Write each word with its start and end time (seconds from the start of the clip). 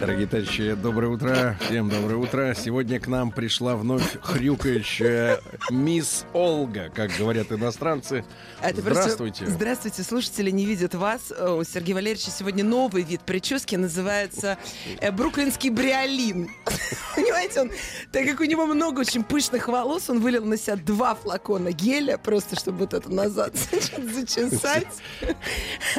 Дорогие 0.00 0.28
товарищи, 0.28 0.74
доброе 0.74 1.08
утро. 1.08 1.56
Всем 1.60 1.88
доброе 1.88 2.16
утро. 2.16 2.54
Сегодня 2.54 3.00
к 3.00 3.08
нам 3.08 3.32
пришла 3.32 3.74
вновь 3.74 4.16
хрюкающая 4.22 5.40
мисс 5.70 6.24
Олга, 6.32 6.88
как 6.94 7.10
говорят 7.18 7.50
иностранцы. 7.50 8.24
Это 8.62 8.80
просто- 8.80 9.02
Здравствуйте. 9.02 9.46
Здравствуйте, 9.46 10.02
слушатели 10.04 10.50
не 10.50 10.66
видят 10.66 10.94
вас. 10.94 11.32
Э, 11.36 11.50
У 11.58 11.64
Сергея 11.64 11.96
Валерьевича 11.96 12.30
сегодня 12.30 12.62
новый 12.62 13.02
вид 13.02 13.22
прически, 13.22 13.74
называется 13.74 14.56
э, 15.00 15.10
бруклинский 15.10 15.70
бриолин. 15.70 16.48
Понимаете, 17.16 17.62
он, 17.62 17.70
так 18.12 18.24
как 18.26 18.40
у 18.40 18.44
него 18.44 18.66
много 18.66 19.00
очень 19.00 19.24
пышных 19.24 19.66
волос, 19.66 20.08
он 20.08 20.20
вылил 20.20 20.44
на 20.44 20.56
себя 20.56 20.76
два 20.76 21.16
флакона 21.16 21.72
геля, 21.72 22.18
просто 22.18 22.54
чтобы 22.54 22.78
вот 22.78 22.94
это 22.94 23.10
назад 23.10 23.52
зачесать. 24.14 24.86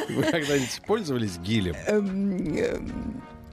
Вы 0.10 0.24
когда-нибудь 0.24 0.82
пользовались 0.88 1.38
гелем? 1.38 1.76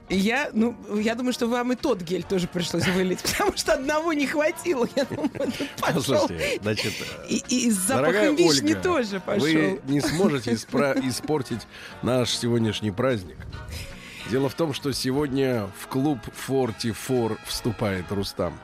Я, 0.09 0.49
ну, 0.53 0.75
я 0.97 1.15
думаю, 1.15 1.33
что 1.33 1.47
вам 1.47 1.73
и 1.73 1.75
тот 1.75 2.01
гель 2.01 2.23
тоже 2.23 2.47
пришлось 2.47 2.87
вылить, 2.87 3.21
потому 3.37 3.57
что 3.57 3.73
одного 3.73 4.13
не 4.13 4.25
хватило. 4.25 4.87
Я 4.95 5.03
думаю, 5.05 5.29
тут 5.31 5.69
пошел. 5.81 5.95
Послушайте, 5.95 6.59
значит, 6.61 6.93
И, 7.27 7.43
и 7.49 7.71
с 7.71 7.85
дорогая 7.87 8.29
запахом 8.29 8.35
вишни 8.37 8.67
Ольга, 8.69 8.81
тоже 8.81 9.19
пошел. 9.19 9.41
вы 9.45 9.81
не 9.85 9.99
сможете 9.99 10.51
испра- 10.51 10.97
испортить 11.07 11.67
наш 12.01 12.29
сегодняшний 12.29 12.91
праздник. 12.91 13.37
Дело 14.31 14.47
в 14.49 14.53
том, 14.53 14.73
что 14.73 14.91
сегодня 14.93 15.69
в 15.81 15.87
клуб 15.87 16.19
44 16.47 17.37
вступает 17.45 18.09
Рустам. 18.11 18.57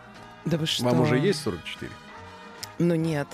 Да 0.46 0.58
вы 0.58 0.66
что? 0.66 0.84
Вам 0.86 1.02
уже 1.02 1.18
есть 1.18 1.42
44? 1.44 1.92
Ну 2.80 2.96
нет. 2.96 3.28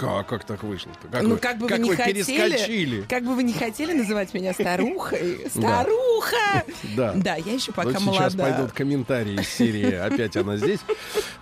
Как, 0.00 0.26
как 0.26 0.44
так 0.44 0.62
вышло-то? 0.62 1.08
Как 1.08 1.22
ну 1.22 1.30
вы, 1.30 1.36
как 1.38 1.58
бы 1.58 1.68
как 1.68 1.78
вы 1.78 1.84
не 1.84 1.90
вы 1.90 1.96
хотели, 1.96 2.22
перескочили? 2.24 3.00
как 3.08 3.24
бы 3.24 3.34
вы 3.34 3.42
не 3.42 3.52
хотели 3.52 3.92
называть 3.92 4.32
меня 4.34 4.52
старухой, 4.52 5.46
старуха. 5.50 6.36
Да. 6.96 7.12
Да, 7.14 7.36
я 7.36 7.52
еще 7.52 7.72
пока 7.72 7.90
Вот 7.90 7.98
сейчас 8.00 8.34
молода. 8.34 8.42
пойдут 8.44 8.72
комментарии 8.72 9.40
из 9.40 9.48
серии 9.48 9.92
«Опять 9.94 10.36
она 10.36 10.56
здесь». 10.56 10.80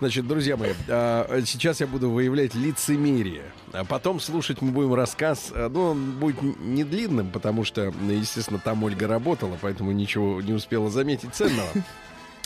Значит, 0.01 0.27
друзья 0.27 0.57
мои, 0.57 0.73
а, 0.89 1.41
сейчас 1.47 1.81
я 1.81 1.87
буду 1.87 2.11
выявлять 2.11 2.55
лицемерие. 2.55 3.45
А 3.73 3.85
потом 3.85 4.21
слушать 4.21 4.61
мы 4.61 4.71
будем 4.73 4.95
рассказ. 4.95 5.51
а, 5.55 5.69
Ну, 5.69 5.91
он 5.91 6.13
будет 6.13 6.41
не 6.61 6.85
длинным, 6.85 7.31
потому 7.31 7.65
что, 7.65 7.93
естественно, 8.09 8.59
там 8.63 8.83
Ольга 8.85 9.07
работала, 9.07 9.57
поэтому 9.61 9.93
ничего 9.93 10.41
не 10.43 10.53
успела 10.53 10.91
заметить 10.91 11.35
ценного. 11.35 11.69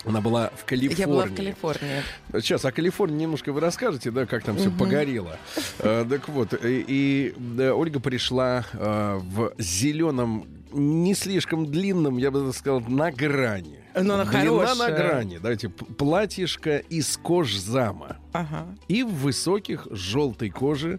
Она 0.05 0.21
была 0.21 0.51
в 0.57 0.65
Калифорнии. 0.65 1.01
Я 1.01 1.07
была 1.07 1.27
в 1.27 1.35
Калифорнии. 1.35 2.03
Сейчас 2.33 2.65
о 2.65 2.73
Калифорнии 2.73 3.23
немножко 3.23 3.53
вы 3.53 3.61
расскажете, 3.61 4.11
да, 4.11 4.25
как 4.27 4.43
там 4.45 4.57
все 4.57 4.71
погорело. 4.71 5.39
Э, 5.79 6.07
так 6.09 6.29
вот, 6.29 6.55
и, 6.65 6.85
и, 6.87 7.35
да, 7.37 7.75
Ольга 7.75 8.01
пришла 8.01 8.65
э, 8.73 9.21
в 9.23 9.53
зеленом, 9.59 10.47
не 10.73 11.15
слишком 11.15 11.67
длинном, 11.71 12.17
я 12.17 12.31
бы 12.31 12.51
сказал, 12.55 12.81
на 12.81 13.11
грани. 13.11 13.81
Но 13.95 14.15
она 14.15 14.25
Длина 14.25 14.41
хорошая. 14.65 14.89
на 14.91 14.97
грани. 14.97 15.39
Давайте, 15.39 15.69
платьишко 15.69 16.79
из 16.79 17.17
кожзама. 17.17 18.17
Ага. 18.33 18.69
И 18.89 19.03
в 19.03 19.09
высоких 19.13 19.87
желтой 19.91 20.49
коже. 20.51 20.99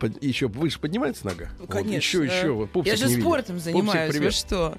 Под- 0.00 0.22
еще 0.22 0.48
выше 0.48 0.78
поднимается 0.80 1.24
нога? 1.24 1.46
Ну, 1.58 1.64
Вот, 1.64 1.70
конечно. 1.70 1.96
еще, 1.96 2.24
еще. 2.24 2.50
Вот 2.50 2.70
пупсик 2.70 2.92
Я 2.92 2.98
же 2.98 3.08
спортом 3.08 3.56
Пупсик, 3.56 3.72
занимаюсь. 3.72 4.12
Вы 4.12 4.18
привет. 4.18 4.34
что? 4.34 4.76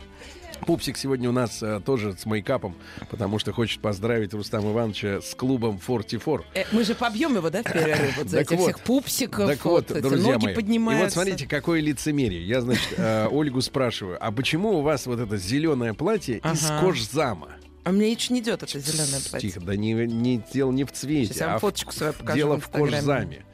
Пупсик 0.66 0.98
сегодня 0.98 1.30
у 1.30 1.32
нас 1.32 1.62
э, 1.62 1.82
тоже 1.86 2.16
с 2.18 2.26
мейкапом, 2.26 2.76
потому 3.10 3.40
что 3.40 3.54
хочет 3.54 3.82
поздравить 3.82 4.34
Рустама 4.34 4.72
Ивановича 4.72 5.22
с 5.22 5.34
клубом 5.36 5.80
44. 5.86 6.40
Э, 6.54 6.64
мы 6.72 6.84
же 6.84 6.96
побьем 6.96 7.36
его, 7.36 7.50
да, 7.50 7.62
в 7.62 7.72
перерыв? 7.72 8.18
Вот 8.18 8.30
за 8.30 8.40
этих 8.42 8.58
вот, 8.58 8.64
всех 8.64 8.80
пупсиков. 8.82 9.48
Так 9.48 9.66
вот, 9.66 9.92
эти 9.92 10.02
друзья 10.02 10.34
ноги 10.34 10.46
мои. 10.46 10.54
И 10.54 10.56
поднимаются. 10.56 11.06
вот 11.06 11.14
смотрите, 11.14 11.48
какое 11.48 11.82
лицемерие. 11.82 12.46
Я, 12.46 12.62
значит, 12.62 12.94
э, 12.98 13.28
Ольгу 13.28 13.62
спрашиваю, 13.62 14.18
а 14.20 14.32
почему 14.32 14.80
у 14.80 14.82
вас 14.82 15.06
вот 15.06 15.20
это 15.20 15.38
зеленое 15.38 15.94
платье 15.94 16.38
из 16.38 16.70
Ага. 16.70 16.82
кожзама? 16.82 17.50
А 17.84 17.92
мне 17.92 18.12
еще 18.12 18.34
не 18.34 18.42
идет 18.42 18.62
это 18.62 18.80
зеленое 18.80 19.22
платье. 19.30 19.50
Тихо, 19.50 19.62
да 19.62 19.76
не, 19.76 19.94
не 19.94 20.44
дело 20.54 20.72
не 20.72 20.84
в 20.84 20.92
цвете, 20.92 21.28
Сейчас 21.28 21.38
я 21.38 21.48
вам 21.48 21.56
а 21.56 21.60
фоточку 21.60 21.94
свою 21.94 22.14
покажу 22.14 22.38
дело 22.38 22.60
в 22.60 22.70
кожзаме. 22.70 23.46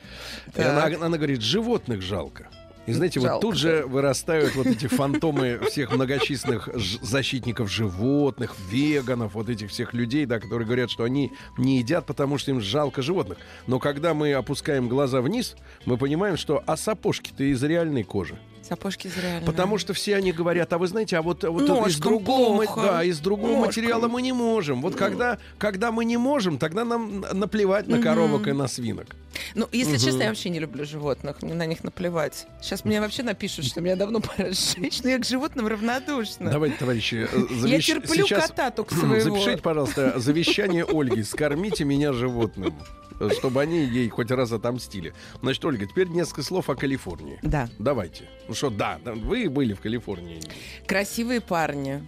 И. 0.56 0.62
Она, 0.62 0.86
она 0.86 1.18
говорит, 1.18 1.42
животных 1.42 2.02
жалко. 2.02 2.50
И 2.88 2.94
знаете, 2.94 3.19
вот 3.19 3.28
Жалко, 3.28 3.41
тут 3.41 3.56
же 3.56 3.85
вырастают 3.88 4.56
вот 4.56 4.68
эти 4.68 4.88
фантомы 4.88 5.59
всех 5.69 5.91
многочисленных 5.91 6.69
защитников 7.01 7.69
животных, 7.69 8.56
веганов, 8.69 9.34
вот 9.34 9.50
этих 9.50 9.69
всех 9.72 9.94
людей, 9.94 10.25
да, 10.25 10.40
которые 10.40 10.66
говорят, 10.66 10.91
что 10.91 11.03
они 11.03 11.31
не 11.57 11.79
едят, 11.79 12.06
потому 12.06 12.38
что 12.38 12.51
им 12.51 12.62
жалко 12.62 13.01
животных. 13.01 13.40
Но 13.66 13.79
когда 13.79 14.13
мы 14.13 14.34
опускаем 14.34 14.88
глаза 14.88 15.22
вниз, 15.22 15.56
мы 15.85 15.97
понимаем, 15.97 16.38
что 16.38 16.63
а 16.66 16.78
сапожки-то 16.78 17.44
из 17.44 17.63
реальной 17.63 18.03
кожи. 18.03 18.38
Сапожки 18.68 19.08
зря. 19.08 19.42
Потому 19.46 19.78
что 19.78 19.94
все 19.94 20.16
они 20.16 20.31
говорят, 20.31 20.74
а 20.74 20.78
вы 20.78 20.88
знаете, 20.88 21.18
а 21.18 21.22
вот, 21.22 21.44
вот 21.44 21.64
из 21.64 21.68
Ножкам 21.70 22.02
другого, 22.02 22.56
ма- 22.58 22.64
плохо. 22.66 22.81
да, 22.81 23.03
из 23.03 23.20
другого 23.20 23.52
Ножкам. 23.52 23.66
материала 23.68 24.08
мы 24.08 24.22
не 24.22 24.34
можем. 24.34 24.81
Вот 24.81 24.96
когда, 24.96 25.38
когда 25.58 25.92
мы 25.92 26.03
не 26.06 26.18
можем, 26.18 26.58
тогда 26.58 26.84
нам 26.84 27.22
наплевать 27.31 27.88
на 27.88 28.02
коровок 28.02 28.48
и 28.48 28.53
на 28.53 28.68
свинок. 28.68 29.08
Ну, 29.53 29.68
если 29.72 29.98
честно, 29.98 30.24
я 30.24 30.30
вообще 30.30 30.50
не 30.50 30.59
люблю 30.59 30.86
животных. 30.86 31.42
Мне 31.42 31.53
на 31.53 31.66
них 31.66 31.84
наплевать. 31.84 32.48
Сейчас 32.62 32.86
мне 32.86 33.02
вообще 33.02 33.22
напишут, 33.22 33.66
что 33.66 33.81
меня 33.81 33.96
давно 33.98 34.22
пора 34.22 34.52
сжечь, 34.52 35.03
но 35.03 35.09
я 35.09 35.20
к 35.20 35.26
животным 35.26 35.68
равнодушна. 35.68 36.50
Давайте, 36.52 36.78
товарищи, 36.78 37.28
э, 37.32 37.38
Я 37.52 37.56
завещ- 37.78 37.82
терплю 37.82 38.26
сейчас 38.26 38.47
кота 38.47 38.72
только 38.72 38.96
своего. 39.00 39.20
запишите, 39.36 39.62
пожалуйста, 39.62 40.18
завещание 40.20 40.86
Ольги. 40.86 41.22
Скормите 41.24 41.84
меня 41.84 42.14
животным, 42.14 42.74
э, 43.20 43.30
чтобы 43.38 43.62
они 43.62 43.84
ей 43.84 44.08
хоть 44.08 44.32
раз 44.32 44.53
отомстили. 44.53 45.14
Значит, 45.42 45.66
Ольга, 45.66 45.86
теперь 45.86 46.08
несколько 46.08 46.42
слов 46.42 46.70
о 46.70 46.76
Калифорнии. 46.76 47.38
Да. 47.42 47.70
Давайте. 47.78 48.30
Что, 48.56 48.70
да, 48.70 49.00
вы 49.04 49.50
были 49.50 49.74
в 49.74 49.82
Калифорнии. 49.82 50.42
Красивые 50.88 51.42
парни. 51.42 52.02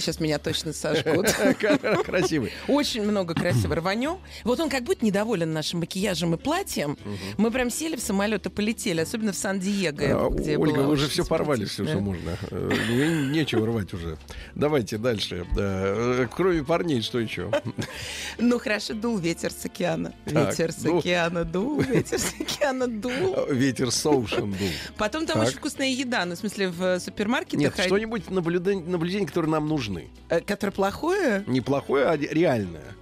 Сейчас 0.00 0.18
меня 0.20 0.38
точно 0.38 0.72
сожгут. 0.72 1.26
Красивый. 2.04 2.52
Очень 2.68 3.02
много 3.02 3.34
красиво 3.34 3.74
рванем. 3.76 4.18
Вот 4.44 4.58
он 4.60 4.68
как 4.70 4.84
будто 4.84 5.04
недоволен 5.04 5.52
нашим 5.52 5.80
макияжем 5.80 6.34
и 6.34 6.38
платьем. 6.38 6.96
Мы 7.36 7.50
прям 7.50 7.70
сели 7.70 7.96
в 7.96 8.00
самолет 8.00 8.46
и 8.46 8.50
полетели, 8.50 9.00
особенно 9.00 9.32
в 9.32 9.36
Сан-Диего, 9.36 10.26
А, 10.26 10.30
где 10.30 10.56
Ольга, 10.56 10.80
вы 10.80 10.92
уже 10.92 11.08
все 11.08 11.24
порвали, 11.24 11.64
все, 11.64 11.86
что 11.86 12.00
можно. 12.00 12.36
Э, 12.50 12.70
не- 12.90 13.30
Нечего 13.30 13.66
рвать 13.66 13.92
уже. 13.92 14.16
Давайте 14.54 14.98
дальше. 14.98 15.46
Да, 15.54 15.82
э, 15.84 16.26
Кроме 16.34 16.62
парней, 16.64 17.02
что 17.02 17.18
еще? 17.20 17.50
Ну 18.38 18.58
хорошо, 18.58 18.94
дул 18.94 19.18
ветер 19.18 19.52
с 19.52 19.64
океана. 19.64 20.14
Ветер 20.24 20.72
с 20.72 20.84
океана 20.84 21.44
дул, 21.44 21.80
ветер 21.80 22.18
с 22.18 22.32
океана 22.40 22.86
дул. 22.88 23.36
Ветер 23.50 23.90
Соушен 23.90 24.52
дул. 24.52 24.68
Потом 24.96 25.26
там 25.26 25.40
очень 25.40 25.56
вкусная 25.58 25.88
еда, 25.88 26.24
ну, 26.24 26.34
в 26.34 26.38
смысле, 26.38 26.68
в 26.68 26.98
супермаркетах, 27.00 27.58
Нет, 27.76 27.86
что-нибудь 27.86 28.28
наблюдень- 28.30 28.88
наблюдение, 28.88 29.26
которое 29.26 29.48
нам 29.48 29.66
нужны. 29.90 30.08
э, 30.28 30.40
которое 30.40 30.72
плохое. 30.72 31.44
Неплохое, 31.46 32.06
а 32.06 32.16
ре- 32.16 32.28
реальное. 32.30 32.94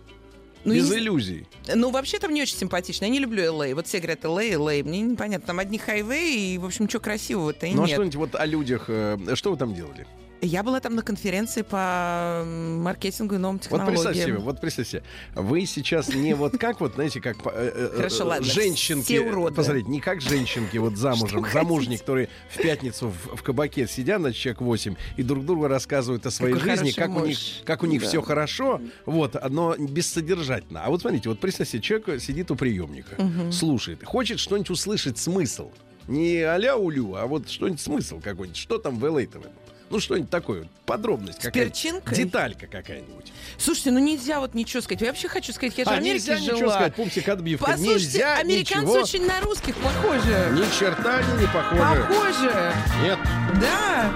Ну, 0.65 0.75
Без 0.75 0.91
не- 0.91 0.99
иллюзий. 0.99 1.47
Ну, 1.73 1.91
вообще 1.91 2.19
там 2.19 2.35
не 2.35 2.43
очень 2.43 2.57
симпатично. 2.57 3.05
Я 3.05 3.11
не 3.11 3.21
люблю 3.21 3.43
LA. 3.45 3.75
Вот 3.75 3.87
все 3.87 3.99
говорят 3.99 4.25
LA, 4.25 4.51
LA. 4.55 4.83
Мне 4.83 5.01
непонятно. 5.01 5.47
Там 5.47 5.59
одни 5.61 5.79
хайвей, 5.79 6.55
и, 6.55 6.59
в 6.59 6.65
общем, 6.67 6.85
ничего 6.87 7.01
красивого-то 7.01 7.67
и 7.67 7.75
Ну 7.75 7.83
а 7.83 7.87
нет. 7.87 7.95
что-нибудь 7.95 8.17
вот 8.17 8.35
о 8.35 8.45
людях. 8.45 8.85
э, 8.89 9.17
Что 9.35 9.53
вы 9.53 9.57
там 9.57 9.75
делали? 9.75 10.07
Я 10.41 10.63
была 10.63 10.79
там 10.79 10.95
на 10.95 11.03
конференции 11.03 11.63
по 11.63 12.45
маркетингу 12.47 13.35
и 13.35 13.39
новым 13.39 13.57
Вот 13.57 13.63
технологиям. 13.65 13.93
представьте 13.95 14.23
себе, 14.23 14.37
вот 14.39 14.61
представьте 14.61 14.91
себе, 14.91 15.03
вы 15.35 15.67
сейчас 15.67 16.15
не 16.15 16.35
вот 16.35 16.57
как 16.59 16.81
вот, 16.81 16.95
знаете, 16.95 17.21
как 17.21 17.39
э, 17.47 17.73
э, 17.75 17.97
Хорошо, 17.97 18.27
ладно, 18.27 18.47
женщинки, 18.47 19.19
посмотрите, 19.55 19.89
не 19.89 20.01
как 20.01 20.21
женщинки 20.21 20.77
вот 20.77 20.97
замужем, 20.97 21.45
замужние, 21.53 21.99
которые 21.99 22.29
в 22.55 22.63
пятницу 22.63 23.09
в, 23.09 23.37
в 23.37 23.43
кабаке 23.43 23.89
сидят, 23.89 24.21
значит, 24.21 24.41
человек 24.41 24.61
8, 24.61 24.95
и 25.17 25.23
друг 25.25 25.45
другу 25.45 25.67
рассказывают 25.67 26.25
о 26.27 26.31
своей 26.31 26.55
Какой 26.55 26.71
жизни, 26.71 26.91
как 26.93 27.09
у 27.11 27.13
муж. 27.15 27.29
них, 27.29 27.39
как 27.65 27.83
у 27.83 27.87
них 27.87 28.03
Да. 28.03 28.09
все 28.09 28.23
хорошо, 28.23 28.81
вот, 29.07 29.37
но 29.51 29.75
бессодержательно. 29.77 30.85
А 30.85 30.91
вот 30.91 31.01
смотрите, 31.01 31.29
вот 31.31 31.41
представьте 31.41 31.73
себе, 31.73 31.83
человек 31.83 32.23
сидит 32.23 32.51
у 32.53 32.55
приемника, 32.57 33.17
слушает, 33.51 34.05
хочет 34.05 34.39
что-нибудь 34.39 34.71
услышать, 34.71 35.19
смысл. 35.19 35.73
Не 36.07 36.43
а-ля 36.43 36.77
улю, 36.77 37.17
а 37.17 37.27
вот 37.27 37.51
что-нибудь 37.51 37.81
смысл 37.81 38.21
какой-нибудь. 38.21 38.57
Что 38.57 38.79
там 38.79 38.99
в 38.99 39.17
этом? 39.19 39.43
Ну, 39.91 40.01
что-нибудь 40.01 40.29
такое, 40.31 40.69
подробность 40.85 41.39
какая-нибудь. 41.41 41.75
перчинкой? 41.83 42.17
Деталька 42.17 42.67
какая-нибудь. 42.67 43.33
Слушайте, 43.57 43.91
ну 43.91 43.99
нельзя 43.99 44.41
вот 44.41 44.55
ничего 44.55 44.83
сказать. 44.83 45.01
Я 45.01 45.09
вообще 45.09 45.29
хочу 45.29 45.53
сказать, 45.53 45.77
я 45.79 45.85
же 45.85 45.91
в 45.91 45.93
А 45.93 45.97
Америке 45.97 46.15
нельзя 46.31 46.37
жила. 46.37 46.57
ничего 46.57 46.71
сказать, 46.71 46.95
пупсик 46.95 47.29
отбивка. 47.29 47.67
Послушайте, 47.67 47.95
нельзя 48.19 48.37
американцы 48.37 48.81
ничего. 48.89 49.03
очень 49.03 49.27
на 49.27 49.41
русских 49.41 49.77
похожи. 49.77 50.49
Ни 50.53 50.79
черта 50.79 51.17
они 51.19 51.41
не 51.41 51.47
похожи. 51.47 52.03
Похожи. 52.07 52.73
Нет. 53.03 53.19
Да. 53.61 54.13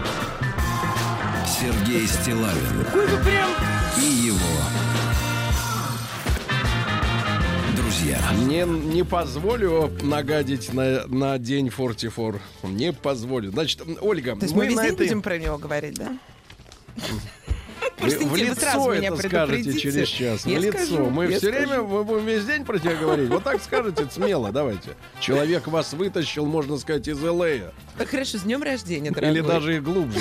Сергей 1.47 2.07
Стилавин 2.07 2.85
Какой 2.85 3.07
вы 3.07 3.25
прям... 3.25 3.51
друзья. 8.03 8.19
Не, 8.47 8.65
не 8.65 9.05
позволю 9.05 9.91
нагадить 10.03 10.73
на, 10.73 11.07
на 11.07 11.39
день 11.39 11.71
44. 11.71 12.41
Не 12.65 12.93
позволю. 12.93 13.51
Значит, 13.51 13.83
Ольга, 14.01 14.37
То 14.37 14.43
есть 14.43 14.55
мы, 14.55 14.65
мы 14.65 14.69
весь 14.69 14.77
на 14.77 14.83
день 14.85 14.95
этой... 14.95 15.07
будем 15.07 15.23
про 15.23 15.39
него 15.39 15.59
говорить, 15.59 15.95
да? 15.95 16.19
Вы 18.03 18.11
в 18.11 18.23
интересно, 18.23 18.55
сразу 18.55 18.79
лицо 18.81 18.95
меня 18.95 19.09
это 19.09 19.29
скажете 19.29 19.73
через 19.79 20.09
час. 20.09 20.47
Я 20.47 20.59
в 20.59 20.63
лицо. 20.63 20.79
скажу, 20.79 21.11
мы 21.11 21.29
все 21.29 21.39
скажу. 21.39 21.53
время 21.57 21.83
мы 21.83 22.05
будем 22.05 22.27
весь 22.27 22.45
день 22.45 22.65
про 22.65 22.79
тебя 22.79 22.97
говорить. 22.97 23.29
Вот 23.31 23.45
так 23.45 23.63
скажете 23.63 24.07
смело, 24.11 24.51
давайте. 24.53 24.91
Человек 25.21 25.67
вас 25.69 25.93
вытащил, 25.93 26.47
можно 26.47 26.77
сказать, 26.79 27.09
из 27.09 27.23
Л.А. 27.23 27.73
Хорошо, 28.05 28.39
с 28.39 28.43
днем 28.43 28.63
рождения, 28.63 29.11
дорогой. 29.11 29.33
Или 29.39 29.41
даже 29.47 29.77
и 29.77 29.81
глубже. 29.81 30.21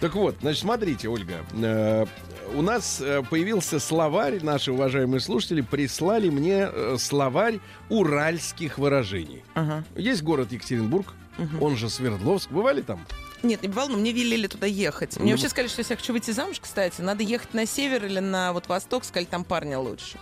Так 0.00 0.14
вот, 0.14 0.36
значит, 0.40 0.60
смотрите, 0.62 1.08
Ольга. 1.08 1.44
э, 1.52 2.06
У 2.54 2.62
нас 2.62 3.00
э, 3.00 3.22
появился 3.28 3.78
словарь, 3.78 4.40
наши 4.42 4.72
уважаемые 4.72 5.20
слушатели 5.20 5.60
прислали 5.60 6.28
мне 6.28 6.68
э, 6.72 6.96
словарь 6.98 7.60
уральских 7.88 8.78
выражений. 8.78 9.42
Ага. 9.54 9.84
Есть 9.96 10.22
город 10.22 10.52
Екатеринбург, 10.52 11.14
он 11.60 11.76
же 11.76 11.88
Свердловск. 11.88 12.50
Бывали 12.50 12.80
там? 12.82 13.04
Нет, 13.44 13.62
не 13.62 13.68
бывало, 13.68 13.88
но 13.90 13.98
мне 13.98 14.12
велели 14.12 14.46
туда 14.46 14.66
ехать. 14.66 15.16
Мне 15.18 15.26
Ну. 15.26 15.30
вообще 15.32 15.48
сказали, 15.48 15.68
что 15.68 15.80
если 15.80 15.92
я 15.92 15.96
хочу 15.98 16.12
выйти 16.12 16.30
замуж, 16.30 16.56
кстати, 16.60 17.00
надо 17.00 17.22
ехать 17.22 17.54
на 17.54 17.66
север 17.66 18.04
или 18.06 18.18
на 18.20 18.52
вот 18.52 18.66
восток, 18.68 19.04
сказали, 19.04 19.26
там 19.26 19.44
парня 19.44 19.78
лучше. 19.78 20.18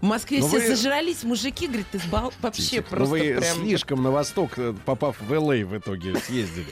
В 0.00 0.04
Москве 0.04 0.40
Но 0.40 0.48
все 0.48 0.60
вы- 0.60 0.66
зажрались, 0.68 1.24
мужики, 1.24 1.66
говорит, 1.66 1.86
ты 1.92 1.98
сбал... 1.98 2.32
вообще 2.40 2.62
Тихо. 2.62 2.84
Ну, 2.90 2.96
просто 2.96 3.10
вы 3.12 3.20
прям... 3.38 3.42
слишком 3.56 4.02
на 4.02 4.10
восток, 4.10 4.52
э, 4.56 4.72
попав 4.86 5.20
в 5.20 5.30
Л.А. 5.30 5.56
в 5.66 5.76
итоге, 5.76 6.16
съездили. 6.16 6.68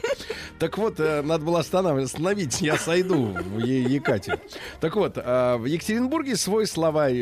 Так 0.59 0.79
вот, 0.79 0.99
э, 0.99 1.21
надо 1.21 1.45
было 1.45 1.61
остановить, 1.61 2.61
я 2.63 2.79
сойду 2.79 3.27
в 3.27 3.59
Екате. 3.59 4.41
Так 4.81 4.97
вот, 4.97 5.19
э, 5.19 5.57
в 5.59 5.67
Екатеринбурге 5.67 6.37
свой 6.37 6.67
словарь 6.67 7.13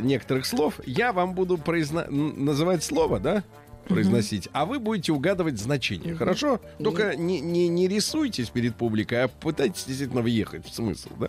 некоторых 0.00 0.46
слов. 0.46 0.80
Я 0.86 1.12
вам 1.12 1.34
буду 1.34 1.60
называть 2.08 2.82
слово, 2.82 3.20
да? 3.20 3.44
Произносить, 3.92 4.48
а 4.52 4.66
вы 4.66 4.78
будете 4.78 5.12
угадывать 5.12 5.58
значение. 5.58 6.14
Хорошо? 6.14 6.60
Только 6.82 7.16
не, 7.16 7.40
не, 7.40 7.68
не 7.68 7.88
рисуйтесь 7.88 8.50
перед 8.50 8.74
публикой, 8.76 9.24
а 9.24 9.28
пытайтесь 9.28 9.84
действительно 9.84 10.22
въехать 10.22 10.66
в 10.66 10.74
смысл, 10.74 11.10
да? 11.18 11.28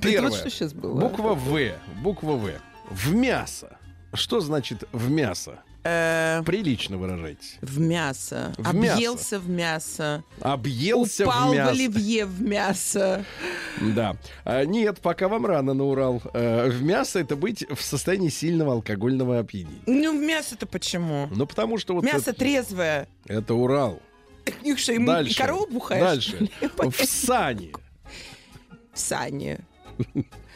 Первое. 0.00 0.30
вот 0.30 0.38
что 0.38 0.50
сейчас 0.50 0.72
было. 0.72 1.00
Буква 1.00 1.34
В. 1.34 1.72
Буква 2.02 2.32
В. 2.32 2.50
В 2.90 3.14
мясо. 3.14 3.78
Что 4.14 4.40
значит 4.40 4.84
в 4.92 5.10
мясо? 5.10 5.60
Э, 5.90 6.42
Прилично 6.44 6.98
выражайтесь. 6.98 7.56
в 7.62 7.80
мясо. 7.80 8.52
В 8.58 8.74
мясо. 8.74 8.92
Объелся 8.94 9.38
в 9.38 9.48
мясо. 9.48 10.24
Объелся 10.40 11.24
Упал 11.24 11.48
в 11.48 11.52
в 11.52 11.56
мясо. 11.56 11.70
оливье 11.70 12.26
в 12.26 12.42
мясо. 12.42 13.24
Да. 13.80 14.16
А, 14.44 14.64
нет, 14.64 15.00
пока 15.00 15.28
вам 15.28 15.46
рано 15.46 15.72
на 15.72 15.84
Урал. 15.84 16.20
Э, 16.34 16.68
в 16.68 16.82
мясо 16.82 17.18
это 17.20 17.36
быть 17.36 17.64
в 17.70 17.80
состоянии 17.80 18.28
сильного 18.28 18.72
алкогольного 18.72 19.38
опьянения. 19.38 19.80
Ну, 19.86 20.18
в 20.18 20.20
мясо-то 20.22 20.66
почему? 20.66 21.28
Ну, 21.30 21.46
потому 21.46 21.78
что 21.78 21.94
вот 21.94 22.04
Мясо 22.04 22.30
это, 22.30 22.34
трезвое. 22.34 23.08
это 23.26 23.54
Урал. 23.54 24.00
У 24.62 24.64
них 24.64 24.78
что, 24.78 24.92
им 24.92 25.06
Дальше. 25.06 25.36
корова 25.38 25.66
бухаешь? 25.66 26.02
Дальше. 26.02 26.50
В 26.76 27.04
сане. 27.04 27.72
Саня. 28.92 29.60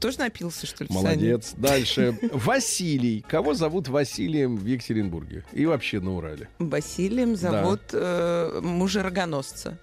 Тоже 0.00 0.18
напился, 0.18 0.66
что 0.66 0.84
ли, 0.84 0.90
Молодец. 0.92 1.54
Дальше. 1.56 2.18
Василий. 2.32 3.22
Кого 3.28 3.54
зовут 3.54 3.88
Василием 3.88 4.56
в 4.56 4.64
Екатеринбурге? 4.66 5.44
И 5.52 5.66
вообще 5.66 6.00
на 6.00 6.14
Урале. 6.16 6.48
Саня? 6.58 6.70
Василием 6.70 7.36
зовут 7.36 7.80
э, 7.92 8.60
мужа 8.62 9.02
рогоносца. 9.02 9.78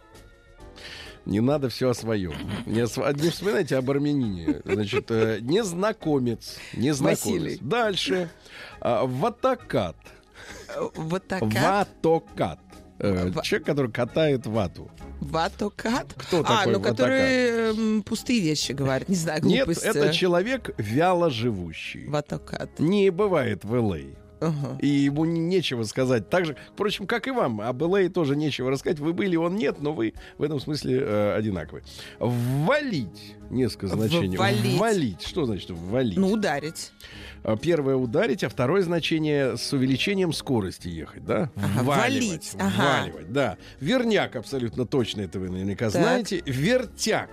Не 1.26 1.40
надо 1.40 1.70
все 1.70 1.90
о 1.90 1.94
своем. 1.94 2.34
Не, 2.66 2.82
осв- 2.82 3.22
не 3.22 3.30
вспоминайте 3.30 3.78
об 3.78 3.90
армянине. 3.90 4.62
Значит, 4.66 5.10
э, 5.10 5.40
незнакомец. 5.42 6.58
Незнакомец. 6.74 7.24
Василий. 7.26 7.58
Дальше. 7.62 8.30
А, 8.82 9.06
ватакат. 9.06 9.96
Э, 10.76 10.82
Вот 10.96 11.26
такая. 11.28 11.50
Ватокат. 12.02 12.60
Э, 13.04 13.30
Ва- 13.32 13.42
Человек, 13.44 13.66
который 13.68 13.92
катает 13.92 14.46
вату. 14.46 14.90
Ватокат? 15.20 16.08
Кто 16.16 16.40
а, 16.40 16.44
такой 16.44 16.74
ну 16.74 16.80
ватокат? 16.80 16.98
который 16.98 17.20
эм, 17.72 18.04
пустые 18.04 18.40
вещи 18.40 18.72
говорит. 18.72 19.10
Не 19.10 19.16
знаю, 19.16 19.44
Нет, 19.44 19.66
глупости. 19.66 19.88
это 19.88 20.14
человек 20.14 20.72
вяло 20.78 21.30
живущий. 21.30 22.08
Ватокат. 22.08 22.80
Не 22.80 23.10
бывает 23.10 23.66
в 23.66 23.74
Л.А. 23.76 24.23
Ага. 24.48 24.78
И 24.82 24.88
ему 24.88 25.26
не- 25.26 25.40
нечего 25.40 25.84
сказать. 25.84 26.30
Так 26.30 26.46
же, 26.46 26.56
впрочем, 26.74 27.08
как 27.08 27.28
и 27.28 27.32
вам. 27.32 27.62
Об 27.62 27.82
Л.А. 27.84 28.10
тоже 28.10 28.36
нечего 28.36 28.70
рассказать. 28.72 29.00
Вы 29.00 29.14
были, 29.14 29.36
он 29.36 29.56
нет, 29.56 29.82
но 29.82 29.94
вы 29.94 30.14
в 30.38 30.44
этом 30.44 30.60
смысле 30.60 31.00
э, 31.02 31.36
одинаковы. 31.36 31.84
Ввалить. 32.20 33.36
Несколько 33.50 33.88
значений. 33.88 34.38
Ввалить. 34.38 34.80
Ввалить. 34.80 35.22
Что 35.26 35.46
значит 35.46 35.70
ввалить? 35.70 36.18
Ну, 36.18 36.32
ударить. 36.32 36.92
А, 37.44 37.56
Первое 37.58 37.96
ударить, 37.96 38.44
а 38.44 38.50
второе 38.50 38.82
значение 38.84 39.58
с 39.58 39.74
увеличением 39.74 40.34
скорости 40.34 40.88
ехать, 40.88 41.26
да? 41.26 41.52
Ага, 41.56 41.84
валить, 41.84 42.52
ага. 42.58 43.02
Вваливать, 43.02 43.32
да. 43.34 43.58
Верняк 43.80 44.36
абсолютно 44.36 44.86
точно 44.86 45.22
это 45.22 45.40
вы 45.40 45.50
наверняка 45.50 45.90
Так. 45.90 46.02
знаете. 46.02 46.42
Вертяк. 46.46 47.30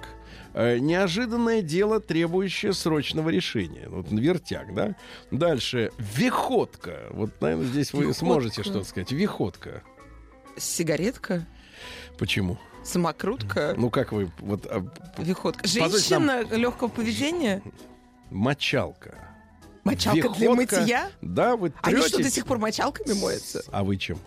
Э, 0.52 0.78
Неожиданное 0.78 1.62
дело, 1.62 2.00
требующее 2.00 2.72
срочного 2.72 3.28
решения. 3.30 3.88
Вот 3.88 4.06
вертяк, 4.10 4.74
да? 4.74 4.96
Дальше. 5.30 5.92
Виходка. 5.98 7.06
Вот, 7.10 7.30
наверное, 7.40 7.66
здесь 7.66 7.92
вы 7.92 8.00
Виходка. 8.02 8.18
сможете 8.18 8.62
что-то 8.62 8.84
сказать. 8.84 9.12
Виходка. 9.12 9.82
Сигаретка. 10.56 11.46
Почему? 12.18 12.58
Самокрутка. 12.84 13.74
Ну, 13.76 13.90
как 13.90 14.12
вы... 14.12 14.30
Вот, 14.38 14.66
а, 14.66 14.84
Виходка. 15.18 15.66
Женщина 15.66 16.42
легкого 16.50 16.88
поведения. 16.88 17.62
мочалка. 18.30 19.14
Мочалка 19.84 20.28
для 20.30 20.50
Виходка. 20.50 20.80
мытья. 20.80 21.10
Да, 21.22 21.56
вы 21.56 21.72
Они 21.82 21.96
что, 22.00 22.10
до 22.10 22.16
третесь. 22.18 22.34
сих 22.34 22.46
пор 22.46 22.58
мочалками 22.58 23.12
моются? 23.14 23.62
А 23.70 23.82
вы 23.84 23.96
чем? 23.96 24.18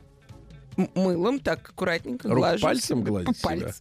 Мылом 0.96 1.40
так 1.40 1.70
аккуратненько 1.70 2.28
Рук 2.30 2.38
глажу. 2.38 2.64
пальцем 2.64 3.04
гладить 3.04 3.40
По 3.42 3.56
себя? 3.56 3.72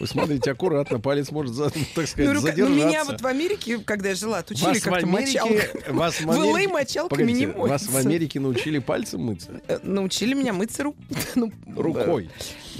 Вы 0.00 0.06
смотрите 0.06 0.50
аккуратно, 0.50 1.00
палец 1.00 1.30
может, 1.30 1.54
за- 1.54 1.70
так 1.70 1.76
Ну, 1.96 2.06
сказать, 2.06 2.16
рука- 2.18 2.32
ну, 2.34 2.40
задержаться. 2.40 2.86
меня 2.88 3.04
вот 3.04 3.20
в 3.20 3.26
Америке, 3.26 3.78
когда 3.78 4.08
я 4.10 4.14
жила, 4.14 4.38
отучили 4.38 4.78
в 4.78 4.82
как-то 4.84 4.98
Америке, 5.06 5.40
мочалками. 5.40 5.92
вас 5.96 6.20
в 6.20 6.30
Америке- 6.30 6.68
мочалками 6.72 7.18
Погодите, 7.20 7.46
не 7.46 7.52
Вас 7.52 7.82
в 7.82 7.90
моются. 7.92 8.08
Америке 8.08 8.40
научили 8.40 8.78
пальцем 8.78 9.20
мыться? 9.22 9.60
Э, 9.68 9.78
Научили 9.82 10.34
меня 10.34 10.52
мыться 10.52 10.82
ру- 10.82 10.96
ну, 11.34 11.52
Рукой. 11.76 12.30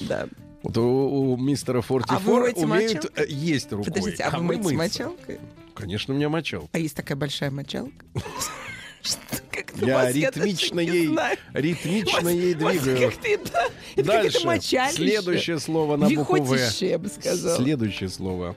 Да. 0.09 0.27
Вот 0.63 0.77
у, 0.79 1.33
у 1.33 1.37
мистера 1.37 1.79
А 1.79 1.83
вы 1.83 1.87
44 1.89 2.39
моете 2.39 2.65
умеют 2.65 2.95
мочалкой? 3.05 3.25
э, 3.25 3.29
есть 3.31 3.71
рукой. 3.73 3.85
Подождите, 3.93 4.23
а 4.23 4.31
вы 4.31 4.39
мы 4.39 4.45
моете 4.57 4.63
мыться. 4.63 4.77
мочалкой? 5.05 5.41
Конечно, 5.75 6.15
у 6.15 6.17
меня 6.17 6.29
мочал. 6.29 6.69
А 6.73 6.79
есть 6.79 6.95
такая 6.97 7.17
большая 7.17 7.51
мочалка? 7.51 7.93
Я 9.81 10.11
ритмично 10.13 10.81
ей, 10.81 11.11
ритмично 11.53 12.29
ей 12.29 12.55
двигаю. 12.55 13.13
Дальше. 13.97 14.39
Следующее 14.93 15.59
слово 15.59 15.97
на 15.97 16.09
букву 16.09 16.43
В. 16.43 16.81
Я 16.83 16.99
бы 16.99 17.09
сказала. 17.09 17.57
Следующее 17.57 18.09
слово. 18.09 18.57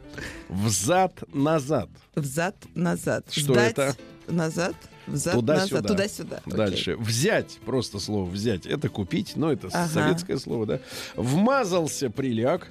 Взад-назад. 0.50 1.90
Взад-назад. 2.16 3.26
Что 3.32 3.54
это? 3.56 3.96
Назад, 4.28 4.76
взад, 5.06 5.36
Туда-сюда. 5.36 5.76
назад, 5.76 5.88
туда-сюда. 5.88 6.42
Окей. 6.46 6.58
Дальше. 6.58 6.98
Взять, 6.98 7.60
просто 7.66 7.98
слово 8.00 8.30
взять, 8.30 8.66
это 8.66 8.90
купить, 8.90 9.38
но 9.38 9.54
это 9.54 9.70
Ага. 9.72 9.88
советское 9.88 10.38
слово, 10.38 10.66
да. 10.66 10.80
Вмазался, 11.16 12.10
приляг. 12.10 12.68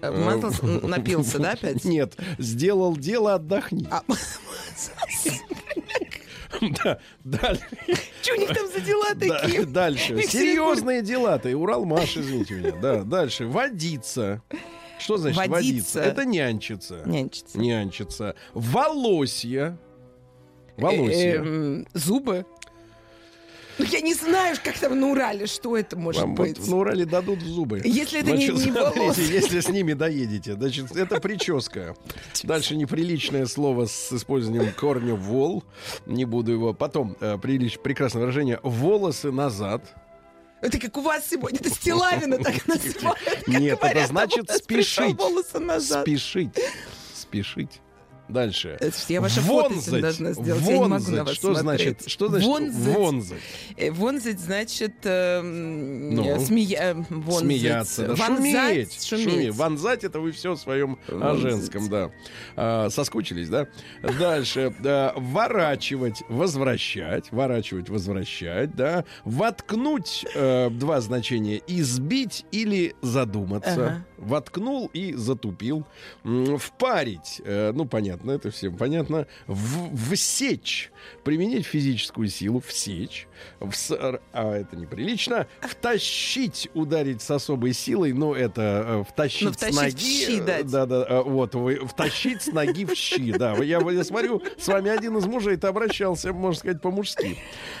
Э, 0.00 0.10
Вмазался, 0.10 0.64
н- 0.64 0.88
напился, 0.88 1.38
да, 1.38 1.52
опять? 1.52 1.84
Нет, 1.84 2.14
сделал 2.38 2.96
дело, 2.96 3.34
отдохни. 3.34 3.86
А, 3.90 4.02
Да, 6.84 6.98
дальше. 7.24 7.62
Что 8.22 8.34
у 8.34 8.36
них 8.36 8.48
там 8.54 8.66
за 8.68 8.80
дела 8.80 9.14
такие? 9.18 9.64
Дальше. 9.66 10.22
Серьезные 10.22 11.02
дела-то. 11.02 11.48
И 11.48 11.54
Уралмаш, 11.54 12.16
извините 12.16 12.54
меня. 12.54 12.72
Да, 12.72 13.02
дальше. 13.02 13.46
Водиться. 13.46 14.42
Что 14.98 15.16
значит 15.16 15.36
водиться? 15.38 15.60
Водиться. 15.64 16.00
Это 16.00 16.24
нянчиться. 16.24 17.02
Нянчиться. 17.04 17.58
Нянчиться. 17.58 18.34
Волосья. 18.54 19.78
Волосья. 20.76 21.36
Эм, 21.36 21.86
Зубы. 21.94 22.46
Ну, 23.78 23.84
я 23.86 24.00
не 24.00 24.14
знаю, 24.14 24.56
как 24.62 24.78
там 24.78 24.98
на 25.00 25.08
Урале, 25.10 25.46
что 25.46 25.76
это 25.76 25.96
может 25.96 26.20
Вам 26.22 26.34
вот 26.36 26.46
быть. 26.48 26.68
на 26.68 26.76
Урале 26.76 27.04
дадут 27.04 27.40
в 27.42 27.46
зубы. 27.46 27.80
Если 27.84 28.20
это 28.20 28.30
не- 28.32 28.46
Значит, 28.50 28.54
не 28.66 28.72
смотрите, 28.72 29.00
волосы. 29.00 29.20
если 29.22 29.60
с 29.60 29.68
ними 29.68 29.92
доедете. 29.94 30.54
Значит, 30.54 30.96
это 30.96 31.20
прическа. 31.20 31.96
Дальше 32.44 32.76
неприличное 32.76 33.46
слово 33.46 33.86
с 33.86 34.12
использованием 34.12 34.72
корня 34.72 35.14
вол. 35.14 35.64
Не 36.06 36.24
буду 36.24 36.52
его. 36.52 36.72
Потом 36.74 37.16
э, 37.20 37.34
прилич- 37.36 37.78
прекрасное 37.80 38.20
выражение 38.20 38.60
волосы 38.62 39.32
назад. 39.32 39.82
Это 40.60 40.78
как 40.78 40.96
у 40.96 41.02
вас 41.02 41.28
сегодня. 41.28 41.58
Это 41.58 41.68
Стилавина 41.70 42.38
так 42.38 42.66
называют. 42.66 43.18
Нет, 43.48 43.72
это 43.74 43.76
говорят, 43.82 44.04
а 44.04 44.06
значит 44.06 44.50
спешить. 44.50 45.16
Спешить. 45.80 46.58
Спешить. 47.14 47.80
Дальше. 48.28 48.78
Ж 48.80 48.92
я 49.10 49.20
ваша 49.20 49.40
Вонзать. 49.42 50.00
должна 50.00 50.32
сделать. 50.32 50.62
Я 50.62 50.72
не 50.72 50.78
могу 50.78 50.84
на 50.84 50.88
Вонзать. 50.98 51.26
вас 51.26 51.34
Что 51.34 51.54
значит? 51.54 51.86
смотреть. 52.00 52.10
Что 52.10 52.28
значит 52.28 52.48
Вонзать. 52.48 52.96
вонзать? 52.96 53.38
Э, 53.76 53.90
Вонзать 53.90 54.40
значит 54.40 54.94
эм, 55.04 56.14
Ну? 56.14 56.24
э, 56.24 56.40
смея... 56.40 56.78
э, 56.80 56.94
вонзать. 57.10 57.40
Смеяться, 57.40 58.02
да, 58.08 58.14
Вонзать, 58.14 58.92
шуметь, 58.92 59.04
шуметь. 59.04 59.30
шуметь. 59.30 59.54
Вонзать 59.54 60.04
это 60.04 60.20
вы 60.20 60.32
все 60.32 60.54
в 60.54 60.56
своем 60.58 60.98
о 61.08 61.14
Вонзать. 61.16 61.40
женском, 61.50 61.88
да. 61.88 62.10
А, 62.56 62.88
соскучились, 62.90 63.48
да? 63.48 63.68
Дальше. 64.18 64.74
Да, 64.80 65.12
ворачивать, 65.16 66.22
возвращать. 66.28 67.30
Ворачивать, 67.30 67.88
возвращать, 67.90 68.74
да. 68.74 69.04
Воткнуть 69.24 70.24
э, 70.34 70.70
два 70.70 71.00
значения. 71.00 71.60
Избить 71.66 72.46
или 72.52 72.94
задуматься. 73.02 73.72
Ага. 73.74 74.06
Воткнул 74.24 74.90
и 74.92 75.12
затупил. 75.14 75.84
Впарить. 76.58 77.40
э, 77.44 77.72
ну, 77.74 77.84
понятно, 77.84 78.32
это 78.32 78.50
всем 78.50 78.76
понятно. 78.76 79.26
В- 79.46 80.14
всечь. 80.14 80.90
Применить 81.24 81.66
физическую 81.66 82.28
силу. 82.28 82.60
Всечь. 82.60 83.26
Вс- 83.60 84.20
а 84.32 84.52
это 84.56 84.76
неприлично. 84.76 85.46
Втащить, 85.60 86.68
ударить 86.74 87.20
с 87.22 87.30
особой 87.30 87.72
силой. 87.72 88.12
Ну, 88.12 88.34
это 88.34 88.84
э, 88.86 89.04
втащить, 89.10 89.42
Ну, 89.42 89.52
втащить 89.52 89.74
с 89.74 89.78
в 89.78 89.82
ноги. 89.82 90.26
щи 90.26 90.40
э, 90.40 90.44
дать. 90.44 90.66
Да, 90.70 90.86
да, 90.86 91.04
э, 91.08 91.22
вот. 91.22 91.54
Вы, 91.54 91.76
втащить 91.86 92.42
с 92.42 92.46
ноги 92.46 92.84
в 92.84 92.94
щи. 92.94 93.32
Да, 93.32 93.54
я, 93.62 93.78
я 93.90 94.04
смотрю, 94.04 94.42
с 94.58 94.66
вами 94.68 94.90
один 94.90 95.16
из 95.18 95.26
мужей-то 95.26 95.68
обращался, 95.68 96.32
можно 96.32 96.58
сказать, 96.58 96.80
по-мужски. 96.80 97.36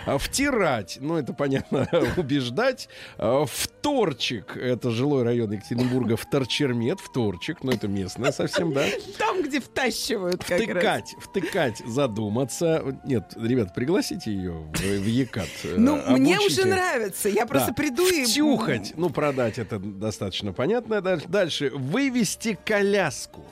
А, 0.06 0.18
Втирать. 0.18 0.98
Ну, 1.00 1.16
это 1.16 1.32
понятно. 1.32 1.88
Убеждать. 2.16 2.88
А, 3.18 3.44
Вторчик. 3.46 4.56
Это 4.56 4.90
жилой 4.90 5.22
район 5.24 5.52
Екатеринбурга. 5.52 6.16
Вторчермет. 6.34 6.98
Вторчик. 6.98 7.62
Ну, 7.62 7.70
это 7.70 7.86
местное 7.86 8.32
совсем, 8.32 8.72
да. 8.72 8.84
Там, 9.18 9.40
где 9.40 9.60
втащивают 9.60 10.42
как 10.42 10.58
раз. 10.58 10.66
Втыкать, 10.66 11.14
втыкать, 11.20 11.82
задуматься. 11.86 12.98
Нет, 13.04 13.34
ребят, 13.36 13.72
пригласите 13.72 14.32
ее 14.32 14.50
в, 14.52 14.76
в 14.80 15.06
ЕКАТ. 15.06 15.48
э, 15.62 15.74
Ну, 15.76 15.96
мне 16.16 16.34
обучите. 16.34 16.62
уже 16.62 16.68
нравится. 16.68 17.28
Я 17.28 17.46
просто 17.46 17.68
Да. 17.68 17.74
приду 17.74 18.08
и... 18.08 18.24
Втюхать, 18.24 18.94
ну, 18.96 19.10
продать 19.10 19.58
это 19.58 19.78
достаточно 19.78 20.52
понятно. 20.52 21.00
Дальше, 21.00 21.70
вывести 21.70 22.58
коляску. 22.64 23.44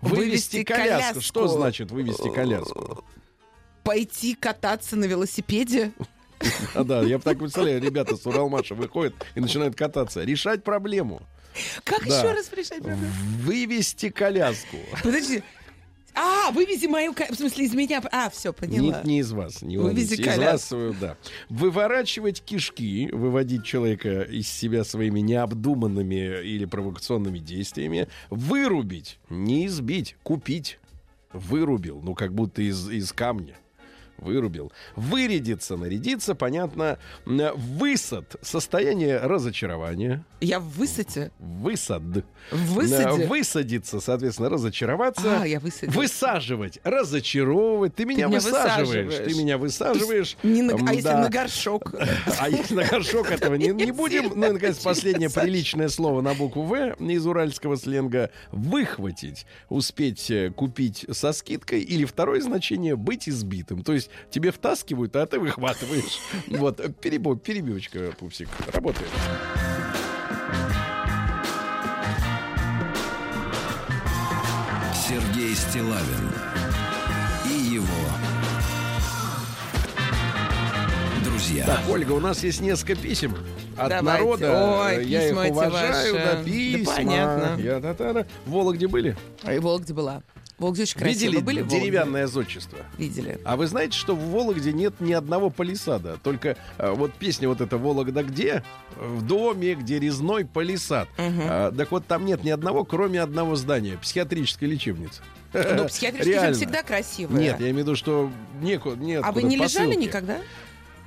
Вывести 0.00 0.64
коляску. 0.64 1.20
Что 1.20 1.46
значит 1.46 1.90
вывести 1.90 2.32
коляску? 2.32 3.04
Пойти 3.82 4.34
кататься 4.34 4.96
на 4.96 5.04
велосипеде. 5.04 5.92
А, 6.74 6.84
да, 6.84 7.02
я 7.02 7.18
так 7.18 7.38
представляю, 7.38 7.82
ребята 7.82 8.16
с 8.16 8.24
Уралмаша 8.26 8.74
выходят 8.74 9.14
и 9.34 9.40
начинают 9.40 9.76
кататься. 9.76 10.24
Решать 10.24 10.64
проблему. 10.64 11.20
Как 11.84 12.06
Да. 12.06 12.18
еще 12.18 12.32
раз 12.32 12.52
решать 12.52 12.82
проблему? 12.82 13.12
Вывести 13.40 14.10
коляску. 14.10 14.76
Подожди. 15.02 15.42
А, 16.16 16.52
вывези 16.52 16.86
мою... 16.86 17.12
В 17.12 17.34
смысле, 17.34 17.64
из 17.64 17.74
меня... 17.74 18.00
А, 18.12 18.30
все, 18.30 18.52
поняла. 18.52 19.02
не 19.04 19.18
из 19.18 19.32
вас, 19.32 19.62
не 19.62 19.78
Вывези. 19.78 20.14
Из 20.14 20.24
коляску. 20.24 20.76
вас, 20.76 20.94
э, 20.94 20.94
да. 21.00 21.16
Выворачивать 21.48 22.40
кишки, 22.40 23.08
выводить 23.12 23.64
человека 23.64 24.22
из 24.22 24.48
себя 24.48 24.84
своими 24.84 25.18
необдуманными 25.20 26.40
или 26.44 26.66
провокационными 26.66 27.38
действиями. 27.40 28.06
Вырубить, 28.30 29.18
не 29.28 29.66
избить, 29.66 30.16
купить. 30.22 30.78
Вырубил, 31.32 32.00
ну 32.00 32.14
как 32.14 32.32
будто 32.32 32.62
из, 32.62 32.88
из 32.88 33.12
камня. 33.12 33.56
Вырубил. 34.24 34.72
Вырядиться, 34.96 35.76
нарядиться, 35.76 36.34
понятно. 36.34 36.98
Высад, 37.26 38.36
состояние 38.42 39.18
разочарования. 39.18 40.24
Я 40.40 40.58
в 40.60 40.68
высоте. 40.70 41.30
Высад. 41.38 42.02
Высаде. 42.50 43.24
Э, 43.24 43.26
Высадиться, 43.26 44.00
соответственно, 44.00 44.48
разочароваться. 44.48 45.42
А, 45.42 45.44
я 45.46 45.60
высадила. 45.60 45.92
Высаживать, 45.92 46.78
разочаровывать. 46.84 47.94
Ты 47.94 48.04
меня, 48.04 48.26
меня 48.26 48.36
высаживаешь. 48.38 49.06
высаживаешь. 49.06 49.32
Ты 49.32 49.38
меня 49.42 49.58
высаживаешь. 49.58 50.36
Не 50.42 50.62
на- 50.62 50.74
А 50.74 50.92
если 50.92 51.04
да. 51.08 51.20
на 51.22 51.28
горшок? 51.30 51.94
А 52.38 52.48
если 52.48 52.74
на 52.74 52.84
горшок 52.84 53.30
этого 53.30 53.54
не, 53.54 53.68
не 53.68 53.92
будем. 53.92 54.32
Ну 54.38 54.46
и, 54.48 54.52
наконец, 54.52 54.78
последнее 54.78 55.30
приличное 55.30 55.88
слово 55.88 56.20
на 56.20 56.34
букву 56.34 56.62
В 56.64 56.74
из 57.00 57.26
уральского 57.26 57.76
сленга. 57.76 58.30
Выхватить. 58.52 59.46
Успеть 59.68 60.30
э, 60.30 60.50
купить 60.50 61.06
со 61.12 61.32
скидкой. 61.32 61.80
Или 61.80 62.04
второе 62.04 62.40
значение 62.40 62.96
быть 62.96 63.28
избитым. 63.28 63.82
То 63.82 63.92
есть 63.92 64.10
тебе 64.30 64.50
втаскивают, 64.52 65.14
а 65.16 65.26
ты 65.26 65.38
выхватываешь. 65.38 66.18
Вот. 66.48 66.76
Перебивочка, 67.00 68.12
пупсик. 68.18 68.48
Работает. 68.72 69.10
Сергей 74.94 75.54
Стилавин 75.54 76.30
и 77.46 77.74
его 77.74 77.84
друзья. 81.24 81.66
Так, 81.66 81.80
Ольга, 81.90 82.12
у 82.12 82.20
нас 82.20 82.42
есть 82.42 82.60
несколько 82.60 82.94
писем 82.96 83.34
от 83.76 83.88
Давайте. 83.90 84.04
народа. 84.04 84.80
Ой, 84.86 85.06
Я 85.06 85.28
их 85.28 85.50
уважаю, 85.52 86.14
ваши. 86.14 86.24
да, 86.24 86.34
Да 86.36 86.44
письма. 86.44 86.94
понятно. 86.96 87.60
Я, 87.60 87.80
та-та-та. 87.80 88.26
В 88.46 88.50
Вологде 88.50 88.88
были? 88.88 89.16
А 89.42 89.52
и 89.52 89.58
Вологде 89.58 89.92
была. 89.92 90.22
Вологде 90.64 90.84
очень 90.84 90.98
красиво. 90.98 91.32
Видели 91.32 91.42
были 91.42 91.62
деревянное 91.62 92.26
зодчество? 92.26 92.78
Видели. 92.96 93.38
А 93.44 93.56
вы 93.56 93.66
знаете, 93.66 93.98
что 93.98 94.14
в 94.14 94.30
Вологде 94.30 94.72
нет 94.72 94.94
ни 95.00 95.12
одного 95.12 95.50
палисада? 95.50 96.16
Только 96.22 96.56
э, 96.78 96.90
вот 96.90 97.12
песня 97.12 97.48
вот 97.48 97.60
эта 97.60 97.76
«Вологда 97.76 98.22
где?» 98.22 98.64
В 98.96 99.26
доме, 99.26 99.74
где 99.74 99.98
резной 99.98 100.46
палисад. 100.46 101.08
Мгм. 101.18 101.42
А, 101.42 101.72
так 101.72 101.90
вот, 101.90 102.06
там 102.06 102.24
нет 102.24 102.44
ни 102.44 102.50
одного, 102.50 102.84
кроме 102.84 103.20
одного 103.20 103.56
здания. 103.56 103.98
Психиатрической 103.98 104.68
лечебницы. 104.68 105.20
Ну, 105.52 105.86
психиатрические 105.86 106.24
Реально. 106.34 106.54
всегда 106.56 106.82
красивые. 106.82 107.40
Нет, 107.40 107.60
я 107.60 107.66
имею 107.66 107.74
в 107.74 107.78
виду, 107.80 107.96
что 107.96 108.30
некуда, 108.62 108.96
нет. 108.96 109.22
А 109.24 109.32
вы 109.32 109.42
не 109.42 109.56
лежали 109.56 109.94
никогда? 109.94 110.38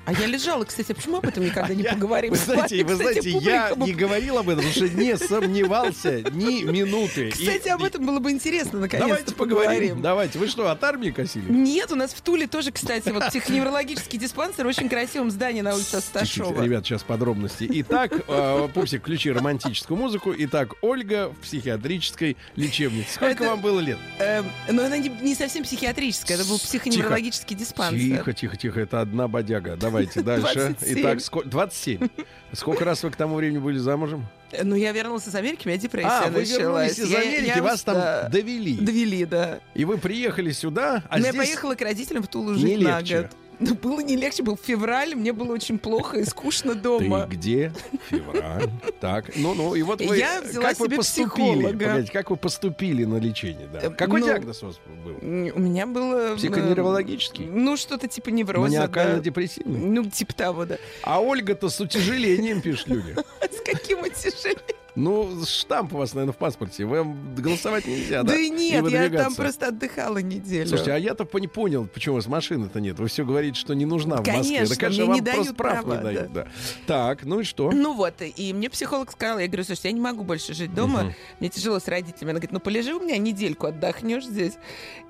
А 0.08 0.12
я 0.12 0.24
лежала, 0.24 0.64
кстати, 0.64 0.92
а 0.92 0.94
почему 0.94 1.18
об 1.18 1.26
этом 1.26 1.44
никогда 1.44 1.74
не 1.74 1.82
Я- 1.82 1.92
поговорим? 1.92 2.30
Вы 2.30 2.38
знаете, 2.38 2.82
вы 2.82 2.94
знаете, 2.94 3.28
я 3.28 3.74
не 3.76 3.92
говорил 3.92 4.38
об 4.38 4.48
этом, 4.48 4.64
потому 4.64 4.72
что 4.72 4.88
не 4.88 5.18
сомневался 5.18 6.22
ни 6.30 6.62
минуты. 6.62 7.28
Кстати, 7.30 7.68
об 7.68 7.82
этом 7.82 8.06
было 8.06 8.18
бы 8.18 8.30
интересно, 8.30 8.80
наконец-то 8.80 9.08
Давайте 9.10 9.34
поговорим. 9.34 10.00
Давайте. 10.00 10.38
Вы 10.38 10.46
что, 10.46 10.70
от 10.70 10.82
армии 10.82 11.10
косили? 11.10 11.52
Нет, 11.52 11.92
у 11.92 11.94
нас 11.94 12.14
в 12.14 12.22
Туле 12.22 12.46
тоже, 12.46 12.72
кстати, 12.72 13.10
вот 13.10 13.26
психоневрологический 13.26 14.18
диспансер 14.18 14.64
в 14.64 14.68
очень 14.70 14.88
красивом 14.88 15.30
здании 15.30 15.60
на 15.60 15.74
улице 15.74 15.96
Асташова. 15.96 16.62
Ребят, 16.62 16.86
сейчас 16.86 17.02
подробности. 17.02 17.68
Итак, 17.70 18.12
э, 18.28 18.68
Пупсик, 18.72 19.02
включи 19.02 19.30
романтическую 19.30 19.98
музыку. 19.98 20.32
Итак, 20.38 20.72
Ольга 20.80 21.28
в 21.28 21.42
психиатрической 21.42 22.38
лечебнице. 22.56 23.12
Сколько 23.12 23.42
вам 23.42 23.60
было 23.60 23.80
лет? 23.80 23.98
Эм, 24.20 24.46
но 24.70 24.86
она 24.86 24.96
не, 24.96 25.34
совсем 25.34 25.64
психиатрическая, 25.64 26.38
это 26.38 26.48
был 26.48 26.58
психоневрологический 26.58 27.54
диспансер. 27.54 27.98
Тихо, 28.00 28.32
тихо, 28.32 28.56
тихо. 28.56 28.80
Это 28.80 29.02
одна 29.02 29.28
бодяга. 29.28 29.76
Давайте 29.98 30.22
дальше. 30.22 30.54
27. 30.54 31.00
Итак, 31.00 31.18
ско- 31.18 31.44
27. 31.48 32.08
Сколько 32.52 32.84
раз 32.84 33.02
вы 33.02 33.10
к 33.10 33.16
тому 33.16 33.36
времени 33.36 33.58
были 33.58 33.78
замужем? 33.78 34.26
Э, 34.52 34.62
Ну, 34.64 34.74
я 34.74 34.92
вернулась 34.92 35.26
из 35.28 35.34
Америки, 35.34 35.62
у 35.66 35.68
меня 35.68 35.78
депрессия 35.78 36.08
А, 36.08 36.28
вы 36.30 36.40
началась. 36.40 36.58
вернулись 36.96 36.98
из 36.98 37.10
Я- 37.10 37.18
Америки, 37.20 37.52
я 37.56 37.62
вас 37.62 37.82
там 37.82 37.94
да, 37.96 38.28
довели. 38.28 38.76
довели, 38.76 39.24
да. 39.24 39.60
И 39.74 39.84
вы 39.84 39.98
приехали 39.98 40.50
сюда, 40.52 41.02
а 41.10 41.18
Но 41.18 41.26
я 41.26 41.32
здесь... 41.32 41.44
поехала 41.46 41.74
к 41.74 41.80
родителям 41.82 42.22
в 42.22 42.28
Тулу 42.28 42.54
не 42.54 42.60
жить 42.60 42.80
на 42.80 43.02
год. 43.02 43.30
Ну, 43.60 43.74
было 43.74 44.00
не 44.00 44.16
легче, 44.16 44.42
был 44.42 44.56
февраль, 44.56 45.14
мне 45.14 45.32
было 45.32 45.52
очень 45.52 45.78
плохо 45.78 46.18
и 46.18 46.24
скучно 46.24 46.74
Ты 46.74 46.80
дома. 46.80 47.26
где? 47.28 47.72
Февраль. 48.08 48.70
Так, 49.00 49.32
ну-ну, 49.36 49.74
и 49.74 49.82
вот 49.82 50.00
вы... 50.00 50.16
Я 50.16 50.40
взяла 50.42 50.68
как 50.68 50.78
вы 50.78 50.86
себе 50.86 50.96
поступили? 50.96 51.28
психолога. 51.28 51.86
Погодите, 51.86 52.12
как 52.12 52.30
вы 52.30 52.36
поступили 52.36 53.04
на 53.04 53.16
лечение? 53.16 53.68
Да. 53.72 53.80
Э, 53.80 53.90
Какой 53.90 54.20
ну, 54.20 54.26
диагноз 54.26 54.62
у 54.62 54.66
вас 54.66 54.80
был? 55.04 55.16
У 55.20 55.60
меня 55.60 55.86
было... 55.86 56.34
э, 56.34 56.36
Психоневрологический? 56.36 57.46
Ну, 57.46 57.76
что-то 57.76 58.06
типа 58.06 58.28
невроза. 58.30 58.70
да. 58.70 58.80
Маниакально-депрессивный? 58.82 59.78
Ну, 59.80 60.04
типа 60.04 60.34
того, 60.34 60.64
да. 60.64 60.78
А 61.02 61.20
Ольга-то 61.20 61.68
с 61.68 61.80
утяжелением, 61.80 62.60
пишут 62.60 62.88
люди. 62.88 63.14
С 63.50 63.60
каким 63.64 64.00
утяжелением? 64.00 64.77
Ну, 64.98 65.44
штамп 65.46 65.94
у 65.94 65.98
вас, 65.98 66.12
наверное, 66.14 66.32
в 66.32 66.38
паспорте. 66.38 66.84
Вам 66.84 67.34
голосовать 67.36 67.86
нельзя, 67.86 68.24
да? 68.24 68.32
Да 68.32 68.38
нет, 68.38 68.88
я 68.90 69.08
там 69.10 69.34
просто 69.34 69.68
отдыхала 69.68 70.18
неделю. 70.18 70.66
Слушайте, 70.66 70.92
а 70.92 70.98
я-то 70.98 71.26
не 71.38 71.46
понял, 71.46 71.86
почему 71.86 72.14
у 72.14 72.16
вас 72.16 72.26
машины-то 72.26 72.80
нет. 72.80 72.98
Вы 72.98 73.06
все 73.06 73.24
говорите, 73.24 73.58
что 73.58 73.74
не 73.74 73.86
нужна 73.86 74.16
в 74.16 74.26
Москве. 74.26 74.34
Конечно, 74.34 74.74
Да, 74.74 74.80
конечно, 74.80 75.04
мне 75.04 75.04
вам 75.06 75.14
не 75.14 75.20
дают 75.20 75.56
прав 75.56 75.84
права, 75.84 75.96
не 75.98 76.02
дают. 76.02 76.32
Да. 76.32 76.48
Так, 76.86 77.24
ну 77.24 77.40
и 77.40 77.44
что? 77.44 77.70
Ну 77.70 77.94
вот, 77.94 78.14
и 78.20 78.52
мне 78.52 78.68
психолог 78.68 79.12
сказал, 79.12 79.38
я 79.38 79.46
говорю, 79.46 79.62
слушай, 79.64 79.86
я 79.86 79.92
не 79.92 80.00
могу 80.00 80.24
больше 80.24 80.52
жить 80.52 80.74
дома, 80.74 81.14
мне 81.38 81.48
тяжело 81.48 81.78
с 81.78 81.86
родителями. 81.86 82.30
Она 82.30 82.40
говорит, 82.40 82.52
ну 82.52 82.58
полежи 82.60 82.92
у 82.92 83.00
меня 83.00 83.18
недельку, 83.18 83.68
отдохнешь 83.68 84.24
здесь. 84.24 84.54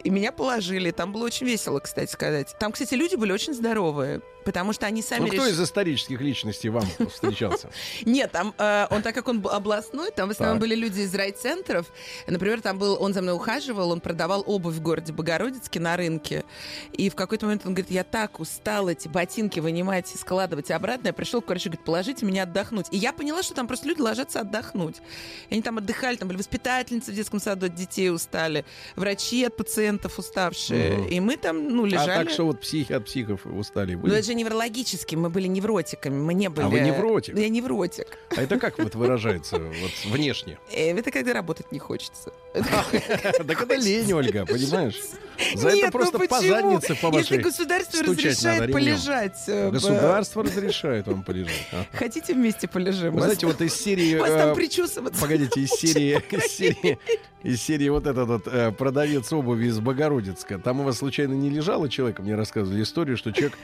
И 0.05 0.11
меня 0.11 0.33
положили, 0.33 0.91
там 0.91 1.13
было 1.13 1.25
очень 1.25 1.47
весело, 1.47 1.81
кстати 1.81 2.11
сказать. 2.11 2.55
Там, 2.61 2.73
кстати, 2.73 2.95
люди 2.95 3.17
были 3.17 3.33
очень 3.33 3.55
здоровые. 3.55 4.21
Потому 4.49 4.73
что 4.73 4.87
они 4.87 5.03
сами 5.03 5.21
Ну, 5.21 5.27
кто 5.27 5.37
решили- 5.45 5.51
из 5.53 5.61
исторических 5.61 6.21
личностей 6.23 6.71
вам 6.71 6.85
встречался? 7.13 7.69
Нет, 8.07 8.33
там 8.33 8.55
э, 8.57 8.87
он 8.91 9.03
так 9.03 9.15
как 9.15 9.29
он 9.29 9.45
областной, 9.47 10.11
там 10.11 10.29
в 10.29 10.33
основном 10.33 10.59
были 10.59 10.75
люди 10.75 11.01
из 11.01 11.15
райцентров. 11.15 11.93
Например, 12.27 12.63
там 12.63 12.79
был, 12.79 12.97
он 12.99 13.13
за 13.13 13.21
мной 13.21 13.35
ухаживал, 13.35 13.91
он 13.91 14.01
продавал 14.01 14.43
обувь 14.47 14.75
в 14.77 14.81
городе 14.81 15.13
Богородицке 15.13 15.81
на 15.81 15.99
рынке. 15.99 16.45
И 16.95 17.11
в 17.11 17.15
какой-то 17.15 17.45
момент 17.45 17.67
он 17.67 17.75
говорит, 17.75 17.91
я 17.91 18.05
так 18.05 18.41
устал 18.41 18.89
эти 18.89 19.07
ботинки 19.07 19.61
вынимать 19.61 20.15
и 20.15 20.17
складывать 20.17 20.71
обратно. 20.71 21.09
Я 21.09 21.13
пришел 21.13 21.43
к 21.43 21.49
врачу, 21.49 21.69
говорит, 21.69 21.85
положите 21.85 22.25
меня 22.25 22.45
отдохнуть. 22.45 22.87
И 22.91 22.97
я 22.97 23.13
поняла, 23.13 23.43
что 23.43 23.53
там 23.53 23.67
просто 23.67 23.87
люди 23.87 24.01
ложатся 24.01 24.41
отдохнуть. 24.41 24.97
И 25.51 25.53
они 25.55 25.63
там 25.63 25.77
отдыхали, 25.77 26.17
там 26.17 26.29
были 26.29 26.39
воспитательницы 26.39 27.13
в 27.13 27.15
детском 27.15 27.39
саду 27.39 27.67
от 27.67 27.75
детей 27.75 28.11
устали, 28.11 28.65
врачи 28.97 29.45
от 29.45 29.57
пациентов 29.59 30.19
уставшие. 30.19 31.07
И 31.11 31.21
мы 31.21 31.37
там, 31.37 31.69
ну, 31.69 31.85
А 31.85 31.89
лежали. 31.89 32.25
так 32.25 32.31
что 32.31 32.45
вот 32.47 32.61
психи 32.63 32.93
от 32.95 33.05
психов 33.05 33.45
устали 33.45 33.95
Ну, 33.95 34.03
вы? 34.03 34.11
это 34.15 34.23
же 34.27 34.35
неврологически, 34.39 35.15
мы 35.17 35.29
были 35.29 35.47
невротиками, 35.49 36.19
мы 36.19 36.33
не 36.35 36.49
были... 36.49 36.67
вы 36.67 36.81
невротик? 36.81 37.37
Я 37.37 37.49
невротик. 37.49 38.07
А 38.37 38.43
это 38.43 38.59
как 38.59 38.79
вот 38.79 38.95
выражается 38.95 39.59
вот 39.59 39.91
внешне? 40.13 40.59
Э, 40.73 40.97
Это 40.99 41.11
когда 41.11 41.33
работать 41.35 41.71
не 41.73 41.79
хочется. 41.79 42.33
Да 43.45 43.55
когда 43.55 43.77
лень, 43.77 44.13
Ольга, 44.13 44.47
понимаешь? 44.47 44.97
За 45.55 45.69
это 45.69 45.87
ну 45.87 45.91
просто 45.93 46.19
по 46.19 46.41
заднице 46.41 46.95
по 46.97 47.07
Если 47.17 47.37
вашей 47.37 47.39
государство 47.39 47.97
стучать 47.99 48.43
надо 48.43 48.67
разрешает 48.67 48.73
полежать. 48.73 49.39
э, 49.47 49.67
б- 49.69 49.73
Государство 49.73 50.43
разрешает 50.43 51.07
вам 51.07 51.23
полежать. 51.23 51.67
Хотите 51.93 52.35
вместе 52.35 52.67
полежим? 52.69 53.15
Вы 53.15 53.21
знаете, 53.21 53.47
вот 53.47 53.61
из 53.61 53.75
серии... 53.75 54.17
Вас 54.17 54.31
там 54.31 54.51
э, 54.51 54.55
причесываться. 54.55 55.21
Погодите, 55.21 55.61
из 55.61 55.71
серии, 55.79 56.19
из 57.43 57.63
серии, 57.63 57.89
вот 57.89 58.07
этот 58.07 58.29
вот 58.29 58.77
продавец 58.77 59.33
обуви 59.33 59.67
из 59.69 59.79
Богородицка. 59.79 60.59
Там 60.59 60.81
у 60.81 60.85
вас 60.85 60.99
случайно 60.99 61.35
не 61.35 61.51
лежало 61.51 61.89
человека? 61.89 62.23
Мне 62.23 62.35
рассказывали 62.35 62.83
историю, 62.83 63.17
что 63.17 63.31
человек 63.33 63.57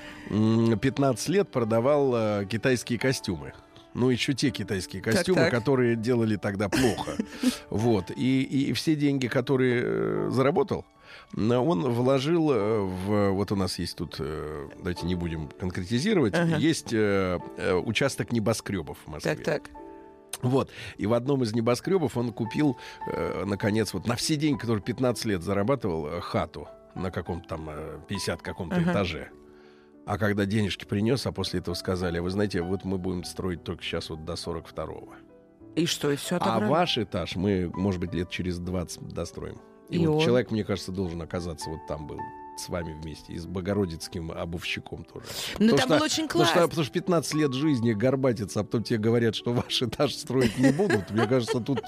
15 0.80 1.28
лет 1.28 1.48
продавал 1.50 2.12
э, 2.14 2.46
китайские 2.46 2.98
костюмы. 2.98 3.52
Ну, 3.94 4.10
еще 4.10 4.34
те 4.34 4.50
китайские 4.50 5.00
костюмы, 5.00 5.38
так. 5.42 5.50
которые 5.52 5.94
делали 5.96 6.36
тогда 6.36 6.68
плохо. 6.68 7.12
Вот. 7.70 8.10
И, 8.16 8.42
и 8.42 8.72
все 8.72 8.96
деньги, 8.96 9.28
которые 9.28 9.82
э, 9.84 10.28
заработал, 10.32 10.84
м, 11.36 11.52
он 11.52 11.82
вложил 11.92 12.50
э, 12.52 12.80
в... 12.80 13.30
Вот 13.30 13.52
у 13.52 13.56
нас 13.56 13.78
есть 13.78 13.96
тут... 13.96 14.16
э, 14.18 14.68
Давайте 14.78 15.06
не 15.06 15.14
будем 15.14 15.48
конкретизировать. 15.48 16.34
Ага. 16.34 16.56
Есть 16.56 16.92
э, 16.92 17.38
э, 17.56 17.74
участок 17.74 18.32
небоскребов 18.32 18.98
в 19.06 19.10
Москве. 19.10 19.36
Так, 19.36 19.44
так. 19.44 19.62
Вот. 20.42 20.70
И 20.96 21.06
в 21.06 21.14
одном 21.14 21.44
из 21.44 21.54
небоскребов 21.54 22.16
он 22.16 22.32
купил, 22.32 22.76
э, 23.12 23.44
наконец, 23.46 23.94
вот 23.94 24.06
на 24.08 24.16
все 24.16 24.34
деньги, 24.34 24.58
которые 24.58 24.82
15 24.82 25.24
лет 25.26 25.42
зарабатывал, 25.42 26.08
э, 26.08 26.20
хату 26.20 26.66
на 26.96 27.10
каком-то 27.12 27.48
там 27.48 27.68
э, 27.70 27.98
50 28.08 28.42
каком-то 28.42 28.76
Ага. 28.76 28.90
этаже. 28.90 29.28
А 30.06 30.18
когда 30.18 30.44
денежки 30.44 30.84
принес, 30.84 31.26
а 31.26 31.32
после 31.32 31.60
этого 31.60 31.74
сказали, 31.74 32.18
«А 32.18 32.22
вы 32.22 32.30
знаете, 32.30 32.60
вот 32.62 32.84
мы 32.84 32.98
будем 32.98 33.24
строить 33.24 33.64
только 33.64 33.82
сейчас 33.82 34.10
вот 34.10 34.24
до 34.24 34.34
42-го. 34.34 35.14
И 35.76 35.86
что, 35.86 36.10
и 36.10 36.16
все 36.16 36.36
А 36.36 36.38
отобрали? 36.38 36.70
ваш 36.70 36.98
этаж 36.98 37.36
мы, 37.36 37.70
может 37.74 38.00
быть, 38.00 38.12
лет 38.14 38.28
через 38.30 38.58
20 38.58 39.08
достроим. 39.08 39.60
И, 39.88 39.96
И 39.96 40.06
вот 40.06 40.16
он? 40.16 40.20
человек, 40.20 40.50
мне 40.50 40.62
кажется, 40.64 40.92
должен 40.92 41.20
оказаться 41.22 41.68
вот 41.70 41.80
там 41.88 42.06
был 42.06 42.18
с 42.56 42.68
вами 42.68 42.92
вместе, 43.02 43.32
и 43.32 43.38
с 43.38 43.46
богородицким 43.46 44.30
обувщиком 44.30 45.02
тоже. 45.04 45.26
Ну, 45.58 45.70
там 45.70 45.78
что- 45.80 45.88
было 45.88 46.04
очень 46.04 46.28
Потому 46.28 46.44
что, 46.44 46.52
классно. 46.54 46.68
потому 46.68 46.84
что 46.84 46.92
15 46.92 47.34
лет 47.34 47.52
жизни 47.52 47.92
горбатится, 47.92 48.60
а 48.60 48.62
потом 48.62 48.84
тебе 48.84 48.98
говорят, 49.00 49.34
что 49.34 49.52
ваш 49.52 49.82
этаж 49.82 50.14
строить 50.14 50.56
не 50.58 50.70
будут. 50.70 51.10
Мне 51.10 51.26
кажется, 51.26 51.58
тут 51.60 51.80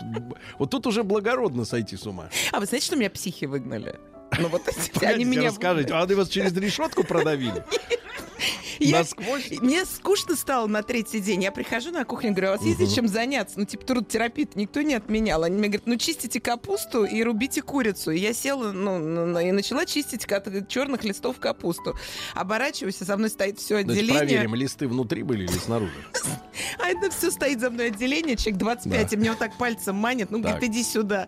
вот 0.58 0.70
тут 0.70 0.86
уже 0.88 1.04
благородно 1.04 1.64
сойти 1.64 1.96
с 1.96 2.04
ума. 2.06 2.30
А 2.52 2.58
вы 2.58 2.66
знаете, 2.66 2.86
что 2.86 2.96
меня 2.96 3.10
психи 3.10 3.44
выгнали? 3.44 4.00
Ну 4.38 4.48
вот 4.48 4.62
эти- 4.68 5.04
они 5.04 5.24
меня 5.24 5.48
расскажите, 5.48 5.92
а 5.94 6.02
они 6.02 6.14
вас 6.14 6.28
через 6.28 6.52
решетку 6.54 7.04
продавили? 7.04 7.64
Я- 8.78 8.98
Насквозь? 8.98 9.50
Мне 9.62 9.86
скучно 9.86 10.36
стало 10.36 10.66
на 10.66 10.82
третий 10.82 11.20
день. 11.20 11.42
Я 11.42 11.50
прихожу 11.50 11.92
на 11.92 12.04
кухню, 12.04 12.32
говорю, 12.32 12.48
а 12.48 12.50
у 12.54 12.56
вас 12.58 12.66
есть 12.66 12.94
чем 12.94 13.08
заняться? 13.08 13.58
Ну, 13.58 13.64
типа, 13.64 13.86
трудотерапию 13.86 14.46
никто 14.54 14.82
не 14.82 14.92
отменял. 14.92 15.42
Они 15.44 15.56
мне 15.56 15.68
говорят, 15.68 15.86
ну, 15.86 15.96
чистите 15.96 16.42
капусту 16.42 17.04
и 17.06 17.22
рубите 17.22 17.62
курицу. 17.62 18.10
И 18.10 18.18
я 18.18 18.34
села, 18.34 18.72
ну, 18.72 18.98
на- 18.98 19.24
на- 19.26 19.48
и 19.48 19.50
начала 19.50 19.86
чистить 19.86 20.26
черных 20.68 21.04
листов 21.04 21.38
капусту. 21.40 21.96
Оборачиваюсь, 22.34 23.00
и 23.00 23.04
за 23.06 23.16
мной 23.16 23.30
стоит 23.30 23.58
все 23.58 23.76
Давайте 23.82 23.92
отделение. 23.92 24.18
проверим, 24.18 24.54
листы 24.54 24.86
внутри 24.88 25.22
были 25.22 25.44
или 25.44 25.56
снаружи. 25.58 25.92
А 26.78 26.88
это 26.88 27.10
все 27.10 27.30
стоит 27.30 27.60
за 27.60 27.70
мной 27.70 27.88
отделение, 27.88 28.36
человек 28.36 28.58
25, 28.60 29.10
Да. 29.10 29.16
и 29.16 29.18
мне 29.18 29.30
вот 29.30 29.38
так 29.38 29.56
пальцем 29.58 29.96
манит, 29.96 30.30
ну, 30.30 30.38
Так. 30.38 30.52
говорит, 30.52 30.70
иди 30.70 30.82
сюда. 30.84 31.26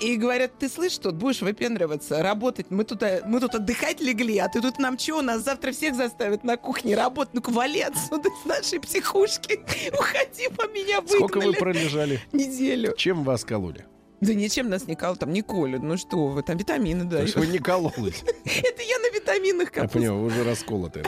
И 0.00 0.16
говорят, 0.16 0.58
ты 0.58 0.68
слышишь, 0.68 0.98
тут 0.98 1.14
будешь 1.16 1.42
выпендриваться, 1.42 2.22
работать, 2.34 2.66
мы 2.70 2.84
тут, 2.84 3.02
э, 3.02 3.22
мы 3.26 3.40
тут 3.40 3.54
отдыхать 3.54 4.00
легли, 4.00 4.38
а 4.38 4.48
ты 4.48 4.60
тут 4.60 4.78
нам 4.78 4.98
что, 4.98 5.22
нас 5.22 5.42
завтра 5.42 5.70
всех 5.72 5.94
заставят 5.94 6.44
на 6.44 6.56
кухне 6.56 6.96
работать, 6.96 7.32
ну-ка 7.34 7.50
вали 7.50 7.80
отсюда 7.80 8.28
с 8.42 8.44
нашей 8.44 8.80
психушки, 8.80 9.60
уходи, 9.92 10.48
по 10.56 10.66
меня 10.68 11.00
выгнали. 11.00 11.18
Сколько 11.18 11.40
вы 11.40 11.52
пролежали? 11.52 12.20
Неделю. 12.32 12.94
Чем 12.96 13.22
вас 13.24 13.44
кололи? 13.44 13.86
Да 14.20 14.32
ничем 14.34 14.68
нас 14.70 14.86
не 14.86 14.96
колол, 14.96 15.16
там 15.16 15.32
не 15.32 15.42
колют, 15.42 15.82
ну 15.82 15.96
что 15.96 16.26
вы, 16.28 16.42
там 16.42 16.56
витамины 16.56 17.08
То 17.08 17.22
есть 17.22 17.34
дают. 17.34 17.46
вы 17.46 17.52
не 17.52 17.58
кололись. 17.62 18.22
Это 18.44 18.82
я 18.82 18.98
на 18.98 19.14
витаминах 19.14 19.68
Я 19.68 19.82
капуста. 19.82 19.98
понял, 19.98 20.18
вы 20.18 20.26
уже 20.26 20.44
расколотые. 20.44 21.04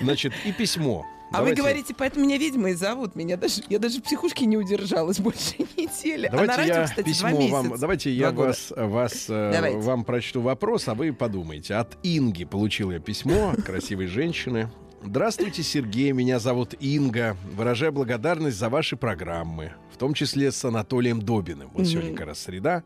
Значит, 0.00 0.32
и 0.44 0.52
письмо. 0.52 1.06
А 1.30 1.40
вы 1.42 1.50
Давайте- 1.50 1.62
говорите, 1.62 1.94
поэтому 1.96 2.24
меня 2.24 2.38
ведьмой 2.38 2.74
зовут. 2.74 3.14
Меня 3.14 3.36
даже, 3.36 3.62
я 3.68 3.78
даже 3.78 4.00
в 4.00 4.02
психушке 4.04 4.46
не 4.46 4.56
удержалась 4.56 5.18
больше 5.20 5.56
недели. 5.76 6.26
а 6.26 6.32
на 6.32 6.46
Давайте 6.46 6.56
радио, 6.56 6.74
я 6.74 6.84
кстати, 6.84 7.04
письмо 7.06 7.30
два 7.30 7.38
месяца. 7.38 7.54
вам. 7.70 7.78
Давайте 7.78 8.10
я 8.12 8.30
года. 8.32 8.48
вас, 8.48 8.72
вас 8.76 9.26
э, 9.28 9.50
Давайте. 9.52 9.78
вам 9.78 10.04
прочту 10.04 10.40
вопрос, 10.40 10.88
а 10.88 10.94
вы 10.94 11.12
подумайте. 11.12 11.74
От 11.74 11.98
Инги 12.02 12.44
получил 12.44 12.90
я 12.90 12.98
письмо 12.98 13.52
красивой 13.64 14.06
женщины. 14.06 14.70
Здравствуйте, 15.04 15.62
Сергей. 15.62 16.10
Меня 16.12 16.40
зовут 16.40 16.74
Инга. 16.80 17.36
Выражаю 17.54 17.92
благодарность 17.92 18.56
за 18.56 18.68
ваши 18.68 18.96
программы, 18.96 19.74
в 19.92 19.96
том 19.96 20.12
числе 20.14 20.50
с 20.50 20.64
Анатолием 20.64 21.22
Добиным. 21.22 21.70
Вот 21.72 21.86
сегодня 21.86 22.14
как 22.16 22.26
раз 22.28 22.40
среда. 22.40 22.82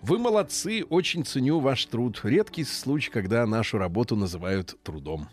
Вы 0.00 0.18
молодцы, 0.18 0.84
очень 0.88 1.22
ценю 1.24 1.58
ваш 1.58 1.84
труд. 1.84 2.18
Редкий 2.22 2.64
случай, 2.64 3.10
когда 3.10 3.44
нашу 3.46 3.76
работу 3.76 4.16
называют 4.16 4.74
трудом. 4.82 5.28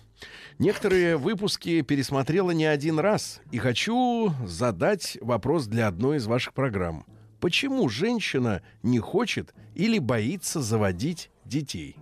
Некоторые 0.60 1.18
выпуски 1.18 1.82
пересмотрела 1.82 2.50
не 2.50 2.66
один 2.66 2.98
раз. 2.98 3.42
И 3.52 3.60
хочу 3.60 4.34
задать 4.46 5.18
вопрос 5.22 5.68
для 5.68 5.88
одной 5.88 6.18
из 6.18 6.26
ваших 6.26 6.54
программ. 6.54 7.06
Почему 7.40 7.88
женщина 7.90 8.64
не 8.82 8.98
хочет 8.98 9.54
или 9.76 10.00
боится 10.00 10.60
заводить 10.60 11.30
детей? 11.46 11.98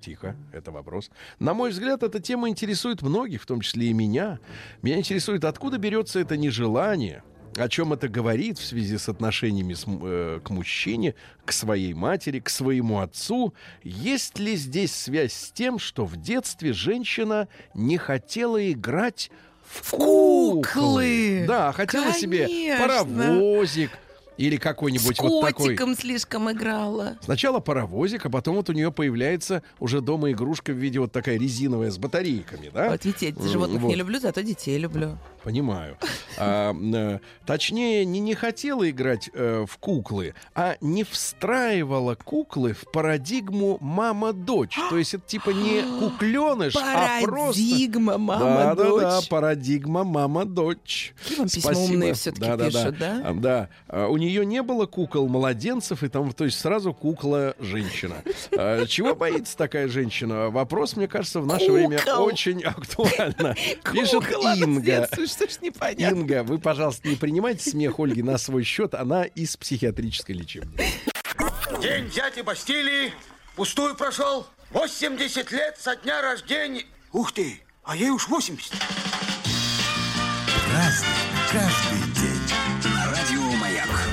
Тихо, 0.00 0.34
это 0.50 0.70
вопрос. 0.70 1.10
На 1.38 1.52
мой 1.52 1.70
взгляд, 1.70 2.02
эта 2.02 2.20
тема 2.20 2.48
интересует 2.48 3.02
многих, 3.02 3.42
в 3.42 3.46
том 3.46 3.60
числе 3.60 3.88
и 3.88 3.92
меня. 3.92 4.40
Меня 4.80 4.96
интересует, 4.96 5.44
откуда 5.44 5.76
берется 5.76 6.20
это 6.20 6.38
нежелание, 6.38 7.22
о 7.56 7.68
чем 7.68 7.92
это 7.92 8.08
говорит 8.08 8.58
в 8.58 8.64
связи 8.64 8.98
с 8.98 9.08
отношениями 9.08 9.74
с 9.74 9.84
э, 9.86 10.40
к 10.42 10.50
мужчине, 10.50 11.14
к 11.44 11.52
своей 11.52 11.94
матери, 11.94 12.40
к 12.40 12.48
своему 12.48 13.00
отцу. 13.00 13.54
Есть 13.82 14.38
ли 14.38 14.56
здесь 14.56 14.94
связь 14.94 15.32
с 15.32 15.50
тем, 15.50 15.78
что 15.78 16.04
в 16.04 16.16
детстве 16.16 16.72
женщина 16.72 17.48
не 17.74 17.98
хотела 17.98 18.70
играть 18.70 19.30
в 19.64 19.90
куклы? 19.90 20.62
куклы! 20.62 21.44
Да, 21.46 21.72
хотела 21.72 22.12
себе 22.12 22.46
Конечно. 22.46 22.86
паровозик 22.86 23.90
или 24.40 24.56
какой-нибудь 24.56 25.18
С 25.18 25.20
вот 25.20 25.42
такой. 25.42 25.66
котиком 25.66 25.94
слишком 25.94 26.50
играла. 26.50 27.18
Сначала 27.20 27.60
паровозик, 27.60 28.24
а 28.24 28.30
потом 28.30 28.56
вот 28.56 28.70
у 28.70 28.72
нее 28.72 28.90
появляется 28.90 29.62
уже 29.78 30.00
дома 30.00 30.30
игрушка 30.32 30.72
в 30.72 30.76
виде 30.76 30.98
вот 30.98 31.12
такая 31.12 31.38
резиновая 31.38 31.90
с 31.90 31.98
батарейками, 31.98 32.70
да? 32.72 32.88
Вот 32.88 33.04
видите, 33.04 33.34
я 33.36 33.48
животных 33.48 33.82
вот. 33.82 33.88
не 33.88 33.96
люблю, 33.96 34.18
зато 34.18 34.40
детей 34.40 34.78
люблю. 34.78 35.18
Понимаю. 35.44 35.96
А, 36.38 36.74
э, 36.74 37.18
точнее, 37.46 38.04
не, 38.04 38.20
не 38.20 38.34
хотела 38.34 38.88
играть 38.88 39.30
э, 39.32 39.64
в 39.68 39.78
куклы, 39.78 40.34
а 40.54 40.76
не 40.80 41.04
встраивала 41.04 42.14
куклы 42.14 42.72
в 42.72 42.90
парадигму 42.90 43.78
мама-дочь. 43.80 44.78
То 44.88 44.96
есть 44.96 45.14
это 45.14 45.26
типа 45.26 45.50
не 45.50 45.82
кукленыш, 46.00 46.76
а 46.76 47.20
просто... 47.22 47.60
Парадигма, 47.60 48.18
мама, 48.18 48.44
да, 48.44 48.74
да, 48.74 48.84
дочь. 48.84 49.02
да, 49.02 49.20
парадигма 49.28 50.04
мама-дочь. 50.04 51.14
Какие 51.22 51.38
вам 51.38 51.48
письма 51.48 51.72
умные 51.72 52.14
все-таки 52.14 52.46
Да, 52.46 52.56
да, 52.56 52.66
пишут, 52.66 52.98
да? 52.98 53.32
Да. 53.32 53.68
А, 53.88 54.08
У 54.08 54.16
нее 54.16 54.29
не 54.44 54.62
было 54.62 54.86
кукол 54.86 55.28
младенцев, 55.28 56.02
и 56.02 56.08
там, 56.08 56.32
то 56.32 56.44
есть 56.44 56.58
сразу 56.58 56.94
кукла 56.94 57.54
женщина. 57.58 58.22
А, 58.56 58.86
Чего 58.86 59.14
боится 59.14 59.56
такая 59.56 59.88
женщина? 59.88 60.50
Вопрос, 60.50 60.96
мне 60.96 61.08
кажется, 61.08 61.40
в 61.40 61.46
наше 61.46 61.70
время 61.70 61.98
Кукол. 61.98 62.24
очень 62.24 62.62
актуально. 62.62 63.54
Пишет 63.92 64.24
Инга. 64.30 65.00
наследствует, 65.00 65.30
что 65.30 65.48
ж 65.48 65.60
непонятно. 65.62 66.16
Инга, 66.16 66.42
вы, 66.44 66.58
пожалуйста, 66.58 67.08
не 67.08 67.16
принимайте 67.16 67.68
смех 67.70 67.98
Ольги 67.98 68.22
на 68.22 68.38
свой 68.38 68.62
счет. 68.64 68.94
Она 68.94 69.24
из 69.24 69.56
психиатрической 69.56 70.34
лечебницы. 70.34 70.84
День 71.82 72.10
дяди 72.10 72.40
Бастилии 72.42 73.12
пустую 73.56 73.94
прошел. 73.96 74.46
80 74.70 75.50
лет 75.52 75.76
со 75.78 75.96
дня 75.96 76.22
рождения. 76.22 76.84
Ух 77.12 77.32
ты, 77.32 77.60
а 77.82 77.96
ей 77.96 78.10
уж 78.10 78.28
80. 78.28 78.72
Разный, 80.72 81.08
каждый. 81.50 82.09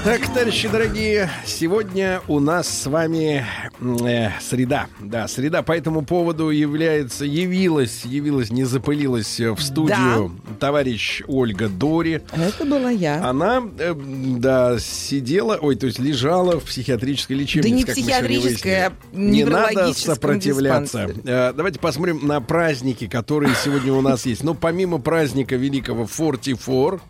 Так, 0.08 0.26
товарищи 0.28 0.70
дорогие, 0.70 1.30
сегодня 1.46 2.22
у 2.30 2.40
нас 2.40 2.70
с 2.70 2.86
вами 2.86 3.46
э, 3.82 4.30
среда. 4.40 4.88
Да, 5.02 5.28
среда 5.28 5.64
по 5.64 5.74
этому 5.74 6.02
поводу 6.02 6.50
является, 6.50 7.26
явилась, 7.26 8.06
явилась, 8.06 8.50
не 8.50 8.64
запылилась 8.64 9.38
в 9.38 9.60
студию 9.60 10.32
товарищ 10.62 11.24
Ольга 11.28 11.68
Дори. 11.68 12.22
Это 12.32 12.64
была 12.64 12.90
я. 12.90 13.22
Она, 13.22 13.62
э, 13.78 13.94
да, 14.38 14.80
сидела, 14.80 15.58
ой, 15.62 15.76
то 15.76 15.88
есть 15.88 16.00
лежала 16.00 16.58
в 16.58 16.64
психиатрической 16.64 17.36
лечебнице. 17.36 17.70
Да 17.70 17.76
не 17.76 17.84
психиатрическая, 17.84 18.94
выяснили. 19.12 19.30
Не 19.30 19.44
надо 19.44 19.94
сопротивляться. 19.94 21.08
диспансере. 21.08 21.22
Э, 21.26 21.52
Давайте 21.52 21.80
посмотрим 21.80 22.26
на 22.26 22.40
праздники, 22.40 23.08
которые 23.08 23.56
сегодня 23.62 23.92
у 23.92 24.00
нас 24.00 24.26
есть. 24.26 24.42
Ну, 24.42 24.54
помимо 24.56 25.00
праздника 25.00 25.58
великого 25.58 26.08
44, 26.08 27.02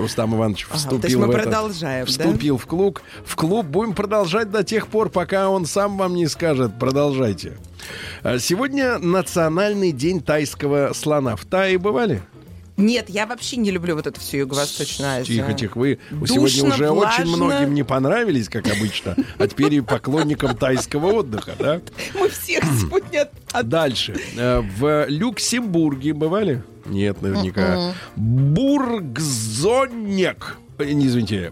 Рустам 0.00 0.34
Иванович 0.34 0.66
Ага, 0.68 0.78
вступил 0.78 1.00
то 1.00 1.06
есть 1.06 1.16
мы 1.18 1.26
в 1.26 1.30
это. 1.30 1.42
продолжаем, 1.42 2.06
да? 2.06 2.10
Вступил 2.10 2.58
в 2.58 2.66
клуб. 2.66 3.00
В 3.24 3.36
клуб 3.36 3.66
будем 3.66 3.94
продолжать 3.94 4.50
до 4.50 4.64
тех 4.64 4.86
пор, 4.88 5.10
пока 5.10 5.48
он 5.48 5.66
сам 5.66 5.96
вам 5.96 6.14
не 6.14 6.26
скажет. 6.26 6.78
Продолжайте. 6.78 7.58
А 8.22 8.38
Сегодня 8.38 8.98
национальный 8.98 9.92
день 9.92 10.20
тайского 10.20 10.92
слона. 10.92 11.36
В 11.36 11.44
Тае 11.44 11.78
бывали? 11.78 12.22
Нет, 12.80 13.08
я 13.10 13.26
вообще 13.26 13.56
не 13.56 13.70
люблю 13.70 13.94
вот 13.94 14.06
это 14.06 14.18
все 14.18 14.38
Юго-Восточная 14.38 15.20
Азия. 15.20 15.34
Тихо, 15.36 15.52
тихо. 15.54 15.78
Вы 15.78 15.98
Душно, 16.10 16.26
сегодня 16.48 16.64
уже 16.74 16.90
очень 16.90 17.24
влажно. 17.24 17.36
многим 17.44 17.74
не 17.74 17.82
понравились, 17.82 18.48
как 18.48 18.66
обычно. 18.66 19.16
А 19.38 19.46
теперь 19.46 19.74
и 19.74 19.80
поклонникам 19.80 20.56
тайского 20.56 21.12
отдыха, 21.12 21.52
да? 21.58 21.80
Мы 22.18 22.28
всех 22.28 22.64
сегодня 22.64 23.28
Дальше. 23.62 24.16
Э, 24.36 24.60
В 24.60 25.06
Люксембурге 25.08 26.12
бывали? 26.14 26.62
Нет, 26.86 27.20
наверняка. 27.22 27.92
Бургзоннек. 29.20 30.56
Э, 30.80 30.92
Не 30.92 31.06
извините, 31.06 31.50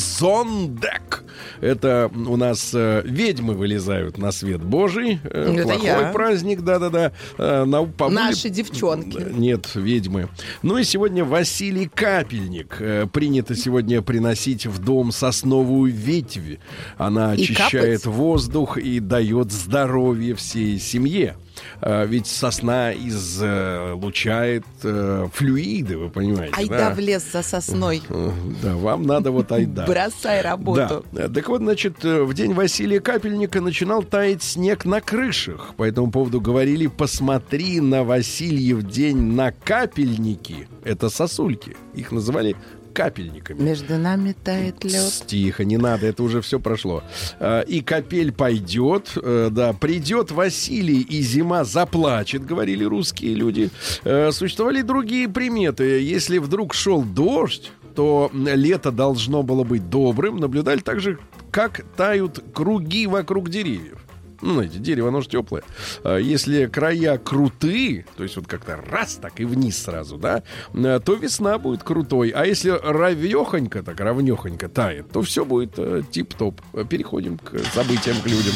Бургзондек. 0.00 1.24
Это 1.60 2.10
у 2.14 2.36
нас 2.36 2.70
э, 2.74 3.02
ведьмы 3.04 3.54
вылезают 3.54 4.18
на 4.18 4.32
свет 4.32 4.62
Божий. 4.62 5.20
Э, 5.24 5.52
Это 5.54 5.62
Плохой 5.64 5.84
я. 5.86 6.10
праздник, 6.12 6.60
да-да-да. 6.62 7.12
Э, 7.38 7.64
на- 7.64 7.82
побыли- 7.84 8.14
Наши 8.14 8.48
девчонки. 8.48 9.26
Нет, 9.32 9.70
ведьмы. 9.74 10.28
Ну 10.62 10.78
и 10.78 10.84
сегодня 10.84 11.24
Василий 11.24 11.88
Капельник. 11.92 12.76
Э, 12.80 13.06
Принято 13.12 13.54
сегодня 13.54 14.02
приносить 14.02 14.66
в 14.66 14.78
дом 14.82 15.12
сосновую 15.12 15.92
ветвь. 15.92 16.58
Она 16.98 17.34
И 17.34 17.42
очищает 17.42 18.02
капать? 18.02 18.16
воздух 18.16 18.78
и 18.78 19.00
дает 19.00 19.52
здоровье 19.52 20.34
всей 20.34 20.78
семье. 20.78 21.36
А, 21.80 22.04
Ведь 22.04 22.26
сосна 22.26 22.92
излучает 22.92 24.64
э, 24.82 25.28
флюиды, 25.32 25.98
вы 25.98 26.10
понимаете. 26.10 26.54
Айда 26.56 26.90
да? 26.90 26.94
в 26.94 26.98
лес 26.98 27.24
за 27.32 27.42
сосной. 27.42 28.02
Э, 28.08 28.30
Да, 28.62 28.76
вам 28.76 29.04
надо 29.04 29.30
вот 29.30 29.50
айда. 29.52 29.86
Бросай 29.86 30.40
работу. 30.40 31.04
Да. 31.12 31.28
Так 31.28 31.48
вот, 31.48 31.60
значит, 31.60 32.04
э, 32.04 32.22
в 32.22 32.34
день 32.34 32.52
Василия 32.52 33.00
Капельника 33.00 33.60
начинал 33.60 34.02
таять 34.02 34.42
снег 34.42 34.84
на 34.84 35.00
крышах. 35.00 35.74
По 35.76 35.84
этому 35.84 36.10
поводу 36.10 36.40
говорили, 36.40 36.86
посмотри 36.86 37.80
на 37.80 38.04
Васильев 38.04 38.82
день 38.82 39.32
на 39.32 39.52
капельники. 39.52 40.68
Это 40.84 41.08
сосульки. 41.08 41.76
Их 41.94 42.12
называли 42.12 42.56
капельниками. 42.92 43.60
Между 43.62 43.96
нами 43.98 44.34
тает 44.44 44.84
лед. 44.84 45.24
Тихо, 45.26 45.64
не 45.64 45.76
надо, 45.76 46.06
это 46.06 46.22
уже 46.22 46.40
все 46.40 46.58
прошло. 46.60 47.02
А, 47.38 47.60
И 47.62 47.80
капель 47.80 48.32
пойдет, 48.32 49.12
э, 49.16 49.48
да, 49.50 49.72
придет 49.72 50.30
Василий, 50.30 51.00
и 51.00 51.20
зима 51.22 51.64
заплачет, 51.64 52.44
говорили 52.44 52.84
русские 52.84 53.34
люди. 53.34 53.70
Э, 54.04 54.30
Существовали 54.32 54.82
другие 54.82 55.28
приметы. 55.28 55.84
Если 56.00 56.38
вдруг 56.38 56.74
шел 56.74 57.02
дождь, 57.02 57.72
то 57.94 58.30
лето 58.32 58.90
должно 58.92 59.42
было 59.42 59.64
быть 59.64 59.88
добрым. 59.90 60.36
Наблюдали 60.36 60.80
также, 60.80 61.18
как 61.50 61.84
тают 61.96 62.42
круги 62.54 63.06
вокруг 63.06 63.50
деревьев. 63.50 63.99
Ну, 64.42 64.54
знаете, 64.54 64.78
дерево, 64.78 65.08
оно 65.08 65.20
же 65.20 65.28
теплое. 65.28 65.62
А 66.02 66.16
Если 66.16 66.66
края 66.66 67.18
крутые, 67.18 68.06
то 68.16 68.22
есть 68.22 68.36
вот 68.36 68.46
как-то 68.46 68.76
раз 68.76 69.16
так 69.16 69.40
и 69.40 69.44
вниз 69.44 69.82
сразу, 69.82 70.16
да, 70.16 70.42
э, 70.74 71.00
то 71.04 71.14
весна 71.14 71.58
будет 71.58 71.82
крутой. 71.82 72.30
А 72.30 72.44
если 72.46 72.70
равнехонько, 72.70 73.82
так 73.82 74.00
равнехонько 74.00 74.68
тает, 74.68 75.10
то 75.10 75.22
все 75.22 75.44
будет 75.44 75.74
э, 75.76 76.02
тип-топ. 76.10 76.60
Переходим 76.88 77.38
к 77.38 77.58
событиям, 77.72 78.16
к 78.22 78.26
людям. 78.26 78.54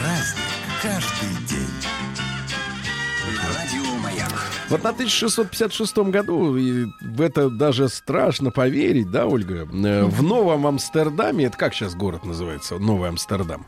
Праздник 0.00 0.44
каждый 0.82 1.46
день. 1.46 1.90
Вот 4.70 4.84
на 4.84 4.90
1656 4.90 5.98
году, 5.98 6.56
и 6.56 6.86
в 7.00 7.20
это 7.20 7.50
даже 7.50 7.88
страшно 7.88 8.52
поверить, 8.52 9.10
да, 9.10 9.26
Ольга, 9.26 9.66
э, 9.68 10.04
в 10.04 10.22
Новом 10.22 10.66
Амстердаме, 10.68 11.46
это 11.46 11.56
как 11.56 11.74
сейчас 11.74 11.96
город 11.96 12.24
называется, 12.24 12.78
Новый 12.78 13.08
Амстердам? 13.08 13.66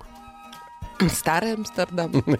Старый 1.14 1.54
Амстердам. 1.54 2.12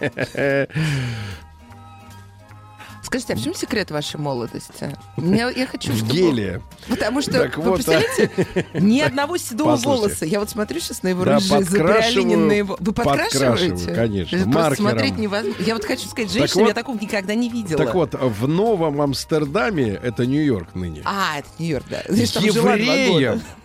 Скажите, 3.05 3.33
а 3.35 3.37
в 3.37 3.43
чем 3.43 3.53
секрет 3.55 3.91
вашей 3.91 4.19
молодости? 4.19 4.97
Меня- 5.19 5.51
я 5.51 5.67
хочу, 5.71 5.93
В 5.93 5.97
чтобы... 5.99 6.13
геле. 6.13 6.63
Потому 6.89 7.21
что, 7.21 7.33
Так 7.33 7.59
вы 7.59 7.65
вот, 7.65 7.73
а. 7.73 7.75
представляете, 7.99 8.67
ни 8.75 9.01
одного 9.01 9.37
седого 9.37 9.73
Послушайте. 9.73 10.03
волоса. 10.07 10.25
Я 10.25 10.41
вот 10.41 10.49
смотрю 10.49 10.81
сейчас 10.81 11.03
на 11.03 11.09
его 11.09 11.25
Да, 11.25 11.35
рыжие 11.35 11.63
забриолиненные... 11.65 12.63
во- 12.65 12.77
Вы 12.79 12.93
подкрашиваете? 12.93 13.93
конечно, 13.93 14.39
просто 14.45 14.49
маркером. 14.61 14.89
смотреть 14.91 15.19
невозможно. 15.19 15.63
Я 15.63 15.75
вот 15.75 15.85
хочу 15.85 16.09
сказать, 16.09 16.31
Так 16.33 16.39
женщина, 16.39 16.61
вот- 16.63 16.69
я 16.69 16.75
такого 16.75 16.97
никогда 16.99 17.35
не 17.35 17.51
видела. 17.51 17.85
Так 17.85 17.95
вот, 17.95 18.15
в 18.15 18.49
Новом 18.49 19.01
Амстердаме, 19.03 19.89
это 20.03 20.25
Нью-Йорк 20.25 20.75
ныне, 20.75 21.03
А, 21.05 21.39
это 21.41 21.49
Нью-Йорк, 21.59 21.85
да. 21.91 22.03
Знаешь, 22.09 22.31
там 22.31 22.45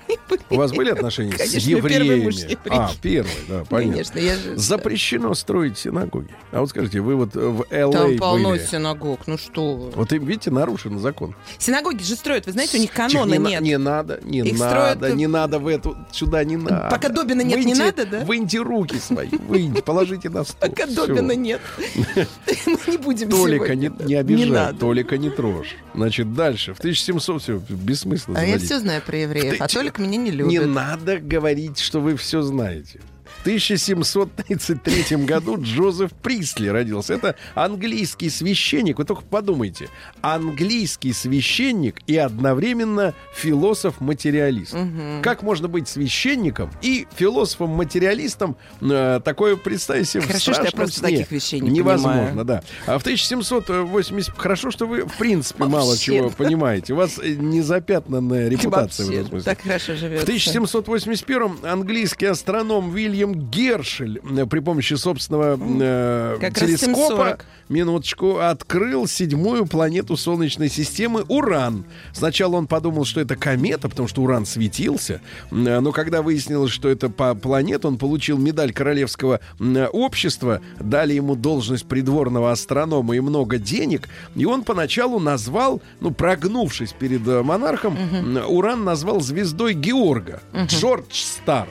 У 0.50 0.56
вас 0.56 0.72
были 0.72 0.90
отношения 0.92 1.34
с 1.34 1.38
Конечно, 1.38 1.70
евреями? 1.70 2.24
еврей. 2.24 2.58
А, 2.70 2.92
первый, 3.02 3.32
да, 3.48 3.64
понятно. 3.70 3.92
Конечно, 3.94 4.20
я 4.20 4.36
же... 4.36 4.58
Запрещено 4.58 5.34
строить 5.34 5.78
синагоги. 5.78 6.30
А 6.52 6.62
вот 6.62 6.70
скажите, 6.70 7.02
вы 7.02 7.16
вот 7.16 7.36
в 7.36 7.64
Там 7.64 7.80
Л.А. 7.80 8.18
полно 8.18 8.50
были. 8.52 8.66
синагог, 8.66 9.22
ну 9.28 9.38
что 9.38 9.76
вы. 9.76 9.92
Вот 9.92 10.12
и 10.14 10.18
видите, 10.18 10.52
нарушен 10.52 11.00
закон. 11.00 11.36
Синагоги 11.58 12.04
же 12.04 12.16
строят, 12.16 12.46
вы 12.46 12.54
знаете, 12.54 12.78
у 12.78 12.82
них 12.82 12.92
канона 12.92 13.36
не, 13.36 13.50
нет. 13.52 13.62
не 13.62 13.78
надо, 13.78 14.20
не 14.24 14.40
Их 14.40 14.58
надо, 14.60 14.96
строят- 15.00 15.16
не 15.16 15.28
надо 15.28 15.60
в 15.60 15.68
эту, 15.68 15.98
сюда 16.12 16.44
не 16.44 16.58
надо. 16.58 16.90
Пока 16.90 17.10
Добина 17.10 17.42
нет, 17.42 17.66
не 17.66 17.74
надо, 17.74 18.06
да? 18.06 18.20
Выньте 18.22 18.60
руки 18.60 18.98
свои, 19.00 19.30
выньте, 19.30 19.82
положите 19.82 20.30
на 20.30 20.44
стол. 20.44 20.70
Пока. 20.70 20.86
Добина 20.88 21.34
нет. 21.34 21.62
Мы 22.66 22.78
не 22.88 22.98
будем 22.98 23.30
Толика 23.30 23.66
сегодня, 23.66 23.90
не, 24.00 24.06
не 24.06 24.16
обижай. 24.16 24.74
Толика 24.74 25.18
не 25.18 25.30
трожь. 25.30 25.76
Значит, 25.94 26.34
дальше. 26.34 26.74
В 26.74 26.80
1700 26.80 27.42
все, 27.42 27.62
бессмысленно 27.70 28.40
А 28.40 28.44
я 28.44 28.58
все 28.60 28.80
знаю 28.80 29.02
про 29.02 29.18
евреев, 29.18 29.56
а 29.60 29.68
Ты- 29.68 29.74
Меня 29.98 30.18
не 30.18 30.26
Не 30.26 30.32
любит. 30.32 30.68
надо 30.68 31.20
говорить, 31.20 31.80
что 31.80 32.00
вы 32.00 32.16
все 32.16 32.42
знаете. 32.42 33.00
В 33.40 33.42
1733 33.42 35.18
году 35.26 35.58
Джозеф 35.62 36.12
Присли 36.14 36.68
родился. 36.68 37.14
Это 37.14 37.36
английский 37.56 38.30
священник. 38.30 38.98
Вы 39.00 39.06
только 39.06 39.22
подумайте. 39.24 39.90
Английский 40.22 41.14
священник 41.14 42.02
и 42.08 42.18
одновременно 42.18 43.14
философ-материалист. 43.34 44.76
Как 45.24 45.44
можно 45.44 45.68
быть 45.68 45.88
священником 45.88 46.70
и 46.82 47.08
философом-материалистом? 47.16 48.56
Э, 48.82 49.20
такое 49.24 49.56
представить 49.56 50.08
себе 50.10 50.22
в 50.24 50.28
Хорошо, 50.28 50.54
что 50.54 50.64
я 50.64 50.72
просто 50.72 51.00
сне. 51.00 51.10
таких 51.18 51.32
вещей 51.32 51.60
не 51.60 51.70
Невозможно, 51.70 52.28
понимаю. 52.28 52.46
да. 52.46 52.64
А 52.86 52.98
в 53.00 53.02
1780... 53.02 54.38
Хорошо, 54.38 54.72
что 54.72 54.86
вы, 54.88 55.04
в 55.06 55.18
принципе, 55.18 55.66
мало 55.66 55.98
чего 55.98 56.30
понимаете. 56.30 56.94
У 56.94 56.96
вас 56.98 57.20
э, 57.20 57.36
незапятнанная 57.36 58.50
репутация 58.50 59.06
в 59.06 59.08
Вообще, 59.10 59.20
этом 59.20 59.30
смысле. 59.32 59.46
так 59.54 59.62
хорошо 59.62 59.96
живет. 59.96 60.20
В 60.22 60.24
1781 60.24 61.58
английский 61.66 62.26
астроном 62.28 62.94
Вильям 62.94 63.17
Гершель 63.26 64.20
э, 64.38 64.46
при 64.46 64.60
помощи 64.60 64.94
собственного 64.96 65.58
э, 65.60 66.38
Как 66.40 66.54
телескопа 66.56 66.96
740. 66.96 67.46
минуточку 67.70 68.38
открыл 68.40 69.08
седьмую 69.08 69.66
планету 69.66 70.16
Солнечной 70.18 70.70
системы 70.70 71.24
Уран. 71.28 71.86
Сначала 72.14 72.56
он 72.56 72.68
подумал, 72.68 73.06
что 73.06 73.20
это 73.22 73.36
комета, 73.36 73.90
потому 73.90 74.08
что 74.08 74.22
Уран 74.22 74.46
светился, 74.46 75.22
Э, 75.52 75.80
но 75.80 75.92
когда 75.92 76.22
выяснилось, 76.22 76.72
что 76.72 76.90
это 76.90 77.10
по 77.10 77.34
планета, 77.36 77.88
он 77.88 77.98
получил 77.98 78.38
медаль 78.38 78.72
королевского 78.74 79.40
м, 79.60 79.88
общества, 79.92 80.62
дали 80.80 81.14
ему 81.14 81.36
должность 81.36 81.86
придворного 81.88 82.52
астронома 82.52 83.16
и 83.16 83.20
много 83.20 83.58
денег, 83.58 84.08
и 84.36 84.46
он 84.46 84.64
поначалу 84.64 85.20
назвал, 85.20 85.82
ну 86.00 86.12
прогнувшись 86.12 86.94
перед 86.94 87.28
э, 87.28 87.42
монархом, 87.44 87.98
м, 87.98 88.38
Уран 88.48 88.84
назвал 88.84 89.22
звездой 89.22 89.74
Георга, 89.74 90.42
Джордж 90.68 91.14
Стар. 91.14 91.68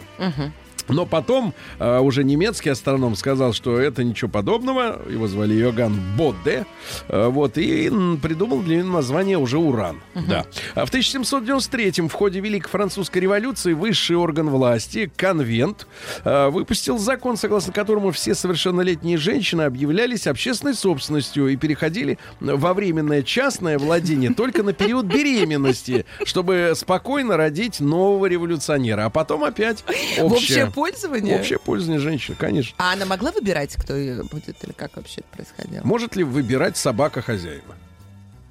Но 0.89 1.07
потом 1.07 1.55
э, 1.79 1.99
уже 1.99 2.25
немецкий 2.25 2.71
астроном 2.71 3.17
сказал, 3.17 3.53
что 3.53 3.79
это 3.79 4.05
ничего 4.05 4.31
подобного. 4.31 5.01
Его 5.09 5.27
звали 5.27 5.55
Йоган 5.55 5.99
Бодде. 6.17 6.67
Э, 7.09 7.29
вот, 7.29 7.59
и 7.59 7.91
придумал 8.23 8.61
для 8.61 8.79
него 8.79 8.89
название 8.89 9.39
уже 9.39 9.59
уран. 9.59 10.01
Да. 10.15 10.47
А 10.75 10.85
в 10.87 10.89
1793 10.89 12.09
в 12.09 12.13
ходе 12.13 12.41
Великой 12.41 12.69
Французской 12.69 13.19
революции 13.19 13.73
высший 13.73 14.17
орган 14.17 14.49
власти, 14.49 15.11
конвент, 15.17 15.87
э, 16.25 16.49
выпустил 16.49 16.99
закон, 16.99 17.37
согласно 17.37 17.73
которому 17.73 18.11
все 18.11 18.35
совершеннолетние 18.35 19.17
женщины 19.17 19.63
объявлялись 19.63 20.27
общественной 20.27 20.75
собственностью 20.75 21.49
и 21.49 21.57
переходили 21.57 22.19
во 22.41 22.75
временное 22.75 23.23
частное 23.23 23.79
владение 23.79 24.33
только 24.33 24.63
на 24.63 24.73
период 24.73 25.07
беременности, 25.07 26.07
чтобы 26.25 26.73
спокойно 26.75 27.37
родить 27.37 27.81
нового 27.81 28.27
революционера. 28.27 29.07
А 29.07 29.11
потом 29.11 29.45
опять 29.45 29.85
общее. 30.19 30.71
Пользование? 30.77 31.41
Общее 31.41 31.59
пользование 31.59 32.01
женщин, 32.01 32.37
конечно. 32.39 32.75
А 32.79 32.93
она 32.93 33.07
могла 33.07 33.33
выбирать, 33.33 33.75
кто 33.77 33.97
ее 33.97 34.23
будет, 34.23 34.63
или 34.63 34.73
как 34.73 34.97
вообще 34.97 35.23
это 35.23 35.29
происходило? 35.33 35.83
Может 35.85 36.17
ли 36.17 36.23
выбирать 36.23 36.77
собака 36.77 37.23
хозяина? 37.23 37.75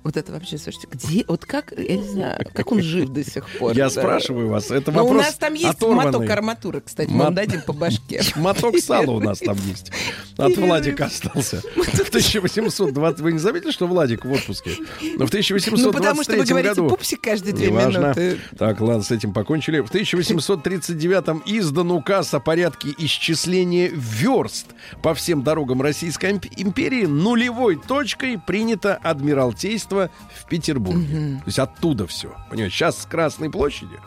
Вот 0.05 0.17
это 0.17 0.31
вообще, 0.33 0.59
слушайте, 0.59 0.87
где, 0.91 1.25
вот 1.27 1.47
как, 1.47 1.73
я 1.75 1.97
не 1.97 2.07
знаю, 2.07 2.39
как 2.53 2.71
он 2.71 2.79
жив 2.79 3.09
до 3.09 3.23
сих 3.23 3.49
пор? 3.57 3.73
Я 3.75 3.85
да? 3.85 3.89
спрашиваю 3.89 4.49
вас, 4.49 4.69
это 4.69 4.91
Но 4.91 4.99
вопрос 5.03 5.23
у 5.23 5.25
нас 5.25 5.33
там 5.33 5.55
есть 5.55 5.65
оторванный. 5.65 6.11
моток 6.11 6.29
арматуры, 6.29 6.81
кстати, 6.81 7.09
мы 7.09 7.15
Мот- 7.15 7.25
вам 7.25 7.33
дадим 7.33 7.61
по 7.63 7.73
башке. 7.73 8.21
Моток 8.35 8.77
сала 8.77 9.09
у 9.09 9.19
нас 9.19 9.39
там 9.39 9.57
есть. 9.65 9.91
От. 10.37 10.57
Владика 10.57 11.05
остался. 11.05 11.61
В 11.75 12.09
1820... 12.09 13.19
Вы 13.19 13.31
не 13.33 13.39
заметили, 13.39 13.71
что 13.71 13.87
Владик 13.87 14.25
в 14.25 14.31
отпуске? 14.31 14.77
Но 15.17 15.25
в 15.25 15.33
Ну, 15.33 15.91
потому 15.91 16.21
что 16.21 16.33
вы 16.33 16.41
1823 16.43 16.43
говорите 16.45 16.75
году... 16.75 16.89
пупсик 16.89 17.21
каждые 17.21 17.53
две 17.55 17.71
минуты. 17.71 18.37
Так, 18.59 18.81
ладно, 18.81 19.01
с 19.01 19.09
этим 19.09 19.33
покончили. 19.33 19.79
В 19.79 19.89
1839-м 19.91 21.41
издан 21.47 21.91
указ 21.91 22.31
о 22.35 22.39
порядке 22.39 22.89
исчисления 22.99 23.89
верст 23.91 24.67
по 25.01 25.15
всем 25.15 25.41
дорогам 25.41 25.81
Российской 25.81 26.33
имп- 26.33 26.51
империи. 26.57 27.07
Нулевой 27.07 27.75
точкой 27.77 28.37
принято 28.37 28.93
Адмиралтейство 28.95 29.94
в 29.95 30.45
Петербурге. 30.49 31.39
То 31.39 31.47
есть 31.47 31.59
оттуда 31.59 32.05
все. 32.07 32.35
Понимаете, 32.49 32.75
сейчас 32.75 33.01
с 33.01 33.05
Красной 33.05 33.49
площади, 33.49 33.99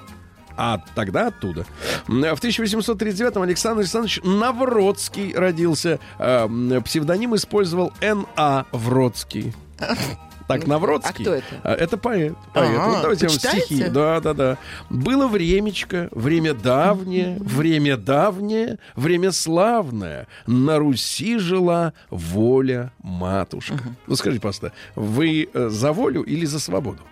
а 0.56 0.82
тогда 0.94 1.28
оттуда. 1.28 1.64
В 2.06 2.12
1839-м 2.12 3.42
Александр 3.42 3.80
Александрович 3.80 4.20
Навродский 4.24 5.32
родился. 5.34 5.98
А, 6.18 6.46
м, 6.46 6.82
Псевдоним 6.82 7.34
использовал 7.36 7.92
Н.А. 8.00 8.64
Вродский. 8.72 9.54
Так, 10.48 10.66
Навродский. 10.66 11.10
А 11.10 11.12
кто 11.20 11.34
это? 11.34 11.46
А, 11.62 11.74
Это 11.74 11.96
поэт. 11.98 12.34
поэт. 12.54 12.78
А, 12.80 12.88
вот 12.88 13.02
давайте 13.02 13.26
я 13.26 13.30
вам 13.30 13.38
стихи. 13.38 13.84
Да, 13.84 14.18
да, 14.20 14.32
да. 14.34 14.58
Было 14.90 15.28
времечко, 15.28 16.08
время 16.10 16.54
давнее, 16.54 17.36
время 17.38 17.96
давнее, 17.96 18.78
время 18.96 19.30
славное. 19.30 20.26
На 20.46 20.78
Руси 20.78 21.38
жила 21.38 21.92
воля 22.10 22.92
матушка. 23.00 23.78
Ну 24.06 24.16
скажите 24.16 24.40
просто, 24.40 24.72
вы 24.96 25.48
э, 25.52 25.68
за 25.68 25.92
волю 25.92 26.22
или 26.22 26.46
за 26.46 26.58
свободу? 26.60 27.02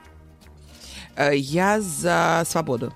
Э, 1.14 1.36
Я 1.36 1.80
за 1.80 2.42
свободу. 2.46 2.92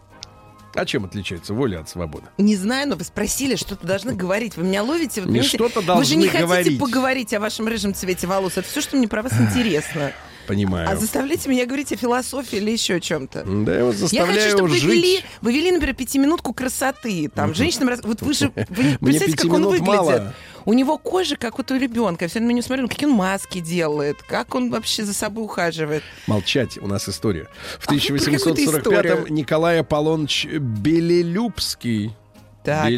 А 0.75 0.85
чем 0.87 1.05
отличается 1.05 1.53
воля 1.53 1.81
от 1.81 1.89
свободы? 1.89 2.27
Не 2.39 2.55
знаю, 2.55 2.89
но 2.89 2.95
вы 2.97 3.03
спросили, 3.03 3.57
что-то 3.57 3.87
должны 3.89 4.15
говорить. 4.15 4.57
Вы 4.57 4.63
меня 4.63 4.85
ловите, 4.85 5.21
вы 5.21 5.31
Не 5.31 5.43
что-то 5.43 5.81
Вы 5.81 6.05
же 6.05 6.15
не 6.17 6.29
должны 6.29 6.29
хотите 6.29 6.45
говорить. 6.47 6.79
поговорить 6.79 7.35
о 7.35 7.41
вашем 7.41 7.67
рыжем 7.67 7.93
цвете 7.93 8.27
волос. 8.29 8.53
Это 8.57 8.69
все, 8.69 8.81
что 8.81 8.97
мне 8.97 9.09
про 9.09 9.23
вас 9.23 9.33
интересно. 9.41 10.13
Понимаю. 10.47 10.89
А 10.91 10.97
заставляйте 10.97 11.49
меня 11.49 11.67
говорить 11.67 11.93
о 11.93 11.97
философии 11.97 12.57
или 12.57 12.71
еще 12.71 12.95
о 12.95 13.01
чем-то. 13.01 13.45
Да, 13.45 13.73
я 13.73 13.85
Я 13.87 13.93
заставляю 13.93 14.35
хочу, 14.35 14.49
чтобы 14.51 14.69
вы 14.69 14.77
жить. 14.77 14.85
вели, 14.85 15.21
вы 15.43 15.53
вели, 15.53 15.71
например, 15.71 15.95
пятиминутку 15.95 16.53
красоты. 16.53 17.31
Там, 17.35 17.55
женщинам... 17.55 17.95
Вот 18.03 18.23
вы 18.23 18.35
же... 18.35 18.53
Вы 18.69 18.85
не 18.85 18.97
представляете, 18.99 19.37
как 19.37 19.53
он 19.53 19.65
выглядит? 19.65 19.87
мало. 19.87 20.35
У 20.67 20.73
него 20.75 20.99
кожа, 20.99 21.37
как 21.37 21.59
вот 21.59 21.71
у 21.71 21.77
ребенка. 21.77 22.27
Я 22.27 22.29
все 22.29 22.41
на 22.41 22.51
него 22.51 22.63
смотрю, 22.63 22.89
какие 22.89 23.09
он 23.09 23.15
маски 23.17 23.61
делает, 23.61 24.23
как 24.23 24.55
он 24.55 24.71
вообще 24.71 25.05
за 25.05 25.15
собой 25.15 25.45
ухаживает. 25.45 26.03
Молчать, 26.27 26.79
у 26.79 26.87
нас 26.87 27.09
история. 27.09 27.49
В 27.79 27.89
А 27.89 27.93
вы 27.93 27.99
про 28.01 28.19
какую-то 28.19 28.51
1845-м 28.51 28.77
историю. 28.79 29.27
Николай 29.31 29.81
Аполлоныч 29.81 30.47
Белелюбский 30.47 32.13
Так, 32.63 32.91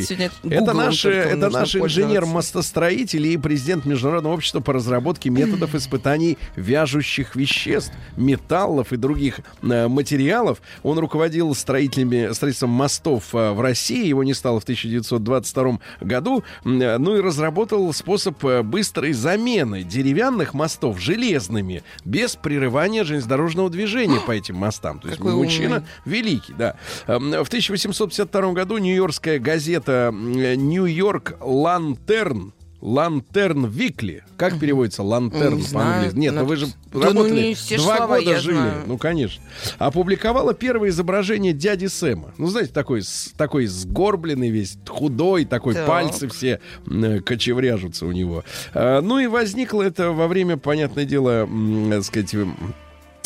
сегодня 0.00 0.58
Это 0.58 0.72
наш, 0.72 1.04
это 1.04 1.50
наш 1.50 1.76
инженер-мостостроитель 1.76 3.26
и 3.26 3.36
президент 3.36 3.84
Международного 3.84 4.32
общества 4.34 4.60
по 4.60 4.72
разработке 4.72 5.28
методов 5.28 5.74
испытаний 5.74 6.38
вяжущих 6.56 7.36
веществ, 7.36 7.92
металлов 8.16 8.92
и 8.94 8.96
других 8.96 9.40
э, 9.62 9.88
материалов. 9.88 10.62
Он 10.82 10.98
руководил 10.98 11.54
строителями, 11.54 12.32
строительством 12.32 12.70
мостов 12.70 13.34
э, 13.34 13.50
в 13.52 13.60
России. 13.60 14.06
Его 14.06 14.24
не 14.24 14.32
стало 14.32 14.60
в 14.60 14.62
1922 14.62 15.78
году. 16.00 16.42
Э, 16.64 16.96
Ну 16.96 17.16
и 17.16 17.20
разработал 17.20 17.92
способ 17.92 18.42
э, 18.46 18.62
быстрой 18.62 19.12
замены 19.12 19.82
деревянных 19.82 20.54
мостов 20.54 20.98
железными 21.00 21.82
без 22.06 22.34
прерывания 22.36 23.04
железнодорожного 23.04 23.68
движения 23.68 24.20
по 24.20 24.32
этим 24.32 24.56
мостам. 24.56 25.00
То 25.00 25.08
есть 25.08 25.18
Какой 25.18 25.34
мужчина 25.34 25.76
умный. 25.76 25.88
великий, 26.06 26.54
да. 26.54 26.76
В 27.06 27.46
1852 27.48 28.52
году 28.52 28.78
нью-йоркская 28.86 29.38
газета 29.38 30.12
э, 30.14 30.54
«Нью-Йорк 30.54 31.36
Лантерн» 31.40 32.52
Лантерн 32.82 33.66
Викли. 33.66 34.22
Как 34.36 34.60
переводится 34.60 35.02
лантерн 35.02 35.60
по-английски? 35.72 36.16
Нет, 36.18 36.34
Ну, 36.34 36.40
ну 36.42 36.46
вы 36.46 36.56
же 36.56 36.66
да 36.66 36.72
ну, 36.92 37.00
работали. 37.02 37.54
все 37.54 37.78
Два 37.78 38.06
года 38.06 38.38
жили. 38.38 38.54
знаю. 38.54 38.82
Ну, 38.86 38.98
конечно. 38.98 39.42
Опубликовала 39.78 40.52
первое 40.54 40.90
изображение 40.90 41.52
дяди 41.54 41.86
Сэма. 41.86 42.32
Ну, 42.38 42.46
знаете, 42.48 42.72
такой, 42.72 43.02
такой 43.36 43.66
сгорбленный 43.66 44.50
весь, 44.50 44.78
худой, 44.86 45.46
такой, 45.46 45.74
Так. 45.74 45.86
пальцы 45.86 46.28
все 46.28 46.60
э, 46.88 47.20
кочевряжутся 47.20 48.06
у 48.06 48.12
него. 48.12 48.44
А, 48.74 49.00
Ну 49.00 49.18
и 49.18 49.26
возникло 49.26 49.82
это 49.82 50.12
во 50.12 50.28
время, 50.28 50.56
понятное 50.58 51.06
дело, 51.06 51.48
так 51.90 52.04
сказать, 52.04 52.34
м, 52.34 52.56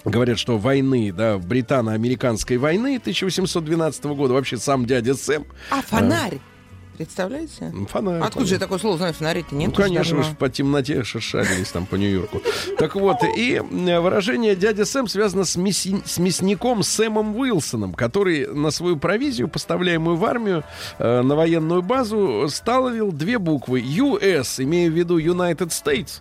Говорят, 0.04 0.38
что 0.38 0.58
войны, 0.58 1.12
да, 1.12 1.38
британо-американской 1.38 2.56
войны 2.56 2.96
1812 2.96 4.04
года, 4.06 4.34
вообще 4.34 4.56
сам 4.56 4.86
дядя 4.86 5.14
Сэм, 5.14 5.44
А, 5.70 5.82
фонарь. 5.82 6.38
Представляете? 6.96 7.72
фонарь. 7.88 8.20
Откуда 8.20 8.44
же 8.44 8.54
я 8.54 8.60
такое 8.60 8.78
слово 8.78 8.98
знаю? 8.98 9.14
Фонарей-то 9.14 9.54
нет. 9.54 9.70
Ну, 9.70 9.74
конечно, 9.74 10.18
уж 10.20 10.26
по 10.38 10.50
темноте 10.50 11.02
шарились 11.02 11.70
там 11.70 11.86
по 11.86 11.94
Нью-Йорку. 11.94 12.42
Так 12.76 12.94
вот, 12.94 13.16
и 13.38 13.54
э, 13.54 14.00
выражение 14.00 14.54
дядя 14.54 14.84
Сэм 14.84 15.08
связано 15.08 15.44
с, 15.46 15.56
мяси- 15.56 16.02
с 16.04 16.18
мясником 16.18 16.82
Сэмом 16.82 17.34
Уилсоном, 17.38 17.94
который 17.94 18.46
на 18.48 18.70
свою 18.70 18.98
провизию, 18.98 19.48
поставляемую 19.48 20.18
в 20.18 20.24
армию, 20.26 20.62
э, 20.98 21.22
на 21.22 21.36
военную 21.36 21.80
базу, 21.80 22.46
ставил 22.50 23.12
две 23.12 23.38
буквы 23.38 23.80
US, 23.80 24.62
имея 24.62 24.90
в 24.90 24.92
виду 24.92 25.18
United 25.18 25.68
States. 25.70 26.20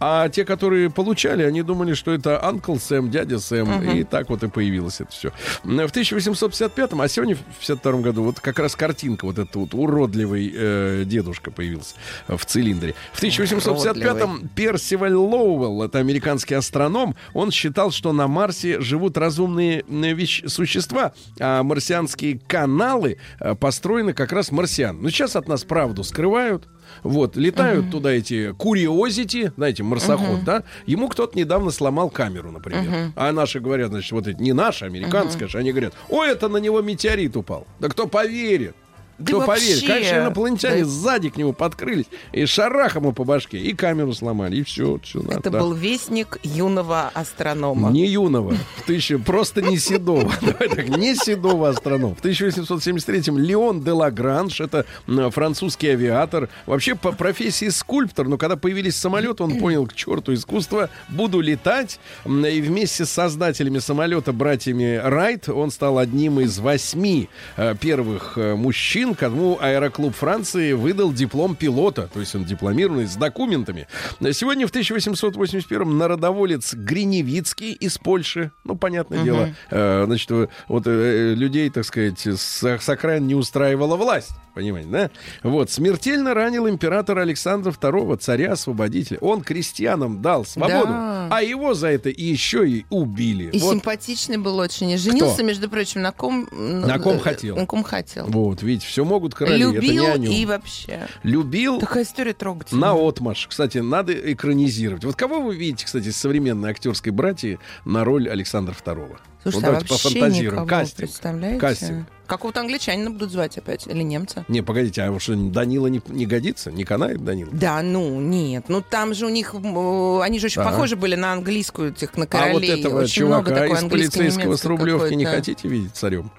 А 0.00 0.28
те, 0.28 0.44
которые 0.44 0.90
получали, 0.90 1.42
они 1.42 1.62
думали, 1.62 1.94
что 1.94 2.12
это 2.12 2.40
Uncle 2.42 2.78
Сэм, 2.78 3.10
дядя 3.10 3.38
Сэм. 3.38 3.82
И 3.90 4.04
так 4.04 4.28
вот 4.30 4.42
и 4.42 4.48
появилось 4.48 5.00
это 5.00 5.10
все. 5.10 5.32
В 5.62 5.68
1855-м, 5.68 7.00
а 7.00 7.08
сегодня 7.08 7.36
в 7.36 7.40
52 7.60 7.92
году, 8.00 8.22
вот 8.24 8.40
как 8.40 8.58
раз 8.58 8.76
картинка, 8.76 9.24
вот 9.24 9.38
этот 9.38 9.54
вот 9.56 9.74
уродливый 9.74 10.52
э, 10.54 11.02
дедушка 11.06 11.50
появился 11.50 11.94
в 12.28 12.44
цилиндре. 12.44 12.94
В 13.12 13.22
1855-м 13.22 14.48
Персиваль 14.54 15.14
Лоуэлл, 15.14 15.82
это 15.82 15.98
американский 15.98 16.54
астроном, 16.54 17.14
он 17.32 17.50
считал, 17.50 17.90
что 17.90 18.12
на 18.12 18.28
Марсе 18.28 18.80
живут 18.80 19.16
разумные 19.16 19.80
э, 19.80 20.12
вещ- 20.12 20.48
существа, 20.48 21.12
а 21.40 21.62
марсианские 21.62 22.38
каналы 22.46 23.18
э, 23.40 23.54
построены 23.54 24.12
как 24.12 24.32
раз 24.32 24.50
марсиан. 24.52 25.00
Но 25.00 25.10
сейчас 25.10 25.36
от 25.36 25.48
нас 25.48 25.64
правду 25.64 26.04
скрывают. 26.04 26.68
Вот, 27.02 27.36
летают 27.36 27.90
туда 27.90 28.12
эти 28.12 28.52
куриозити, 28.52 29.52
знаете, 29.56 29.82
марсоход, 29.82 30.44
да? 30.44 30.64
Ему 30.86 31.08
кто-то 31.08 31.36
недавно 31.36 31.70
сломал 31.70 32.10
камеру, 32.10 32.50
например. 32.50 33.12
А 33.16 33.32
наши 33.32 33.60
говорят, 33.60 33.90
значит, 33.90 34.12
вот 34.12 34.26
это 34.26 34.42
не 34.42 34.52
наша, 34.52 34.86
американская 34.86 35.48
же, 35.48 35.58
они 35.58 35.72
говорят, 35.72 35.94
ой, 36.08 36.30
это 36.30 36.48
на 36.48 36.58
него 36.58 36.80
метеорит 36.80 37.36
упал. 37.36 37.66
Да 37.80 37.88
кто 37.88 38.06
поверит? 38.06 38.76
Да 39.18 39.26
Кто 39.26 39.46
поверит? 39.46 39.74
вообще. 39.82 39.86
Конечно, 39.86 40.16
инопланетяне 40.16 40.82
Да. 40.84 40.88
сзади 40.88 41.30
к 41.30 41.36
нему 41.36 41.52
подкрылись 41.52 42.06
и 42.32 42.46
шарах 42.46 42.96
ему 42.96 43.12
по 43.12 43.24
башке, 43.24 43.58
и 43.58 43.72
камеру 43.74 44.12
сломали, 44.12 44.56
и 44.56 44.62
все. 44.64 44.98
все 45.02 45.20
Это 45.30 45.50
был 45.50 45.72
вестник 45.72 46.38
юного 46.42 47.10
астронома. 47.14 47.90
не 47.90 48.06
юного, 48.06 48.54
в 48.76 48.82
тысячу, 48.86 49.18
просто 49.20 49.62
не 49.62 49.78
седого. 49.78 50.32
Давай 50.40 50.68
так, 50.68 50.88
не 50.88 51.14
седого 51.14 51.68
астроном. 51.68 52.14
В 52.16 52.22
1873-м 52.24 53.38
Леон 53.38 53.82
де 53.82 53.92
Лагранж, 53.92 54.60
это 54.60 54.84
французский 55.30 55.88
авиатор, 55.88 56.48
вообще 56.66 56.94
по 56.94 57.12
профессии 57.12 57.68
скульптор, 57.68 58.28
но 58.28 58.38
когда 58.38 58.56
появились 58.56 58.96
самолеты, 58.96 59.42
он 59.42 59.58
понял, 59.58 59.86
к 59.86 59.94
черту 59.94 60.34
искусство, 60.34 60.90
буду 61.08 61.40
летать. 61.40 61.98
И 62.24 62.60
вместе 62.60 63.04
с 63.04 63.10
создателями 63.10 63.78
самолета, 63.78 64.32
братьями 64.32 65.00
Райт, 65.02 65.48
он 65.48 65.70
стал 65.70 65.98
одним 65.98 66.40
из 66.40 66.58
восьми 66.58 67.28
э, 67.56 67.74
первых 67.80 68.36
э, 68.36 68.54
мужчин, 69.04 69.14
кому 69.14 69.58
аэроклуб 69.60 70.14
Франции 70.14 70.72
выдал 70.72 71.12
диплом 71.12 71.54
пилота, 71.56 72.08
то 72.12 72.20
есть 72.20 72.34
он 72.34 72.44
дипломированный, 72.44 73.06
с 73.06 73.16
документами. 73.16 73.86
Сегодня 74.32 74.66
в 74.66 74.72
1881-м 74.72 75.98
народоволец 75.98 76.74
Гриневицкий 76.74 77.72
из 77.72 77.98
Польши, 77.98 78.50
ну, 78.64 78.76
понятное 78.76 79.22
дело, 79.22 79.54
э, 79.70 80.04
значит, 80.06 80.30
э, 80.30 80.48
вот 80.68 80.84
э, 80.86 81.34
людей, 81.34 81.68
так 81.70 81.84
сказать, 81.84 82.26
с, 82.26 82.62
с 82.62 82.88
окраин 82.88 83.26
не 83.26 83.34
устраивала 83.34 83.96
власть. 83.96 84.32
Понимаете, 84.54 84.88
да? 84.88 85.10
Вот, 85.42 85.68
смертельно 85.68 86.32
ранил 86.32 86.68
императора 86.68 87.22
Александра 87.22 87.72
II, 87.72 88.16
царя-освободителя. 88.16 89.18
Он 89.20 89.42
крестьянам 89.42 90.22
дал 90.22 90.44
свободу, 90.44 90.86
Да. 90.92 91.28
а 91.28 91.42
его 91.42 91.74
за 91.74 91.88
это 91.88 92.08
еще 92.08 92.68
и 92.68 92.86
убили. 92.88 93.50
И 93.50 93.58
Вот. 93.58 93.72
симпатичный 93.72 94.36
был 94.36 94.58
очень. 94.58 94.90
И 94.90 94.96
женился, 94.96 95.42
между 95.42 95.68
прочим, 95.68 96.02
на 96.02 96.12
ком... 96.12 96.48
На 96.52 97.00
ком 97.00 97.18
хотел. 97.18 97.56
На 97.56 97.66
ком 97.66 97.82
хотел. 97.82 98.26
Вот, 98.28 98.62
видите, 98.62 98.86
все 98.94 99.04
могут 99.04 99.34
короли, 99.34 99.60
это 99.60 99.72
Любил 99.72 100.04
не 100.04 100.08
о 100.08 100.16
нем. 100.18 100.32
и 100.32 100.46
вообще. 100.46 101.08
Любил 101.24 101.80
Такая 101.80 102.04
история 102.04 102.32
трогательная. 102.32 102.92
на 102.92 103.08
отмаш. 103.08 103.48
Кстати, 103.48 103.78
надо 103.78 104.12
экранизировать. 104.12 105.04
Вот 105.04 105.16
кого 105.16 105.40
вы 105.40 105.56
видите, 105.56 105.84
кстати, 105.84 106.08
из 106.08 106.16
современной 106.16 106.70
актерской 106.70 107.10
братьи 107.10 107.58
на 107.84 108.04
роль 108.04 108.30
Александра 108.30 108.72
II? 108.72 109.16
Слушай, 109.42 109.54
вот 109.56 109.64
а 109.64 109.66
давайте 109.66 109.88
пофантазируем. 109.88 110.52
никого, 110.62 110.66
Кастинг. 110.66 110.96
представляете? 110.98 111.58
Кастинг. 111.60 112.06
Какого-то 112.28 112.60
англичанина 112.60 113.10
будут 113.10 113.32
звать 113.32 113.58
опять, 113.58 113.86
или 113.88 114.02
немца. 114.02 114.44
Не, 114.48 114.62
погодите, 114.62 115.02
а 115.02 115.18
что, 115.20 115.34
Данила 115.34 115.88
не, 115.88 116.00
не 116.08 116.24
годится? 116.24 116.70
Не 116.70 116.84
канает 116.84 117.22
Данила? 117.24 117.50
Да, 117.52 117.82
ну, 117.82 118.20
нет. 118.20 118.66
Ну, 118.68 118.80
там 118.80 119.12
же 119.12 119.26
у 119.26 119.28
них... 119.28 119.52
м, 119.54 120.20
Они 120.20 120.38
же 120.38 120.46
очень 120.46 120.62
Ага. 120.62 120.70
похожи 120.70 120.94
были 120.96 121.16
на 121.16 121.32
английскую, 121.32 121.90
этих, 121.90 122.16
на 122.16 122.24
А 122.24 122.26
королей. 122.26 122.70
вот 122.70 122.78
этого 122.78 123.02
очень 123.02 123.26
много 123.26 123.50
чувака 123.50 123.60
такой 123.66 123.76
из 123.86 123.90
полицейского 123.90 124.56
с 124.56 124.64
Рублевки 124.64 125.14
не 125.14 125.24
хотите 125.26 125.66
видеть 125.68 125.96
царем? 125.96 126.30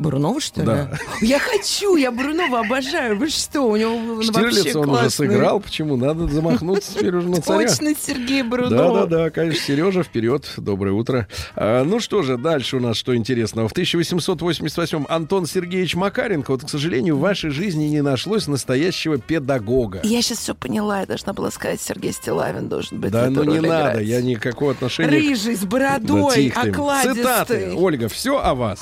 Брунова, 0.00 0.40
что 0.40 0.60
ли? 0.60 0.66
Да. 0.66 0.90
Я 1.20 1.38
хочу, 1.38 1.96
я 1.96 2.10
Брунова 2.10 2.60
обожаю. 2.60 3.16
Вы 3.16 3.28
что, 3.28 3.62
у 3.62 3.76
него 3.76 3.98
вообще 3.98 4.32
Штирлиц 4.32 4.76
он 4.76 4.90
уже 4.90 5.10
сыграл, 5.10 5.60
почему? 5.60 5.96
Надо 5.96 6.26
замахнуться 6.26 6.94
теперь 6.94 7.14
уже 7.16 7.28
на 7.28 7.42
царя. 7.42 7.68
Точно 7.68 7.94
Сергей 7.94 8.42
Брунов. 8.42 8.70
да, 8.70 9.06
да, 9.06 9.30
конечно, 9.30 9.60
Сережа, 9.60 10.02
вперед, 10.02 10.50
доброе 10.56 10.92
утро. 10.92 11.28
А, 11.54 11.84
ну 11.84 12.00
что 12.00 12.22
же, 12.22 12.38
дальше 12.38 12.78
у 12.78 12.80
нас 12.80 12.96
что 12.96 13.14
интересного. 13.14 13.68
В 13.68 13.72
1888 13.72 15.04
Антон 15.08 15.46
Сергеевич 15.46 15.94
Макаренко, 15.94 16.52
вот, 16.52 16.64
к 16.64 16.68
сожалению, 16.68 17.16
в 17.16 17.20
вашей 17.20 17.50
жизни 17.50 17.84
не 17.84 18.00
нашлось 18.00 18.46
настоящего 18.46 19.18
педагога. 19.18 20.00
Я 20.02 20.22
сейчас 20.22 20.38
все 20.38 20.54
поняла, 20.54 21.00
я 21.00 21.06
должна 21.06 21.32
была 21.34 21.50
сказать, 21.50 21.80
Сергей 21.80 22.12
Стилавин 22.12 22.68
должен 22.68 23.00
быть. 23.00 23.12
Да, 23.12 23.28
ну 23.28 23.44
не 23.44 23.60
надо, 23.60 23.92
играть. 23.92 24.06
я 24.06 24.22
никакого 24.22 24.72
отношения... 24.72 25.10
Рыжий, 25.10 25.56
с 25.56 25.64
бородой, 25.64 26.48
окладистый. 26.48 27.14
Цитаты. 27.14 27.74
Ольга, 27.74 28.08
все 28.08 28.38
о 28.38 28.54
вас. 28.54 28.80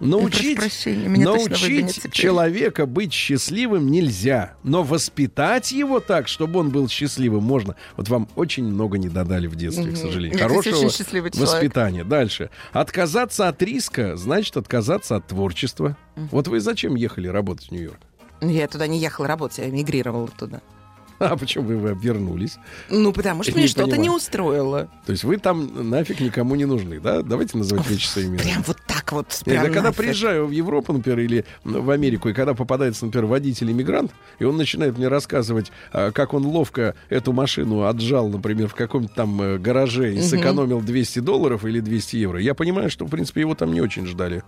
Научить, 0.00 0.58
научить 0.86 2.12
человека 2.12 2.86
быть 2.86 3.12
счастливым 3.12 3.90
нельзя, 3.90 4.54
но 4.62 4.82
воспитать 4.82 5.72
его 5.72 6.00
так, 6.00 6.28
чтобы 6.28 6.60
он 6.60 6.70
был 6.70 6.88
счастливым, 6.88 7.44
можно. 7.44 7.76
Вот 7.96 8.08
вам 8.08 8.28
очень 8.34 8.64
много 8.64 8.98
не 8.98 9.08
додали 9.08 9.46
в 9.46 9.56
детстве, 9.56 9.92
к 9.92 9.96
сожалению. 9.96 10.38
Хорошего 10.38 10.90
воспитания. 11.34 12.04
Дальше. 12.04 12.50
Отказаться 12.72 13.48
от 13.48 13.62
риска 13.62 14.16
значит 14.16 14.56
отказаться 14.56 15.16
от 15.16 15.26
творчества. 15.26 15.96
Вот 16.16 16.48
вы 16.48 16.60
зачем 16.60 16.94
ехали 16.94 17.28
работать 17.28 17.68
в 17.68 17.70
Нью-Йорк? 17.72 18.00
Я 18.40 18.68
туда 18.68 18.86
не 18.86 18.98
ехала 18.98 19.26
работать, 19.26 19.58
я 19.58 19.68
эмигрировала 19.68 20.28
туда. 20.28 20.60
А 21.18 21.36
почему 21.36 21.64
вы 21.64 21.94
вернулись? 21.94 22.58
Ну, 22.90 23.12
потому 23.12 23.42
что 23.42 23.52
мне 23.52 23.62
не 23.62 23.68
что-то 23.68 23.96
не 23.96 24.10
устроило. 24.10 24.88
То 25.06 25.12
есть 25.12 25.24
вы 25.24 25.36
там 25.38 25.90
нафиг 25.90 26.20
никому 26.20 26.54
не 26.54 26.64
нужны, 26.64 27.00
да? 27.00 27.22
Давайте 27.22 27.56
называть 27.56 27.88
вещи 27.88 28.06
своими. 28.06 28.36
Прям 28.36 28.62
вот 28.66 28.78
так 28.86 29.12
вот. 29.12 29.42
Нет, 29.46 29.62
я 29.62 29.70
когда 29.70 29.92
приезжаю 29.92 30.46
в 30.46 30.50
Европу, 30.50 30.92
например, 30.92 31.20
или 31.20 31.44
в 31.62 31.90
Америку, 31.90 32.28
и 32.28 32.32
когда 32.32 32.54
попадается, 32.54 33.04
например, 33.04 33.26
водитель-иммигрант, 33.26 34.12
и 34.38 34.44
он 34.44 34.56
начинает 34.56 34.98
мне 34.98 35.08
рассказывать, 35.08 35.70
а, 35.92 36.10
как 36.10 36.34
он 36.34 36.44
ловко 36.44 36.94
эту 37.08 37.32
машину 37.32 37.84
отжал, 37.84 38.28
например, 38.28 38.68
в 38.68 38.74
каком-то 38.74 39.14
там 39.14 39.40
э, 39.40 39.58
гараже 39.58 40.14
и 40.14 40.20
сэкономил 40.20 40.80
200 40.80 41.20
долларов 41.20 41.64
или 41.64 41.80
200 41.80 42.16
евро, 42.16 42.40
я 42.40 42.54
понимаю, 42.54 42.90
что, 42.90 43.04
в 43.04 43.10
принципе, 43.10 43.40
его 43.40 43.54
там 43.54 43.72
не 43.72 43.80
очень 43.80 44.06
ждали. 44.06 44.42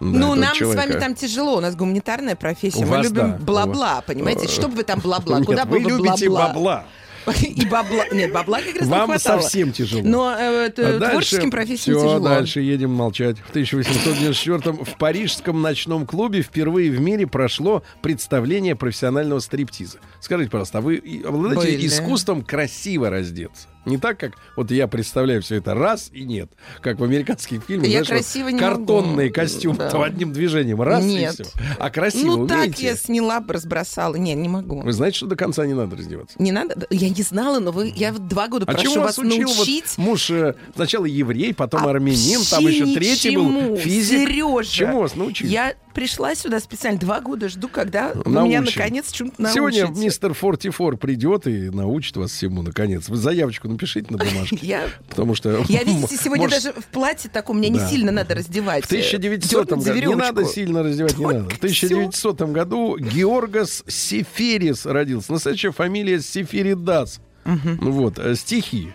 Ну, 0.00 0.34
нам 0.34 0.54
с 0.54 0.58
человека. 0.58 0.88
вами 0.88 1.00
там 1.00 1.14
тяжело, 1.14 1.58
у 1.58 1.60
нас 1.60 1.76
гуманитарная 1.76 2.34
профессия, 2.36 2.84
У 2.84 2.86
мы 2.88 2.98
любим 2.98 3.32
да. 3.32 3.38
бла-бла, 3.40 4.02
понимаете? 4.06 4.48
Что 4.48 4.68
бы 4.68 4.76
вы 4.76 4.82
там 4.82 5.00
бла-бла, 5.00 5.42
куда 5.42 5.64
бы 5.64 5.78
вы 5.78 5.90
любите 5.90 6.28
бла-бла? 6.28 6.48
бабла. 6.48 6.84
И 7.42 7.66
бабла, 7.66 8.04
нет, 8.12 8.32
бабла 8.32 8.60
как 8.62 8.76
раз 8.76 8.84
не 8.86 8.90
Вам 8.90 9.10
хватало. 9.10 9.42
совсем 9.42 9.72
тяжело. 9.72 10.00
Но 10.02 10.32
э, 10.32 10.68
А 10.68 10.70
дальше- 10.72 11.10
творческим 11.10 11.50
профессиям 11.50 11.98
всё, 11.98 12.06
тяжело. 12.06 12.28
дальше 12.28 12.60
едем 12.62 12.92
молчать. 12.94 13.36
В 13.40 13.50
1894 13.50 14.72
в 14.84 14.96
парижском 14.96 15.60
ночном 15.60 16.06
клубе 16.06 16.40
впервые 16.40 16.90
в 16.90 16.98
мире 16.98 17.26
прошло 17.26 17.82
представление 18.00 18.74
профессионального 18.74 19.40
стриптиза. 19.40 19.98
Скажите, 20.20 20.50
пожалуйста, 20.50 20.78
а 20.78 20.80
вы 20.80 21.02
обладаете 21.26 21.76
Были. 21.76 21.86
искусством 21.86 22.42
красиво 22.42 23.10
раздеться? 23.10 23.68
Не 23.86 23.96
так, 23.98 24.18
как 24.18 24.32
вот 24.56 24.70
я 24.70 24.86
представляю 24.88 25.40
все 25.42 25.56
это 25.56 25.74
раз 25.74 26.10
и 26.12 26.24
нет. 26.24 26.50
Как 26.82 26.98
в 27.00 27.04
американских 27.04 27.62
фильмах. 27.64 27.86
Я 27.86 28.04
знаешь, 28.04 28.08
вот 28.08 28.14
красиво 28.16 28.48
не 28.48 28.58
Картонные 28.58 29.26
могу. 29.28 29.34
костюмы 29.34 29.78
Да. 29.78 29.90
то 29.90 30.02
одним 30.02 30.32
движением. 30.32 30.82
Раз 30.82 31.02
Нет. 31.04 31.40
и 31.40 31.42
все. 31.44 31.52
А 31.78 31.90
красиво 31.90 32.36
Ну 32.36 32.46
так 32.46 32.58
умеете? 32.58 32.84
я 32.86 32.96
сняла, 32.96 33.42
разбросала. 33.48 34.16
Не, 34.16 34.34
не 34.34 34.48
могу. 34.48 34.80
Вы 34.82 34.92
знаете, 34.92 35.16
что 35.16 35.26
до 35.26 35.36
конца 35.36 35.66
не 35.66 35.74
надо 35.74 35.96
раздеваться? 35.96 36.36
Не 36.40 36.52
надо? 36.52 36.86
Я 36.90 37.08
не 37.08 37.22
знала, 37.22 37.58
но 37.58 37.72
вы, 37.72 37.92
я 37.96 38.12
вот 38.12 38.28
два 38.28 38.48
года 38.48 38.64
А 38.68 38.72
прошу 38.72 38.84
чему 38.92 38.96
вас 39.02 39.16
вас 39.16 39.26
учил 39.26 39.48
вот 39.48 39.56
научить. 39.56 39.98
муж 39.98 40.30
э, 40.30 40.54
сначала 40.74 41.06
еврей, 41.06 41.54
потом 41.54 41.86
А 41.86 41.90
армянин, 41.90 42.40
там 42.50 42.66
еще 42.66 42.86
третий 42.94 43.36
был 43.36 43.76
физик. 43.76 44.28
Сережа, 44.28 44.70
Чему 44.70 45.00
вас 45.00 45.14
научили? 45.16 45.48
Я 45.48 45.74
пришла 45.94 46.34
сюда 46.34 46.60
специально 46.60 46.98
два 47.00 47.20
года, 47.20 47.48
жду, 47.48 47.68
когда 47.68 48.12
вы 48.14 48.30
меня 48.44 48.60
наконец 48.60 49.10
чему-то 49.10 49.42
научите. 49.42 49.58
Сегодня 49.58 50.00
мистер 50.00 50.34
44 50.34 50.96
придет 50.96 51.46
и 51.46 51.70
научит 51.70 52.16
вас 52.16 52.30
всему, 52.30 52.62
наконец. 52.62 53.08
Вы 53.08 53.16
заявочку 53.16 53.68
напишите 53.80 54.12
на 54.12 54.18
бумажке. 54.18 54.58
Я, 54.62 54.88
Потому 55.08 55.34
что... 55.34 55.64
я, 55.68 55.82
видите, 55.84 56.16
сегодня 56.16 56.44
может, 56.44 56.62
даже 56.62 56.80
в 56.80 56.86
платье 56.86 57.30
таком, 57.30 57.58
мне 57.58 57.70
Да. 57.70 57.78
не 57.82 57.90
сильно 57.90 58.12
надо 58.12 58.34
раздевать. 58.34 58.84
В 58.84 58.86
1900 58.86 59.68
Дёрнуть 59.68 59.84
за 59.84 59.94
году... 59.94 60.08
Не 60.08 60.14
надо 60.14 60.44
сильно 60.44 60.82
раздевать, 60.82 61.18
не 61.18 61.24
Только 61.24 61.38
надо. 61.38 61.54
В 61.54 61.58
1900 61.58 62.40
году 62.42 62.96
Георгас 62.98 63.84
Сеферис 63.86 64.86
родился. 64.86 65.32
Настоящая 65.32 65.72
фамилия 65.72 66.20
Сеферидас. 66.20 67.20
Ну 67.44 67.90
вот, 67.90 68.18
э, 68.18 68.34
стихи. 68.34 68.92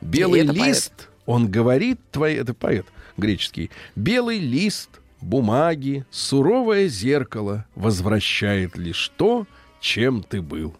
Белый 0.00 0.40
это 0.40 0.52
поэт. 0.52 0.66
лист, 0.66 1.08
он 1.26 1.48
говорит, 1.50 2.00
твой, 2.10 2.34
это 2.34 2.54
поэт 2.54 2.86
греческий. 3.16 3.70
Белый 3.94 4.38
лист, 4.38 4.88
бумаги, 5.20 6.04
суровое 6.10 6.88
зеркало 6.88 7.66
возвращает 7.74 8.76
лишь 8.76 9.12
то, 9.16 9.46
чем 9.80 10.22
ты 10.22 10.40
был. 10.42 10.74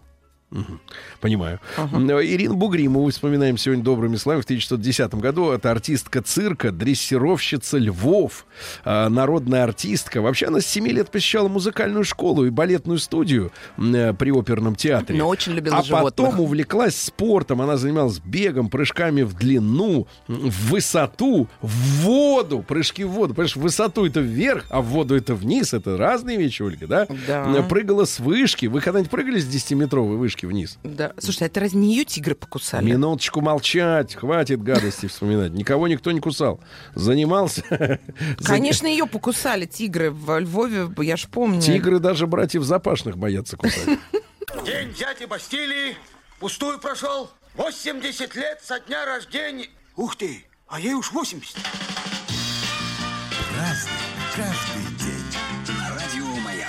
Понимаю. 1.19 1.59
Но 1.91 2.21
Ирину 2.21 2.55
Бугримову 2.55 3.09
вспоминаем 3.09 3.57
сегодня 3.57 3.83
добрыми 3.83 4.15
словами. 4.15 4.41
В 4.41 4.45
1910 4.45 5.15
году 5.15 5.51
это 5.51 5.71
артистка 5.71 6.21
цирка, 6.21 6.71
дрессировщица 6.71 7.77
львов, 7.77 8.45
а, 8.83 9.09
народная 9.09 9.63
артистка. 9.63 10.21
Вообще 10.21 10.47
она 10.47 10.61
с 10.61 10.65
7 10.65 10.87
лет 10.87 11.09
посещала 11.09 11.47
музыкальную 11.47 12.03
школу 12.03 12.45
и 12.45 12.49
балетную 12.49 12.99
студию 12.99 13.51
э, 13.77 14.13
при 14.13 14.31
оперном 14.31 14.75
театре. 14.75 15.17
Но 15.17 15.27
очень 15.27 15.53
любила 15.53 15.77
а 15.77 15.83
животных. 15.83 16.13
потом 16.15 16.39
увлеклась 16.39 16.95
спортом. 16.95 17.61
Она 17.61 17.77
занималась 17.77 18.19
бегом, 18.19 18.69
прыжками 18.69 19.23
в 19.23 19.33
длину, 19.33 20.07
в 20.27 20.71
высоту, 20.71 21.47
в 21.61 22.01
воду. 22.01 22.63
Прыжки 22.67 23.03
в 23.03 23.09
воду. 23.09 23.33
Понимаешь, 23.33 23.55
в 23.55 23.61
высоту 23.61 24.05
это 24.05 24.19
вверх, 24.19 24.65
а 24.69 24.81
в 24.81 24.85
воду 24.85 25.15
это 25.15 25.35
вниз. 25.35 25.73
Это 25.73 25.97
разные 25.97 26.37
вещи, 26.37 26.61
Ольга, 26.61 26.87
да? 26.87 27.07
Да. 27.27 27.63
Прыгала 27.63 28.05
с 28.05 28.19
вышки. 28.19 28.65
Вы 28.65 28.81
когда-нибудь 28.81 29.11
прыгали 29.11 29.39
с 29.39 29.47
10-метровой 29.47 30.17
вышки 30.17 30.42
вниз? 30.45 30.77
Да. 30.83 31.13
Слушай, 31.19 31.43
а 31.43 31.45
это 31.47 31.59
разве 31.59 31.79
не 31.79 31.95
ее 31.95 32.05
тигры 32.05 32.35
покусали? 32.35 32.85
Минуточку 32.85 33.41
молчать, 33.41 34.15
хватит 34.15 34.61
гадости 34.61 35.07
вспоминать. 35.07 35.51
Никого 35.51 35.87
никто 35.87 36.11
не 36.11 36.19
кусал. 36.19 36.59
Занимался. 36.95 37.63
за- 38.39 38.45
Конечно, 38.45 38.87
ее 38.87 39.05
покусали 39.07 39.65
тигры 39.65 40.11
во 40.11 40.39
Львове, 40.39 40.89
я 41.05 41.17
ж 41.17 41.27
помню. 41.27 41.61
Тигры 41.61 41.99
даже 41.99 42.27
братьев 42.27 42.63
Запашных 42.63 43.17
боятся 43.17 43.57
кусать. 43.57 43.85
День 44.65 44.93
дяди 44.93 45.25
Бастилии 45.25 45.95
пустую 46.39 46.79
прошел. 46.79 47.29
80 47.55 48.35
лет 48.35 48.59
со 48.63 48.79
дня 48.79 49.05
рождения. 49.05 49.67
Ух 49.95 50.15
ты, 50.15 50.45
а 50.67 50.79
ей 50.79 50.93
уж 50.93 51.11
80. 51.11 51.55
Праздник 53.51 53.91
каждый. 54.35 54.72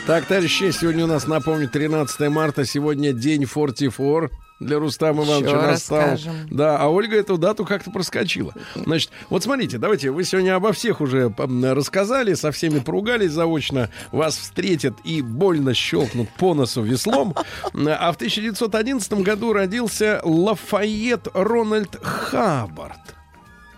Так, 0.06 0.26
товарищи, 0.26 0.70
сегодня 0.70 1.04
у 1.04 1.06
нас, 1.06 1.26
напомню, 1.26 1.66
13 1.68 2.28
марта. 2.28 2.66
Сегодня 2.66 3.14
день 3.14 3.46
44 3.46 4.28
для 4.60 4.78
Рустама 4.78 5.24
Ивановича 5.24 5.48
Ещё 5.56 5.62
настал. 5.62 5.98
расскажем. 6.00 6.34
Да, 6.50 6.76
а 6.78 6.88
Ольга 6.88 7.16
эту 7.16 7.38
дату 7.38 7.64
как-то 7.64 7.90
проскочила. 7.90 8.52
Значит, 8.74 9.10
вот 9.30 9.42
смотрите, 9.42 9.78
давайте, 9.78 10.10
вы 10.10 10.24
сегодня 10.24 10.56
обо 10.56 10.72
всех 10.72 11.00
уже 11.00 11.34
рассказали, 11.38 12.34
со 12.34 12.52
всеми 12.52 12.80
поругались 12.80 13.30
заочно, 13.30 13.88
вас 14.12 14.36
встретят 14.36 14.94
и 15.04 15.22
больно 15.22 15.72
щелкнут 15.72 16.28
по 16.38 16.52
носу 16.52 16.82
веслом. 16.82 17.34
А 17.72 18.12
в 18.12 18.16
1911 18.16 19.12
году 19.22 19.54
родился 19.54 20.20
Лафайет 20.22 21.28
Рональд 21.32 21.96
Хаббард. 22.02 23.00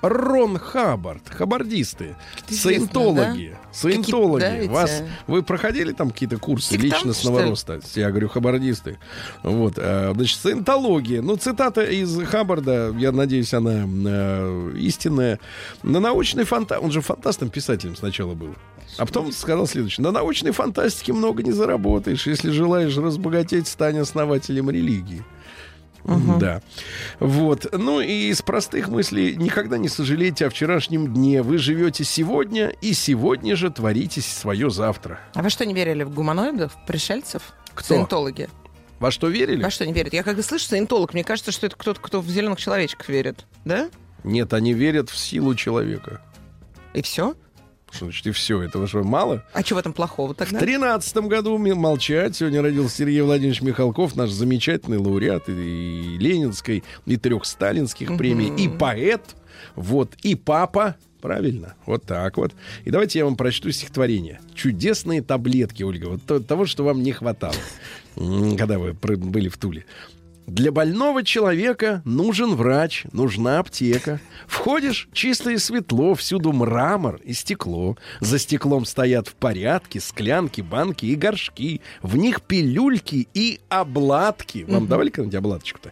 Рон 0.03 0.59
Хаббард, 0.59 1.29
хаббардисты, 1.29 2.17
саентологи, 2.49 3.57
саентологи. 3.73 4.67
Да, 4.67 4.73
Вас, 4.73 4.91
эти- 4.91 5.09
вы 5.27 5.43
проходили 5.43 5.93
там 5.93 6.11
какие-то 6.11 6.39
курсы 6.39 6.75
Сектанты, 6.75 6.87
личностного 6.97 7.43
роста? 7.43 7.81
Я 7.95 8.11
говорю, 8.11 8.29
хаббардисты. 8.29 8.99
Вот, 9.43 9.75
э, 9.77 10.13
значит, 10.15 10.39
саентология. 10.41 11.23
Ну, 11.23 11.37
цитата 11.37 11.83
из 11.83 12.17
Хаббарда, 12.27 12.95
я 12.99 13.13
надеюсь, 13.13 13.53
она 13.55 13.87
э, 13.87 14.73
истинная. 14.77 15.39
На 15.83 16.01
научной 16.01 16.45
фантастике, 16.45 16.85
он 16.85 16.93
же 16.93 17.01
фантастом 17.01 17.49
писателем 17.49 17.97
сначала 17.97 18.35
был. 18.35 18.55
А 18.99 19.07
потом 19.07 19.33
сказал 19.33 19.67
следующее. 19.67 20.05
На 20.05 20.13
научной 20.13 20.53
фантастике 20.53 21.13
много 21.13 21.43
не 21.43 21.53
заработаешь. 21.53 22.27
Если 22.27 22.51
желаешь 22.51 22.97
разбогатеть, 22.97 23.67
стань 23.69 23.99
основателем 23.99 24.71
религии. 24.71 25.25
Да. 26.39 26.63
Вот. 27.21 27.67
Ну 27.73 28.01
и 28.01 28.29
из 28.29 28.43
простых 28.43 28.89
мыслей 28.89 29.37
никогда 29.37 29.79
не 29.79 29.89
сожалейте 29.89 30.47
о 30.47 30.51
вчерашнем 30.51 31.13
дне. 31.13 31.43
Вы 31.43 31.59
живете 31.59 32.05
сегодня 32.05 32.69
и 32.81 32.93
сегодня 32.93 33.57
же 33.57 33.71
творите 33.71 34.21
свое 34.21 34.71
завтра. 34.71 35.21
А 35.35 35.43
вы 35.43 35.51
что, 35.51 35.67
не 35.67 35.75
верили 35.75 36.03
в 36.05 36.15
гуманоидов, 36.15 36.73
пришельцев? 36.87 37.43
Кто? 37.75 37.95
Саентологи. 37.95 38.49
Во 38.99 39.11
что 39.11 39.29
верили? 39.29 39.63
Во 39.63 39.71
что 39.71 39.85
не 39.87 39.93
верят? 39.93 40.13
Я 40.15 40.23
когда 40.23 40.43
слышу 40.43 40.67
саентолог, 40.67 41.13
мне 41.13 41.25
кажется, 41.25 41.53
что 41.53 41.67
это 41.67 41.77
кто-то, 41.77 42.01
кто 42.01 42.21
в 42.21 42.29
зеленых 42.29 42.59
человечков 42.59 43.09
верит. 43.09 43.45
Да? 43.65 43.91
Нет, 44.25 44.55
они 44.55 44.73
верят 44.73 45.11
в 45.11 45.17
силу 45.17 45.55
человека. 45.55 46.23
И 46.95 47.03
все? 47.03 47.35
Что 47.91 48.07
значит, 48.07 48.27
и 48.27 48.31
все, 48.33 48.63
этого 48.63 48.87
же 48.87 49.03
мало. 49.05 49.45
А 49.53 49.63
что 49.63 49.77
в 49.77 49.79
этом 49.79 49.93
плохого 49.93 50.33
В 50.35 50.37
тогда? 50.37 50.59
тринадцатом 50.59 51.29
году 51.29 51.57
молчать. 51.57 52.37
Сегодня 52.37 52.61
родился 52.61 52.97
Сергей 52.97 53.21
Владимирович 53.23 53.63
Михалков, 53.63 54.17
наш 54.17 54.31
замечательный 54.31 54.99
лауреат 54.99 55.49
и, 55.49 55.53
Ленинской, 56.19 56.83
и 57.07 57.17
трех 57.17 57.45
сталинских 57.47 58.17
премий, 58.17 58.49
и 58.55 58.69
поэт, 58.69 59.23
вот, 59.77 60.15
и 60.23 60.35
папа. 60.35 60.97
Правильно, 61.21 61.75
вот 61.87 62.05
так 62.05 62.37
вот. 62.37 62.53
И 62.85 62.91
давайте 62.91 63.19
я 63.21 63.25
вам 63.25 63.37
прочту 63.37 63.71
стихотворение. 63.73 64.41
Чудесные 64.55 65.23
таблетки, 65.23 65.83
Ольга, 65.83 66.07
вот 66.07 66.23
то- 66.25 66.41
того, 66.41 66.67
что 66.67 66.85
вам 66.85 67.03
не 67.03 67.13
хватало, 67.13 67.55
когда 68.15 68.79
вы 68.79 68.93
были 68.93 69.49
в 69.49 69.57
Туле. 69.57 69.87
Для 70.47 70.71
больного 70.71 71.25
человека 71.25 72.03
нужен 72.05 72.55
врач, 72.55 73.05
нужна 73.13 73.59
аптека. 73.59 74.21
Входишь, 74.47 75.09
чисто 75.13 75.51
и 75.51 75.59
светло, 75.59 76.15
всюду 76.15 76.53
мрамор 76.53 77.21
и 77.25 77.33
стекло. 77.33 77.97
За 78.21 78.39
стеклом 78.39 78.85
стоят 78.85 79.27
в 79.27 79.35
порядке 79.35 80.01
склянки, 80.01 80.61
банки 80.61 81.07
и 81.07 81.17
горшки. 81.17 81.81
В 82.01 82.17
них 82.17 82.43
пилюльки 82.43 83.27
и 83.35 83.59
обладки. 83.69 84.65
Вам 84.69 84.87
давали 84.87 85.11
когда-нибудь 85.11 85.35
обладочку-то? 85.35 85.91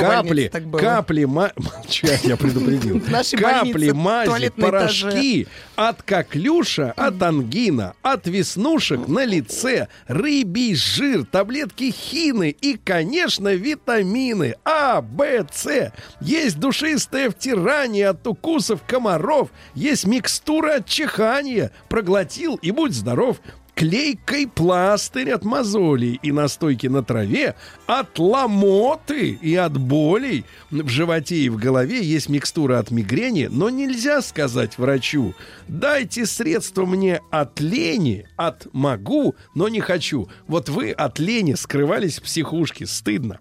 Капли, 0.00 0.50
капли, 0.78 1.24
ма... 1.24 1.52
молчать, 1.56 2.24
я 2.24 2.36
предупредил. 2.36 3.00
Капли, 3.36 3.90
мази, 3.90 4.50
порошки 4.50 5.48
от 5.74 6.02
коклюша, 6.02 6.92
от 6.96 7.22
ангина, 7.22 7.94
от 8.02 8.26
веснушек 8.26 9.08
на 9.08 9.24
лице, 9.24 9.88
рыбий 10.06 10.74
жир, 10.74 11.24
таблетки 11.24 11.90
хины 11.90 12.54
и, 12.60 12.76
конечно, 12.76 13.48
витамины 13.88 14.54
А, 14.64 15.00
Б, 15.00 15.46
С. 15.50 15.92
Есть 16.20 16.58
душистое 16.58 17.30
втирание 17.30 18.08
от 18.08 18.26
укусов 18.26 18.82
комаров, 18.86 19.48
есть 19.74 20.06
микстура 20.06 20.76
от 20.76 20.86
чихания. 20.86 21.72
Проглотил 21.88 22.56
и 22.56 22.70
будь 22.70 22.92
здоров. 22.92 23.40
Клейкой 23.74 24.48
пластырь 24.48 25.30
от 25.30 25.44
мозолей 25.44 26.18
и 26.20 26.32
настойки 26.32 26.88
на 26.88 27.04
траве, 27.04 27.54
от 27.86 28.18
ломоты 28.18 29.38
и 29.40 29.54
от 29.54 29.78
болей. 29.78 30.44
В 30.72 30.88
животе 30.88 31.36
и 31.36 31.48
в 31.48 31.58
голове 31.58 32.02
есть 32.02 32.28
микстура 32.28 32.80
от 32.80 32.90
мигрени, 32.90 33.46
но 33.48 33.70
нельзя 33.70 34.20
сказать 34.20 34.78
врачу, 34.78 35.32
дайте 35.68 36.26
средства 36.26 36.86
мне 36.86 37.20
от 37.30 37.60
лени, 37.60 38.26
от 38.34 38.66
могу, 38.72 39.36
но 39.54 39.68
не 39.68 39.78
хочу. 39.78 40.28
Вот 40.48 40.68
вы 40.68 40.90
от 40.90 41.20
лени 41.20 41.54
скрывались 41.54 42.18
в 42.18 42.24
психушке, 42.24 42.84
стыдно. 42.84 43.38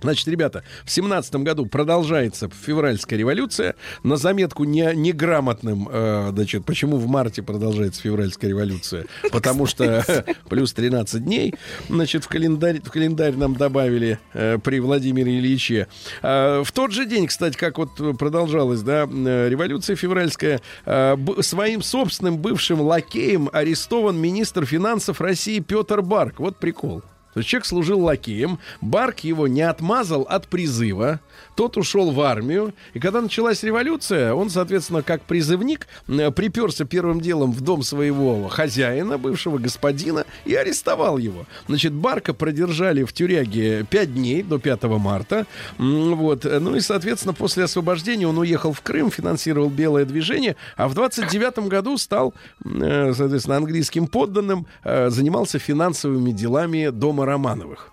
Значит, 0.00 0.28
ребята, 0.28 0.62
в 0.84 0.90
семнадцатом 0.90 1.44
году 1.44 1.66
продолжается 1.66 2.48
февральская 2.48 3.18
революция. 3.18 3.74
На 4.04 4.16
заметку 4.16 4.64
не, 4.64 4.94
неграмотным, 4.94 5.88
э, 5.90 6.30
значит, 6.32 6.64
почему 6.64 6.98
в 6.98 7.08
марте 7.08 7.42
продолжается 7.42 8.00
февральская 8.02 8.50
революция? 8.50 9.06
Потому 9.32 9.66
что 9.66 10.04
плюс 10.48 10.72
13 10.72 11.24
дней, 11.24 11.54
значит, 11.88 12.24
в 12.24 12.28
календарь, 12.28 12.80
в 12.80 12.90
календарь 12.90 13.34
нам 13.34 13.54
добавили 13.56 14.18
э, 14.34 14.58
при 14.58 14.78
Владимире 14.80 15.38
Ильиче. 15.38 15.88
А, 16.22 16.62
в 16.62 16.70
тот 16.72 16.92
же 16.92 17.04
день, 17.04 17.26
кстати, 17.26 17.56
как 17.56 17.78
вот 17.78 17.96
продолжалась, 18.18 18.82
да, 18.82 19.08
э, 19.10 19.48
революция 19.48 19.96
февральская, 19.96 20.60
э, 20.84 21.16
б- 21.16 21.42
своим 21.42 21.82
собственным 21.82 22.38
бывшим 22.38 22.80
лакеем 22.80 23.50
арестован 23.52 24.16
министр 24.16 24.64
финансов 24.64 25.20
России 25.20 25.58
Петр 25.58 26.02
Барк. 26.02 26.38
Вот 26.38 26.58
прикол. 26.58 27.02
То 27.38 27.40
есть 27.40 27.50
человек 27.50 27.66
служил 27.66 28.00
лакеем, 28.00 28.58
Барк 28.80 29.20
его 29.20 29.46
не 29.46 29.62
отмазал 29.62 30.22
от 30.22 30.48
призыва, 30.48 31.20
тот 31.58 31.76
ушел 31.76 32.12
в 32.12 32.20
армию, 32.20 32.72
и 32.94 33.00
когда 33.00 33.20
началась 33.20 33.64
революция, 33.64 34.32
он, 34.32 34.48
соответственно, 34.48 35.02
как 35.02 35.22
призывник, 35.22 35.88
э, 36.06 36.30
приперся 36.30 36.84
первым 36.84 37.20
делом 37.20 37.50
в 37.50 37.62
дом 37.62 37.82
своего 37.82 38.46
хозяина, 38.46 39.18
бывшего 39.18 39.58
господина, 39.58 40.24
и 40.44 40.54
арестовал 40.54 41.18
его. 41.18 41.46
Значит, 41.66 41.92
Барка 41.92 42.32
продержали 42.32 43.02
в 43.02 43.12
тюряге 43.12 43.84
5 43.90 44.14
дней, 44.14 44.44
до 44.44 44.60
5 44.60 44.84
марта, 44.98 45.46
вот, 45.78 46.44
ну 46.44 46.76
и, 46.76 46.80
соответственно, 46.80 47.34
после 47.34 47.64
освобождения 47.64 48.28
он 48.28 48.38
уехал 48.38 48.72
в 48.72 48.80
Крым, 48.80 49.10
финансировал 49.10 49.68
белое 49.68 50.04
движение, 50.04 50.54
а 50.76 50.86
в 50.86 50.94
29 50.94 51.66
году 51.66 51.98
стал, 51.98 52.34
э, 52.64 53.12
соответственно, 53.16 53.56
английским 53.56 54.06
подданным, 54.06 54.68
э, 54.84 55.10
занимался 55.10 55.58
финансовыми 55.58 56.30
делами 56.30 56.90
дома 56.90 57.26
Романовых. 57.26 57.90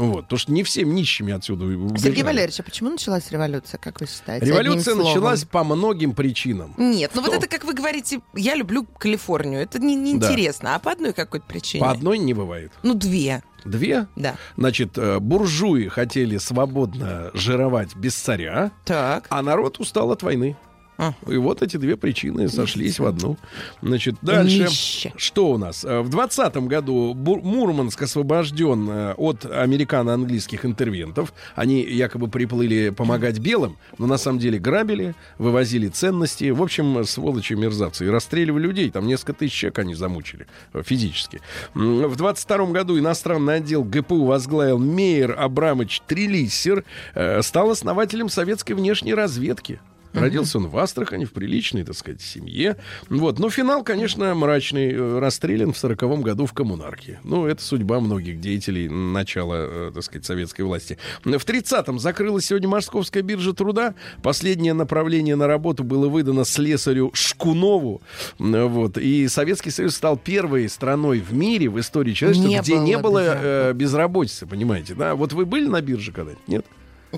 Вот, 0.00 0.22
потому 0.22 0.38
что 0.38 0.52
не 0.52 0.62
всем 0.62 0.94
нищими 0.94 1.32
отсюда 1.32 1.64
убежали. 1.66 1.98
Сергей 1.98 2.22
Валерьевич, 2.24 2.58
а 2.60 2.62
почему 2.62 2.90
началась 2.90 3.30
революция, 3.30 3.78
как 3.78 4.00
вы 4.00 4.06
считаете? 4.06 4.46
Революция 4.46 4.94
началась 4.94 5.44
по 5.44 5.62
многим 5.62 6.14
причинам. 6.14 6.74
Нет, 6.78 7.10
ну 7.14 7.20
вот 7.22 7.34
это, 7.34 7.46
как 7.46 7.64
вы 7.64 7.74
говорите, 7.74 8.20
я 8.34 8.54
люблю 8.54 8.86
Калифорнию. 8.98 9.60
Это 9.60 9.78
не- 9.78 9.94
неинтересно. 9.96 10.74
А 10.74 10.78
по 10.78 10.92
одной 10.92 11.12
какой-то 11.12 11.44
причине? 11.46 11.84
По 11.84 11.90
одной 11.90 12.18
не 12.18 12.32
бывает. 12.34 12.72
Ну, 12.82 12.94
две, 12.94 13.42
Две. 13.64 14.06
да. 14.16 14.36
Значит, 14.56 14.96
э, 14.96 15.18
буржуи 15.18 15.88
хотели 15.88 16.38
свободно 16.38 17.30
жировать 17.34 17.94
без 17.94 18.14
царя, 18.14 18.72
Так. 18.86 19.26
а 19.28 19.42
народ 19.42 19.78
устал 19.80 20.10
от 20.12 20.22
войны. 20.22 20.56
А. 21.02 21.14
И 21.30 21.36
вот 21.38 21.62
эти 21.62 21.78
две 21.78 21.96
причины 21.96 22.46
сошлись 22.50 22.98
в 22.98 23.06
одну. 23.06 23.38
Значит, 23.80 24.16
дальше. 24.20 24.68
Что 25.16 25.50
у 25.50 25.56
нас? 25.56 25.82
Э, 25.82 26.00
В 26.02 26.10
20 26.10 26.56
году 26.68 27.14
Мурманск 27.14 28.02
освобожден 28.02 28.86
э, 28.90 29.14
от 29.16 29.46
американо-английских 29.46 30.66
интервентов. 30.66 31.32
Они 31.54 31.80
якобы 31.82 32.28
приплыли 32.28 32.90
помогать 32.90 33.38
белым, 33.38 33.78
но 33.96 34.06
на 34.06 34.18
самом 34.18 34.40
деле 34.40 34.58
грабили, 34.58 35.14
вывозили 35.38 35.88
ценности. 35.88 36.50
В 36.50 36.62
общем, 36.62 37.02
сволочи 37.06 37.54
мерзавцы. 37.54 38.04
И 38.04 38.08
расстреливали 38.10 38.64
людей. 38.66 38.90
Там 38.90 39.06
несколько 39.06 39.32
тысяч 39.32 39.54
человек 39.54 39.78
они 39.78 39.94
замучили 39.94 40.46
э, 40.74 40.82
физически. 40.84 41.40
В 41.72 42.14
22 42.14 42.66
году 42.66 42.98
иностранный 42.98 43.54
отдел 43.56 43.84
ГПУ 43.84 44.26
возглавил 44.26 44.78
Мейер 44.78 45.34
Абрамович 45.38 46.02
Трилиссер. 46.06 46.84
э, 47.14 47.40
Стал 47.40 47.70
основателем 47.70 48.28
советской 48.28 48.74
внешней 48.74 49.14
разведки. 49.14 49.80
Родился 50.12 50.58
он 50.58 50.66
в 50.68 50.76
Астрахани, 50.78 51.24
в 51.24 51.32
приличной, 51.32 51.84
так 51.84 51.94
сказать, 51.96 52.20
семье. 52.20 52.76
Вот. 53.08 53.38
Но 53.38 53.50
финал, 53.50 53.84
конечно, 53.84 54.34
мрачный. 54.34 54.92
Э, 54.92 55.18
Расстрелян 55.18 55.72
в 55.72 55.78
сороковом 55.78 56.22
году 56.22 56.46
в 56.46 56.52
коммунарке. 56.52 57.20
Ну, 57.24 57.46
это 57.46 57.62
судьба 57.62 58.00
многих 58.00 58.40
деятелей 58.40 58.88
начала, 58.88 59.54
э, 59.58 59.90
так 59.94 60.02
сказать, 60.02 60.24
советской 60.26 60.62
власти. 60.62 60.98
В 61.24 61.28
30-м 61.28 61.98
закрылась 61.98 62.46
сегодня 62.46 62.68
Московская 62.68 63.22
биржа 63.22 63.52
труда. 63.52 63.94
Последнее 64.22 64.72
направление 64.72 65.36
на 65.36 65.46
работу 65.46 65.84
было 65.84 66.08
выдано 66.08 66.44
слесарю 66.44 67.10
Шкунову. 67.14 68.02
Вот. 68.38 68.98
И 68.98 69.28
Советский 69.28 69.70
Союз 69.70 69.94
стал 69.94 70.16
первой 70.16 70.68
страной 70.68 71.20
в 71.20 71.32
мире, 71.32 71.68
в 71.68 71.78
истории 71.78 72.12
человечества, 72.12 72.48
Не 72.48 72.58
где 72.60 72.78
не 72.78 72.96
было 72.96 73.10
было 73.10 73.20
безработицы. 73.20 73.40
э, 73.44 73.72
безработицы, 73.74 74.46
понимаете, 74.46 74.94
да? 74.94 75.14
Вот 75.14 75.32
вы 75.32 75.46
были 75.46 75.66
на 75.66 75.80
бирже 75.80 76.12
когда-нибудь? 76.12 76.48
Нет? 76.48 76.66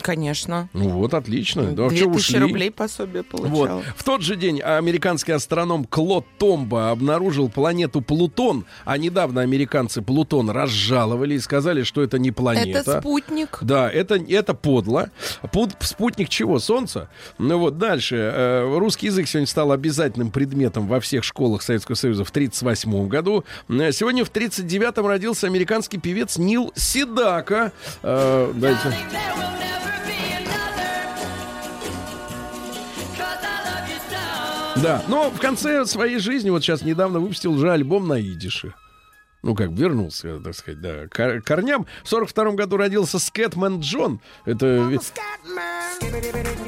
Конечно. 0.00 0.68
Ну 0.72 0.88
вот, 0.90 1.12
отлично. 1.14 1.64
Да, 1.72 1.88
Две 1.88 1.98
чё 1.98 2.12
тысячи 2.12 2.30
ушли? 2.36 2.38
рублей 2.40 2.70
пособие 2.70 3.24
Вот. 3.32 3.42
получал. 3.50 3.82
В 3.96 4.04
тот 4.04 4.22
же 4.22 4.36
день 4.36 4.60
американский 4.60 5.32
астроном 5.32 5.84
Клод 5.84 6.24
Томба 6.38 6.90
обнаружил 6.90 7.48
планету 7.50 8.00
Плутон, 8.00 8.64
а 8.84 8.96
недавно 8.96 9.42
американцы 9.42 10.00
Плутон 10.02 10.50
разжаловали 10.50 11.34
и 11.34 11.38
сказали, 11.38 11.82
что 11.82 12.02
это 12.02 12.18
не 12.18 12.30
планета. 12.30 12.78
Это 12.78 13.00
спутник. 13.00 13.58
Да, 13.60 13.90
это, 13.90 14.14
это 14.16 14.54
подло. 14.54 15.10
Пут- 15.52 15.76
спутник 15.80 16.28
чего? 16.28 16.58
Солнца? 16.58 17.08
Ну 17.38 17.58
вот 17.58 17.76
дальше. 17.78 18.16
Э, 18.16 18.78
русский 18.78 19.06
язык 19.06 19.28
сегодня 19.28 19.46
стал 19.46 19.72
обязательным 19.72 20.30
предметом 20.30 20.86
во 20.88 21.00
всех 21.00 21.22
школах 21.24 21.62
Советского 21.62 21.96
Союза 21.96 22.24
в 22.24 22.30
1938 22.30 23.08
году. 23.08 23.44
Э, 23.68 23.92
Сегодня 23.92 24.24
в 24.24 24.28
1939 24.28 25.06
родился 25.06 25.46
американский 25.46 25.98
певец 25.98 26.38
Нил 26.38 26.72
Седака. 26.74 27.72
Э, 28.02 28.52
дайте. 28.54 28.78
Да, 34.82 35.04
но 35.06 35.30
в 35.30 35.38
конце 35.38 35.86
своей 35.86 36.18
жизни, 36.18 36.50
вот 36.50 36.64
сейчас 36.64 36.82
недавно 36.82 37.20
выпустил 37.20 37.56
же 37.56 37.70
альбом 37.70 38.08
на 38.08 38.20
идише. 38.20 38.74
Ну, 39.42 39.54
как 39.56 39.70
вернулся, 39.70 40.38
так 40.38 40.54
сказать, 40.54 40.80
да, 40.80 41.08
к 41.08 41.40
корням. 41.40 41.86
В 42.04 42.08
42 42.08 42.52
году 42.52 42.76
родился 42.76 43.18
Скэтмен 43.18 43.80
Джон. 43.80 44.20
Это 44.44 44.88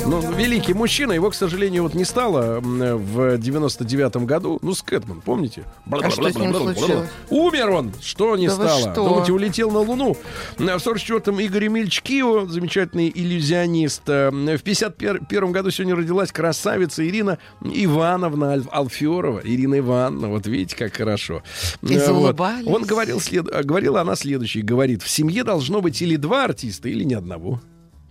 ну, 0.06 0.20
великий 0.32 0.74
мужчина. 0.74 1.12
Его, 1.12 1.30
к 1.30 1.34
сожалению, 1.34 1.84
вот 1.84 1.94
не 1.94 2.04
стало 2.04 2.60
в 2.60 3.38
99 3.38 4.16
году. 4.18 4.58
Ну, 4.62 4.74
Скэтмен, 4.74 5.20
помните? 5.20 5.64
А 5.90 6.10
что 6.10 6.28
с 6.30 6.34
ним 6.34 6.52
случилось? 6.54 7.08
Умер 7.30 7.70
он! 7.70 7.92
Что 8.00 8.36
не 8.36 8.48
Да 8.48 8.54
стало? 8.54 8.80
что? 8.80 8.94
Думаете, 8.94 9.32
улетел 9.32 9.70
на 9.70 9.78
Луну? 9.80 10.16
В 10.56 10.60
44-м 10.60 11.38
Игорь 11.40 11.68
Эмильевич 11.68 12.02
Кио, 12.02 12.46
замечательный 12.46 13.10
иллюзионист. 13.14 14.02
Э, 14.08 14.30
В 14.30 14.62
51 14.62 15.52
году 15.52 15.70
сегодня 15.70 15.96
родилась 15.96 16.32
красавица 16.32 17.06
Ирина 17.06 17.38
Ивановна 17.62 18.62
Алферова. 18.70 19.40
Ирина 19.44 19.78
Ивановна, 19.78 20.28
вот 20.28 20.46
видите, 20.46 20.76
как 20.76 20.94
хорошо. 20.96 21.42
И 21.82 21.94
Э, 21.94 21.98
вот. 21.98 22.06
заулыбались. 22.06 22.63
Он 22.66 22.82
говорил, 22.84 23.20
след... 23.20 23.46
а, 23.52 23.62
говорила 23.62 24.00
она 24.00 24.16
следующее. 24.16 24.62
Говорит, 24.64 25.02
в 25.02 25.08
семье 25.08 25.44
должно 25.44 25.80
быть 25.80 26.00
или 26.02 26.16
два 26.16 26.44
артиста, 26.44 26.88
или 26.88 27.04
ни 27.04 27.14
одного. 27.14 27.60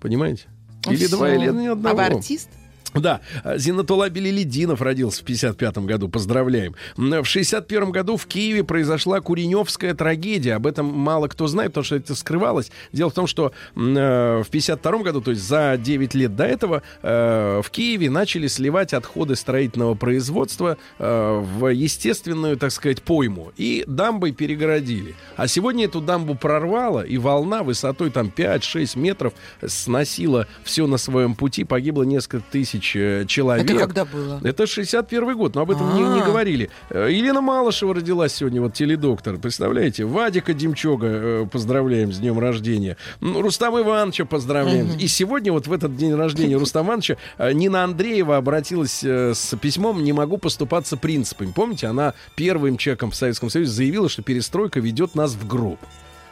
Понимаете? 0.01 0.43
Или 0.89 1.05
Всё. 1.07 1.15
два, 1.17 1.33
или 1.33 1.49
ни 1.51 1.67
А 1.67 1.71
одного. 1.73 1.95
вы 1.95 2.03
артист? 2.03 2.49
Да, 2.93 3.21
Зинатула 3.55 4.09
Белелединов 4.09 4.81
родился 4.81 5.21
в 5.21 5.25
55 5.25 5.77
году, 5.79 6.09
поздравляем. 6.09 6.75
В 6.95 7.25
61 7.25 7.91
году 7.91 8.17
в 8.17 8.25
Киеве 8.25 8.63
произошла 8.63 9.19
Куреневская 9.19 9.93
трагедия. 9.95 10.55
Об 10.55 10.67
этом 10.67 10.85
мало 10.85 11.27
кто 11.27 11.47
знает, 11.47 11.71
потому 11.71 11.85
что 11.85 11.95
это 11.95 12.15
скрывалось. 12.15 12.71
Дело 12.91 13.09
в 13.09 13.13
том, 13.13 13.27
что 13.27 13.51
э, 13.75 14.43
в 14.43 14.49
52 14.49 14.97
году, 14.99 15.21
то 15.21 15.31
есть 15.31 15.43
за 15.43 15.77
9 15.77 16.13
лет 16.13 16.35
до 16.35 16.43
этого, 16.45 16.83
э, 17.01 17.61
в 17.63 17.69
Киеве 17.71 18.09
начали 18.09 18.47
сливать 18.47 18.93
отходы 18.93 19.35
строительного 19.35 19.95
производства 19.95 20.77
э, 20.99 21.43
в 21.43 21.67
естественную, 21.67 22.57
так 22.57 22.71
сказать, 22.71 23.01
пойму. 23.01 23.51
И 23.57 23.83
дамбой 23.87 24.33
перегородили. 24.33 25.15
А 25.35 25.47
сегодня 25.47 25.85
эту 25.85 25.99
дамбу 25.99 26.35
прорвало, 26.35 27.01
и 27.01 27.17
волна 27.17 27.63
высотой 27.63 28.11
там 28.11 28.31
5-6 28.35 28.99
метров 28.99 29.33
сносила 29.65 30.47
все 30.63 30.85
на 30.85 30.97
своем 30.97 31.35
пути. 31.35 31.63
Погибло 31.63 32.03
несколько 32.03 32.43
тысяч 32.51 32.82
э, 32.95 33.25
человек. 33.27 33.69
Это 33.69 33.79
когда 33.79 34.05
было? 34.05 34.39
Это 34.43 34.67
61 34.67 35.37
год, 35.37 35.55
но 35.55 35.61
об 35.61 35.71
этом 35.71 35.95
не, 35.95 36.01
не 36.01 36.21
А. 36.21 36.25
говорили. 36.25 36.69
Э, 36.89 37.09
Елена 37.11 37.41
Малышева 37.41 37.95
родилась 37.95 38.33
сегодня, 38.33 38.61
вот 38.61 38.73
теледоктор, 38.73 39.37
представляете? 39.37 40.05
Вадика 40.05 40.53
Демчога 40.53 41.07
э, 41.07 41.45
поздравляем 41.51 42.11
с 42.11 42.19
днем 42.19 42.39
рождения. 42.39 42.97
Рустам 43.21 43.79
Ивановича 43.79 44.25
поздравляем. 44.25 44.97
И 44.97 45.07
сегодня 45.07 45.51
вот 45.51 45.67
в 45.67 45.73
этот 45.73 45.95
день 45.97 46.13
рождения 46.13 46.57
Рустама 46.57 46.89
Ивановича 46.89 47.17
Нина 47.39 47.83
Андреева 47.83 48.37
обратилась 48.37 49.03
с 49.03 49.57
письмом 49.59 50.03
«Не 50.03 50.13
могу 50.13 50.37
поступаться 50.37 50.97
принципами». 50.97 51.51
Помните, 51.55 51.87
она 51.87 52.13
первым 52.35 52.77
человеком 52.77 53.11
в 53.11 53.15
Советском 53.15 53.49
Союзе 53.49 53.71
заявила, 53.71 54.09
что 54.09 54.21
перестройка 54.21 54.79
ведет 54.79 55.15
нас 55.15 55.33
в 55.33 55.47
гроб. 55.47 55.79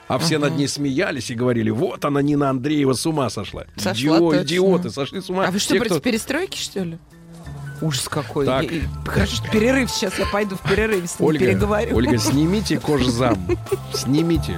А 0.08 0.18
все 0.20 0.38
над 0.40 0.58
ней 0.58 0.68
смеялись 0.68 1.30
и 1.32 1.36
говорили, 1.36 1.70
вот 1.70 2.04
она, 2.04 2.22
Нина 2.22 2.50
Андреева, 2.50 2.94
с 2.94 3.06
ума 3.06 3.30
сошла. 3.30 3.64
Сошла 3.78 3.94
Идио- 4.18 4.20
точно. 4.20 4.44
идиоты, 4.44 4.90
сошли 4.90 5.22
с 5.22 5.30
ума. 5.30 5.46
А 5.48 5.52
вы 5.52 5.60
что, 5.60 5.74
Те, 5.74 5.80
против 5.80 5.96
кто- 5.96 6.02
перестройки, 6.02 6.58
что 6.58 6.84
ли? 6.84 6.98
Ужас 7.82 8.08
какой. 8.10 8.46
Так. 8.46 8.70
Я- 8.72 8.82
Хорошо, 9.06 9.38
что 9.38 9.50
перерыв 9.50 9.90
сейчас. 9.90 10.20
Я 10.20 10.26
пойду 10.28 10.56
в 10.56 10.62
перерыве 10.70 11.08
с 11.08 11.18
ним 11.20 11.28
Ольга, 11.30 11.46
переговорю. 11.46 11.96
Ольга, 11.96 12.18
снимите 12.18 12.78
кожзам. 12.80 13.38
Снимите. 13.94 14.58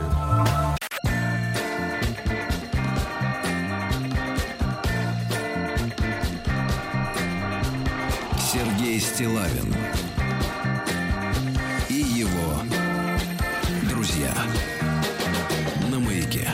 Сергей 8.40 9.00
Стилавин 9.00 9.74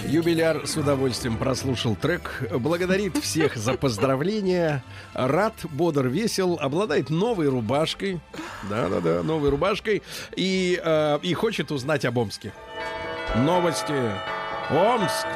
Юбиляр 0.09 0.65
с 0.65 0.75
удовольствием 0.75 1.37
прослушал 1.37 1.95
трек. 1.95 2.43
Благодарит 2.51 3.15
всех 3.17 3.55
за 3.55 3.73
поздравления. 3.73 4.83
Рад, 5.13 5.53
бодр, 5.63 6.07
весел. 6.07 6.57
Обладает 6.59 7.11
новой 7.11 7.47
рубашкой. 7.47 8.19
Да-да-да, 8.69 9.21
новой 9.21 9.49
рубашкой. 9.49 10.01
И, 10.35 10.81
э, 10.83 11.19
и 11.21 11.33
хочет 11.35 11.71
узнать 11.71 12.05
об 12.05 12.17
Омске. 12.17 12.53
Новости. 13.35 13.93
Омск. 14.71 15.27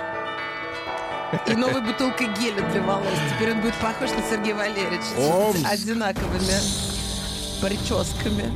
И 1.48 1.56
новой 1.56 1.82
бутылкой 1.82 2.30
геля 2.40 2.68
для 2.72 2.82
волос. 2.82 3.06
Теперь 3.36 3.52
он 3.52 3.62
будет 3.62 3.76
похож 3.76 4.10
на 4.10 4.24
Сергея 4.28 4.56
Валерьевича. 4.56 5.20
Омск. 5.20 5.60
С 5.60 5.72
одинаковыми 5.72 6.58
прическами. 7.62 8.52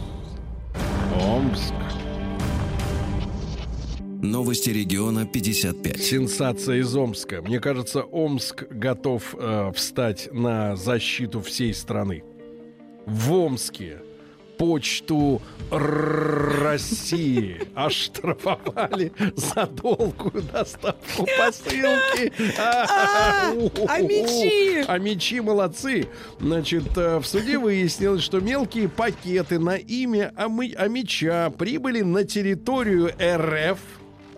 Омск. 1.15 1.73
Новости 4.21 4.71
региона 4.71 5.27
55. 5.27 6.01
Сенсация 6.01 6.77
из 6.77 6.95
Омска. 6.95 7.41
Мне 7.43 7.59
кажется, 7.59 8.01
Омск 8.01 8.63
готов 8.69 9.35
э, 9.37 9.71
встать 9.75 10.29
на 10.33 10.75
защиту 10.75 11.41
всей 11.41 11.71
страны. 11.73 12.23
В 13.05 13.31
Омске 13.31 13.99
почту 14.57 15.39
России 15.69 17.61
оштрафовали 17.75 19.11
за 19.35 19.67
долгую 19.67 20.43
доставку 20.51 21.27
посылки. 21.37 22.33
А, 22.59 23.51
а 23.87 24.01
мечи? 24.01 24.83
А 24.87 24.97
мечи 24.97 25.41
молодцы. 25.41 26.07
Значит, 26.39 26.97
э, 26.97 27.19
в 27.19 27.25
суде 27.27 27.59
выяснилось, 27.59 28.23
что 28.23 28.39
мелкие 28.39 28.89
пакеты 28.89 29.59
на 29.59 29.75
имя 29.75 30.33
Амича 30.35 31.51
прибыли 31.51 32.01
на 32.01 32.23
территорию 32.23 33.11
РФ. 33.21 33.77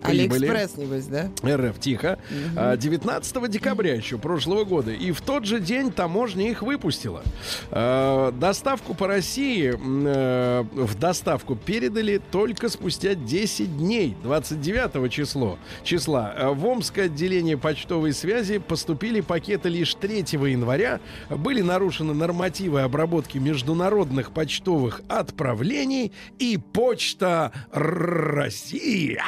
Прибыли. 0.02 0.48
Алиэкспресс, 0.48 0.78
небось, 0.78 1.06
да? 1.06 1.30
РФ, 1.44 1.80
тихо. 1.80 2.20
А, 2.56 2.78
19 2.78 3.50
декабря 3.50 3.96
еще 3.96 4.18
прошлого 4.18 4.64
года. 4.64 4.92
И 4.92 5.12
в 5.12 5.22
тот 5.22 5.46
же 5.46 5.60
день 5.60 5.92
таможня 5.92 6.50
их 6.50 6.62
выпустила. 6.62 7.24
А, 7.72 8.32
Доставку 8.32 8.94
по 8.94 9.08
России 9.08 9.74
э, 9.76 10.64
в 10.72 10.96
доставку 10.98 11.56
передали 11.56 12.22
только 12.32 12.70
спустя 12.70 13.16
10 13.16 13.78
дней, 13.78 14.16
29 14.24 15.12
число, 15.12 15.58
числа. 15.84 16.34
А 16.38 16.52
В 16.54 16.66
Омское 16.66 17.06
отделение 17.06 17.58
почтовой 17.58 18.14
связи 18.14 18.60
поступили 18.60 19.22
пакеты 19.22 19.70
лишь 19.70 19.94
3 19.96 20.20
января. 20.32 21.00
Были 21.30 21.62
нарушены 21.62 22.14
нормативы 22.14 22.82
обработки 22.82 23.38
международных 23.38 24.32
почтовых 24.32 25.02
отправлений 25.08 26.12
и 26.38 26.58
почта 26.58 27.52
России. 27.72 29.20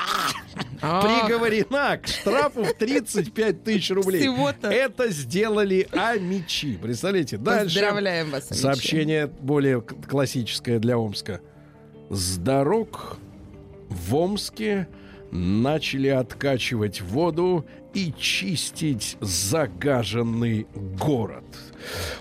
Приговорена 0.80 1.97
к 1.97 2.07
штрафу 2.07 2.64
в 2.64 2.74
35 2.74 3.64
тысяч 3.64 3.91
рублей. 3.91 4.22
Всего-то? 4.22 4.70
Это 4.70 5.09
сделали 5.09 5.88
амичи. 5.91 6.78
Представляете? 6.82 7.38
Дальше. 7.38 7.76
Поздравляем 7.76 8.32
вас, 8.32 8.51
Амичи. 8.51 8.62
Сообщение 8.62 9.28
более 9.28 9.82
классическое 9.82 10.80
для 10.80 10.97
Омска. 10.97 11.41
С 12.09 12.38
дорог 12.38 13.18
в 13.89 14.16
Омске 14.16 14.88
начали 15.32 16.09
откачивать 16.09 17.01
воду 17.01 17.66
и 17.93 18.14
чистить 18.18 19.18
загаженный 19.22 20.68
город. 20.97 21.45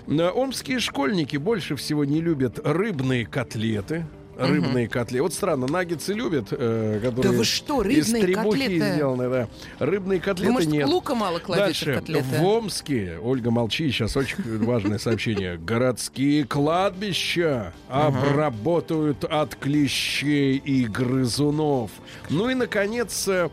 Омские 0.07 0.79
школьники 0.79 1.37
больше 1.37 1.75
всего 1.75 2.05
не 2.05 2.21
любят 2.21 2.59
рыбные 2.63 3.25
котлеты. 3.25 4.05
Рыбные 4.47 4.87
котлеты. 4.87 5.21
Вот 5.23 5.33
странно, 5.33 5.67
наггетсы 5.67 6.13
любят, 6.13 6.47
э, 6.51 6.99
которые 7.01 7.31
вы 7.37 7.43
что, 7.45 7.81
из 7.83 8.07
рыбные 8.07 8.23
требухи 8.23 8.59
котлеты? 8.61 8.93
сделаны, 8.93 9.29
да. 9.29 9.47
Рыбные 9.79 10.19
котлеты 10.19 10.47
Вы, 10.47 10.53
может, 10.53 10.69
нет. 10.69 10.87
лука 10.87 11.15
мало 11.15 11.39
кладете 11.39 11.65
Дальше. 11.85 11.93
котлеты? 11.99 12.25
В 12.39 12.43
Омске, 12.43 13.17
Ольга, 13.21 13.51
молчи, 13.51 13.89
сейчас 13.91 14.17
очень 14.17 14.35
важное 14.65 14.97
сообщение. 14.99 15.57
Городские 15.57 16.45
кладбища 16.45 17.73
обработают 17.89 19.23
от 19.23 19.55
клещей 19.55 20.57
и 20.57 20.85
грызунов. 20.85 21.91
Ну 22.29 22.49
и, 22.49 22.53
наконец, 22.55 23.27
э, 23.27 23.49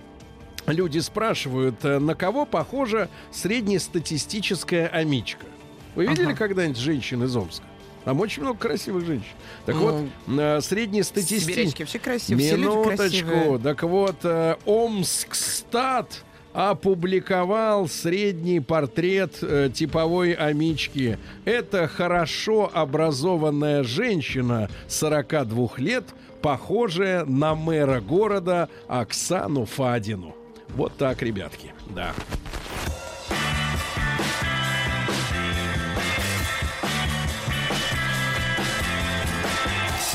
люди 0.66 0.99
спрашивают, 0.99 1.84
э, 1.84 1.99
на 1.99 2.14
кого 2.14 2.45
похожа 2.47 3.09
среднестатистическая 3.30 4.86
амичка? 4.89 5.47
Вы 5.95 6.07
видели 6.07 6.26
Ага. 6.26 6.36
когда-нибудь 6.36 6.78
женщин 6.78 7.22
из 7.24 7.34
Омска? 7.36 7.64
Там 8.09 8.21
очень 8.21 8.43
много 8.43 8.59
красивых 8.59 9.05
женщин. 9.05 9.35
Так 9.67 9.75
Ну, 9.75 9.83
вот, 9.83 10.39
э, 10.41 10.63
среднестатистическая... 10.63 11.53
Сибирячки 11.53 11.83
вообще 11.83 11.99
красивые, 11.99 12.47
все 12.47 12.57
люди 12.57 12.97
красивые. 12.97 13.37
Минуточку. 13.37 13.59
Так 13.63 13.83
вот, 13.83 14.17
э, 14.23 14.57
Омскстат 14.65 16.25
опубликовал 16.55 17.87
средний 17.87 18.61
портрет 18.61 19.37
э, 19.43 19.69
типовой 19.75 20.33
амички. 20.33 21.19
Это 21.45 21.87
хорошо 21.87 22.71
образованная 22.73 23.83
женщина 23.83 24.71
42 24.89 25.69
лет, 25.77 26.05
похожая 26.41 27.27
на 27.27 27.55
мэра 27.55 28.01
города 28.01 28.71
Оксану 28.87 29.67
Фадину. 29.67 30.35
Вот 30.71 30.97
так, 30.97 31.21
ребятки. 31.21 31.75
Да. 31.95 32.15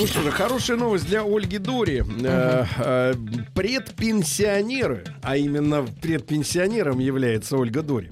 Ну 0.00 0.06
что 0.06 0.22
же, 0.22 0.30
хорошая 0.30 0.78
новость 0.78 1.06
для 1.06 1.22
Ольги 1.22 1.58
Дори. 1.58 2.02
Э, 2.22 2.64
э, 2.78 3.14
Предпенсионеры, 3.54 5.04
а 5.20 5.36
именно 5.36 5.86
предпенсионером 6.00 7.00
является 7.00 7.58
Ольга 7.58 7.82
Дори, 7.82 8.08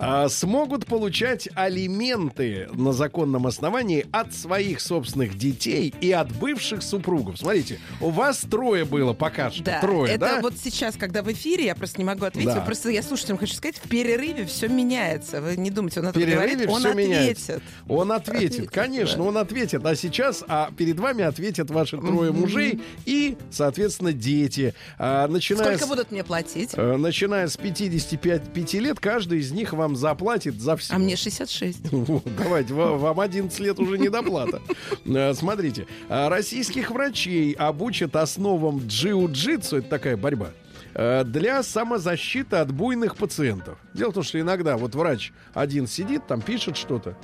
а, 0.00 0.28
смогут 0.28 0.86
получать 0.86 1.48
алименты 1.54 2.66
на 2.72 2.92
законном 2.92 3.46
основании 3.46 4.04
от 4.10 4.34
своих 4.34 4.80
собственных 4.80 5.38
детей 5.38 5.94
и 6.00 6.10
от 6.10 6.32
бывших 6.32 6.82
супругов. 6.82 7.38
Смотрите, 7.38 7.78
у 8.00 8.10
вас 8.10 8.38
трое 8.38 8.84
было 8.84 9.12
пока 9.12 9.52
что. 9.52 9.62
Да, 9.62 9.80
Трое, 9.80 10.14
это 10.14 10.20
да? 10.20 10.40
вот 10.40 10.54
сейчас, 10.60 10.96
когда 10.96 11.22
в 11.22 11.30
эфире, 11.30 11.66
я 11.66 11.76
просто 11.76 11.98
не 11.98 12.04
могу 12.04 12.24
ответить. 12.24 12.52
Да. 12.52 12.62
Просто 12.62 12.90
я 12.90 13.00
слушателям 13.00 13.38
хочу 13.38 13.54
сказать, 13.54 13.76
в 13.76 13.88
перерыве 13.88 14.44
все 14.44 14.66
меняется. 14.66 15.40
Вы 15.40 15.56
не 15.56 15.70
думайте, 15.70 16.00
он 16.00 16.06
это 16.06 16.18
перерыве 16.18 16.66
говорит, 16.66 16.68
он 16.68 16.84
ответит. 16.84 16.96
меняется. 16.96 17.60
Он 17.86 18.10
ответит, 18.10 18.38
Ответит, 18.54 18.70
конечно, 18.70 19.18
да. 19.18 19.22
он 19.22 19.38
ответит. 19.38 19.86
А 19.86 19.94
сейчас, 19.94 20.42
а 20.48 20.70
перед 20.76 20.98
вами 20.98 21.27
ответят 21.28 21.70
ваши 21.70 21.96
трое 21.98 22.32
мужей 22.32 22.80
и, 23.06 23.36
соответственно, 23.50 24.12
дети. 24.12 24.74
А, 24.98 25.28
начиная 25.28 25.64
Сколько 25.76 25.84
с- 25.84 25.88
будут 25.88 26.10
мне 26.10 26.24
платить? 26.24 26.70
Э, 26.74 26.96
Начиная 26.96 27.46
с 27.46 27.56
55 27.56 28.52
пяти 28.52 28.80
лет, 28.80 28.98
каждый 28.98 29.38
из 29.38 29.52
них 29.52 29.72
вам 29.72 29.94
заплатит 29.96 30.60
за 30.60 30.76
все. 30.76 30.94
А 30.94 30.98
мне 30.98 31.16
66. 31.16 31.92
Вот, 31.92 32.22
Давайте, 32.36 32.74
ва- 32.74 32.96
вам 32.96 33.20
11 33.20 33.58
лет 33.60 33.78
уже 33.78 33.98
недоплата. 33.98 34.60
Э, 35.06 35.34
Смотрите, 35.34 35.86
а, 36.08 36.28
российских 36.28 36.90
врачей 36.90 37.52
обучат 37.52 38.16
основам 38.16 38.78
джиу-джитсу, 38.86 39.78
это 39.78 39.88
такая 39.88 40.16
борьба, 40.16 40.50
э, 40.94 41.24
для 41.24 41.62
самозащиты 41.62 42.56
от 42.56 42.72
буйных 42.72 43.16
пациентов. 43.16 43.78
Дело 43.94 44.10
в 44.10 44.14
том, 44.14 44.22
что 44.22 44.40
иногда 44.40 44.76
вот 44.76 44.94
врач 44.94 45.32
один 45.54 45.86
сидит, 45.86 46.26
там 46.26 46.40
пишет 46.40 46.76
что-то, 46.76 47.16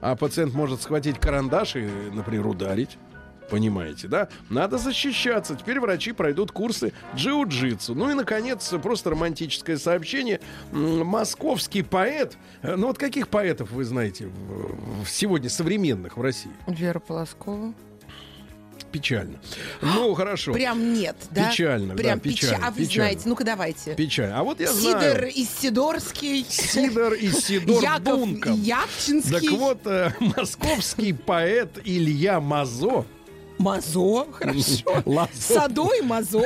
а 0.00 0.16
пациент 0.16 0.54
может 0.54 0.82
схватить 0.82 1.18
карандаш 1.18 1.76
и, 1.76 1.88
например, 2.12 2.46
ударить. 2.46 2.96
Понимаете, 3.50 4.08
да? 4.08 4.28
Надо 4.48 4.78
защищаться. 4.78 5.56
Теперь 5.56 5.80
врачи 5.80 6.12
пройдут 6.12 6.52
курсы 6.52 6.92
джиу-джитсу. 7.16 7.94
Ну 7.94 8.10
и, 8.10 8.14
наконец, 8.14 8.72
просто 8.82 9.10
романтическое 9.10 9.76
сообщение. 9.76 10.40
Московский 10.72 11.82
поэт. 11.82 12.36
э, 12.62 12.76
Ну 12.76 12.86
вот 12.88 12.98
каких 12.98 13.28
поэтов 13.28 13.70
вы 13.72 13.84
знаете 13.84 14.30
сегодня 15.08 15.50
современных 15.50 16.16
в 16.16 16.22
России? 16.22 16.50
Вера 16.66 17.00
Полоскова. 17.00 17.74
Печально. 18.92 19.38
Ну, 19.82 20.14
хорошо. 20.14 20.52
Прям 20.52 20.92
нет, 20.94 21.16
да? 21.30 21.50
Печально, 21.50 21.94
да, 21.94 22.02
Прям 22.02 22.18
печально, 22.20 22.56
печа- 22.56 22.66
А 22.66 22.70
вы 22.70 22.76
печально. 22.80 22.94
знаете, 23.10 23.28
ну-ка 23.28 23.44
давайте. 23.44 23.94
Печально. 23.94 24.38
А 24.40 24.42
вот 24.42 24.58
я 24.60 24.66
Сидор 24.66 25.00
знаю. 25.00 25.30
Исидорский. 25.32 26.44
Сидор 26.48 27.12
и 27.14 27.28
Сидор 27.30 27.82
Яков 27.82 28.02
Бунков. 28.18 28.56
Япчинский. 28.56 29.32
Так 29.48 29.58
вот, 29.58 29.80
э, 29.86 30.12
московский 30.36 31.12
поэт 31.12 31.78
Илья 31.84 32.40
Мазо. 32.40 33.04
Мазо, 33.60 34.26
хорошо. 34.32 35.02
Садо 35.34 35.88
и 35.92 36.00
Мазо. 36.02 36.42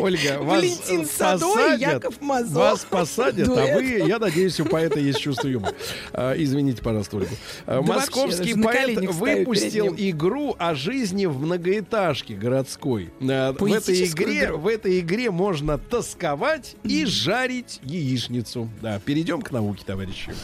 Ольга, 0.00 0.38
вас 0.40 0.56
Валентин 0.58 1.06
Садо 1.06 1.52
и 1.52 1.54
посадят, 1.54 1.80
Яков 1.80 2.20
Мазо. 2.20 2.58
Вас 2.58 2.84
посадят, 2.84 3.48
а 3.48 3.52
Дуэт. 3.54 3.74
вы, 3.76 3.84
я 4.08 4.18
надеюсь, 4.18 4.58
у 4.58 4.64
поэта 4.64 4.98
есть 4.98 5.20
чувство 5.20 5.46
юмора. 5.46 5.72
А, 6.12 6.34
Извините, 6.36 6.82
пожалуйста, 6.82 7.16
Ольга. 7.16 7.30
А, 7.64 7.76
вообще, 7.80 7.92
Московский 7.92 8.54
поэт 8.60 8.98
выпустил 9.14 9.94
игру 9.96 10.56
о 10.58 10.74
жизни 10.74 11.26
в 11.26 11.38
многоэтажке 11.40 12.34
городской. 12.34 13.12
А, 13.22 13.52
В 13.52 13.72
этой 13.72 14.04
игре, 14.04 14.46
игру. 14.46 14.58
в 14.58 14.66
этой 14.66 14.98
игре 14.98 15.30
можно 15.30 15.78
тосковать 15.78 16.74
и 16.82 17.04
жарить 17.06 17.78
яичницу. 17.84 18.68
Да, 18.82 18.98
перейдем 18.98 19.42
к 19.42 19.52
науке, 19.52 19.84
товарищи. 19.86 20.34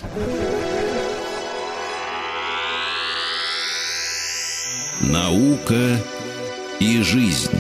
Наука 5.03 5.99
и 6.79 7.03
жизнь. 7.03 7.51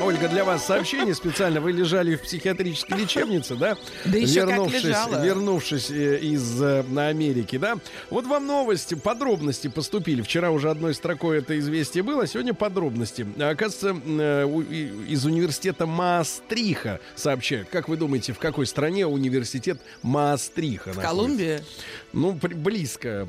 Ольга, 0.00 0.28
для 0.28 0.44
вас 0.44 0.64
сообщение 0.66 1.14
специально. 1.14 1.60
Вы 1.60 1.72
лежали 1.72 2.14
в 2.14 2.22
психиатрической 2.22 2.96
лечебнице, 2.98 3.56
да? 3.56 3.76
Да 4.04 4.16
еще 4.16 4.42
как 4.42 4.50
вернувшись, 4.50 4.84
лежала. 4.84 5.24
вернувшись 5.24 5.90
э, 5.90 6.18
из 6.20 6.62
э, 6.62 6.84
на 6.88 7.08
Америки, 7.08 7.56
да? 7.58 7.76
Вот 8.10 8.26
вам 8.26 8.46
новости, 8.46 8.94
подробности 8.94 9.66
поступили. 9.68 10.22
Вчера 10.22 10.50
уже 10.52 10.70
одной 10.70 10.94
строкой 10.94 11.38
это 11.38 11.58
известие 11.58 12.04
было, 12.04 12.26
сегодня 12.26 12.54
подробности. 12.54 13.26
А, 13.38 13.48
Оказывается, 13.50 14.00
э, 14.06 14.46
из 15.08 15.24
университета 15.24 15.86
Маастриха 15.86 17.00
сообщают. 17.16 17.68
Как 17.68 17.88
вы 17.88 17.96
думаете, 17.96 18.32
в 18.32 18.38
какой 18.38 18.66
стране 18.66 19.06
университет 19.06 19.80
Маастриха 20.02 20.92
В 20.92 20.96
находится? 20.98 21.08
Колумбии. 21.08 21.60
Ну, 22.12 22.32
близко. 22.32 23.26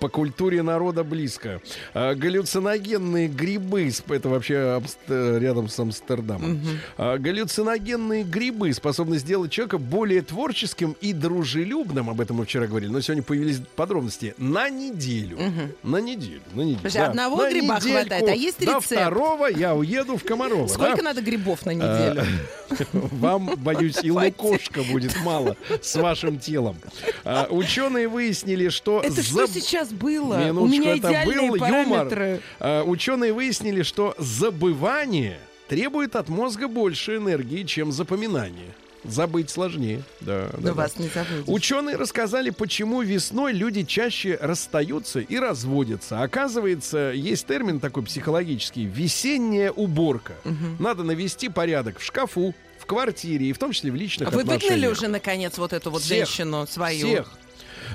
По 0.00 0.08
культуре 0.08 0.62
народа 0.62 1.04
близко. 1.04 1.60
А, 1.94 2.14
галлюциногенные 2.14 3.28
грибы, 3.28 3.90
это 4.08 4.28
вообще 4.28 4.82
рядом 5.08 5.68
с 5.68 5.78
Амстердамом. 5.78 6.60
А, 6.96 7.18
галлюциногенные 7.18 8.24
грибы 8.24 8.72
способны 8.72 9.18
сделать 9.18 9.50
человека 9.50 9.78
более 9.78 10.22
творческим 10.22 10.96
и 11.00 11.12
дружелюбным. 11.12 12.10
Об 12.10 12.20
этом 12.20 12.36
мы 12.36 12.44
вчера 12.44 12.66
говорили, 12.66 12.90
но 12.90 13.00
сегодня 13.00 13.22
появились 13.22 13.60
подробности. 13.76 14.34
На 14.38 14.68
неделю. 14.68 15.38
На 15.82 15.96
неделю. 15.98 16.40
На 16.52 16.60
неделю. 16.62 16.78
Подожди, 16.78 16.98
одного 16.98 17.42
на 17.42 17.50
гриба 17.50 17.76
недельку. 17.76 17.98
хватает, 17.98 18.28
а 18.28 18.34
есть 18.34 18.58
До 18.58 18.64
рецепт? 18.66 18.86
второго 18.86 19.46
я 19.46 19.74
уеду 19.74 20.16
в 20.16 20.24
Комарова. 20.24 20.66
Сколько 20.66 20.96
да? 20.98 21.02
надо 21.02 21.22
грибов 21.22 21.64
на 21.66 21.70
неделю? 21.72 22.24
Вам, 22.92 23.54
боюсь, 23.56 23.98
и 24.02 24.10
лукошка 24.10 24.82
будет 24.82 25.16
мало 25.24 25.56
с 25.80 25.94
вашим 25.96 26.38
телом. 26.38 26.76
А, 27.24 27.46
ученые 27.50 28.08
выяснили, 28.08 28.68
что... 28.68 29.00
Это 29.00 29.22
что 29.22 29.44
заб- 29.44 29.52
сейчас 29.76 29.92
было? 29.92 30.34
У 30.58 30.66
меня 30.66 30.96
это 30.96 31.08
идеальные 31.08 31.50
был 31.50 31.58
параметры. 31.58 32.26
юмор. 32.26 32.40
А, 32.60 32.82
ученые 32.84 33.32
выяснили, 33.32 33.82
что 33.82 34.14
забывание 34.18 35.38
требует 35.68 36.16
от 36.16 36.28
мозга 36.28 36.68
больше 36.68 37.16
энергии, 37.16 37.62
чем 37.64 37.92
запоминание. 37.92 38.74
Забыть 39.04 39.50
сложнее. 39.50 40.02
Да, 40.20 40.48
да, 40.52 40.58
Но 40.58 40.66
да. 40.68 40.74
вас 40.74 40.98
не 40.98 41.08
забудешь. 41.08 41.44
Ученые 41.46 41.94
рассказали, 41.96 42.50
почему 42.50 43.02
весной 43.02 43.52
люди 43.52 43.84
чаще 43.84 44.36
расстаются 44.40 45.20
и 45.20 45.36
разводятся. 45.38 46.22
Оказывается, 46.22 47.12
есть 47.14 47.46
термин 47.46 47.78
такой 47.78 48.02
психологический 48.02 48.84
весенняя 48.84 49.70
уборка. 49.70 50.32
Надо 50.80 51.04
навести 51.04 51.48
порядок 51.48 52.00
в 52.00 52.04
шкафу, 52.04 52.52
в 52.80 52.86
квартире 52.86 53.46
и 53.46 53.52
в 53.52 53.58
том 53.58 53.70
числе 53.72 53.92
в 53.92 53.94
личных 53.94 54.28
А 54.28 54.30
Вы 54.32 54.40
отношениях. 54.42 54.70
выгнали 54.72 54.86
уже, 54.90 55.08
наконец, 55.08 55.56
вот 55.58 55.72
эту 55.72 55.90
вот 55.90 56.02
Всех. 56.02 56.26
женщину 56.28 56.66
свою? 56.68 57.06
Всех. 57.06 57.30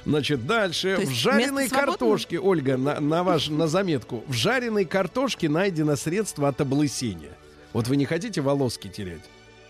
Значит, 0.06 0.46
дальше. 0.46 0.98
В 1.02 1.10
жареной 1.12 1.70
картошке, 1.70 2.40
Ольга, 2.40 2.78
на, 2.78 3.00
на, 3.00 3.24
ваш, 3.24 3.50
на 3.50 3.68
заметку. 3.68 4.24
В 4.28 4.34
жареной 4.34 4.86
картошке 4.86 5.50
найдено 5.50 5.96
средство 5.96 6.48
от 6.48 6.60
облысения. 6.62 7.32
Вот 7.74 7.88
вы 7.88 7.96
не 7.98 8.06
хотите 8.06 8.42
волоски 8.42 8.90
терять? 8.90 9.22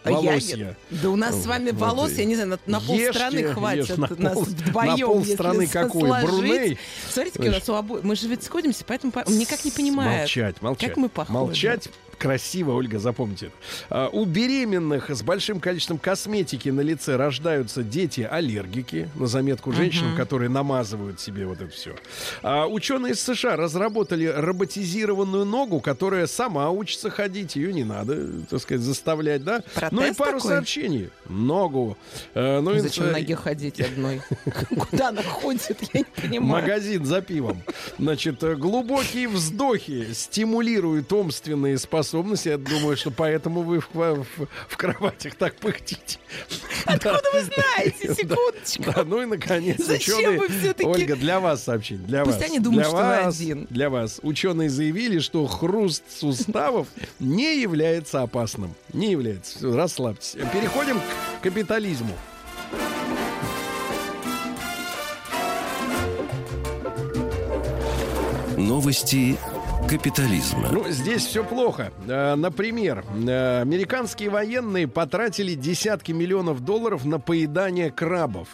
А 0.04 0.10
я 0.10 0.18
Волосья. 0.18 0.56
нет. 0.58 0.78
Да 0.90 1.10
у 1.12 1.16
нас 1.16 1.44
с 1.44 1.46
вами 1.46 1.70
Вот 1.70 1.80
волос, 1.80 2.14
я 2.14 2.26
не 2.26 2.34
знаю, 2.34 2.50
на, 2.50 2.60
на 2.66 2.80
полстраны 2.80 3.38
ешь, 3.38 3.54
хватит. 3.54 3.98
на 4.00 4.10
нас 4.18 4.34
пол- 4.34 4.44
вдвоем, 4.46 5.00
на 5.00 5.06
полстраны 5.06 5.68
какой? 5.68 6.02
сложить. 6.02 6.28
Бруней? 6.30 6.80
Смотрите, 7.08 7.38
какие 7.38 7.50
у 7.50 7.54
нас 7.54 7.70
у 7.70 7.74
обоих. 7.76 8.04
Мы 8.04 8.16
же 8.16 8.28
ведь 8.28 8.44
сходимся, 8.44 8.84
поэтому 8.88 9.12
по- 9.12 9.24
никак 9.30 9.64
не 9.64 9.70
понимают. 9.70 10.22
Молчать, 10.22 10.60
молчать. 10.64 10.90
Как 10.90 10.98
мы 10.98 11.08
похожи. 11.08 11.32
Молчать 11.34 11.90
красиво, 12.22 12.74
Ольга, 12.74 13.00
запомните. 13.00 13.48
это. 13.48 13.56
А, 13.90 14.10
у 14.10 14.26
беременных 14.26 15.10
с 15.10 15.24
большим 15.24 15.60
количеством 15.60 15.98
косметики 15.98 16.70
на 16.70 16.82
лице 16.82 17.16
рождаются 17.16 17.82
дети-аллергики. 17.82 19.10
На 19.16 19.26
заметку 19.26 19.72
женщинам, 19.72 20.16
которые 20.16 20.50
намазывают 20.50 21.20
себе 21.20 21.48
вот 21.48 21.60
это 21.62 21.72
все. 21.72 21.96
А, 22.44 22.68
ученые 22.68 23.14
из 23.14 23.22
США 23.22 23.56
разработали 23.56 24.26
роботизированную 24.26 25.46
ногу, 25.46 25.80
которая 25.80 26.28
сама 26.28 26.70
учится 26.70 27.10
ходить. 27.10 27.56
Ее 27.56 27.74
не 27.74 27.84
надо, 27.84 28.44
так 28.44 28.62
сказать, 28.62 28.84
заставлять, 28.84 29.44
да? 29.44 29.64
Протез 29.74 29.92
ну 29.92 30.06
и 30.06 30.14
пару 30.14 30.38
такой? 30.38 30.52
сообщений. 30.52 31.10
Ногу. 31.28 31.98
Э, 32.36 32.60
ну, 32.60 32.76
и- 32.76 32.80
Зачем 32.80 33.12
ноге 33.12 33.36
ходить 33.36 33.82
одной? 33.82 34.22
Куда 34.90 35.10
она 35.10 35.24
ходит, 35.24 35.78
я 35.94 36.02
не 36.02 36.22
понимаю. 36.22 36.62
Магазин 36.62 37.04
за 37.04 37.22
пивом. 37.22 37.64
Значит, 37.98 38.44
э, 38.44 38.56
глубокие 38.56 39.28
вздохи 39.28 40.14
стимулируют 40.14 41.12
умственные 41.12 41.80
способности. 41.80 42.11
Я 42.46 42.58
думаю, 42.58 42.98
что 42.98 43.12
поэтому 43.12 43.62
вы 43.62 43.80
в, 43.80 43.88
в- 43.94 44.26
в 44.68 44.78
кроватях 44.78 45.36
так 45.36 45.56
пыхтите. 45.56 46.20
Откуда 46.86 47.22
вы 47.34 47.42
знаете? 47.44 48.14
Секундочку. 48.16 48.84
Да, 48.94 49.04
ну 49.06 49.22
и 49.22 49.26
наконец, 49.26 49.78
Зачем 49.84 50.18
ученые... 50.18 50.40
вы 50.40 50.48
всё-таки- 50.50 50.90
Ольга, 50.90 51.16
для 51.16 51.40
вас 51.40 51.64
сообщение. 51.64 52.06
Для 52.08 52.24
Пусть 52.26 52.40
вас. 52.40 52.46
они 52.50 52.60
думают, 52.60 52.84
для 52.84 52.90
что 52.90 52.98
вы 52.98 53.04
вас, 53.26 53.40
один. 53.40 53.68
Для 53.70 53.90
вас. 53.90 54.20
Ученые 54.24 54.70
заявили, 54.70 55.20
что 55.20 55.46
хруст 55.48 56.04
суставов 56.20 56.88
не 57.20 57.60
является 57.62 58.22
опасным. 58.22 58.76
Не 58.94 59.12
является. 59.12 59.58
Всё, 59.58 59.76
расслабьтесь. 59.76 60.36
Переходим 60.54 61.00
к 61.00 61.44
капитализму. 61.44 62.16
Новости 68.58 69.38
капитализма. 69.92 70.70
Ну, 70.72 70.88
здесь 70.90 71.26
все 71.26 71.44
плохо. 71.44 71.92
Э, 72.08 72.36
Например, 72.36 73.04
э, 73.14 73.60
американские 73.62 74.30
военные 74.30 74.88
потратили 74.88 75.54
десятки 75.54 76.14
миллионов 76.14 76.62
долларов 76.62 77.04
на 77.04 77.20
поедание 77.20 77.92
крабов. 77.92 78.48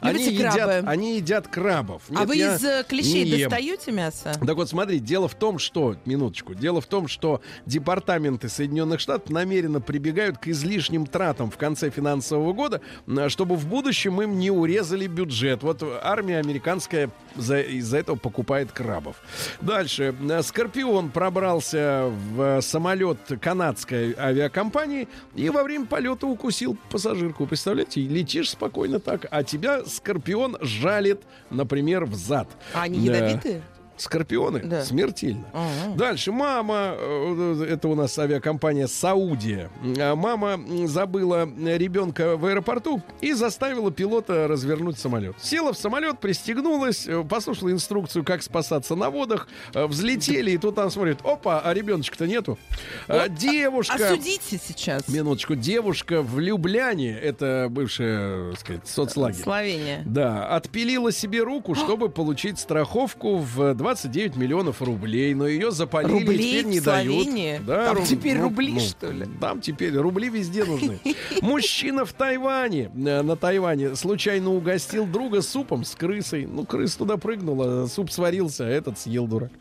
Они 0.00 0.12
Любите 0.24 0.34
едят, 0.34 0.54
крабы? 0.54 0.88
они 0.88 1.16
едят 1.16 1.48
крабов. 1.48 2.02
а 2.10 2.20
Нет, 2.20 2.28
вы 2.28 2.36
я 2.36 2.54
из 2.56 2.64
э, 2.64 2.84
клещей 2.88 3.24
не 3.24 3.42
достаете 3.42 3.92
мясо? 3.92 4.32
Так 4.44 4.56
вот, 4.56 4.68
смотри, 4.68 4.98
дело 4.98 5.28
в 5.28 5.34
том, 5.34 5.58
что, 5.58 5.96
минуточку, 6.04 6.54
дело 6.54 6.80
в 6.80 6.86
том, 6.86 7.08
что 7.08 7.40
департаменты 7.66 8.48
Соединенных 8.48 9.00
Штатов 9.00 9.30
намеренно 9.30 9.80
прибегают 9.80 10.38
к 10.38 10.48
излишним 10.48 11.06
тратам 11.06 11.50
в 11.50 11.56
конце 11.56 11.90
финансового 11.90 12.52
года, 12.52 12.80
чтобы 13.28 13.56
в 13.56 13.66
будущем 13.66 14.20
им 14.22 14.38
не 14.38 14.50
урезали 14.50 15.06
бюджет. 15.06 15.62
Вот 15.62 15.82
армия 16.02 16.38
американская 16.38 17.10
за- 17.36 17.60
из-за 17.60 17.98
этого 17.98 18.16
покупает 18.16 18.72
крабов. 18.72 19.16
Дальше. 19.60 20.14
Э, 20.28 20.42
Скорпион 20.42 21.10
пробрался 21.10 22.10
в 22.34 22.60
самолет 22.60 23.18
канадской 23.40 24.14
авиакомпании 24.18 25.08
и 25.34 25.48
во 25.50 25.62
время 25.62 25.86
полета 25.86 26.26
укусил 26.26 26.76
пассажирку. 26.90 27.46
Представляете, 27.46 28.00
летишь 28.00 28.50
спокойно 28.50 28.98
так, 29.00 29.26
а 29.30 29.42
тебя 29.44 29.77
скорпион 29.86 30.56
жалит, 30.60 31.22
например, 31.50 32.04
в 32.04 32.14
зад. 32.14 32.48
А 32.74 32.82
они 32.82 32.98
ядовитые? 32.98 33.62
Скорпионы 33.98 34.60
Да. 34.60 34.84
смертельно. 34.84 35.44
Ага. 35.52 35.94
Дальше 35.96 36.32
мама, 36.32 36.94
э, 36.96 37.66
это 37.70 37.88
у 37.88 37.94
нас 37.94 38.18
авиакомпания 38.18 38.86
Саудия. 38.86 39.70
А 39.98 40.14
Мама 40.14 40.60
забыла 40.86 41.44
ребенка 41.44 42.36
в 42.36 42.46
аэропорту 42.46 43.02
и 43.20 43.32
заставила 43.32 43.90
пилота 43.90 44.48
развернуть 44.48 44.98
самолет. 44.98 45.36
Села 45.40 45.72
в 45.72 45.78
самолет, 45.78 46.18
пристегнулась, 46.20 47.06
э, 47.06 47.22
послушала 47.24 47.70
инструкцию, 47.70 48.24
как 48.24 48.42
спасаться 48.42 48.94
на 48.94 49.10
водах, 49.10 49.48
э, 49.74 49.86
взлетели, 49.86 50.50
и 50.52 50.58
тут 50.58 50.78
она 50.78 50.90
смотрит, 50.90 51.18
опа, 51.24 51.60
а 51.60 51.74
ребеночка-то 51.74 52.26
нету. 52.26 52.58
А 53.06 53.28
Девушка... 53.28 53.94
Осудите 53.94 54.58
сейчас. 54.62 55.08
Минуточку, 55.08 55.54
девушка 55.54 56.22
в 56.22 56.38
Любляне, 56.38 57.12
это 57.16 57.68
бывшая, 57.70 58.50
так 58.52 58.60
сказать, 58.60 58.88
соцлагерь. 58.88 59.42
Словения. 59.42 60.02
Да, 60.04 60.46
отпилила 60.48 61.12
себе 61.12 61.42
руку, 61.42 61.74
чтобы 61.74 62.08
получить 62.08 62.58
страховку 62.58 63.36
в 63.36 63.74
29 63.88 64.36
миллионов 64.36 64.82
рублей, 64.82 65.32
но 65.32 65.46
ее 65.46 65.70
запалили 65.70 66.12
Рублей 66.12 66.58
теперь 66.58 66.64
не 66.66 66.80
дают. 66.80 67.24
Словении? 67.24 67.60
Там 67.66 68.04
теперь 68.04 68.38
рубли, 68.38 68.78
что 68.80 69.10
ли? 69.10 69.26
Там 69.40 69.62
теперь 69.62 69.96
рубли 69.96 70.28
везде 70.28 70.64
нужны. 70.66 70.98
Мужчина 71.40 72.04
в 72.04 72.12
Тайване, 72.12 72.90
э, 72.94 73.22
на 73.22 73.36
Тайване, 73.36 73.96
случайно 73.96 74.50
угостил 74.50 75.06
друга 75.06 75.40
супом 75.40 75.84
с 75.84 75.94
крысой. 75.94 76.44
Ну, 76.44 76.66
крыса 76.66 76.98
туда 76.98 77.16
прыгнула, 77.16 77.86
суп 77.86 78.10
сварился, 78.10 78.66
а 78.66 78.68
этот 78.68 78.98
съел 78.98 79.26
дурак. 79.26 79.52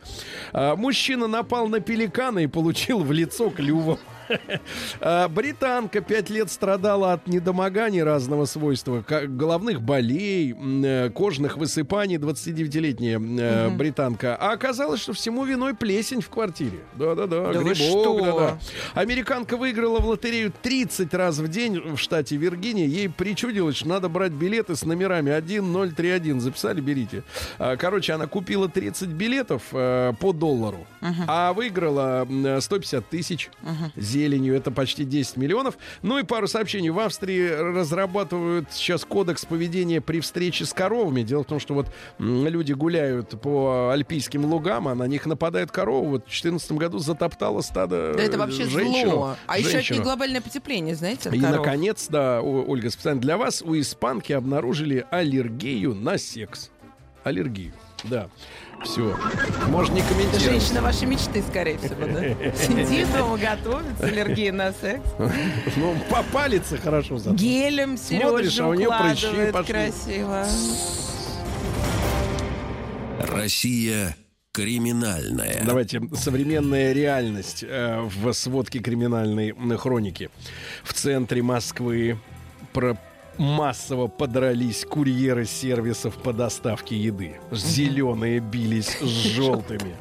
А, 0.51 0.75
мужчина 0.75 1.27
напал 1.27 1.69
на 1.69 1.79
пеликана 1.79 2.39
и 2.39 2.47
получил 2.47 2.99
в 2.99 3.13
лицо 3.13 3.49
клювом. 3.49 3.97
А, 4.99 5.27
Британка 5.27 6.01
пять 6.01 6.29
лет 6.29 6.51
страдала 6.51 7.13
от 7.13 7.27
недомоганий 7.27 8.03
разного 8.03 8.45
свойства, 8.45 9.03
головных 9.27 9.81
болей, 9.81 10.55
э, 10.83 11.09
кожных 11.11 11.57
высыпаний, 11.57 12.17
29-летняя 12.17 13.19
э, 13.19 13.69
британка. 13.69 14.35
А 14.35 14.51
оказалось, 14.51 15.01
что 15.01 15.13
всему 15.13 15.45
виной 15.45 15.73
плесень 15.75 16.21
в 16.21 16.29
квартире. 16.29 16.79
Да-да-да, 16.95 17.53
Да 17.53 17.59
грибок, 17.59 18.21
да-да. 18.23 18.59
Американка 18.93 19.57
выиграла 19.57 19.99
в 19.99 20.07
лотерею 20.07 20.51
30 20.61 21.13
раз 21.13 21.37
в 21.39 21.47
день 21.47 21.79
в 21.95 21.97
штате 21.97 22.35
Виргиния. 22.37 22.85
Ей 22.87 23.09
причудилось, 23.09 23.77
что 23.77 23.87
надо 23.87 24.09
брать 24.09 24.31
билеты 24.31 24.75
с 24.75 24.83
номерами 24.85 25.31
1031. 25.31 26.39
Записали, 26.41 26.81
берите. 26.81 27.23
А, 27.59 27.75
Короче, 27.77 28.13
она 28.13 28.27
купила 28.27 28.67
30 28.69 29.09
билетов 29.09 29.61
э, 29.71 30.13
по 30.19 30.33
доллару, 30.33 30.85
а 31.27 31.53
выиграла 31.53 32.25
м, 32.29 32.59
150 32.61 33.07
тысяч 33.09 33.49
зеленью. 34.17 34.55
Это 34.55 34.71
почти 34.71 35.03
10 35.05 35.37
миллионов. 35.37 35.77
Ну 36.01 36.17
и 36.17 36.23
пару 36.23 36.47
сообщений. 36.47 36.89
В 36.89 36.99
Австрии 36.99 37.47
разрабатывают 37.49 38.71
сейчас 38.71 39.05
кодекс 39.05 39.45
поведения 39.45 40.01
при 40.01 40.19
встрече 40.19 40.65
с 40.65 40.73
коровами. 40.73 41.21
Дело 41.23 41.43
в 41.43 41.47
том, 41.47 41.59
что 41.59 41.73
вот 41.73 41.87
люди 42.19 42.73
гуляют 42.73 43.39
по 43.41 43.91
альпийским 43.91 44.45
лугам, 44.45 44.87
а 44.87 44.95
на 44.95 45.03
них 45.07 45.25
нападает 45.25 45.71
корова. 45.71 46.07
Вот 46.07 46.21
в 46.21 46.25
2014 46.25 46.71
году 46.73 46.99
затоптала 46.99 47.61
стадо 47.61 48.13
Да 48.15 48.23
это 48.23 48.35
э, 48.35 48.39
вообще 48.39 48.65
женщину. 48.65 49.11
зло. 49.11 49.35
А 49.47 49.57
еще 49.59 49.69
Женщину. 49.71 49.97
них 49.97 50.05
глобальное 50.05 50.41
потепление, 50.41 50.95
знаете, 50.95 51.29
И, 51.33 51.39
коров. 51.39 51.57
наконец, 51.57 52.07
да, 52.09 52.41
Ольга, 52.41 52.89
специально 52.89 53.21
для 53.21 53.37
вас, 53.37 53.61
у 53.61 53.77
испанки 53.79 54.33
обнаружили 54.33 55.05
аллергию 55.11 55.93
на 55.93 56.17
секс. 56.17 56.71
Аллергию, 57.23 57.73
да. 58.05 58.29
Все. 58.83 59.17
Можно 59.67 59.95
не 59.95 60.01
комментировать. 60.01 60.41
женщина 60.41 60.81
вашей 60.81 61.07
мечты, 61.07 61.43
скорее 61.47 61.77
всего, 61.77 62.05
да? 62.05 62.51
Сидит 62.55 63.11
дома, 63.11 63.37
готовится, 63.37 64.05
аллергия 64.05 64.51
на 64.53 64.71
секс. 64.71 65.03
Ну, 65.75 65.95
по 66.09 66.23
палице 66.23 66.77
хорошо 66.77 67.17
зато. 67.17 67.35
Гелем 67.35 67.97
Смотришь, 67.97 68.59
а 68.59 68.67
у 68.67 68.73
неё 68.73 68.89
прыщи 68.97 69.51
пошли. 69.51 69.73
красиво. 69.73 70.45
Россия 73.19 74.15
криминальная. 74.51 75.63
Давайте 75.65 76.01
современная 76.13 76.91
реальность 76.93 77.63
э, 77.67 78.01
в 78.01 78.31
сводке 78.33 78.79
криминальной 78.79 79.53
хроники. 79.77 80.29
В 80.83 80.93
центре 80.93 81.41
Москвы 81.43 82.17
про 82.73 82.97
массово 83.37 84.07
подрались 84.07 84.85
курьеры 84.85 85.45
сервисов 85.45 86.15
по 86.15 86.33
доставке 86.33 86.97
еды. 86.97 87.39
Зеленые 87.51 88.39
бились 88.39 88.97
с 88.99 89.03
желтыми. 89.35 89.95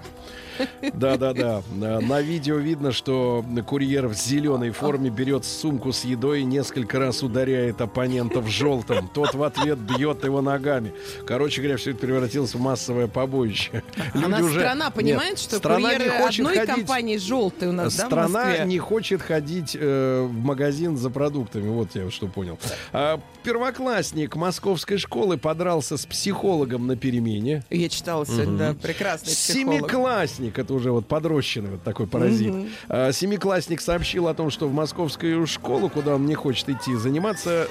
Да-да-да. 0.93 1.63
На 1.75 2.01
на 2.01 2.21
видео 2.21 2.57
видно, 2.57 2.93
что 2.93 3.45
курьер 3.67 4.07
в 4.09 4.15
зеленой 4.15 4.71
форме 4.71 5.11
берет 5.11 5.45
сумку 5.45 5.93
с 5.93 6.05
едой 6.05 6.41
и 6.41 6.45
несколько 6.45 6.99
раз 6.99 7.23
ударяет 7.23 7.81
оппонента 7.81 8.41
в 8.41 8.49
желтом. 8.49 9.09
Тот 9.13 9.35
в 9.35 9.43
ответ 9.43 9.79
бьет 9.79 10.25
его 10.25 10.41
ногами. 10.41 10.93
Короче 11.27 11.61
говоря, 11.61 11.77
все 11.77 11.91
это 11.91 12.01
превратилось 12.01 12.55
в 12.55 12.61
массовое 12.61 13.07
побоище. 13.07 13.83
А 14.15 14.19
у 14.19 14.29
нас 14.29 14.41
Люди 14.41 14.51
уже- 14.51 14.61
страна 14.61 14.91
понимает, 14.91 15.31
Нет, 15.31 15.39
что 15.39 15.57
страна 15.57 15.91
не 15.93 15.97
курьеры 15.99 16.19
хочет 16.23 16.41
одной 16.47 16.57
ходить- 16.59 16.75
компании 16.75 17.17
желтые 17.17 17.71
у 17.71 17.73
нас, 17.73 17.95
да, 17.97 18.05
в 18.05 18.07
Страна 18.07 18.45
Москве? 18.47 18.65
не 18.67 18.79
хочет 18.79 19.23
ходить 19.23 19.77
э, 19.79 20.27
в 20.29 20.33
магазин 20.45 20.97
за 20.97 21.11
продуктами. 21.11 21.69
Вот 21.69 21.89
я 21.95 22.11
что 22.11 22.27
понял. 22.29 22.59
А, 22.93 23.21
первоклассник 23.43 24.37
московской 24.37 24.99
школы 24.99 25.39
подрался 25.39 25.97
с 25.97 26.07
психологом 26.07 26.87
на 26.87 26.97
перемене. 26.97 27.65
Я 27.71 27.89
читала 27.89 28.25
сегодня, 28.27 28.57
да, 28.59 28.75
прекрасный 28.75 29.33
психолог. 29.33 29.81
Семиклассник, 29.81 30.46
это 30.59 30.75
уже 30.75 30.91
вот 30.91 31.07
подрощенный 31.07 31.71
вот 31.71 31.83
такой 31.83 32.07
паразит. 32.07 32.55
А, 32.89 33.13
семиклассник 33.13 33.81
сообщил 33.81 34.29
о 34.29 34.35
том, 34.35 34.51
что 34.51 34.69
в 34.69 34.73
московскую 34.73 35.47
школу, 35.47 35.89
куда 35.89 36.15
он 36.15 36.27
не 36.27 36.35
хочет 36.35 36.69
идти, 36.69 36.95
заниматься, 36.95 37.67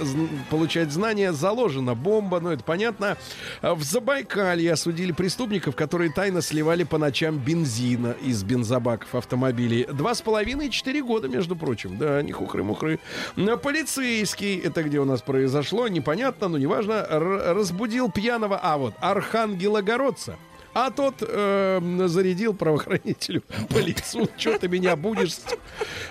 получать 0.49 0.91
знания, 0.91 1.33
заложена 1.33 1.95
бомба, 1.95 2.39
ну 2.39 2.51
это 2.51 2.63
понятно. 2.63 3.17
А 3.61 3.75
в 3.75 3.83
Забайкалье 3.83 4.73
осудили 4.73 5.11
преступников, 5.11 5.75
которые 5.75 6.11
тайно 6.11 6.41
сливали 6.41 6.83
по 6.83 6.97
ночам 6.97 7.37
бензина 7.37 8.15
из 8.23 8.43
бензобаков 8.43 9.15
автомобилей. 9.15 9.87
Два 9.91 10.13
с 10.15 10.21
половиной 10.21 10.67
и 10.67 10.71
четыре 10.71 11.03
года, 11.03 11.27
между 11.27 11.55
прочим. 11.55 11.97
Да, 11.97 12.21
не 12.21 12.31
хухры-мухры. 12.31 12.99
Полицейский, 13.35 14.59
это 14.59 14.83
где 14.83 14.99
у 14.99 15.05
нас 15.05 15.21
произошло, 15.21 15.87
непонятно, 15.87 16.47
но 16.47 16.57
неважно, 16.57 17.05
разбудил 17.09 18.11
пьяного, 18.11 18.59
а 18.61 18.77
вот, 18.77 18.93
архангелогородца. 18.99 20.37
А 20.75 20.91
тот 20.91 21.23
э, 21.25 21.79
зарядил 22.07 22.53
правоохранителю 22.53 23.43
по 23.69 23.77
лицу. 23.77 24.27
Что 24.37 24.59
ты 24.59 24.67
меня 24.67 24.97
будешь? 24.97 25.37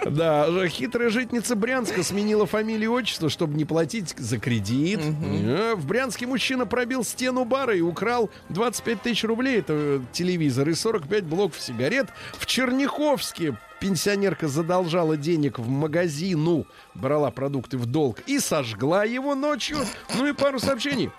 Да, 0.07 0.49
хитрая 0.69 1.11
житница 1.11 1.55
Брянска 1.55 2.03
сменила 2.03 2.47
фамилию 2.47 2.91
и 2.93 2.95
отчество, 2.95 3.29
чтобы 3.29 3.55
не 3.59 3.67
платить 3.67 4.15
за 4.17 4.39
кредит. 4.39 5.01
Э, 5.01 5.75
В 5.77 5.87
Брянске 5.87 6.27
мужчина 6.27 6.65
пробил 6.65 7.05
стену 7.05 7.45
бара 7.45 7.77
и 7.77 7.83
украл 7.83 8.31
25 8.49 9.03
тысяч 9.03 9.25
рублей. 9.25 9.59
Это 9.59 9.73
э, 9.77 10.01
телевизор 10.13 10.67
и 10.71 10.75
45 10.75 11.25
блоков 11.25 11.61
сигарет. 11.61 12.09
В 12.39 12.47
Черняховске 12.47 13.59
пенсионерка 13.81 14.49
задолжала 14.49 15.19
денег 15.19 15.59
в 15.59 15.69
магазину, 15.69 16.67
брала 16.95 17.31
продукты 17.31 17.77
в 17.77 17.85
долг 17.85 18.21
и 18.27 18.39
сожгла 18.39 19.05
его 19.05 19.35
ночью. 19.35 19.77
Ну 20.17 20.27
и 20.27 20.33
пару 20.33 20.59
сообщений. 20.59 21.11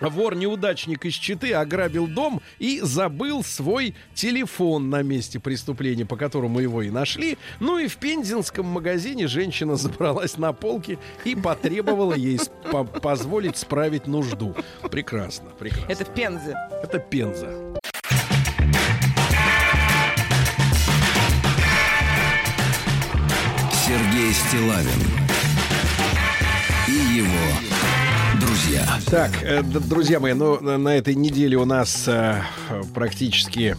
Вор-неудачник 0.00 1.04
из 1.06 1.14
Читы 1.14 1.52
ограбил 1.52 2.06
дом 2.06 2.40
и 2.58 2.80
забыл 2.82 3.42
свой 3.44 3.94
телефон 4.14 4.90
на 4.90 5.02
месте 5.02 5.40
преступления, 5.40 6.04
по 6.04 6.16
которому 6.16 6.60
его 6.60 6.82
и 6.82 6.90
нашли. 6.90 7.38
Ну 7.60 7.78
и 7.78 7.86
в 7.88 7.96
пензенском 7.96 8.66
магазине 8.66 9.26
женщина 9.28 9.76
забралась 9.84 10.36
на 10.38 10.52
полки 10.52 10.98
и 11.24 11.34
потребовала 11.34 12.14
ей 12.14 12.38
по- 12.70 12.84
позволить 12.84 13.56
справить 13.56 14.06
нужду. 14.06 14.54
Прекрасно, 14.90 15.50
прекрасно. 15.58 15.92
Это 15.92 16.04
в 16.04 16.14
Пензе. 16.14 16.56
Это 16.82 16.98
Пенза. 16.98 17.74
Сергей 23.86 24.32
Стилавин 24.32 25.23
Так, 29.10 29.30
э, 29.42 29.62
друзья 29.62 30.18
мои, 30.18 30.32
ну, 30.32 30.60
на 30.60 30.78
на 30.78 30.96
этой 30.96 31.14
неделе 31.14 31.56
у 31.56 31.64
нас 31.64 32.08
э, 32.08 32.40
практически 32.94 33.76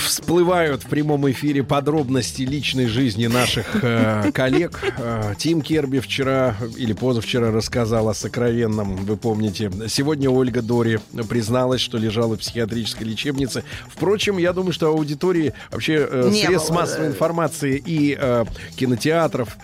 всплывают 0.00 0.82
в 0.82 0.86
прямом 0.86 1.30
эфире 1.30 1.62
подробности 1.62 2.42
личной 2.42 2.86
жизни 2.86 3.26
наших 3.26 3.82
э, 3.82 4.30
коллег. 4.32 4.80
Э, 4.98 5.34
Тим 5.38 5.62
Керби 5.62 5.98
вчера 5.98 6.56
или 6.76 6.92
позавчера 6.92 7.50
рассказал 7.50 8.08
о 8.08 8.14
сокровенном, 8.14 8.96
вы 8.96 9.16
помните. 9.16 9.70
Сегодня 9.88 10.30
Ольга 10.30 10.62
Дори 10.62 10.98
призналась, 11.28 11.80
что 11.80 11.98
лежала 11.98 12.36
в 12.36 12.40
психиатрической 12.40 13.06
лечебнице. 13.06 13.64
Впрочем, 13.88 14.38
я 14.38 14.52
думаю, 14.52 14.72
что 14.72 14.88
аудитории 14.88 15.54
вообще 15.70 16.06
э, 16.10 16.30
средств 16.32 16.70
было, 16.70 16.80
массовой 16.80 17.06
э. 17.06 17.10
информации 17.10 17.82
и 17.84 18.16
э, 18.18 18.44
кинотеатров, 18.76 19.56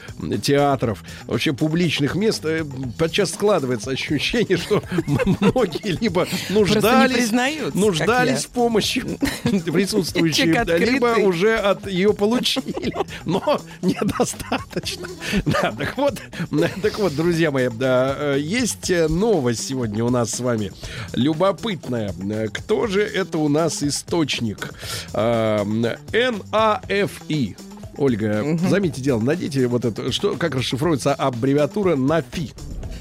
театров, 0.43 1.03
вообще 1.27 1.53
публичных 1.53 2.15
мест 2.15 2.45
э, 2.45 2.65
подчас 2.99 3.31
складывается 3.31 3.91
ощущение, 3.91 4.57
что 4.57 4.83
многие 5.41 5.99
либо 6.01 6.27
нуждались, 6.49 7.31
нуждались 7.75 8.45
в 8.45 8.51
помощи 8.51 9.01
присутствующие, 9.43 10.20
Открытый. 10.21 10.79
либо 10.79 11.07
уже 11.21 11.57
от 11.57 11.87
ее 11.87 12.13
получили, 12.15 12.95
но 13.25 13.61
недостаточно. 13.83 15.09
Да, 15.47 15.73
так 15.73 15.97
вот, 15.97 16.21
так 16.83 16.99
вот, 16.99 17.15
друзья 17.17 17.51
мои, 17.51 17.69
да, 17.69 18.15
э, 18.19 18.37
есть 18.41 18.91
э, 18.91 19.09
новость 19.09 19.67
сегодня 19.67 20.05
у 20.05 20.11
нас 20.11 20.31
с 20.31 20.41
вами 20.41 20.73
любопытная. 21.13 22.13
Кто 22.53 22.87
же 22.87 23.03
это 23.03 23.39
у 23.39 23.49
нас 23.49 23.83
источник? 23.83 24.73
А, 25.13 25.65
НАФИ. 25.65 27.57
Ольга, 27.97 28.59
заметьте 28.69 29.03
дело, 29.03 29.21
найдите 29.21 29.67
вот 29.67 29.85
это, 29.85 30.13
что, 30.13 30.37
как 30.37 30.55
расшифровывается 30.55 31.15
аббревиатура 31.15 31.97
НАФИ. 31.97 32.53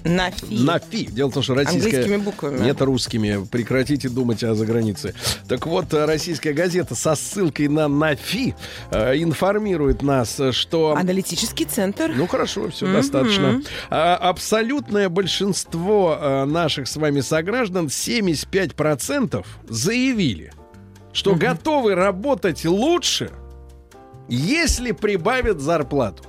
На 0.03 0.31
фи. 0.31 0.63
НАФИ. 0.63 1.09
Дело 1.11 1.29
в 1.29 1.33
том, 1.33 1.43
что 1.43 1.53
российская... 1.55 1.89
Английскими 1.89 2.17
буквами. 2.17 2.63
Нет 2.63 2.81
русскими. 2.81 3.45
Прекратите 3.49 4.09
думать 4.09 4.43
о 4.43 4.55
загранице. 4.55 5.13
Так 5.47 5.67
вот, 5.67 5.93
российская 5.93 6.53
газета 6.53 6.95
со 6.95 7.15
ссылкой 7.15 7.67
на 7.67 7.87
НАФИ 7.87 8.55
э, 8.91 9.17
информирует 9.17 10.01
нас, 10.01 10.39
что... 10.51 10.95
Аналитический 10.95 11.65
центр. 11.65 12.11
Ну 12.15 12.27
хорошо, 12.27 12.69
все 12.69 12.91
достаточно. 12.91 13.61
А, 13.89 14.15
абсолютное 14.15 15.09
большинство 15.09 16.17
э, 16.19 16.45
наших 16.45 16.87
с 16.87 16.95
вами 16.95 17.21
сограждан, 17.21 17.87
75% 17.87 19.45
заявили, 19.67 20.53
что 21.13 21.35
готовы 21.35 21.95
работать 21.95 22.65
лучше, 22.65 23.31
если 24.27 24.91
прибавят 24.91 25.59
зарплату. 25.59 26.28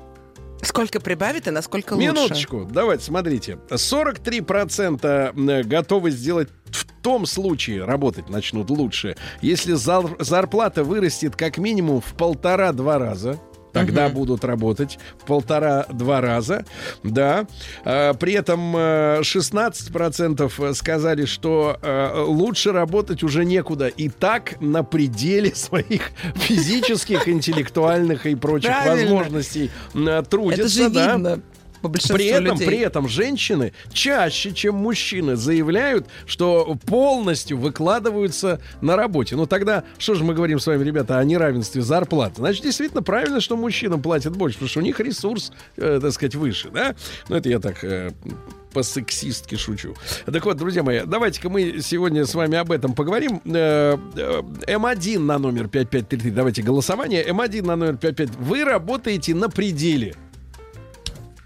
Сколько 0.63 1.01
прибавит 1.01 1.47
и 1.49 1.51
насколько 1.51 1.95
лучше? 1.95 2.07
Минуточку, 2.09 2.69
давайте, 2.71 3.05
смотрите. 3.05 3.59
43% 3.71 5.63
готовы 5.65 6.11
сделать 6.11 6.49
в 6.71 6.85
том 7.03 7.27
случае 7.27 7.85
работать 7.85 8.29
начнут 8.29 8.71
лучше, 8.71 9.17
если 9.41 9.75
зар- 9.75 10.17
зарплата 10.23 10.85
вырастет 10.85 11.35
как 11.37 11.59
минимум 11.59 12.01
в 12.01 12.13
полтора-два 12.15 12.99
раза. 12.99 13.39
Тогда 13.73 14.09
будут 14.09 14.45
работать 14.45 14.99
в 15.19 15.27
полтора-два 15.27 16.21
раза, 16.21 16.65
да. 17.03 17.47
А, 17.85 18.15
при 18.15 18.35
этом 18.35 18.75
э, 18.77 19.21
16% 19.21 20.75
сказали, 20.75 21.25
что 21.25 21.79
э, 21.81 22.25
лучше 22.27 22.73
работать 22.73 23.23
уже 23.23 23.45
некуда. 23.45 23.89
И 23.89 24.09
так 24.09 24.61
на 24.61 24.83
пределе 24.83 25.55
своих 25.55 26.11
физических, 26.37 27.29
интеллектуальных 27.29 28.27
и 28.27 28.35
прочих 28.35 28.73
возможностей 28.85 29.71
э, 29.95 30.23
трудятся. 30.29 30.63
Это 30.63 30.69
же 30.69 30.91
да. 30.91 31.13
видно 31.13 31.41
При 31.83 32.27
этом, 32.27 32.55
людей. 32.55 32.67
при 32.67 32.79
этом 32.79 33.09
женщины 33.09 33.73
чаще, 33.93 34.53
чем 34.53 34.77
мужчины, 34.77 35.37
заявляют, 35.37 36.07
что 36.27 36.77
полностью 36.87 37.59
выкладываются 37.59 38.61
на 38.81 38.97
работе. 38.97 39.37
Ну 39.37 39.47
тогда, 39.47 39.85
что 39.99 40.15
же 40.15 40.25
мы 40.25 40.35
говорим 40.35 40.59
с 40.59 40.67
вами, 40.67 40.85
ребята, 40.85 41.19
о 41.19 41.25
неравенстве 41.25 41.83
зарплат? 41.83 42.35
Значит, 42.37 42.65
действительно 42.65 43.03
правильно, 43.03 43.41
что 43.41 43.57
мужчинам 43.57 44.03
платят 44.03 44.37
больше, 44.37 44.57
потому 44.57 44.69
что 44.69 44.81
у 44.81 44.83
них 44.83 45.01
ресурс, 45.01 45.53
э, 45.77 45.99
так 46.01 46.13
сказать, 46.13 46.35
выше, 46.35 46.71
да? 46.71 46.95
Ну 47.29 47.37
это 47.37 47.49
я 47.49 47.59
так 47.59 47.83
э, 47.85 48.11
по-сексистски 48.73 49.57
шучу. 49.57 49.95
Так 50.27 50.45
вот, 50.45 50.57
друзья 50.57 50.83
мои, 50.83 51.03
давайте-ка 51.05 51.49
мы 51.49 51.81
сегодня 51.81 52.25
с 52.25 52.35
вами 52.35 52.57
об 52.57 52.73
этом 52.73 52.95
поговорим. 52.95 53.41
Э, 53.45 53.97
э, 54.17 54.43
М1 54.67 55.19
на 55.19 55.39
номер 55.39 55.69
5533, 55.69 56.31
давайте 56.31 56.63
голосование. 56.63 57.27
М1 57.27 57.67
на 57.67 57.77
номер 57.77 57.97
55. 57.97 58.37
Вы 58.39 58.65
работаете 58.65 59.35
на 59.35 59.49
пределе 59.49 60.15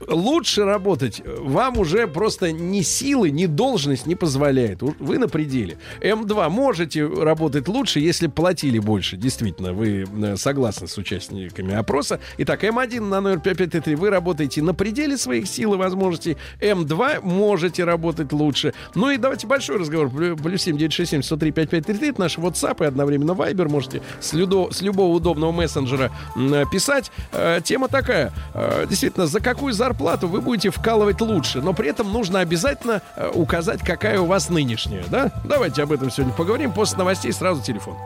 лучше 0.09 0.65
работать 0.65 1.23
вам 1.25 1.79
уже 1.79 2.07
просто 2.07 2.53
ни 2.53 2.83
силы, 2.83 3.31
ни 3.31 3.47
должность 3.47 4.07
не 4.07 4.15
позволяет. 4.15 4.83
Вы 4.83 5.19
на 5.19 5.29
пределе. 5.29 5.79
М2 6.01 6.49
можете 6.51 7.07
работать 7.07 7.69
лучше, 7.69 8.01
если 8.01 8.27
платили 8.27 8.79
больше. 8.79 9.17
Действительно, 9.17 9.73
вы 9.73 10.05
э, 10.23 10.37
согласны 10.37 10.87
с 10.89 10.97
участниками 10.99 11.75
опроса. 11.75 12.21
Итак, 12.39 12.65
М1 12.65 13.01
на 13.01 13.21
номер 13.21 13.41
5533 13.41 13.95
вы 13.95 14.11
работаете 14.11 14.63
на 14.63 14.75
пределе 14.75 15.17
своих 15.17 15.47
сил 15.49 15.75
и 15.75 15.77
возможностей. 15.77 16.37
М2 16.61 17.21
можете 17.23 17.85
работать 17.85 18.33
лучше. 18.33 18.75
Ну 18.95 19.11
и 19.11 19.17
давайте 19.17 19.47
большой 19.47 19.79
разговор. 19.79 20.09
Плю- 20.09 20.37
Плюс 20.37 20.63
7 20.63 20.77
967 20.77 21.23
103 21.23 21.51
5533 21.53 22.09
это 22.11 22.21
наш 22.21 22.39
WhatsApp 22.39 22.83
и 22.85 22.87
одновременно 22.87 23.33
Viber. 23.33 23.69
Можете 23.69 24.03
с, 24.21 24.33
людо- 24.35 24.73
с 24.73 24.83
любого 24.83 25.15
удобного 25.15 25.53
мессенджера 25.53 26.11
м, 26.37 26.69
писать. 26.71 27.11
Э, 27.33 27.61
Тема 27.65 27.89
такая. 27.89 28.33
Э, 28.55 28.87
Действительно, 28.89 29.27
за 29.27 29.41
какую 29.41 29.73
зарплату 29.73 29.94
вы 30.27 30.41
будете 30.41 30.71
вкалывать 30.71 31.21
лучше, 31.21 31.61
но 31.61 31.73
при 31.73 31.89
этом 31.89 32.13
нужно 32.13 32.41
обязательно 32.41 33.03
э, 33.17 33.31
указать, 33.33 33.81
какая 33.81 34.21
у 34.21 34.27
вас 34.27 34.49
нынешняя, 34.49 35.05
да? 35.09 35.31
Давайте 35.45 35.83
об 35.83 35.93
этом 35.93 36.11
сегодня 36.11 36.35
поговорим. 36.35 36.73
После 36.73 36.99
новостей 36.99 37.33
сразу 37.33 37.63
телефон. 37.63 37.97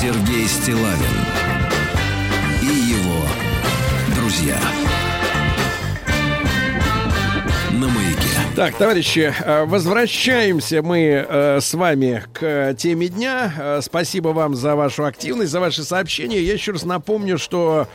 Сергей 0.00 0.46
Стилавин 0.46 0.96
и 2.62 2.66
его 2.66 3.22
друзья. 4.16 4.58
Так, 8.54 8.76
товарищи, 8.76 9.32
э, 9.44 9.64
возвращаемся 9.64 10.82
мы 10.82 10.98
э, 11.26 11.60
с 11.62 11.72
вами 11.72 12.22
к 12.34 12.74
теме 12.74 13.08
дня. 13.08 13.50
Э, 13.58 13.80
Спасибо 13.82 14.28
вам 14.28 14.54
за 14.54 14.76
вашу 14.76 15.06
активность, 15.06 15.50
за 15.50 15.58
ваши 15.58 15.82
сообщения. 15.84 16.38
Я 16.38 16.52
еще 16.52 16.72
раз 16.72 16.84
напомню, 16.84 17.38
что 17.38 17.88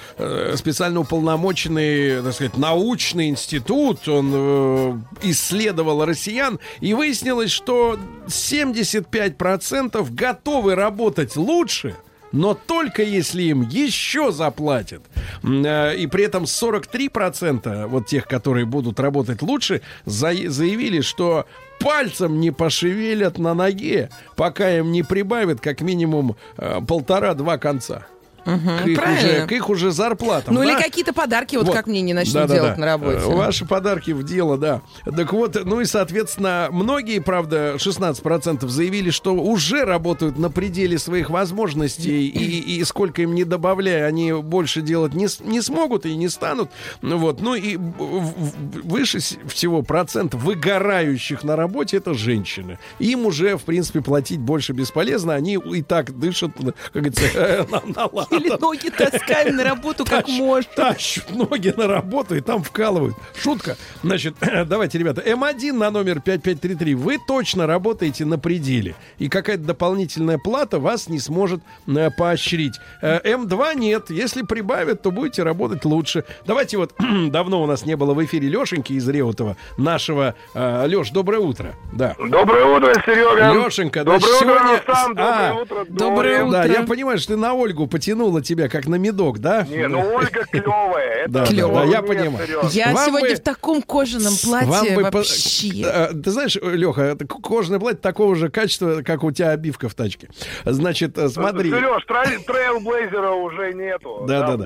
специально 0.55 0.99
уполномоченный, 0.99 2.24
так 2.24 2.34
сказать, 2.34 2.58
научный 2.58 3.30
институт, 3.30 4.08
он 4.08 5.05
исследовал 5.22 6.03
россиян, 6.05 6.60
и 6.80 6.95
выяснилось, 6.95 7.51
что 7.51 7.99
75% 8.26 10.08
готовы 10.12 10.74
работать 10.74 11.36
лучше, 11.36 11.95
но 12.32 12.53
только 12.53 13.03
если 13.03 13.43
им 13.43 13.61
еще 13.61 14.32
заплатят. 14.32 15.01
Э, 15.43 15.95
И 15.95 16.07
при 16.07 16.23
этом 16.25 16.45
43% 16.45 17.88
вот 17.88 18.07
тех, 18.07 18.28
которые 18.28 18.65
будут 18.65 18.99
работать 18.99 19.41
лучше, 19.41 19.82
за- 20.05 20.49
заявили, 20.49 21.01
что 21.01 21.45
пальцем 21.80 22.39
не 22.39 22.51
пошевелят 22.51 23.38
на 23.38 23.53
ноге, 23.53 24.09
пока 24.36 24.69
им 24.78 24.91
не 24.91 25.03
прибавят 25.03 25.61
как 25.61 25.82
минимум 25.82 26.36
э, 26.57 26.80
полтора-два 26.88 27.57
конца. 27.57 28.07
К, 28.47 28.87
их 28.87 28.97
правильно. 28.97 29.29
уже, 29.29 29.47
к 29.47 29.51
их 29.51 29.69
уже 29.69 29.91
зарплатам. 29.91 30.53
Ну 30.53 30.63
да? 30.63 30.71
или 30.71 30.81
какие-то 30.81 31.13
подарки, 31.13 31.55
вот, 31.57 31.67
Вот. 31.67 31.75
как 31.75 31.87
мне 31.87 32.01
не 32.01 32.13
начнут 32.13 32.33
Да-да-да. 32.35 32.55
делать 32.55 32.77
на 32.77 32.85
работе. 32.85 33.19
Э, 33.19 33.35
Ваши 33.35 33.65
подарки 33.65 34.11
в 34.11 34.23
дело, 34.23 34.57
да. 34.57 34.81
Так 35.05 35.33
вот, 35.33 35.57
ну 35.65 35.81
и, 35.81 35.85
соответственно, 35.85 36.69
многие, 36.71 37.19
правда, 37.19 37.75
16% 37.77 38.67
заявили, 38.67 39.09
что 39.09 39.33
уже 39.35 39.83
работают 39.83 40.37
на 40.37 40.49
пределе 40.49 40.97
своих 40.97 41.29
возможностей, 41.29 42.27
и, 42.27 42.77
и 42.79 42.83
сколько 42.83 43.21
им 43.21 43.35
не 43.35 43.43
добавляя, 43.43 44.05
они 44.05 44.33
больше 44.33 44.81
делать 44.81 45.13
не, 45.13 45.27
не 45.43 45.61
смогут 45.61 46.05
и 46.05 46.15
не 46.15 46.29
станут. 46.29 46.69
Ну 47.01 47.17
Вот. 47.17 47.41
Ну 47.41 47.55
и 47.55 47.77
выше 47.77 49.19
всего 49.47 49.81
процент 49.81 50.33
выгорающих 50.33 51.43
на 51.43 51.55
работе 51.55 51.97
это 51.97 52.13
женщины. 52.13 52.79
Им 52.99 53.25
уже, 53.25 53.57
в 53.57 53.63
принципе, 53.63 54.01
платить 54.01 54.39
больше 54.39 54.73
бесполезно. 54.73 55.33
Они 55.33 55.55
и 55.55 55.81
так 55.81 56.17
дышат, 56.17 56.51
как 56.93 57.03
говорится, 57.03 57.67
на, 57.71 57.81
на 57.93 58.07
Или 58.39 58.49
ноги 58.59 58.89
таскаем 58.89 59.55
на 59.55 59.63
работу 59.63 60.05
как 60.05 60.27
Тащ- 60.27 60.38
можно. 60.38 60.71
Тащат 60.75 61.29
ноги 61.31 61.73
на 61.75 61.88
работу 61.88 62.35
и 62.35 62.41
там 62.41 62.63
вкалывают. 62.63 63.15
Шутка. 63.41 63.77
Значит, 64.03 64.35
давайте, 64.67 64.97
ребята, 64.97 65.21
М1 65.21 65.73
на 65.73 65.89
номер 65.91 66.21
5533. 66.21 66.95
Вы 66.95 67.17
точно 67.27 67.67
работаете 67.67 68.25
на 68.25 68.38
пределе. 68.39 68.95
И 69.19 69.29
какая-то 69.29 69.63
дополнительная 69.63 70.38
плата 70.38 70.79
вас 70.79 71.09
не 71.09 71.19
сможет 71.19 71.61
э, 71.88 72.09
поощрить. 72.17 72.75
Э, 73.01 73.19
М2 73.23 73.75
нет. 73.75 74.09
Если 74.09 74.41
прибавят, 74.43 75.01
то 75.01 75.11
будете 75.11 75.43
работать 75.43 75.85
лучше. 75.85 76.23
Давайте 76.45 76.77
вот, 76.77 76.93
давно 77.29 77.61
у 77.63 77.65
нас 77.65 77.85
не 77.85 77.95
было 77.95 78.13
в 78.13 78.23
эфире 78.25 78.47
Лешеньки 78.49 78.93
из 78.93 79.07
Реутова, 79.07 79.57
нашего... 79.77 80.35
Э, 80.53 80.85
Леш, 80.88 81.09
доброе 81.11 81.39
утро. 81.39 81.75
Да. 81.93 82.15
Доброе 82.19 82.65
утро, 82.65 82.93
Серега. 83.05 83.53
Лешенька, 83.53 84.03
Доброе 84.03 84.19
значит, 84.19 84.35
утро, 84.41 84.45
сегодня- 84.59 84.77
Рустам. 84.77 85.15
Доброе 85.15 85.49
А, 85.49 85.53
утро, 85.55 85.85
доброе 85.89 86.39
Доля. 86.45 86.51
Да, 86.51 86.59
утро. 86.61 86.73
я 86.73 86.83
понимаю, 86.83 87.17
что 87.17 87.33
ты 87.33 87.38
на 87.38 87.53
Ольгу 87.53 87.88
потянулся. 87.88 88.26
Потянуло 88.28 88.41
тебя, 88.41 88.69
как 88.69 88.88
на 88.88 88.95
медок, 88.95 89.39
да? 89.39 89.65
Не, 89.69 89.88
ну 89.88 89.99
Ольга 90.13 90.45
клевая. 90.51 91.23
Это 91.25 91.30
Да, 91.32 91.45
да, 91.45 91.84
я 91.86 92.01
понимаю. 92.01 92.47
Я 92.71 92.93
Вам 92.93 93.05
сегодня 93.05 93.30
бы- 93.30 93.36
в 93.36 93.39
таком 93.39 93.82
кожаном 93.82 94.34
Вам 94.45 94.65
платье 94.67 94.99
вообще. 94.99 95.82
Э, 95.84 96.13
Ты 96.13 96.32
знаешь, 96.32 96.55
Леха, 96.55 97.17
кожаное 97.43 97.80
платье 97.80 97.99
такого 97.99 98.36
же 98.36 98.49
качества, 98.49 99.01
как 99.03 99.23
у 99.23 99.32
тебя 99.32 99.51
обивка 99.51 99.89
в 99.89 99.95
тачке. 99.95 100.30
Значит, 100.65 101.17
э, 101.17 101.30
смотри. 101.30 101.69
Сереж, 101.71 102.03
трейлблейзера 102.45 103.32
уже 103.32 103.73
нету. 103.73 104.25
Да, 104.28 104.47
да, 104.47 104.57
да. 104.57 104.65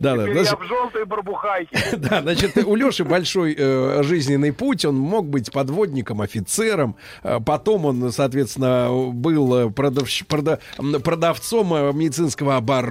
Да, 0.00 0.16
да, 0.16 0.26
я 0.28 0.56
в 0.56 0.64
желтой 0.66 1.04
барбухайке. 1.04 1.70
Да, 2.00 2.22
значит, 2.22 2.56
у 2.56 2.74
Леши 2.74 3.04
большой 3.04 3.54
э, 3.56 4.02
жизненный 4.02 4.52
путь. 4.52 4.84
Он 4.84 4.96
мог 4.96 5.28
быть 5.28 5.52
подводником, 5.52 6.20
офицером. 6.22 6.96
Потом 7.44 7.84
он, 7.86 8.12
соответственно, 8.12 8.88
был 9.12 9.68
продавщ- 9.70 10.24
прода- 10.26 10.58
м, 10.78 11.00
продавцом 11.02 11.68
медицинского 11.96 12.56
оборудования, 12.56 12.89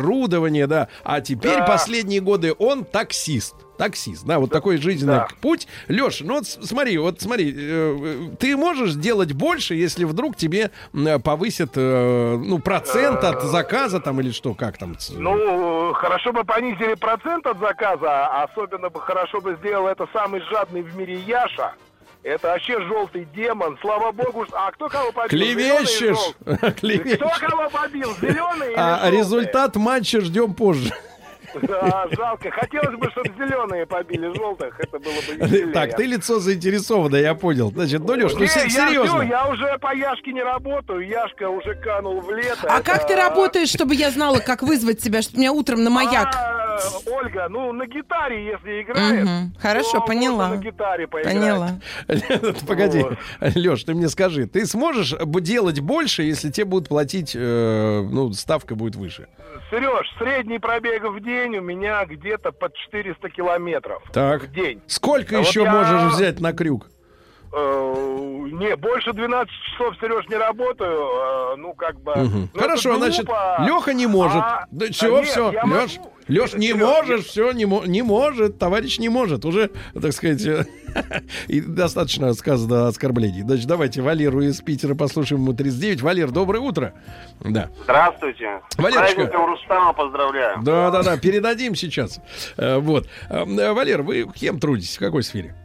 да. 0.67 0.87
А 1.03 1.21
теперь 1.21 1.59
Да. 1.59 1.65
последние 1.65 2.21
годы 2.21 2.53
он 2.57 2.85
таксист. 2.85 3.55
Таксист, 3.77 4.25
да, 4.25 4.39
вот 4.39 4.51
такой 4.51 4.75
жизненный 4.75 5.19
Да. 5.19 5.27
путь. 5.41 5.65
Леш, 5.87 6.19
ну 6.19 6.33
вот 6.35 6.45
смотри, 6.45 6.97
вот 6.97 7.21
смотри, 7.21 7.49
э, 7.55 7.55
э, 7.57 8.35
ты 8.37 8.57
можешь 8.57 8.93
делать 8.95 9.31
больше, 9.31 9.73
если 9.73 10.03
вдруг 10.03 10.35
тебе 10.35 10.71
повысят, 11.23 11.71
э, 11.75 12.37
ну, 12.37 12.59
процент 12.59 13.23
от 13.23 13.41
заказа 13.43 14.01
там 14.01 14.19
или 14.19 14.31
что, 14.31 14.53
как 14.53 14.77
там? 14.77 14.97
Ну, 15.11 15.93
хорошо 15.93 16.33
бы 16.33 16.43
понизили 16.43 16.95
процент 16.95 17.47
от 17.47 17.57
заказа, 17.59 18.27
а 18.27 18.43
особенно 18.51 18.89
бы 18.89 18.99
хорошо 18.99 19.39
бы 19.39 19.55
сделал 19.61 19.87
это 19.87 20.07
самый 20.11 20.41
жадный 20.51 20.81
в 20.81 20.93
мире 20.97 21.15
Яша. 21.25 21.71
Это 22.23 22.47
вообще 22.47 22.81
желтый 22.85 23.25
демон. 23.33 23.77
Слава 23.81 24.11
богу, 24.11 24.45
а 24.51 24.71
кто 24.71 24.89
кого 24.89 25.11
побил? 25.11 25.29
Клевещешь! 25.29 26.35
Кто 27.15 27.29
кого 27.47 27.69
побил? 27.69 28.13
Зеленый 28.21 28.71
или 28.71 28.75
А 28.77 29.09
результат 29.09 29.75
матча 29.75 30.19
ждем 30.19 30.53
позже. 30.53 30.93
Да, 31.61 32.05
жалко. 32.11 32.51
Хотелось 32.51 32.97
бы, 32.97 33.09
чтобы 33.11 33.29
зеленые 33.37 33.85
побили 33.85 34.33
желтых. 34.35 34.79
Это 34.79 34.99
было 34.99 35.13
бы 35.13 35.35
веселее. 35.45 35.73
Так, 35.73 35.95
ты 35.95 36.05
лицо 36.05 36.39
заинтересованное, 36.39 37.21
я 37.21 37.33
понял. 37.35 37.71
Значит, 37.71 38.01
ну, 38.01 38.13
Леш, 38.13 38.33
ну 38.33 38.45
серьезно. 38.45 39.21
я 39.23 39.47
уже 39.47 39.77
по 39.79 39.95
Яшке 39.95 40.31
не 40.33 40.43
работаю. 40.43 41.07
Яшка 41.07 41.49
уже 41.49 41.75
канул 41.75 42.21
в 42.21 42.31
лето. 42.33 42.67
А 42.69 42.79
Это- 42.79 42.83
как 42.83 43.07
ты 43.07 43.15
работаешь, 43.15 43.69
чтобы 43.69 43.95
я 43.95 44.11
знала, 44.11 44.39
как 44.39 44.61
вызвать 44.63 44.99
тебя, 44.99 45.21
чтобы 45.21 45.39
меня 45.39 45.51
утром 45.53 45.83
на 45.83 45.89
маяк? 45.89 46.29
А, 46.35 46.79
Ольга, 47.11 47.47
ну 47.49 47.71
на 47.73 47.85
гитаре, 47.87 48.45
если 48.45 48.81
играет. 48.81 49.27
Хорошо, 49.59 50.01
поняла. 50.01 50.49
на 50.49 50.57
гитаре 50.57 51.07
поиграть. 51.07 51.33
Поняла. 51.35 51.69
Погоди, 52.67 52.99
Вот. 53.01 53.17
Леш, 53.55 53.83
ты 53.83 53.93
мне 53.93 54.09
скажи, 54.09 54.45
ты 54.47 54.65
сможешь 54.65 55.15
делать 55.41 55.79
больше, 55.79 56.23
если 56.23 56.51
тебе 56.51 56.65
будут 56.65 56.89
платить, 56.89 57.33
э, 57.35 58.01
ну, 58.09 58.31
ставка 58.33 58.75
будет 58.75 58.95
выше? 58.95 59.27
Сереж, 59.71 60.07
средний 60.17 60.59
пробег 60.59 61.03
в 61.03 61.19
день 61.23 61.38
у 61.47 61.61
меня 61.61 62.05
где-то 62.05 62.51
под 62.51 62.75
400 62.75 63.29
километров 63.29 64.03
Так. 64.11 64.43
в 64.43 64.51
день. 64.51 64.81
Сколько 64.87 65.37
А 65.37 65.39
вот 65.39 65.47
еще 65.47 65.63
я- 65.63 65.71
можешь 65.71 66.13
взять 66.13 66.39
на 66.39 66.53
крюк? 66.53 66.87
Э, 67.51 67.93
не, 68.51 68.75
больше 68.75 69.13
12 69.13 69.51
часов, 69.71 69.95
Сереж, 69.99 70.27
не 70.29 70.35
работаю. 70.35 70.99
э, 70.99 71.55
ну, 71.57 71.73
как 71.73 71.99
бы... 72.01 72.13
Ну, 72.15 72.47
Хорошо, 72.59 72.97
значит. 72.97 73.27
Леха 73.59 73.93
не 73.93 74.05
может. 74.07 74.37
А, 74.41 74.65
да 74.71 74.85
а 74.87 74.91
все, 74.91 75.17
нет, 75.17 75.27
все, 75.27 75.49
Леш, 75.49 75.97
могу. 75.97 76.11
Леш, 76.27 76.53
не 76.53 76.67
Серёж, 76.67 76.79
можешь, 76.79 77.25
я- 77.25 77.29
все, 77.29 77.51
не, 77.53 77.63
не 77.87 78.01
может, 78.03 78.59
товарищ 78.59 78.99
не 78.99 79.09
может. 79.09 79.45
Уже, 79.45 79.71
так 79.99 80.11
сказать, 80.13 80.45
э, 80.45 80.65
и 81.47 81.59
достаточно 81.61 82.33
сказано 82.33 82.87
оскорблений. 82.87 83.41
Значит, 83.41 83.67
давайте 83.67 84.01
Валеру 84.03 84.41
из 84.41 84.61
Питера 84.61 84.93
послушаем, 84.93 85.41
ему 85.41 85.53
39. 85.53 86.01
Валер, 86.03 86.29
доброе 86.29 86.59
утро. 86.59 86.93
Да. 87.39 87.69
Здравствуйте. 87.83 88.61
Валерочка. 88.77 89.11
С 89.11 89.15
праздником 89.15 89.45
Рустама 89.47 89.93
поздравляю. 89.93 90.59
Да, 90.61 90.91
да, 90.91 91.01
да, 91.01 91.17
передадим 91.17 91.73
сейчас. 91.73 92.19
Вот. 92.57 93.07
Валер, 93.29 94.03
вы 94.03 94.27
кем 94.35 94.59
трудитесь? 94.59 94.97
В 94.97 94.99
какой 94.99 95.23
сфере? 95.23 95.55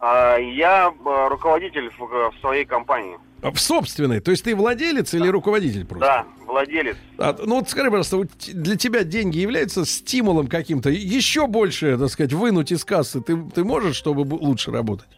А, 0.00 0.36
Я 0.38 0.92
э, 0.92 1.28
руководитель 1.28 1.90
в, 1.98 2.00
в 2.00 2.32
своей 2.40 2.64
компании. 2.64 3.18
А, 3.42 3.50
В 3.50 3.60
собственной. 3.60 4.20
То 4.20 4.30
есть 4.30 4.44
ты 4.44 4.56
владелец 4.56 5.12
или 5.14 5.28
руководитель 5.28 5.84
просто? 5.86 6.06
Да, 6.06 6.26
владелец. 6.46 6.96
А, 7.18 7.36
ну 7.38 7.56
вот 7.56 7.68
скажи, 7.68 7.90
пожалуйста, 7.90 8.22
для 8.52 8.76
тебя 8.76 9.04
деньги 9.04 9.38
являются 9.38 9.84
стимулом 9.84 10.46
каким-то? 10.46 10.90
Еще 10.90 11.46
больше, 11.46 11.98
так 11.98 12.08
сказать, 12.08 12.32
вынуть 12.32 12.72
из 12.72 12.84
кассы 12.84 13.20
ты, 13.20 13.36
ты 13.54 13.62
можешь, 13.62 13.96
чтобы 13.96 14.22
лучше 14.34 14.70
работать? 14.70 15.08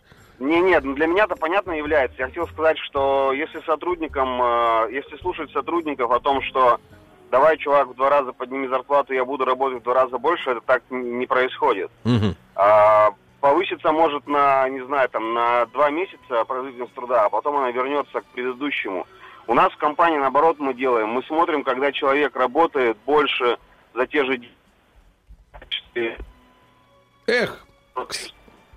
Не, 0.41 0.61
нет, 0.61 0.83
для 0.95 1.07
меня 1.07 1.25
это 1.25 1.37
понятно 1.37 1.71
является. 1.71 2.17
Я 2.19 2.27
хотел 2.27 2.49
сказать, 2.49 2.77
что 2.79 3.33
если 3.33 3.61
сотрудникам, 3.61 4.43
э, 4.43 4.89
если 4.93 5.17
слушать 5.19 5.53
сотрудников 5.53 6.11
о 6.11 6.19
том, 6.19 6.43
что 6.43 6.81
давай, 7.31 7.57
чувак, 7.59 7.89
в 7.89 7.95
два 7.95 8.11
раза 8.11 8.33
подними 8.33 8.67
зарплату, 8.67 9.15
я 9.15 9.25
буду 9.25 9.45
работать 9.45 9.81
в 9.81 9.85
два 9.85 9.95
раза 9.95 10.19
больше, 10.19 10.51
это 10.51 10.61
так 10.61 10.83
не 10.91 11.27
происходит. 11.27 11.91
Мгм. 12.03 12.35
А, 12.57 13.11
повысится 13.43 13.91
может 13.91 14.27
на, 14.29 14.69
не 14.69 14.81
знаю, 14.87 15.09
там, 15.09 15.35
на 15.35 15.67
два 15.67 15.91
месяца 15.91 16.45
производительность 16.45 16.95
труда, 16.95 17.25
а 17.25 17.29
потом 17.29 17.57
она 17.57 17.73
вернется 17.73 18.21
к 18.21 18.25
предыдущему. 18.27 19.05
У 19.49 19.55
нас 19.55 19.73
в 19.73 19.79
компании, 19.79 20.17
наоборот, 20.17 20.61
мы 20.61 20.73
делаем. 20.73 21.09
Мы 21.09 21.25
смотрим, 21.25 21.65
когда 21.65 21.91
человек 21.91 22.37
работает 22.37 22.97
больше 23.05 23.59
за 23.95 24.07
те 24.07 24.25
же. 24.25 24.41
Эх, 27.27 27.67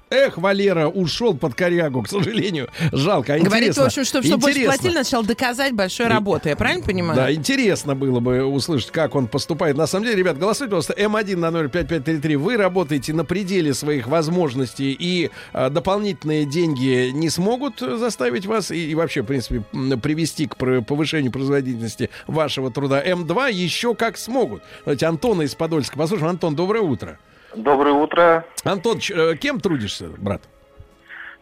эх, 0.10 0.38
Валера 0.38 0.88
ушел 0.88 1.36
под 1.36 1.56
корягу, 1.56 2.04
к 2.04 2.10
сожалению. 2.10 2.70
Жалко, 2.92 3.34
а 3.34 3.40
Говорит, 3.40 3.52
в 3.52 3.72
интересно. 3.72 3.86
общем, 3.86 4.06
что 4.06 4.22
чтобы 4.22 4.42
больше 4.42 4.66
платили, 4.66 4.94
начал 4.94 5.24
доказать 5.24 5.74
большой 5.74 6.08
работой. 6.08 6.50
Я 6.50 6.56
правильно 6.56 6.84
понимаю? 6.84 7.16
Да, 7.16 7.34
интересно 7.34 7.96
было 7.96 8.20
бы 8.20 8.44
услышать, 8.46 8.92
как 8.92 9.16
он 9.16 9.28
поступает. 9.28 9.78
На 9.78 9.88
самом 9.88 10.06
деле, 10.06 10.18
ребят, 10.18 10.38
голосуйте, 10.38 10.70
просто 10.70 10.94
М1 10.94 11.36
на 11.38 11.52
05533. 11.70 12.36
Вы 12.36 12.58
работаете 12.58 13.14
на 13.14 13.26
пределе 13.26 13.74
своих 13.74 14.08
возможностей, 14.08 14.96
и 14.98 15.32
а, 15.54 15.70
дополнительные 15.70 16.46
деньги 16.46 17.10
не 17.12 17.30
смогут 17.30 17.80
заставить 17.80 18.46
вас 18.46 18.72
и, 18.72 18.92
и 18.92 18.96
вообще, 18.96 19.22
в 19.22 19.26
принципе, 19.26 19.64
привести 19.98 20.48
к 20.48 20.56
повышению 20.56 21.32
производительности 21.32 22.10
вашего 22.28 22.72
труда. 22.72 23.04
М2 23.06 23.52
еще 23.52 23.96
как 23.96 24.18
смогут. 24.18 24.64
Давайте 24.86 25.06
Антона 25.08 25.44
из 25.44 25.56
Подольска 25.56 25.98
послушаем. 25.98 26.30
Антон, 26.32 26.56
доброе 26.56 26.82
утро. 26.82 27.20
Доброе 27.56 27.94
утро. 27.94 28.46
Антон, 28.64 29.00
э, 29.10 29.36
кем 29.36 29.60
трудишься, 29.60 30.10
брат? 30.18 30.42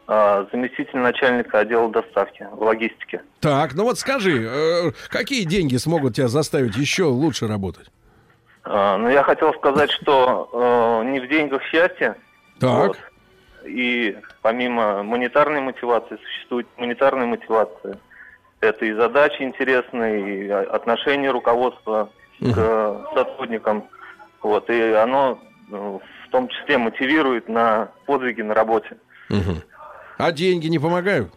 А, 0.05 0.45
Заместитель 0.51 0.99
начальника 0.99 1.59
отдела 1.59 1.89
доставки 1.89 2.47
в 2.51 2.61
логистике. 2.61 3.21
Так, 3.39 3.73
ну 3.73 3.83
вот 3.83 3.97
скажи, 3.97 4.43
э, 4.47 4.91
какие 5.09 5.43
деньги 5.43 5.77
смогут 5.77 6.15
тебя 6.15 6.27
заставить 6.27 6.75
еще 6.75 7.03
лучше 7.05 7.47
работать? 7.47 7.87
А, 8.63 8.97
Ну, 8.97 9.09
я 9.09 9.23
хотел 9.23 9.53
сказать, 9.55 9.91
что 9.91 10.49
э, 11.03 11.09
не 11.09 11.19
в 11.19 11.27
деньгах 11.27 11.63
счастье. 11.63 12.15
Так. 12.59 12.87
Вот. 12.87 12.97
И 13.65 14.17
помимо 14.41 15.03
монетарной 15.03 15.61
мотивации 15.61 16.17
существует 16.17 16.67
монетарная 16.77 17.25
мотивация. 17.25 17.97
Это 18.59 18.85
и 18.85 18.93
задачи 18.93 19.41
интересные, 19.41 20.45
и 20.45 20.49
отношение 20.49 21.31
руководства 21.31 22.09
к 22.39 23.07
сотрудникам. 23.15 23.85
Вот. 24.41 24.69
И 24.69 24.81
оно 24.93 25.39
в 25.69 26.01
том 26.31 26.47
числе 26.49 26.77
мотивирует 26.77 27.47
на 27.49 27.89
подвиги 28.05 28.41
на 28.41 28.53
работе. 28.53 28.97
Мгм. 29.29 29.61
А 30.17 30.31
деньги 30.31 30.67
не 30.67 30.79
помогают? 30.79 31.31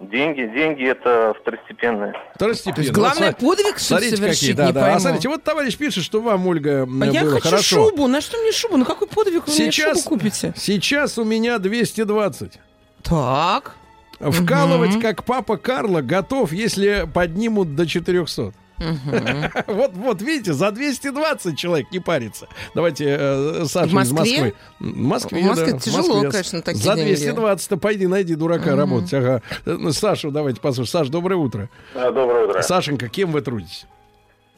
Деньги, 0.00 0.50
деньги 0.54 0.86
это 0.88 1.34
второстепенное. 1.40 2.14
Второстепенно. 2.34 2.74
То 2.76 2.80
есть 2.80 2.92
главное 2.94 3.32
подвиг, 3.32 3.78
Смотрите, 3.78 4.12
какие, 4.16 4.24
совершить, 4.32 4.56
да, 4.56 4.66
не 4.68 4.72
да. 4.72 4.80
А 4.80 4.84
пойму. 4.84 5.00
смотрите, 5.00 5.28
вот 5.28 5.44
товарищ 5.44 5.76
пишет, 5.76 6.04
что 6.04 6.22
вам, 6.22 6.46
Ольга, 6.46 6.88
А 7.02 7.04
я 7.06 7.20
было 7.22 7.32
хочу 7.32 7.48
хорошо. 7.50 7.90
шубу. 7.90 8.06
На 8.06 8.22
что 8.22 8.38
мне 8.38 8.50
шубу? 8.52 8.78
Ну 8.78 8.86
какой 8.86 9.08
подвиг 9.08 9.46
вы 9.46 9.52
мне 9.52 9.70
Сейчас, 9.70 9.98
шубу 10.04 10.16
купите? 10.16 10.54
сейчас 10.56 11.18
у 11.18 11.24
меня 11.24 11.58
220. 11.58 12.58
Так. 13.02 13.76
Вкалывать, 14.20 15.00
как 15.00 15.24
папа 15.24 15.56
Карло, 15.58 16.00
готов, 16.02 16.52
если 16.52 17.06
поднимут 17.12 17.74
до 17.74 17.86
400. 17.86 18.52
Вот, 19.66 19.92
вот, 19.94 20.22
видите, 20.22 20.52
за 20.52 20.70
220 20.70 21.58
человек 21.58 21.90
не 21.92 22.00
парится. 22.00 22.48
Давайте 22.74 23.16
э, 23.18 23.64
Саша 23.66 23.86
из? 23.86 24.12
Москвы. 24.12 24.54
В 24.78 24.84
Москве, 24.84 25.42
В 25.42 25.46
Москве 25.46 25.72
да, 25.72 25.78
в 25.78 25.82
тяжело, 25.82 26.14
Москве. 26.14 26.30
конечно, 26.30 26.62
такие 26.62 26.82
За 26.82 26.94
деньги. 26.96 27.12
220-то 27.12 27.76
пойди, 27.76 28.06
найди 28.06 28.34
дурака 28.34 28.74
работать. 28.76 29.12
Ага. 29.14 29.42
Э, 29.66 29.90
Сашу 29.90 30.30
давайте 30.30 30.60
послушаем. 30.60 30.86
Саш, 31.04 31.08
доброе 31.08 31.36
утро. 31.36 31.68
Доброе 31.94 32.46
утро. 32.46 32.62
Сашенька, 32.62 33.08
кем 33.08 33.32
вы 33.32 33.40
трудитесь? 33.42 33.86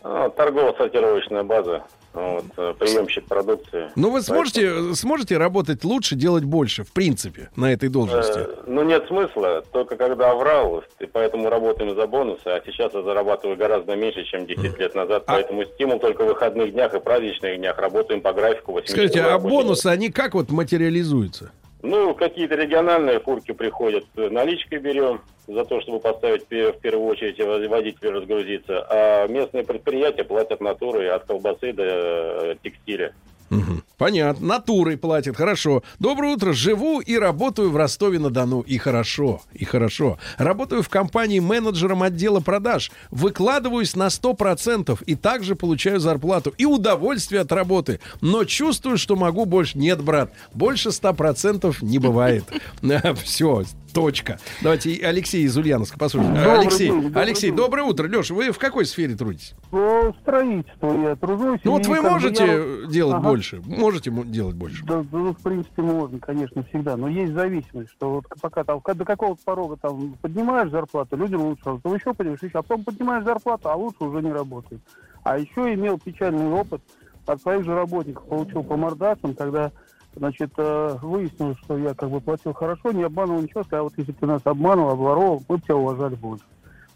А, 0.05 0.31
Торгово-сортировочная 0.31 1.45
база, 1.45 1.85
вот, 2.13 2.45
э, 2.57 2.75
приемщик 2.79 3.25
продукции. 3.25 3.91
Ну, 3.97 4.11
вы 4.11 4.23
сможете, 4.23 4.95
сможете 4.95 5.39
работать 5.39 5.85
лучше, 5.85 6.15
делать 6.15 6.45
больше, 6.45 6.85
в 6.85 6.93
принципе, 6.93 7.51
на 7.57 7.73
этой 7.73 7.89
должности? 7.89 8.39
Э, 8.39 8.47
Ну, 8.67 8.83
нет 8.83 9.07
смысла, 9.09 9.63
только 9.73 9.97
когда 9.97 10.35
врал, 10.35 10.83
и 11.01 11.07
поэтому 11.07 11.49
работаем 11.51 11.95
за 11.95 12.07
бонусы, 12.07 12.47
а 12.47 12.61
сейчас 12.65 12.93
я 12.95 13.03
зарабатываю 13.03 13.57
гораздо 13.57 13.97
меньше, 13.97 14.25
чем 14.25 14.47
10 14.47 14.79
лет 14.79 14.95
назад, 14.95 15.25
А- 15.27 15.33
поэтому 15.33 15.65
стимул 15.65 15.99
только 15.99 16.23
в 16.25 16.27
выходных 16.27 16.73
днях 16.73 16.95
и 16.95 17.01
праздничных 17.01 17.57
днях, 17.59 17.79
работаем 17.79 18.21
по 18.21 18.33
графику 18.33 18.73
8 18.73 18.89
Скажите, 18.89 19.21
а 19.23 19.39
бонусы, 19.39 19.87
они 19.87 20.11
как 20.11 20.35
вот 20.35 20.51
материализуются? 20.51 21.51
Ну, 21.83 22.15
какие-то 22.15 22.55
региональные 22.55 23.19
фурки 23.19 23.53
приходят, 23.53 24.05
наличкой 24.15 24.79
берем 24.79 25.21
за 25.49 25.65
то, 25.65 25.81
чтобы 25.81 25.99
поставить 25.99 26.45
в 26.49 26.79
первую 26.81 27.09
очередь 27.09 27.41
водителю 27.69 28.13
разгрузиться. 28.13 28.87
А 28.89 29.27
местные 29.27 29.65
предприятия 29.65 30.23
платят 30.23 30.61
натурой 30.61 31.11
от 31.11 31.25
колбасы 31.25 31.73
до 31.73 31.83
э, 31.85 32.57
текстиля. 32.63 33.13
Мгм. 33.53 33.83
Понятно. 33.99 34.47
Натурой 34.47 34.97
платит. 34.97 35.37
Хорошо. 35.37 35.83
Доброе 35.99 36.35
утро. 36.35 36.53
Живу 36.53 37.01
и 37.01 37.19
работаю 37.19 37.71
в 37.71 37.77
Ростове-на-Дону. 37.77 38.61
И 38.63 38.79
хорошо. 38.79 39.43
И 39.53 39.67
хорошо. 39.67 40.19
Работаю 40.39 40.83
в 40.83 40.89
компании 40.89 41.39
менеджером 41.39 42.03
отдела 42.03 42.41
продаж. 42.41 42.91
Выкладываюсь 43.11 43.95
на 43.95 44.07
100% 44.07 45.03
и 45.05 45.15
также 45.15 45.55
получаю 45.55 46.01
зарплату 46.01 46.55
и 46.57 46.65
удовольствие 46.65 47.43
от 47.43 47.53
работы. 47.53 48.01
Но 48.23 48.45
чувствую, 48.45 48.97
что 48.97 49.17
могу 49.17 49.45
больше. 49.45 49.77
Нет, 49.77 50.03
брат, 50.03 50.33
больше 50.55 50.89
100% 50.89 51.77
не 51.83 51.99
бывает. 51.99 52.45
Все. 53.23 53.65
Точка. 53.95 54.39
Давайте 54.63 54.99
Алексей 55.07 55.43
из 55.45 55.57
Ульяновска 55.57 55.99
послушаем. 55.99 56.35
Добрый 56.35 56.59
Алексей, 56.61 56.89
день, 56.89 57.03
добрый 57.03 57.23
Алексей, 57.23 57.47
день. 57.49 57.57
доброе 57.57 57.83
утро. 57.85 58.07
Леша, 58.07 58.35
вы 58.35 58.51
в 58.51 58.59
какой 58.59 58.87
сфере 58.87 59.15
трудитесь? 59.15 59.55
По 59.71 60.15
строительству 60.23 61.03
я 61.03 61.17
тружусь. 61.17 61.61
Ну 61.65 61.73
вот 61.73 61.87
вы 61.87 62.01
можете 62.01 62.45
я- 62.47 62.87
делать 62.91 63.17
Ага. 63.17 63.29
больше? 63.29 63.61
Можете 63.67 64.11
мо- 64.11 64.25
делать 64.25 64.55
больше? 64.57 64.85
Да, 64.87 64.99
да, 65.03 65.07
ну, 65.19 65.35
в 65.35 65.39
принципе, 65.43 65.83
можно, 65.83 66.19
конечно, 66.21 66.65
всегда. 66.65 66.97
Но 66.97 67.09
есть 67.09 67.33
зависимость, 67.35 67.91
что 67.91 68.11
вот 68.15 68.25
пока 68.41 68.65
там 68.65 68.81
до 68.83 69.05
какого-то 69.05 69.41
порога 69.45 69.77
там 69.77 70.15
поднимаешь 70.23 70.71
зарплату, 70.71 71.17
людям 71.17 71.43
лучше, 71.43 71.63
а 71.67 71.75
потом 71.77 71.95
еще 71.95 72.15
поднимаешь, 72.15 72.41
а 72.55 72.63
потом 72.63 72.85
поднимаешь 72.85 73.25
зарплату, 73.25 73.69
а 73.69 73.75
лучше 73.77 74.05
уже 74.05 74.23
не 74.23 74.33
работает. 74.33 74.81
А 75.25 75.39
еще 75.39 75.73
имел 75.75 75.99
печальный 75.99 76.47
опыт 76.51 76.81
от 77.27 77.41
своих 77.43 77.65
же 77.65 77.75
работников, 77.75 78.25
получил 78.27 78.63
по 78.65 78.77
мордасам, 78.77 79.35
когда 79.35 79.71
значит, 80.17 80.51
э, 80.57 80.97
выяснилось, 81.03 81.59
что 81.65 81.79
я 81.79 81.95
как 81.95 82.11
бы 82.11 82.21
платил 82.21 82.53
хорошо, 82.53 82.93
не 82.93 83.03
обманывал 83.03 83.43
ничего, 83.43 83.65
сказал, 83.65 83.85
вот 83.85 83.95
если 83.97 84.13
ты 84.13 84.27
нас 84.27 84.43
обманывал, 84.45 84.91
обворовал, 84.91 85.43
мы 85.49 85.57
бы 85.57 85.63
тебя 85.63 85.77
уважали 85.77 86.15
больше. 86.15 86.45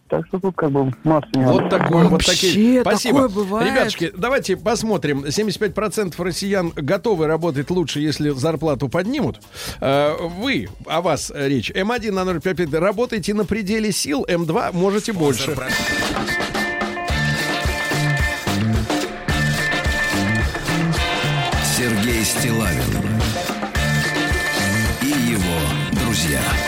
Так 0.09 0.25
что 0.29 0.39
тут 0.39 0.55
как 0.55 0.71
бы 0.71 0.93
масса 1.03 1.29
нюансов. 1.35 1.63
Вот 1.63 1.71
такое, 1.71 2.03
вот 2.05 2.13
Вообще, 2.13 2.31
такие. 2.31 2.81
Спасибо. 2.83 3.23
такое 3.23 3.45
бывает. 3.45 3.73
Ребятушки, 3.73 4.13
давайте 4.17 4.57
посмотрим. 4.57 5.25
75% 5.25 6.15
россиян 6.23 6.71
готовы 6.77 7.27
работать 7.27 7.71
лучше, 7.71 7.99
если 8.01 8.31
зарплату 8.31 8.89
поднимут. 8.89 9.41
Э, 9.81 10.15
Вы, 10.21 10.69
о 10.87 11.01
вас 11.01 11.33
речь. 11.35 11.73
М1 11.73 12.13
на 12.13 12.41
055. 12.41 12.75
Работаете 12.75 13.35
на 13.35 13.45
пределе 13.45 13.91
сил, 13.91 14.25
М2 14.29 14.77
можете 14.77 15.13
больше. 15.13 15.57
Сергей 21.77 22.25
Стилавин 22.25 23.06
друзья. 26.37 26.67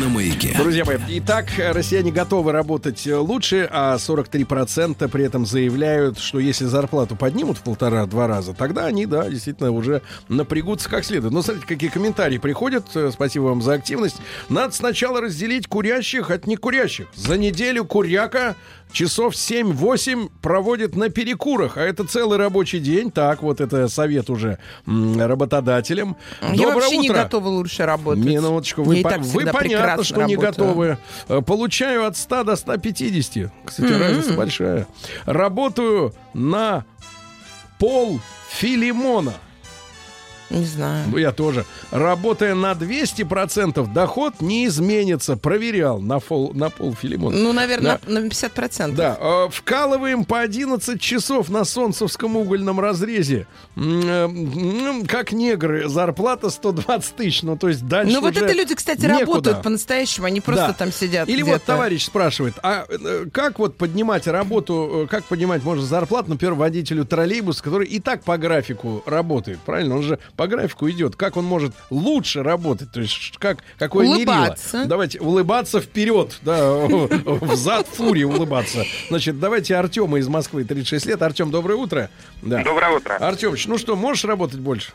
На 0.00 0.08
маяке. 0.08 0.54
Друзья 0.56 0.84
мои, 0.84 0.96
итак, 1.08 1.46
россияне 1.58 2.10
готовы 2.10 2.52
работать 2.52 3.06
э, 3.06 3.16
лучше, 3.16 3.68
а 3.70 3.96
43% 3.96 5.08
при 5.08 5.24
этом 5.24 5.44
заявляют, 5.44 6.18
что 6.18 6.38
если 6.38 6.64
зарплату 6.64 7.16
поднимут 7.16 7.58
в 7.58 7.62
полтора-два 7.62 8.26
раза, 8.26 8.54
тогда 8.54 8.86
они, 8.86 9.04
да, 9.04 9.28
действительно 9.28 9.72
уже 9.72 10.00
напрягутся 10.28 10.88
как 10.88 11.04
следует. 11.04 11.34
Но 11.34 11.42
смотрите, 11.42 11.66
какие 11.66 11.90
комментарии 11.90 12.38
приходят. 12.38 12.86
Э, 12.94 13.10
Спасибо 13.12 13.44
вам 13.44 13.60
за 13.60 13.74
активность. 13.74 14.16
Надо 14.48 14.74
сначала 14.74 15.20
разделить 15.20 15.66
курящих 15.66 16.30
от 16.30 16.46
некурящих. 16.46 17.08
За 17.14 17.36
неделю 17.36 17.84
куряка 17.84 18.56
часов 18.92 19.34
7-8 19.34 20.30
проводит 20.42 20.96
на 20.96 21.08
перекурах, 21.08 21.76
а 21.76 21.80
это 21.82 22.04
целый 22.04 22.38
рабочий 22.38 22.80
день. 22.80 23.10
Так, 23.10 23.42
вот 23.42 23.60
это 23.60 23.88
совет 23.88 24.30
уже 24.30 24.58
работодателям. 24.86 26.16
Я 26.42 26.48
Доброе 26.56 26.74
вообще 26.74 26.96
не 26.98 27.10
утро. 27.10 27.22
готова 27.22 27.48
лучше 27.48 27.86
работать. 27.86 28.24
Минуточку, 28.24 28.82
вы, 28.82 29.02
по- 29.02 29.18
вы 29.18 29.46
понятно, 29.46 30.04
что 30.04 30.22
не 30.24 30.34
работаю. 30.36 30.52
готовы. 30.68 30.98
Э, 31.28 31.40
Получаю 31.42 32.06
от 32.06 32.16
100 32.16 32.44
до 32.44 32.56
150. 32.56 33.50
Кстати, 33.64 33.90
М-м. 33.92 34.00
разница 34.00 34.32
большая. 34.34 34.86
Работаю 35.24 36.14
на 36.34 36.84
пол 37.78 38.20
Филимона. 38.50 39.34
Не 40.50 40.64
знаю. 40.64 41.06
Ну, 41.10 41.16
Я 41.18 41.32
тоже. 41.32 41.64
Работая 41.92 42.54
на 42.54 42.72
200%, 42.72 43.92
доход 43.92 44.40
не 44.40 44.66
изменится. 44.66 45.36
Проверял 45.36 46.00
на, 46.00 46.18
фол, 46.18 46.52
на 46.54 46.70
пол 46.70 46.94
Филимона. 46.94 47.36
Ну, 47.36 47.52
наверное, 47.52 48.00
Да. 48.04 48.12
на, 48.12 48.20
на 48.20 48.26
50%. 48.26 48.94
Да, 48.94 49.48
вкалываем 49.50 50.24
по 50.24 50.40
11 50.40 51.00
часов 51.00 51.48
на 51.50 51.64
солнцевском 51.64 52.36
угольном 52.36 52.80
разрезе. 52.80 53.46
Э, 53.76 54.28
Как 55.06 55.32
негры, 55.32 55.88
зарплата 55.88 56.50
120 56.50 57.14
тысяч. 57.16 57.42
Ну, 57.42 57.56
то 57.56 57.68
есть 57.68 57.86
дальше 57.86 58.12
Ну, 58.12 58.20
вот 58.20 58.36
это 58.36 58.52
люди, 58.52 58.74
кстати, 58.74 59.00
некуда. 59.02 59.20
работают 59.20 59.62
по-настоящему, 59.62 60.26
они 60.26 60.40
просто 60.40 60.68
Да. 60.68 60.72
там 60.72 60.92
сидят 60.92 61.28
Или 61.28 61.42
вот 61.42 61.62
товарищ 61.62 62.04
спрашивает, 62.06 62.54
а 62.62 62.86
э, 62.88 63.26
как 63.32 63.58
вот 63.58 63.76
поднимать 63.76 64.26
работу, 64.26 65.02
э, 65.04 65.06
как 65.06 65.24
поднимать 65.24 65.62
можно 65.62 65.84
зарплату, 65.84 66.30
например, 66.30 66.54
водителю 66.54 67.04
троллейбуса, 67.04 67.62
который 67.62 67.86
и 67.86 68.00
так 68.00 68.22
по 68.22 68.36
графику 68.36 69.02
работает, 69.06 69.58
правильно? 69.60 69.96
Он 69.96 70.02
же 70.02 70.18
по 70.40 70.46
графику 70.46 70.88
идет. 70.88 71.16
Как 71.16 71.36
он 71.36 71.44
может 71.44 71.74
лучше 71.90 72.42
работать? 72.42 72.90
То 72.90 73.02
есть 73.02 73.36
как, 73.36 73.58
какое 73.78 74.06
Улыбаться. 74.08 74.76
мерило? 74.78 74.88
Давайте 74.88 75.20
улыбаться 75.20 75.82
вперед, 75.82 76.38
да, 76.40 76.76
взад 76.86 77.86
фури 77.86 78.24
улыбаться. 78.24 78.84
Значит, 79.10 79.38
давайте 79.38 79.76
Артема 79.76 80.18
из 80.18 80.28
Москвы, 80.28 80.64
36 80.64 81.04
лет. 81.04 81.20
Артем, 81.20 81.50
доброе 81.50 81.74
утро. 81.74 82.08
Да. 82.40 82.64
Доброе 82.64 82.92
утро. 82.96 83.16
Артемыч, 83.16 83.66
ну 83.66 83.76
что, 83.76 83.96
можешь 83.96 84.24
работать 84.24 84.60
больше? 84.60 84.92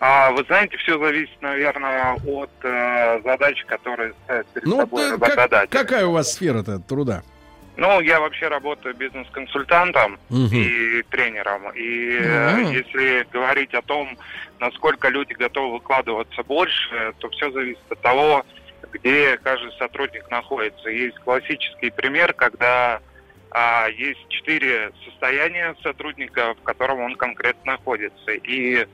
А, 0.00 0.32
вы 0.32 0.42
знаете, 0.48 0.76
все 0.78 0.98
зависит, 0.98 1.40
наверное, 1.40 2.14
от 2.26 2.50
э, 2.64 3.20
задач, 3.22 3.64
которые 3.66 4.14
ставят 4.24 4.48
перед 4.48 4.66
Ну, 4.66 4.78
собой 4.78 5.14
э, 5.14 5.16
как- 5.16 5.70
какая 5.70 6.06
у 6.06 6.10
вас 6.10 6.32
сфера-то 6.32 6.80
труда? 6.80 7.22
Ну, 7.76 8.00
я 8.00 8.20
вообще 8.20 8.48
работаю 8.48 8.94
бизнес-консультантом 8.94 10.18
Мгм. 10.30 10.48
и 10.52 11.02
тренером. 11.10 11.70
И 11.74 12.18
Мгм. 12.18 12.72
если 12.72 13.26
говорить 13.32 13.74
о 13.74 13.82
том, 13.82 14.16
насколько 14.60 15.08
люди 15.08 15.32
готовы 15.32 15.74
выкладываться 15.74 16.42
больше, 16.44 17.12
то 17.18 17.28
все 17.30 17.50
зависит 17.50 17.82
от 17.88 18.00
того, 18.00 18.44
где 18.92 19.36
каждый 19.38 19.72
сотрудник 19.72 20.30
находится. 20.30 20.88
Есть 20.88 21.18
классический 21.18 21.90
пример, 21.90 22.32
когда 22.34 23.00
а, 23.50 23.88
есть 23.88 24.20
четыре 24.28 24.90
состояния 25.04 25.74
сотрудника, 25.82 26.54
в 26.54 26.62
котором 26.64 27.00
он 27.00 27.14
конкретно 27.14 27.72
находится. 27.72 28.32
И 28.32 28.86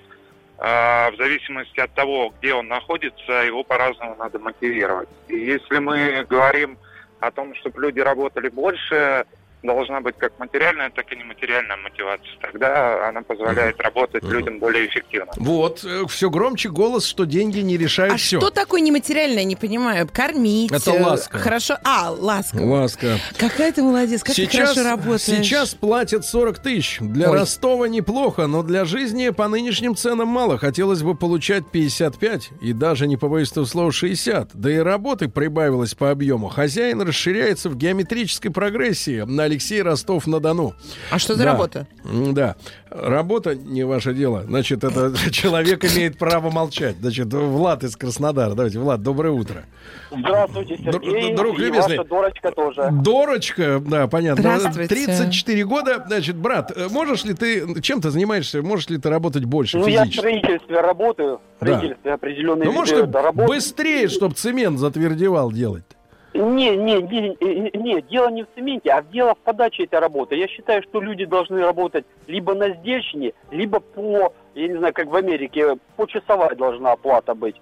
а, 0.58 1.10
в 1.10 1.16
зависимости 1.16 1.80
от 1.80 1.92
того, 1.94 2.34
где 2.38 2.52
он 2.54 2.68
находится, 2.68 3.32
его 3.44 3.64
по-разному 3.64 4.16
надо 4.16 4.38
мотивировать. 4.38 5.08
И 5.28 5.36
если 5.36 5.78
мы 5.78 6.26
говорим 6.28 6.72
о 6.72 6.89
том, 7.30 7.54
чтобы 7.56 7.82
люди 7.82 8.00
работали 8.00 8.48
больше, 8.48 9.26
должна 9.62 10.00
быть 10.00 10.16
как 10.18 10.38
материальная, 10.38 10.90
так 10.90 11.12
и 11.12 11.16
нематериальная 11.16 11.76
мотивация. 11.76 12.30
Тогда 12.40 13.08
она 13.08 13.22
позволяет 13.22 13.80
работать 13.80 14.22
людям 14.24 14.58
более 14.58 14.86
эффективно. 14.86 15.32
Вот, 15.36 15.84
все 16.08 16.30
громче 16.30 16.70
голос, 16.70 17.04
что 17.04 17.24
деньги 17.24 17.60
не 17.60 17.76
решают 17.76 18.14
А 18.14 18.16
все. 18.16 18.38
что 18.38 18.50
такое 18.50 18.80
нематериальное, 18.80 19.44
не 19.44 19.56
понимаю? 19.56 20.08
Кормить. 20.12 20.72
Это 20.72 20.90
э, 20.92 21.02
ласка. 21.02 21.38
Хорошо. 21.38 21.76
А, 21.84 22.10
ласка. 22.10 22.56
Ласка. 22.56 23.18
Какая 23.36 23.72
ты 23.72 23.82
молодец, 23.82 24.22
как 24.22 24.34
ты 24.34 24.46
хорошо 24.46 24.82
работаешь. 24.82 25.22
сейчас 25.22 25.74
платят 25.74 26.24
40 26.24 26.58
тысяч. 26.58 26.98
Для 27.00 27.30
Ой. 27.30 27.38
Ростова 27.38 27.88
неплохо, 27.88 28.46
но 28.46 28.62
для 28.62 28.84
жизни 28.84 29.28
по 29.30 29.48
нынешним 29.48 29.94
ценам 29.94 30.28
мало. 30.28 30.58
Хотелось 30.58 31.02
бы 31.02 31.14
получать 31.14 31.70
55 31.70 32.50
и 32.60 32.72
даже, 32.72 33.06
не 33.06 33.16
побоюсь 33.16 33.50
этого 33.50 33.64
слова, 33.64 33.92
60. 33.92 34.50
Да 34.54 34.70
и 34.70 34.78
работы 34.78 35.28
прибавилось 35.28 35.94
по 35.94 36.10
объему. 36.10 36.48
Хозяин 36.48 37.00
расширяется 37.02 37.68
в 37.68 37.76
геометрической 37.76 38.50
прогрессии. 38.50 39.22
На 39.26 39.46
Алексей 39.50 39.82
Ростов-на-Дону. 39.82 40.74
А 41.10 41.18
что 41.18 41.34
за 41.34 41.42
Да. 41.44 41.52
работа? 41.52 41.86
Да. 42.04 42.54
Работа 42.88 43.54
не 43.56 43.82
ваше 43.84 44.14
дело. 44.14 44.44
Значит, 44.46 44.84
это 44.84 45.12
человек 45.32 45.84
имеет 45.84 46.18
право 46.18 46.50
молчать. 46.50 46.96
Значит, 47.00 47.32
Влад 47.32 47.82
из 47.84 47.96
Краснодара. 47.96 48.54
Давайте, 48.54 48.78
Влад, 48.78 49.02
доброе 49.02 49.30
утро. 49.32 49.64
Здравствуйте, 50.10 50.76
Друг- 50.78 51.04
Сергей. 51.04 51.34
друг 51.36 51.58
и 51.58 51.62
любезный. 51.62 51.98
ваша 51.98 52.08
дурочка 52.08 52.50
тоже. 52.52 52.88
Дорочка, 52.92 53.80
да, 53.84 54.06
понятно. 54.06 54.42
Здравствуйте. 54.42 54.88
34 54.94 55.64
года. 55.64 56.04
Значит, 56.06 56.36
брат, 56.36 56.72
э, 56.76 56.88
можешь 56.90 57.24
ли 57.24 57.34
ты, 57.34 57.80
чем 57.82 58.00
ты 58.00 58.10
занимаешься, 58.10 58.62
можешь 58.62 58.88
ли 58.88 58.98
ты 58.98 59.08
работать 59.10 59.44
больше 59.44 59.78
Ну, 59.78 59.86
я 59.86 60.02
в 60.02 60.04
физически? 60.06 60.18
строительстве 60.20 60.80
работаю. 60.80 61.40
В 61.60 61.64
Да. 61.64 61.74
строительстве 61.76 62.12
определенные 62.12 62.64
Ну, 62.66 62.72
может, 62.72 62.96
виды 62.96 63.12
ты 63.12 63.18
работ. 63.20 63.46
быстрее, 63.48 64.08
чтобы 64.08 64.34
цемент 64.34 64.78
затвердевал 64.78 65.52
делать? 65.52 65.84
Не, 66.32 66.76
не, 66.76 67.02
не, 67.02 67.36
не, 67.76 68.02
дело 68.02 68.28
не 68.28 68.44
в 68.44 68.46
цементе, 68.54 68.90
а 68.90 69.02
дело 69.02 69.34
в 69.34 69.38
подаче 69.38 69.84
этой 69.84 69.98
работы. 69.98 70.36
Я 70.36 70.46
считаю, 70.46 70.82
что 70.82 71.00
люди 71.00 71.24
должны 71.24 71.60
работать 71.60 72.04
либо 72.28 72.54
на 72.54 72.70
сдельщине, 72.70 73.32
либо 73.50 73.80
по, 73.80 74.32
я 74.54 74.68
не 74.68 74.76
знаю, 74.78 74.94
как 74.94 75.08
в 75.08 75.16
Америке, 75.16 75.76
почасовая 75.96 76.54
должна 76.54 76.92
оплата 76.92 77.34
быть. 77.34 77.56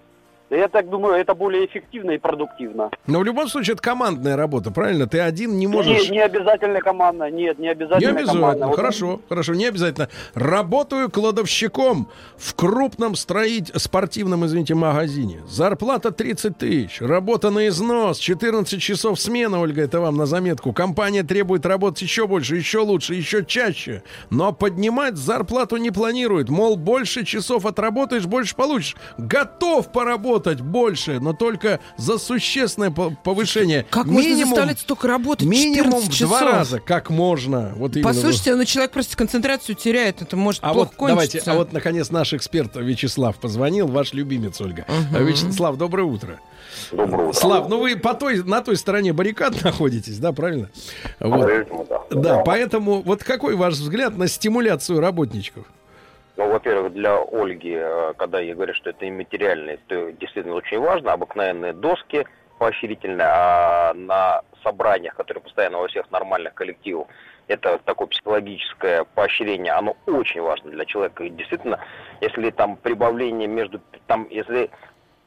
Я 0.51 0.69
так 0.69 0.89
думаю, 0.89 1.15
это 1.17 1.35
более 1.35 1.67
эффективно 1.67 2.13
и 2.13 2.19
продуктивно. 2.19 2.91
Но 3.07 3.19
в 3.19 3.25
любом 3.25 3.49
случае 3.49 3.75
это 3.75 3.83
командная 3.83 4.37
работа, 4.37 4.71
правильно? 4.71 5.07
Ты 5.07 5.21
один 5.21 5.59
не 5.59 5.67
можешь... 5.67 6.09
Не, 6.09 6.17
не 6.17 6.21
обязательно 6.21 6.81
команда, 6.81 7.31
нет, 7.31 7.59
не 7.59 7.67
Не 7.67 7.73
обязательно, 7.73 8.11
обязательно, 8.13 8.41
команда. 8.41 8.67
Вот 8.69 8.77
хорошо, 8.77 9.21
хорошо, 9.29 9.55
не 9.55 9.67
обязательно. 9.67 10.09
Работаю 10.35 11.11
кладовщиком 11.11 12.09
в 12.39 12.55
крупном 12.55 13.15
строить 13.15 13.71
спортивном, 13.75 14.47
извините, 14.47 14.75
магазине. 14.75 15.43
Зарплата 15.49 16.13
30 16.13 16.57
тысяч, 16.57 17.03
работа 17.03 17.51
на 17.51 17.69
износ, 17.69 18.19
14 18.19 18.81
часов 18.81 19.21
смена, 19.21 19.61
Ольга, 19.61 19.83
это 19.83 20.01
вам 20.01 20.17
на 20.17 20.25
заметку. 20.25 20.73
Компания 20.73 21.25
требует 21.25 21.67
работать 21.67 22.01
еще 22.03 22.27
больше, 22.27 22.57
еще 22.57 22.79
лучше, 22.79 23.15
еще 23.15 23.45
чаще. 23.45 24.03
Но 24.31 24.53
поднимать 24.53 25.17
зарплату 25.17 25.77
не 25.77 25.91
планирует. 25.91 26.49
Мол, 26.49 26.77
больше 26.77 27.27
часов 27.27 27.67
отработаешь, 27.67 28.25
больше 28.25 28.57
получишь. 28.57 28.97
Готов 29.19 29.93
поработать 29.93 30.38
больше, 30.41 31.21
но 31.21 31.33
только 31.33 31.81
за 31.97 32.19
существенное 32.19 32.91
по- 32.91 33.11
повышение. 33.11 33.87
Как 33.91 34.07
можно 34.07 34.29
Минимум- 34.29 34.49
заставлять 34.51 34.79
столько 34.81 35.09
работать? 35.09 35.47
Минимум 35.47 36.03
14 36.03 36.15
в 36.15 36.27
два 36.29 36.39
часов? 36.41 36.53
раза, 36.53 36.81
как 36.81 37.11
можно. 37.11 37.73
Вот 37.77 37.97
именно. 37.97 38.09
Послушайте, 38.09 38.55
ну 38.55 38.65
человек 38.65 38.93
просто 38.93 39.17
концентрацию 39.17 39.75
теряет, 39.77 40.23
это 40.23 40.37
может 40.37 40.61
А 40.63 40.73
плохо 40.73 40.91
вот 40.99 41.09
давайте, 41.09 41.33
кончиться. 41.33 41.53
а 41.53 41.57
вот 41.57 41.73
наконец 41.73 42.11
наш 42.11 42.33
эксперт 42.33 42.77
Вячеслав 42.77 43.37
позвонил, 43.37 43.87
ваш 43.89 44.13
любимец 44.13 44.61
Ольга. 44.61 44.87
А, 45.15 45.19
Вячеслав, 45.21 45.77
доброе 45.77 46.05
утро. 46.05 46.41
Доброе 46.93 47.29
утро. 47.29 47.41
Слав, 47.41 47.69
ну 47.69 47.81
вы 47.81 47.97
по 47.97 48.15
той, 48.15 48.43
на 48.43 48.61
той 48.63 48.77
стороне 48.77 49.13
баррикад 49.13 49.63
находитесь, 49.65 50.19
да, 50.19 50.33
правильно? 50.33 50.71
Вот. 51.21 51.49
Да. 52.11 52.21
Да, 52.21 52.39
поэтому 52.39 53.03
вот 53.03 53.23
какой 53.25 53.55
ваш 53.57 53.75
взгляд 53.75 54.17
на 54.17 54.29
стимуляцию 54.29 55.01
работничков? 55.01 55.65
Ну, 56.39 56.49
во-первых, 56.51 56.93
для 56.93 57.19
Ольги, 57.19 57.75
э, 57.77 58.13
когда 58.17 58.39
ей 58.39 58.55
говорят, 58.55 58.77
что 58.77 58.91
это 58.91 59.09
имматериальное, 59.09 59.75
это 59.75 60.13
действительно 60.13 60.55
очень 60.55 60.79
важно. 60.79 61.13
Обыкновенные 61.13 61.73
доски 61.73 62.25
поощрительные, 62.61 63.27
а 63.29 63.93
на 63.95 64.43
собраниях, 64.63 65.17
которые 65.17 65.43
постоянно 65.43 65.79
во 65.79 65.89
всех 65.89 66.09
нормальных 66.13 66.55
коллективах, 66.55 67.09
это 67.49 67.79
такое 67.85 68.07
психологическое 68.07 69.05
поощрение, 69.17 69.73
оно 69.73 69.97
очень 70.07 70.41
важно 70.41 70.71
для 70.71 70.85
человека. 70.85 71.25
И 71.25 71.31
действительно, 71.31 71.81
если 72.21 72.51
там 72.51 72.77
прибавление 72.77 73.49
между, 73.49 73.81
там, 74.07 74.29
если 74.31 74.71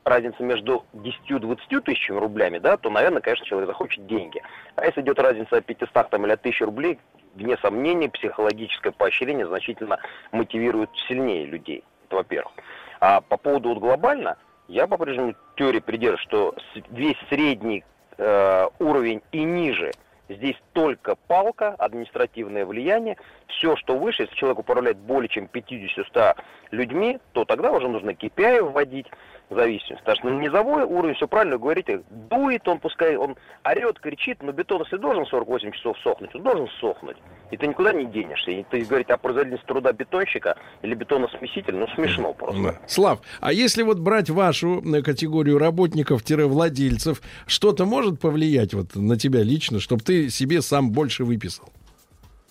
разница 0.05 0.41
между 0.43 0.85
10-20 0.93 1.81
тысячами 1.81 2.19
рублями, 2.19 2.57
да, 2.57 2.77
то, 2.77 2.89
наверное, 2.89 3.21
конечно, 3.21 3.45
человек 3.45 3.67
захочет 3.67 4.07
деньги. 4.07 4.41
А 4.77 4.85
если 4.85 5.01
идет 5.01 5.19
разница 5.19 5.57
от 5.57 5.65
500 5.65 6.09
там, 6.09 6.25
или 6.25 6.31
от 6.31 6.39
1000 6.39 6.65
рублей, 6.65 6.99
вне 7.35 7.57
сомнений, 7.57 8.09
психологическое 8.09 8.91
поощрение 8.91 9.47
значительно 9.47 9.99
мотивирует 10.31 10.89
сильнее 11.07 11.45
людей. 11.45 11.83
Это 12.07 12.17
во-первых. 12.17 12.53
А 12.99 13.21
по 13.21 13.37
поводу 13.37 13.69
вот 13.69 13.79
глобально, 13.79 14.37
я 14.67 14.87
по-прежнему 14.87 15.35
теории 15.55 15.79
придерживаюсь, 15.79 16.21
что 16.21 16.55
весь 16.89 17.17
средний 17.29 17.83
э, 18.17 18.67
уровень 18.79 19.21
и 19.31 19.43
ниже 19.43 19.91
Здесь 20.35 20.55
только 20.73 21.15
палка, 21.27 21.75
административное 21.77 22.65
влияние. 22.65 23.17
Все, 23.47 23.75
что 23.75 23.97
выше, 23.97 24.23
если 24.23 24.35
человек 24.35 24.59
управляет 24.59 24.97
более 24.97 25.27
чем 25.27 25.49
50-100 25.51 26.37
людьми, 26.71 27.19
то 27.33 27.43
тогда 27.43 27.71
уже 27.71 27.87
нужно 27.87 28.11
KPI 28.11 28.61
вводить 28.63 29.07
в 29.49 29.55
зависимости. 29.55 30.03
Потому 30.03 30.15
что 30.15 30.29
на 30.29 30.39
низовой 30.39 30.83
уровень, 30.83 31.15
все 31.15 31.27
правильно 31.27 31.57
говорите, 31.57 32.03
дует 32.09 32.67
он, 32.67 32.79
пускай 32.79 33.17
он 33.17 33.35
орет, 33.63 33.99
кричит, 33.99 34.41
но 34.41 34.51
бетон, 34.51 34.81
если 34.83 34.97
должен 34.97 35.25
48 35.25 35.71
часов 35.71 35.97
сохнуть, 35.99 36.33
он 36.33 36.43
должен 36.43 36.67
сохнуть. 36.79 37.17
И 37.51 37.57
ты 37.57 37.67
никуда 37.67 37.93
не 37.93 38.05
денешься. 38.05 38.51
И 38.51 38.63
ты 38.63 38.81
говорить 38.81 39.09
о 39.09 39.17
производительности 39.17 39.67
труда 39.67 39.91
бетонщика 39.91 40.57
или 40.81 40.95
бетоносмесителя, 40.95 41.77
ну 41.77 41.87
смешно 41.95 42.33
просто. 42.33 42.61
Да. 42.61 42.79
Слав, 42.87 43.19
а 43.41 43.51
если 43.53 43.83
вот 43.83 43.99
брать 43.99 44.29
вашу 44.29 44.81
э, 44.81 45.01
категорию 45.01 45.57
работников-владельцев, 45.57 47.21
что-то 47.45 47.85
может 47.85 48.19
повлиять 48.19 48.73
вот 48.73 48.95
на 48.95 49.17
тебя 49.17 49.43
лично, 49.43 49.79
чтобы 49.79 50.01
ты 50.01 50.29
себе 50.29 50.61
сам 50.61 50.91
больше 50.91 51.25
выписал? 51.25 51.69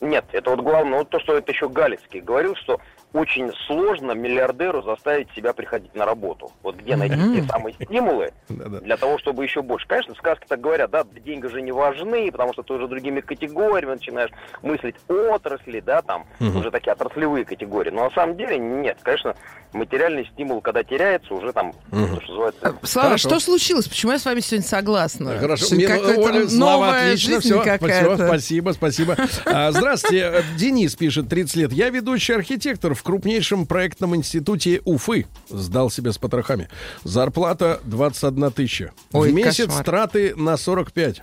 Нет, 0.01 0.25
это 0.33 0.51
вот 0.51 0.61
главное, 0.61 0.99
вот 1.01 1.11
то, 1.11 1.21
что 1.21 1.37
это 1.37 1.53
еще 1.53 1.69
Галицкий 1.69 2.21
говорил, 2.21 2.55
что 2.57 2.81
очень 3.13 3.51
сложно 3.67 4.13
миллиардеру 4.13 4.83
заставить 4.83 5.29
себя 5.35 5.53
приходить 5.53 5.95
на 5.95 6.05
работу. 6.05 6.53
Вот 6.63 6.77
где 6.77 6.97
найти 6.97 7.17
те 7.17 7.43
самые 7.49 7.75
стимулы 7.75 8.33
для 8.49 8.97
того, 8.97 9.19
чтобы 9.19 9.43
еще 9.45 9.63
больше. 9.63 9.87
Конечно, 9.89 10.15
сказки 10.15 10.45
так 10.49 10.61
говорят, 10.61 10.91
да, 10.91 11.05
деньги 11.25 11.47
же 11.49 11.61
не 11.63 11.73
важны, 11.73 12.31
потому 12.31 12.53
что 12.53 12.63
ты 12.63 12.73
уже 12.75 12.87
другими 12.89 13.21
категориями 13.21 13.95
начинаешь 13.95 14.31
мыслить 14.63 14.95
отрасли, 15.09 15.81
да, 15.81 16.03
там, 16.03 16.27
Мгм. 16.39 16.59
уже 16.59 16.71
такие 16.71 16.93
отраслевые 16.93 17.45
категории. 17.45 17.91
Но 17.91 18.05
на 18.05 18.11
самом 18.11 18.37
деле 18.37 18.59
нет, 18.59 18.99
конечно, 19.03 19.35
материальный 19.73 20.27
стимул, 20.33 20.61
когда 20.61 20.83
теряется, 20.85 21.35
уже 21.35 21.53
там, 21.53 21.73
то, 21.91 22.21
что 22.21 22.31
называется... 22.33 22.77
Слава, 22.83 23.19
что 23.19 23.41
случилось? 23.41 23.89
Почему 23.89 24.13
я 24.13 24.19
с 24.19 24.25
вами 24.25 24.41
сегодня 24.41 24.67
согласна? 24.67 25.39
Хорошо, 25.39 25.75
мне, 25.75 25.89
Оля, 25.89 26.49
слова 26.49 26.71
новая 26.87 27.07
отлично, 27.09 27.35
жизнь 27.35 27.41
все, 27.41 27.63
какая-то. 27.63 28.27
спасибо, 28.27 28.71
спасибо. 28.71 29.17
А, 29.47 29.73
здравствуйте, 29.73 30.31
э, 30.33 30.43
Денис 30.57 30.95
пишет, 30.95 31.29
30 31.29 31.57
лет. 31.57 31.73
Я 31.73 31.91
ведущий 31.91 32.35
архитектор 32.35 32.95
в 33.01 33.03
крупнейшем 33.03 33.65
проектном 33.65 34.15
институте 34.15 34.83
Уфы. 34.85 35.27
Сдал 35.49 35.91
себя 35.91 36.13
с 36.13 36.19
потрохами. 36.19 36.69
Зарплата 37.03 37.81
21 37.85 38.51
тысяча. 38.53 38.93
Ой, 39.13 39.31
в 39.31 39.35
месяц 39.35 39.69
кошмар. 39.69 39.85
траты 39.85 40.37
на 40.37 40.59
45. 40.59 41.23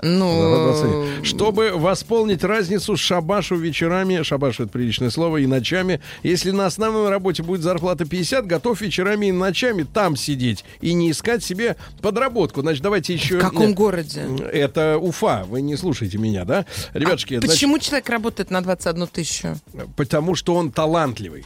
Ну, 0.00 0.40
Да, 0.40 1.12
20. 1.18 1.26
Чтобы 1.26 1.72
восполнить 1.74 2.44
разницу 2.44 2.96
шабашу 2.96 3.56
вечерами, 3.56 4.22
шабашу 4.22 4.64
это 4.64 4.72
приличное 4.72 5.10
слово, 5.10 5.38
и 5.38 5.46
ночами. 5.46 6.00
Если 6.22 6.50
на 6.50 6.66
основной 6.66 7.10
работе 7.10 7.42
будет 7.42 7.62
зарплата 7.62 8.04
50, 8.04 8.46
готов 8.46 8.80
вечерами 8.80 9.26
и 9.26 9.32
ночами 9.32 9.82
там 9.82 10.16
сидеть 10.16 10.64
и 10.80 10.92
не 10.92 11.10
искать 11.10 11.42
себе 11.42 11.76
подработку. 12.00 12.60
Значит, 12.60 12.82
давайте 12.82 13.14
еще... 13.14 13.38
в 13.38 13.42
каком 13.42 13.74
городе? 13.74 14.26
Это 14.52 14.98
Уфа, 14.98 15.44
вы 15.48 15.62
не 15.62 15.76
слушаете 15.76 16.18
меня, 16.18 16.44
да? 16.44 16.64
Ребятушки, 16.92 17.34
значит, 17.34 17.50
Почему 17.50 17.78
человек 17.78 18.08
работает 18.08 18.50
на 18.50 18.62
21 18.62 19.06
тысячу? 19.08 19.56
потому 19.96 20.34
что 20.34 20.54
он 20.54 20.70
талантливый. 20.70 21.44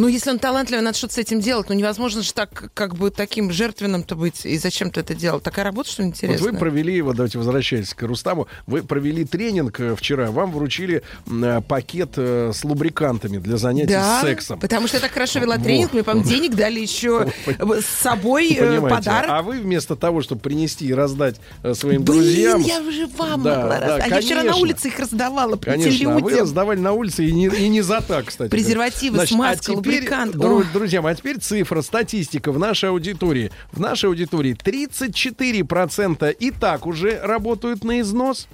Ну, 0.00 0.08
если 0.08 0.30
он 0.30 0.38
талантливый, 0.38 0.82
надо 0.82 0.96
что-то 0.96 1.12
с 1.12 1.18
этим 1.18 1.40
делать. 1.40 1.68
Ну, 1.68 1.74
невозможно 1.74 2.22
же 2.22 2.32
так, 2.32 2.70
как 2.72 2.96
бы, 2.96 3.10
таким 3.10 3.52
жертвенным-то 3.52 4.16
быть. 4.16 4.46
И 4.46 4.56
зачем 4.56 4.90
ты 4.90 5.00
это 5.00 5.14
делал? 5.14 5.40
Такая 5.40 5.62
работа, 5.62 5.90
что 5.90 6.00
ли, 6.00 6.08
интересная? 6.08 6.38
Вот 6.42 6.52
вы 6.52 6.58
провели, 6.58 7.02
вот 7.02 7.16
давайте 7.16 7.36
возвращаясь 7.36 7.92
к 7.92 8.02
Рустаму, 8.04 8.48
вы 8.66 8.82
провели 8.82 9.26
тренинг 9.26 9.78
э, 9.78 9.94
вчера, 9.94 10.30
вам 10.30 10.52
вручили 10.52 11.02
э, 11.26 11.60
пакет 11.68 12.12
э, 12.16 12.50
с 12.54 12.64
лубрикантами 12.64 13.36
для 13.36 13.58
занятий 13.58 13.92
да, 13.92 14.20
с 14.20 14.22
сексом. 14.22 14.58
потому 14.58 14.86
что 14.86 14.96
я 14.96 15.02
так 15.02 15.12
хорошо 15.12 15.38
вела 15.38 15.56
Вот. 15.56 15.64
тренинг, 15.64 15.92
мне, 15.92 16.02
по-моему, 16.02 16.26
денег 16.26 16.54
дали 16.54 16.80
еще 16.80 17.30
с 17.46 17.84
собой 17.84 18.56
э, 18.58 18.80
подарок. 18.80 19.30
А 19.30 19.42
вы 19.42 19.60
вместо 19.60 19.96
того, 19.96 20.22
чтобы 20.22 20.40
принести 20.40 20.86
и 20.86 20.94
раздать 20.94 21.36
э, 21.62 21.74
своим 21.74 22.04
Блин, 22.04 22.22
друзьям... 22.22 22.62
я 22.62 22.80
уже 22.80 23.06
вам 23.18 23.42
Да, 23.42 23.60
могла 23.60 23.78
да, 23.78 23.80
раздать. 23.80 24.12
А 24.12 24.14
я 24.14 24.20
вчера 24.22 24.42
на 24.44 24.56
улице 24.56 24.88
их 24.88 24.98
раздавала 24.98 25.58
Конечно, 25.58 26.14
а 26.14 26.18
вы 26.20 26.38
раздавали 26.38 26.78
на 26.78 26.92
улице 26.92 27.26
и 27.26 27.32
не, 27.32 27.48
и 27.48 27.68
не 27.68 27.82
за 27.82 28.00
так, 28.00 28.26
кстати. 28.26 28.50
Презервативы, 28.50 29.16
Значит, 29.16 29.34
смазка, 29.34 29.72
а 29.72 29.89
теперь, 29.96 30.08
дру- 30.36 30.72
друзья 30.72 31.02
мои, 31.02 31.12
а 31.12 31.16
теперь 31.16 31.38
цифра, 31.38 31.82
статистика 31.82 32.52
в 32.52 32.58
нашей 32.58 32.88
аудитории. 32.90 33.50
В 33.72 33.80
нашей 33.80 34.06
аудитории 34.08 34.54
34% 34.54 36.30
и 36.32 36.50
так 36.50 36.86
уже 36.86 37.20
работают 37.20 37.84
на 37.84 38.00
износ. 38.00 38.48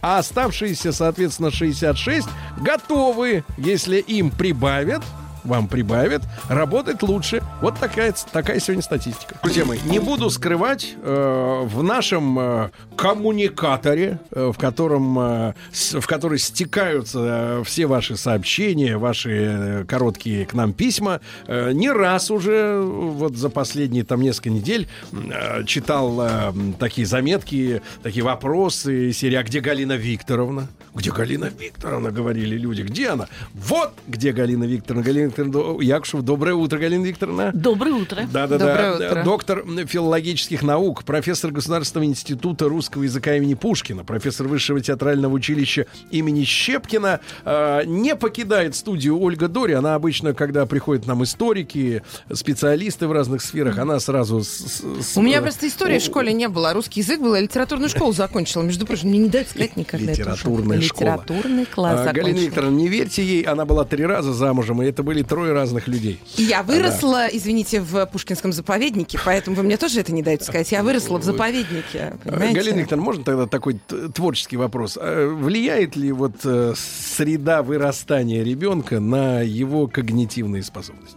А 0.00 0.18
оставшиеся, 0.18 0.92
соответственно, 0.92 1.50
66 1.52 2.26
готовы, 2.60 3.44
если 3.56 3.98
им 3.98 4.30
прибавят, 4.30 5.02
вам 5.44 5.68
прибавят, 5.68 6.22
работать 6.48 7.02
лучше. 7.02 7.42
Вот 7.60 7.78
такая, 7.78 8.14
такая 8.32 8.60
сегодня 8.60 8.82
статистика. 8.82 9.34
Друзья 9.42 9.64
мои, 9.64 9.78
не 9.84 9.98
буду 9.98 10.30
скрывать, 10.30 10.94
э, 11.02 11.62
в 11.64 11.82
нашем 11.82 12.38
э, 12.38 12.70
коммуникаторе, 12.96 14.18
э, 14.30 14.50
в 14.54 14.58
котором, 14.58 15.18
э, 15.18 15.54
с- 15.72 15.98
в 16.00 16.06
который 16.06 16.38
стекаются 16.38 17.18
э, 17.60 17.62
все 17.64 17.86
ваши 17.86 18.16
сообщения, 18.16 18.96
ваши 18.98 19.30
э, 19.30 19.84
короткие 19.86 20.46
к 20.46 20.54
нам 20.54 20.72
письма, 20.72 21.20
э, 21.46 21.72
не 21.72 21.90
раз 21.90 22.30
уже 22.30 22.80
вот 22.82 23.36
за 23.36 23.48
последние 23.48 24.04
там 24.04 24.20
несколько 24.20 24.50
недель 24.50 24.88
э, 25.12 25.64
читал 25.64 26.20
э, 26.20 26.52
такие 26.78 27.06
заметки, 27.06 27.80
такие 28.02 28.24
вопросы 28.24 29.10
из 29.10 29.18
серии 29.18 29.36
«А 29.36 29.42
где 29.42 29.60
Галина 29.60 29.92
Викторовна?» 29.96 30.68
Где 30.94 31.10
Галина 31.10 31.46
Викторовна, 31.58 32.10
говорили 32.10 32.54
люди. 32.54 32.82
Где 32.82 33.08
она? 33.08 33.26
Вот 33.54 33.94
где 34.06 34.32
Галина 34.32 34.64
Викторовна. 34.64 35.02
Галина 35.02 35.30
Викторовна 35.36 35.52
До- 35.52 35.82
Якушев. 35.82 36.22
Доброе 36.22 36.54
утро, 36.54 36.78
Галина 36.78 37.04
Викторовна. 37.06 37.50
Доброе 37.54 37.94
утро. 37.94 38.22
Да-да-да. 38.32 38.66
Доброе 38.66 38.94
утро. 39.10 39.24
Доктор 39.24 39.64
филологических 39.86 40.62
наук, 40.62 41.04
профессор 41.04 41.50
Государственного 41.50 42.08
института 42.08 42.68
русского 42.68 43.02
языка 43.04 43.34
имени 43.36 43.54
Пушкина, 43.54 44.04
профессор 44.04 44.46
Высшего 44.48 44.80
театрального 44.80 45.32
училища 45.32 45.86
имени 46.10 46.44
Щепкина. 46.44 47.20
Э, 47.44 47.82
не 47.86 48.14
покидает 48.16 48.74
студию 48.76 49.18
Ольга 49.20 49.48
Дори. 49.48 49.74
Она 49.74 49.94
обычно, 49.94 50.34
когда 50.34 50.66
приходят 50.66 51.06
нам 51.06 51.22
историки, 51.24 52.02
специалисты 52.32 53.06
в 53.06 53.12
разных 53.12 53.42
сферах, 53.42 53.78
она 53.78 53.98
сразу... 54.00 54.42
с- 54.42 54.82
с- 55.00 55.16
У 55.16 55.22
меня 55.22 55.38
э, 55.38 55.42
просто 55.42 55.66
истории 55.68 55.98
в 55.98 56.02
школе 56.02 56.32
не 56.32 56.48
было, 56.48 56.72
русский 56.72 57.00
язык 57.00 57.20
был, 57.20 57.34
я 57.34 57.40
литературную 57.40 57.88
школу 57.88 58.12
закончила. 58.12 58.62
Между 58.62 58.86
прочим, 58.86 59.08
мне 59.08 59.18
не 59.18 59.28
дают 59.28 59.48
сказать 59.48 59.76
никогда. 59.76 60.12
Литературная 60.12 60.80
школа. 60.80 61.22
Литературный 61.22 61.66
класс 61.66 62.00
А, 62.06 62.12
Галина. 62.12 62.36
Викторовна, 62.38 62.76
не 62.76 62.88
верьте 62.88 63.22
ей, 63.24 63.42
она 63.42 63.64
была 63.64 63.84
три 63.84 64.04
раза 64.04 64.32
замужем, 64.32 64.82
и 64.82 64.86
это 64.86 65.02
были 65.02 65.21
были 65.22 65.28
трое 65.28 65.52
разных 65.52 65.88
людей. 65.88 66.20
И 66.36 66.42
я 66.42 66.62
выросла, 66.62 67.28
извините, 67.28 67.80
в 67.80 68.06
Пушкинском 68.06 68.52
заповеднике, 68.52 69.18
поэтому 69.24 69.56
вы 69.56 69.62
мне 69.62 69.76
тоже 69.76 70.00
это 70.00 70.12
не 70.12 70.22
даете 70.22 70.44
сказать. 70.44 70.70
Я 70.72 70.82
выросла 70.82 71.18
в 71.18 71.22
заповеднике, 71.22 72.16
понимаете? 72.24 72.54
Галина 72.60 72.78
Викторовна, 72.80 73.04
можно 73.04 73.24
тогда 73.24 73.46
такой 73.46 73.78
творческий 74.14 74.56
вопрос? 74.56 74.98
А 75.00 75.28
Влияет 75.28 75.96
ли 75.96 76.12
вот 76.12 76.36
э, 76.44 76.74
среда 76.76 77.62
вырастания 77.62 78.42
ребенка 78.42 79.00
на 79.00 79.40
его 79.40 79.86
когнитивные 79.86 80.62
способности? 80.62 81.16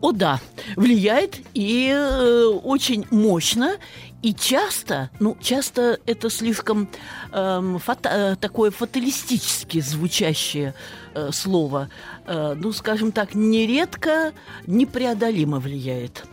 О 0.00 0.12
да, 0.12 0.40
влияет 0.76 1.40
и 1.54 1.90
э, 1.90 2.44
очень 2.62 3.06
мощно. 3.10 3.76
И 4.24 4.32
часто, 4.32 5.10
ну, 5.20 5.36
часто 5.38 6.00
это 6.06 6.30
слишком 6.30 6.88
эм, 7.30 7.78
фата- 7.78 8.32
э, 8.32 8.36
такое 8.36 8.70
фаталистически 8.70 9.80
звучащее 9.82 10.74
э, 11.14 11.30
слово. 11.30 11.90
Э, 12.24 12.54
ну, 12.58 12.72
скажем 12.72 13.12
так, 13.12 13.34
нередко 13.34 14.32
непреодолимо 14.66 15.60
влияет. 15.60 16.24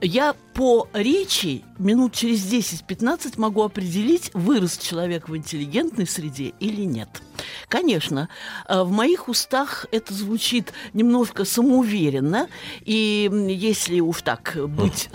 Я 0.00 0.34
по 0.54 0.88
речи 0.92 1.62
минут 1.78 2.14
через 2.14 2.52
10-15 2.52 3.34
могу 3.36 3.62
определить, 3.62 4.32
вырос 4.34 4.76
человек 4.76 5.28
в 5.28 5.36
интеллигентной 5.36 6.08
среде 6.08 6.52
или 6.58 6.82
нет. 6.82 7.22
Конечно, 7.68 8.28
э, 8.68 8.82
в 8.82 8.90
моих 8.90 9.28
устах 9.28 9.86
это 9.92 10.12
звучит 10.12 10.72
немножко 10.94 11.44
самоуверенно, 11.44 12.48
и 12.84 13.30
если 13.48 14.00
уж 14.00 14.22
так 14.22 14.56
быть 14.56 15.08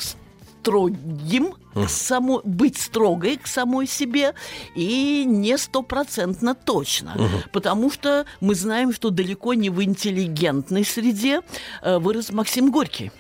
строгим, 0.66 1.54
к 1.76 1.90
само, 1.90 2.42
быть 2.44 2.78
строгой 2.78 3.38
к 3.38 3.46
самой 3.46 3.86
себе 3.86 4.34
и 4.76 5.24
не 5.28 5.58
стопроцентно 5.58 6.56
точно. 6.56 7.16
Потому 7.52 7.92
что 7.92 8.26
мы 8.42 8.56
знаем, 8.56 8.92
что 8.92 9.12
далеко 9.12 9.54
не 9.54 9.70
в 9.70 9.84
интеллигентной 9.84 10.84
среде 10.84 11.42
э, 11.84 12.00
вырос 12.00 12.32
Максим 12.32 12.72
Горький. 12.72 13.12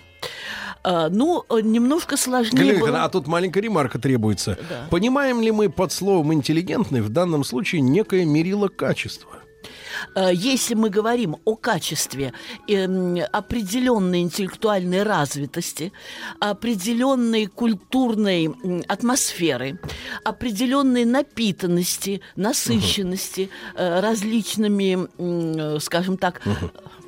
А, 0.83 1.09
ну, 1.09 1.43
э, 1.49 1.61
немножко 1.61 2.17
сложнее 2.17 2.73
Галина 2.73 2.79
было. 2.79 3.03
А 3.03 3.09
тут 3.09 3.27
маленькая 3.27 3.59
ремарка 3.61 3.99
требуется. 3.99 4.57
Да. 4.67 4.87
Понимаем 4.89 5.41
ли 5.41 5.51
мы 5.51 5.69
под 5.69 5.91
словом 5.91 6.33
интеллигентный 6.33 7.01
в 7.01 7.09
данном 7.09 7.43
случае 7.43 7.81
некое 7.81 8.25
мерило 8.25 8.69
качества? 8.69 9.44
Э, 10.15 10.31
Если 10.33 10.75
мы 10.75 10.89
говорим 10.89 11.37
о 11.45 11.55
качестве 11.55 12.33
эм, 12.67 13.17
определенной 13.31 14.21
интеллектуальной 14.21 15.03
развитости, 15.03 15.91
определенной 16.39 17.47
культурной 17.47 18.51
атмосферы, 18.87 19.79
определенной 20.23 21.05
напитанности, 21.05 22.21
насыщенности 22.35 23.49
э, 23.75 23.99
различными, 23.99 25.07
э, 25.17 25.79
скажем 25.79 26.17
так, 26.17 26.41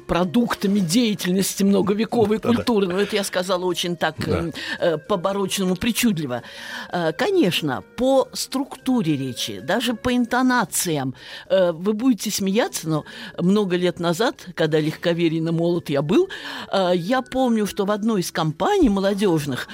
продуктами 0.08 0.80
деятельности 0.80 1.64
многовековой 1.64 2.40
Да-да. 2.40 2.56
культуры. 2.56 2.88
Ну, 2.88 2.98
это 2.98 3.16
я 3.16 3.24
сказала 3.24 3.66
очень 3.66 3.96
так 3.98 4.16
Да. 4.26 4.46
э, 4.46 4.52
э, 4.80 4.98
по-барочному 4.98 5.76
причудливо. 5.76 6.42
Э, 6.92 7.12
Конечно, 7.14 7.84
по 7.98 8.28
структуре 8.34 9.18
речи, 9.18 9.60
даже 9.60 9.94
по 9.94 10.16
интонациям, 10.16 11.14
э, 11.50 11.72
вы 11.72 11.94
будете 11.94 12.32
смеяться, 12.32 12.88
но 12.90 13.06
много 13.40 13.76
лет 13.76 14.00
назад, 14.00 14.48
когда 14.56 14.80
легковерийно 14.80 15.52
молод 15.52 15.90
я 15.90 16.02
был, 16.02 16.30
я 16.94 17.22
помню, 17.22 17.66
что 17.68 17.86
в 17.86 17.92
одной 17.92 18.22
из 18.22 18.32
компаний 18.32 18.90
молодежных 18.90 19.68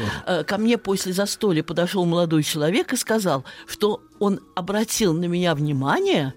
ко 0.47 0.57
мне 0.57 0.77
после 0.77 1.13
застолья 1.13 1.63
подошел 1.63 2.05
молодой 2.05 2.43
человек 2.43 2.93
и 2.93 2.97
сказал, 2.97 3.43
что 3.67 4.01
он 4.19 4.39
обратил 4.55 5.13
на 5.13 5.25
меня 5.25 5.53
внимание 5.55 6.33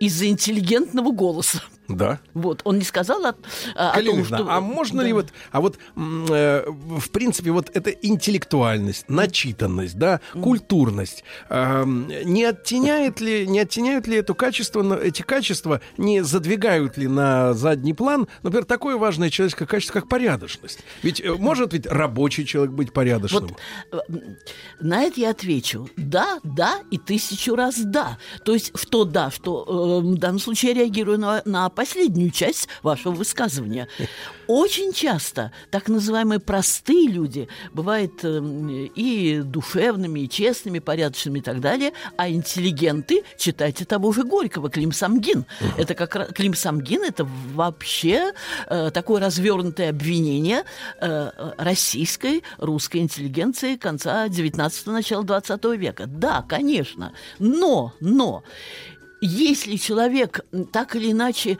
из-за 0.00 0.26
интеллигентного 0.28 1.10
голоса. 1.12 1.62
Да. 1.88 2.20
Вот, 2.34 2.62
он 2.64 2.78
не 2.78 2.84
сказал 2.84 3.24
о, 3.24 3.34
о 3.74 4.02
том, 4.02 4.24
что... 4.24 4.46
а 4.48 4.60
можно 4.60 5.02
Да. 5.02 5.06
ли 5.06 5.12
вот, 5.12 5.28
а 5.52 5.60
вот, 5.60 5.78
э, 5.96 6.64
в 6.66 7.10
принципе, 7.10 7.50
вот 7.50 7.70
эта 7.74 7.90
интеллектуальность, 7.90 9.08
начитанность, 9.08 9.96
да, 9.98 10.20
культурность, 10.32 11.24
эм, 11.48 12.08
не 12.24 12.44
оттеняет 12.44 13.20
ли, 13.20 13.46
не 13.46 13.60
оттеняют 13.60 14.06
ли 14.06 14.16
это 14.16 14.34
качество, 14.34 14.98
эти 14.98 15.22
качества, 15.22 15.80
не 15.98 16.22
задвигают 16.22 16.96
ли 16.96 17.08
на 17.08 17.54
задний 17.54 17.94
план, 17.94 18.28
например, 18.42 18.64
такое 18.64 18.96
важное 18.96 19.30
человеческое 19.30 19.66
качество, 19.66 20.00
как 20.00 20.08
порядочность? 20.08 20.80
Ведь 21.02 21.20
э, 21.20 21.34
может 21.34 21.72
ведь 21.72 21.86
рабочий 21.86 22.46
человек 22.46 22.72
быть 22.72 22.92
порядочным? 22.92 23.56
Вот 23.90 24.08
э, 24.10 24.14
на 24.80 25.02
это 25.02 25.20
я 25.20 25.30
отвечу 25.30 25.88
да, 25.96 26.38
да 26.42 26.80
и 26.90 26.98
тысячу 26.98 27.54
раз 27.54 27.76
да. 27.78 28.18
То 28.44 28.54
есть 28.54 28.70
в 28.74 28.86
то 28.86 29.04
да, 29.04 29.30
что 29.30 30.00
э, 30.02 30.06
в 30.06 30.18
данном 30.18 30.38
случае 30.38 30.72
я 30.72 30.82
реагирую 30.82 31.18
на, 31.18 31.42
на 31.44 31.68
последнюю 31.74 32.30
часть 32.30 32.68
вашего 32.82 33.12
высказывания. 33.12 33.88
Очень 34.46 34.92
часто 34.92 35.52
так 35.70 35.88
называемые 35.88 36.40
простые 36.40 37.08
люди 37.08 37.48
бывают 37.72 38.12
э, 38.22 38.40
и 38.94 39.40
душевными, 39.42 40.20
и 40.20 40.28
честными, 40.28 40.78
порядочными 40.78 41.38
и 41.38 41.42
так 41.42 41.60
далее, 41.60 41.92
а 42.16 42.28
интеллигенты, 42.28 43.24
читайте 43.38 43.84
того 43.84 44.12
же 44.12 44.24
Горького, 44.24 44.70
Клим 44.70 44.92
Самгин. 44.92 45.46
Это 45.78 45.94
как 45.94 46.14
раз 46.14 46.28
Клим 46.32 46.54
Самгин 46.54 47.02
это 47.02 47.26
вообще 47.54 48.32
э, 48.66 48.90
такое 48.92 49.20
развернутое 49.20 49.90
обвинение 49.90 50.64
э, 51.00 51.30
российской, 51.58 52.42
русской 52.58 52.98
интеллигенции 52.98 53.76
конца 53.76 54.26
19-го, 54.26 54.92
начала 54.92 55.24
20 55.24 55.64
века. 55.76 56.06
Да, 56.06 56.42
конечно. 56.42 57.12
Но, 57.38 57.92
но 58.00 58.42
если 59.26 59.76
человек 59.76 60.40
так 60.70 60.96
или 60.96 61.12
иначе, 61.12 61.58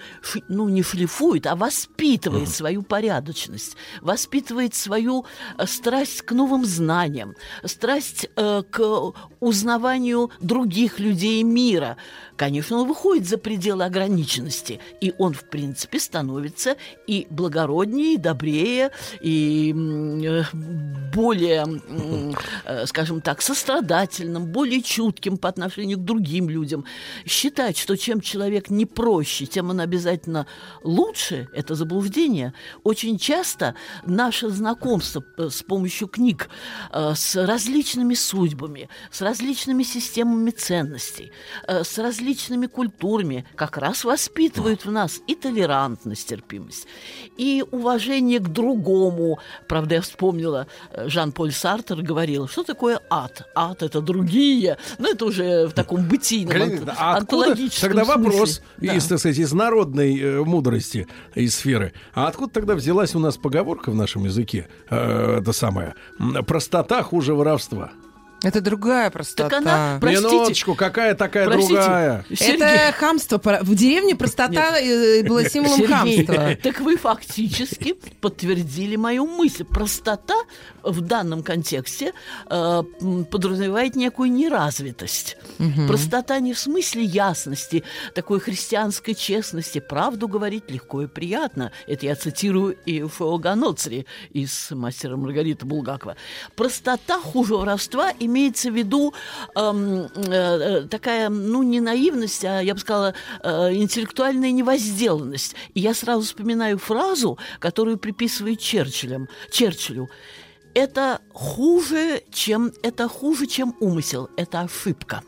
ну, 0.48 0.68
не 0.68 0.82
шлифует, 0.82 1.46
а 1.46 1.56
воспитывает 1.56 2.48
свою 2.50 2.82
порядочность, 2.82 3.76
воспитывает 4.02 4.74
свою 4.74 5.24
э, 5.56 5.66
страсть 5.66 6.22
к 6.22 6.32
новым 6.32 6.66
знаниям, 6.66 7.34
страсть 7.64 8.28
э, 8.36 8.62
к 8.70 9.12
узнаванию 9.40 10.30
других 10.40 11.00
людей 11.00 11.42
мира, 11.42 11.96
конечно, 12.36 12.78
он 12.78 12.88
выходит 12.88 13.26
за 13.28 13.38
пределы 13.38 13.84
ограниченности, 13.84 14.80
и 15.00 15.12
он, 15.18 15.34
в 15.34 15.44
принципе, 15.44 15.98
становится 16.00 16.76
и 17.06 17.26
благороднее, 17.30 18.14
и 18.14 18.18
добрее, 18.18 18.90
и 19.20 19.72
э, 19.72 20.42
более, 21.14 21.66
э, 22.64 22.86
скажем 22.86 23.20
так, 23.20 23.42
сострадательным, 23.42 24.46
более 24.46 24.82
чутким 24.82 25.36
по 25.36 25.48
отношению 25.48 25.98
к 25.98 26.04
другим 26.04 26.48
людям. 26.48 26.84
Считать, 27.26 27.78
что 27.78 27.96
чем 27.96 28.20
человек 28.20 28.70
не 28.70 28.86
проще, 28.86 29.46
тем 29.46 29.70
он 29.70 29.80
обязательно 29.80 30.46
лучше, 30.82 31.48
это 31.52 31.74
заблуждение. 31.74 32.52
Очень 32.82 33.18
часто 33.18 33.74
наше 34.04 34.48
знакомство 34.50 35.24
э, 35.36 35.48
с 35.50 35.62
помощью 35.62 36.08
книг 36.08 36.48
с 36.92 37.36
различными 37.36 38.14
судьбами, 38.14 38.88
с 39.10 39.20
различными 39.20 39.82
системами 39.82 40.50
ценностей, 40.50 41.32
с 41.66 41.98
различными 41.98 42.23
культурами 42.66 43.44
как 43.54 43.76
раз 43.76 44.04
воспитывают 44.04 44.84
в 44.84 44.90
нас 44.90 45.20
и 45.26 45.34
толерантность, 45.34 46.28
терпимость, 46.28 46.86
и 47.36 47.64
уважение 47.70 48.38
к 48.38 48.48
другому. 48.48 49.38
Правда, 49.68 49.96
я 49.96 50.00
вспомнила, 50.00 50.66
э, 50.92 51.08
Жан-Поль 51.08 51.52
Сартер 51.52 52.02
говорил, 52.02 52.48
что 52.48 52.64
такое 52.64 53.00
ад? 53.10 53.42
Ад– 53.54 53.82
это 53.84 54.00
другие. 54.00 54.78
Ну, 54.98 55.10
это 55.10 55.24
уже 55.24 55.66
в 55.66 55.72
таком 55.72 56.08
бытийном, 56.08 56.52
Галина 56.52 56.92
ант- 56.92 56.96
а 56.98 57.16
откуда 57.16 57.46
онтологическом 57.46 57.88
тогда 57.90 58.04
вопрос 58.04 58.50
смысле. 58.50 58.64
Да. 58.78 58.94
из, 58.94 59.06
так 59.06 59.18
сказать, 59.18 59.38
из 59.38 59.52
народной 59.52 60.18
э, 60.18 60.44
мудрости, 60.44 61.06
из 61.34 61.54
сферы. 61.54 61.92
А 62.14 62.28
откуда 62.28 62.52
тогда 62.52 62.74
взялась 62.74 63.14
у 63.14 63.18
нас 63.18 63.36
поговорка 63.36 63.90
в 63.90 63.94
нашем 63.94 64.24
языке, 64.24 64.68
э, 64.90 65.38
это 65.40 65.52
самое, 65.52 65.94
простота 66.46 67.02
хуже 67.02 67.34
воровства? 67.34 67.92
Это 68.44 68.60
другая 68.60 69.10
простота. 69.10 69.48
Так 69.48 69.58
она, 69.58 69.98
простите, 70.00 70.34
Минуточку, 70.34 70.74
какая 70.74 71.14
такая 71.14 71.46
простите, 71.46 71.74
другая? 71.74 72.24
Сергей, 72.28 72.62
Это 72.62 72.92
хамство. 72.92 73.40
В 73.62 73.74
деревне 73.74 74.14
простота 74.14 74.78
э, 74.78 75.22
была 75.22 75.44
символом 75.44 75.78
Сергей, 75.78 76.24
хамства. 76.26 76.56
так 76.62 76.80
вы 76.80 76.96
фактически 76.96 77.94
подтвердили 78.20 78.96
мою 78.96 79.26
мысль. 79.26 79.64
Простота 79.64 80.34
в 80.82 81.00
данном 81.00 81.42
контексте 81.42 82.12
э, 82.50 82.82
подразумевает 83.30 83.96
некую 83.96 84.30
неразвитость. 84.30 85.36
Простота 85.86 86.38
не 86.40 86.52
в 86.52 86.58
смысле 86.58 87.02
ясности, 87.02 87.82
такой 88.14 88.40
христианской 88.40 89.14
честности. 89.14 89.78
Правду 89.80 90.28
говорить 90.28 90.70
легко 90.70 91.02
и 91.02 91.06
приятно. 91.06 91.72
Это 91.86 92.06
я 92.06 92.16
цитирую 92.16 92.76
и 92.84 93.06
Фео 93.06 93.38
Ганоцри 93.38 94.06
из 94.30 94.70
«Мастера 94.70 95.16
Маргарита 95.16 95.64
Булгакова». 95.64 96.16
Простота 96.56 97.18
хуже 97.18 97.54
воровства 97.54 98.10
имеется 98.34 98.70
в 98.70 98.74
виду 98.74 99.14
эм, 99.54 100.08
э, 100.16 100.32
э, 100.32 100.88
такая, 100.88 101.28
ну, 101.28 101.62
не 101.62 101.80
наивность, 101.80 102.44
а, 102.44 102.60
я 102.60 102.74
бы 102.74 102.80
сказала, 102.80 103.14
э, 103.42 103.74
интеллектуальная 103.74 104.50
невозделанность. 104.50 105.54
И 105.74 105.80
я 105.80 105.94
сразу 105.94 106.22
вспоминаю 106.22 106.78
фразу, 106.78 107.38
которую 107.60 107.96
приписывают 107.98 108.60
Черчиллям, 108.60 109.28
Черчиллю. 109.50 110.10
Это 110.74 111.20
хуже, 111.32 112.22
чем, 112.32 112.72
это 112.82 113.08
хуже, 113.08 113.46
чем 113.46 113.76
умысел, 113.78 114.28
это 114.36 114.62
ошибка. 114.62 115.22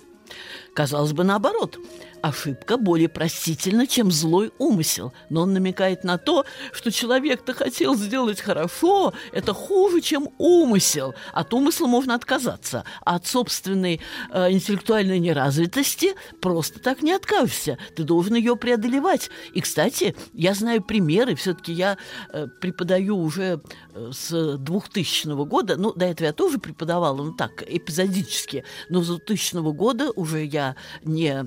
Казалось 0.74 1.12
бы, 1.12 1.22
наоборот. 1.22 1.78
Ошибка 2.22 2.76
более 2.76 3.08
простительна, 3.08 3.86
чем 3.86 4.10
злой 4.10 4.52
умысел. 4.58 5.12
Но 5.30 5.42
он 5.42 5.52
намекает 5.52 6.04
на 6.04 6.18
то, 6.18 6.44
что 6.72 6.90
человек-то 6.90 7.54
хотел 7.54 7.94
сделать 7.94 8.40
хорошо, 8.40 9.12
это 9.32 9.52
хуже, 9.54 10.00
чем 10.00 10.28
умысел. 10.38 11.14
От 11.32 11.54
умысла 11.54 11.86
можно 11.86 12.14
отказаться, 12.14 12.84
а 13.04 13.16
от 13.16 13.26
собственной 13.26 14.00
э, 14.30 14.52
интеллектуальной 14.52 15.18
неразвитости 15.18 16.14
просто 16.40 16.80
так 16.80 17.02
не 17.02 17.12
откажешься. 17.12 17.78
Ты 17.94 18.04
должен 18.04 18.34
ее 18.34 18.56
преодолевать. 18.56 19.30
И, 19.54 19.60
кстати, 19.60 20.14
я 20.32 20.54
знаю 20.54 20.82
примеры, 20.82 21.34
все-таки 21.34 21.72
я 21.72 21.96
э, 22.32 22.46
преподаю 22.60 23.18
уже 23.18 23.60
э, 23.94 24.10
с 24.12 24.56
2000 24.58 25.44
года, 25.44 25.76
ну, 25.76 25.92
до 25.92 26.06
этого 26.06 26.26
я 26.26 26.32
тоже 26.32 26.58
преподавала, 26.58 27.22
ну 27.22 27.32
так, 27.32 27.62
эпизодически, 27.66 28.64
но 28.88 29.02
с 29.02 29.08
2000 29.08 29.72
года 29.72 30.10
уже 30.12 30.44
я 30.44 30.76
не 31.04 31.44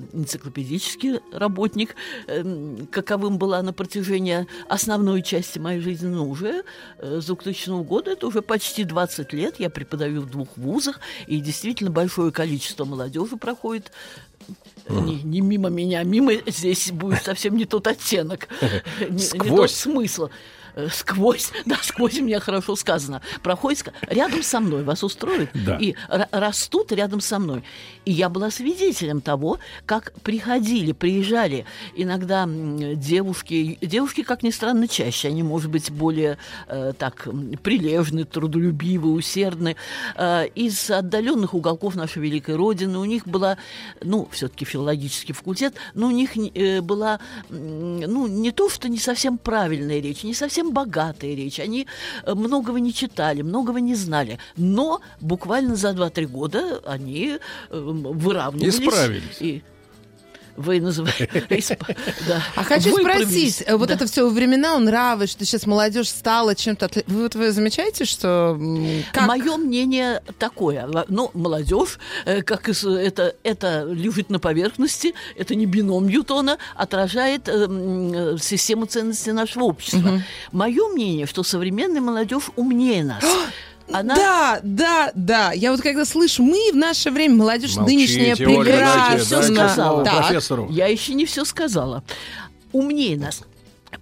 энциклопедический 0.60 1.20
работник, 1.32 1.96
э, 2.26 2.86
каковым 2.90 3.38
была 3.38 3.62
на 3.62 3.72
протяжении 3.72 4.46
основной 4.68 5.22
части 5.22 5.58
моей 5.58 5.80
жизни, 5.80 6.08
но 6.08 6.26
уже 6.26 6.64
э, 6.98 7.20
с 7.20 7.26
2000 7.26 7.82
года, 7.84 8.12
это 8.12 8.26
уже 8.26 8.42
почти 8.42 8.84
20 8.84 9.32
лет, 9.32 9.56
я 9.58 9.70
преподаю 9.70 10.22
в 10.22 10.30
двух 10.30 10.48
вузах, 10.56 11.00
и 11.26 11.40
действительно 11.40 11.90
большое 11.90 12.32
количество 12.32 12.84
молодежи 12.84 13.36
проходит. 13.36 13.92
Не, 14.88 15.22
не 15.22 15.40
мимо 15.40 15.68
меня, 15.68 16.02
мимо 16.02 16.32
здесь 16.46 16.90
будет 16.90 17.22
совсем 17.22 17.56
не 17.56 17.64
тот 17.64 17.86
оттенок, 17.86 18.48
не, 19.00 19.38
не 19.38 19.48
тот 19.48 19.70
смысл. 19.70 20.28
Э, 20.74 20.88
сквозь, 20.92 21.50
да, 21.66 21.76
сквозь 21.82 22.20
меня 22.20 22.40
хорошо 22.40 22.76
сказано, 22.76 23.22
проходит 23.42 23.92
рядом 24.02 24.42
со 24.42 24.60
мной, 24.60 24.82
вас 24.82 25.02
устроит, 25.02 25.50
Да. 25.54 25.76
и 25.80 25.94
растут 26.30 26.92
рядом 26.92 27.20
со 27.20 27.38
мной. 27.38 27.62
И 28.04 28.12
я 28.12 28.28
была 28.28 28.50
свидетелем 28.50 29.20
того, 29.20 29.58
как 29.86 30.12
приходили, 30.22 30.92
приезжали 30.92 31.64
иногда 31.94 32.46
девушки, 32.46 33.78
девушки, 33.80 34.22
как 34.22 34.42
ни 34.42 34.50
странно, 34.50 34.88
чаще, 34.88 35.28
они, 35.28 35.42
может 35.42 35.70
быть, 35.70 35.90
более 35.90 36.38
э, 36.66 36.92
так 36.98 37.28
прилежны, 37.62 38.24
трудолюбивы, 38.24 39.12
усердны, 39.12 39.76
э, 40.16 40.46
из 40.54 40.90
отдаленных 40.90 41.54
уголков 41.54 41.94
нашей 41.94 42.22
великой 42.22 42.56
родины. 42.56 42.98
У 42.98 43.04
них 43.04 43.26
была, 43.26 43.58
ну, 44.02 44.28
все-таки 44.32 44.64
филологический 44.64 45.34
факультет, 45.34 45.74
но 45.94 46.08
у 46.08 46.10
них 46.10 46.36
э, 46.36 46.80
была, 46.80 47.20
ну, 47.48 48.26
не 48.26 48.50
то, 48.50 48.68
что 48.68 48.88
не 48.88 48.98
совсем 48.98 49.38
правильная 49.38 50.00
речь, 50.00 50.22
не 50.22 50.34
совсем 50.34 50.59
богатая 50.62 51.34
речь. 51.34 51.60
Они 51.60 51.86
э, 52.24 52.34
многого 52.34 52.80
не 52.80 52.92
читали, 52.92 53.42
многого 53.42 53.80
не 53.80 53.94
знали. 53.94 54.38
Но 54.56 55.00
буквально 55.20 55.76
за 55.76 55.90
2-3 55.90 56.26
года 56.26 56.80
они 56.86 57.38
э, 57.70 57.78
выравнивались. 57.78 58.80
Исправились. 58.80 59.40
И 59.40 59.62
вы 60.60 60.80
называете... 60.80 61.66
А 62.54 62.64
хочу 62.64 62.96
спросить, 62.96 63.64
вот 63.70 63.90
это 63.90 64.06
все 64.06 64.28
времена, 64.28 64.78
нравы, 64.78 65.26
что 65.26 65.44
сейчас 65.44 65.66
молодежь 65.66 66.08
стала 66.08 66.54
чем-то... 66.54 66.90
вот 67.06 67.34
вы 67.34 67.52
замечаете, 67.52 68.04
что... 68.04 68.56
Мое 69.20 69.56
мнение 69.56 70.22
такое. 70.38 70.88
Ну, 71.08 71.30
молодежь, 71.34 71.98
э, 72.24 72.42
как 72.42 72.68
это, 72.68 73.34
это 73.42 73.84
лежит 73.84 74.30
на 74.30 74.38
поверхности, 74.38 75.14
это 75.36 75.54
не 75.54 75.66
бином 75.66 76.06
Ньютона, 76.06 76.58
отражает 76.74 77.48
э, 77.48 77.66
э, 77.68 78.36
систему 78.40 78.86
ценностей 78.86 79.32
нашего 79.32 79.64
общества. 79.64 80.22
Мое 80.52 80.88
мнение, 80.88 81.26
что 81.26 81.42
современная 81.42 82.00
молодежь 82.00 82.50
умнее 82.56 83.04
нас. 83.04 83.24
Она 83.92 84.14
Да, 84.14 84.60
да, 84.62 85.12
да. 85.14 85.52
Я 85.52 85.72
вот 85.72 85.80
когда 85.82 86.04
слышу, 86.04 86.42
мы 86.42 86.70
в 86.72 86.76
наше 86.76 87.10
время, 87.10 87.34
молодежь 87.36 87.76
Молчите, 87.76 87.96
нынешняя 87.96 88.36
Так. 90.04 90.26
профессору. 90.28 90.68
Я 90.70 90.86
еще 90.86 91.14
не 91.14 91.24
все 91.26 91.44
сказала. 91.44 92.02
Умнее 92.72 93.16
нас. 93.18 93.42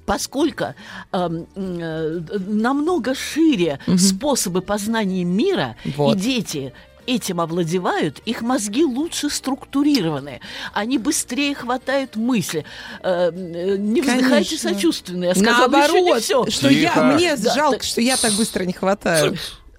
Поскольку 0.05 0.75
эм, 1.13 1.47
э, 1.55 2.21
намного 2.47 3.15
шире 3.15 3.79
способы 3.99 4.61
познания 4.61 5.25
мира, 5.25 5.77
Вот. 5.97 6.17
и 6.17 6.21
дети 6.21 6.73
этим 7.07 7.41
овладевают, 7.41 8.19
их 8.27 8.43
мозги 8.43 8.85
лучше 8.85 9.31
структурированы, 9.31 10.41
они 10.75 10.99
быстрее 10.99 11.55
хватают 11.55 12.17
мысли. 12.17 12.67
Э, 13.03 13.31
э, 13.33 13.77
не 13.79 14.03
вздыхайте 14.03 14.57
Конечно. 14.59 14.59
сочувственно, 14.75 15.25
я 15.25 15.35
сказала 15.35 15.65
еще 15.75 15.93
не 15.93 16.01
Наоборот, 16.03 16.23
все. 16.23 16.51
что 16.51 16.69
я, 16.69 16.95
мне 17.15 17.37
Да, 17.37 17.55
жалко, 17.55 17.79
так- 17.79 17.83
что 17.87 18.03
я 18.03 18.19
так 18.19 18.33
быстро 18.35 18.65
не 18.65 18.75
хватаю. 18.75 19.37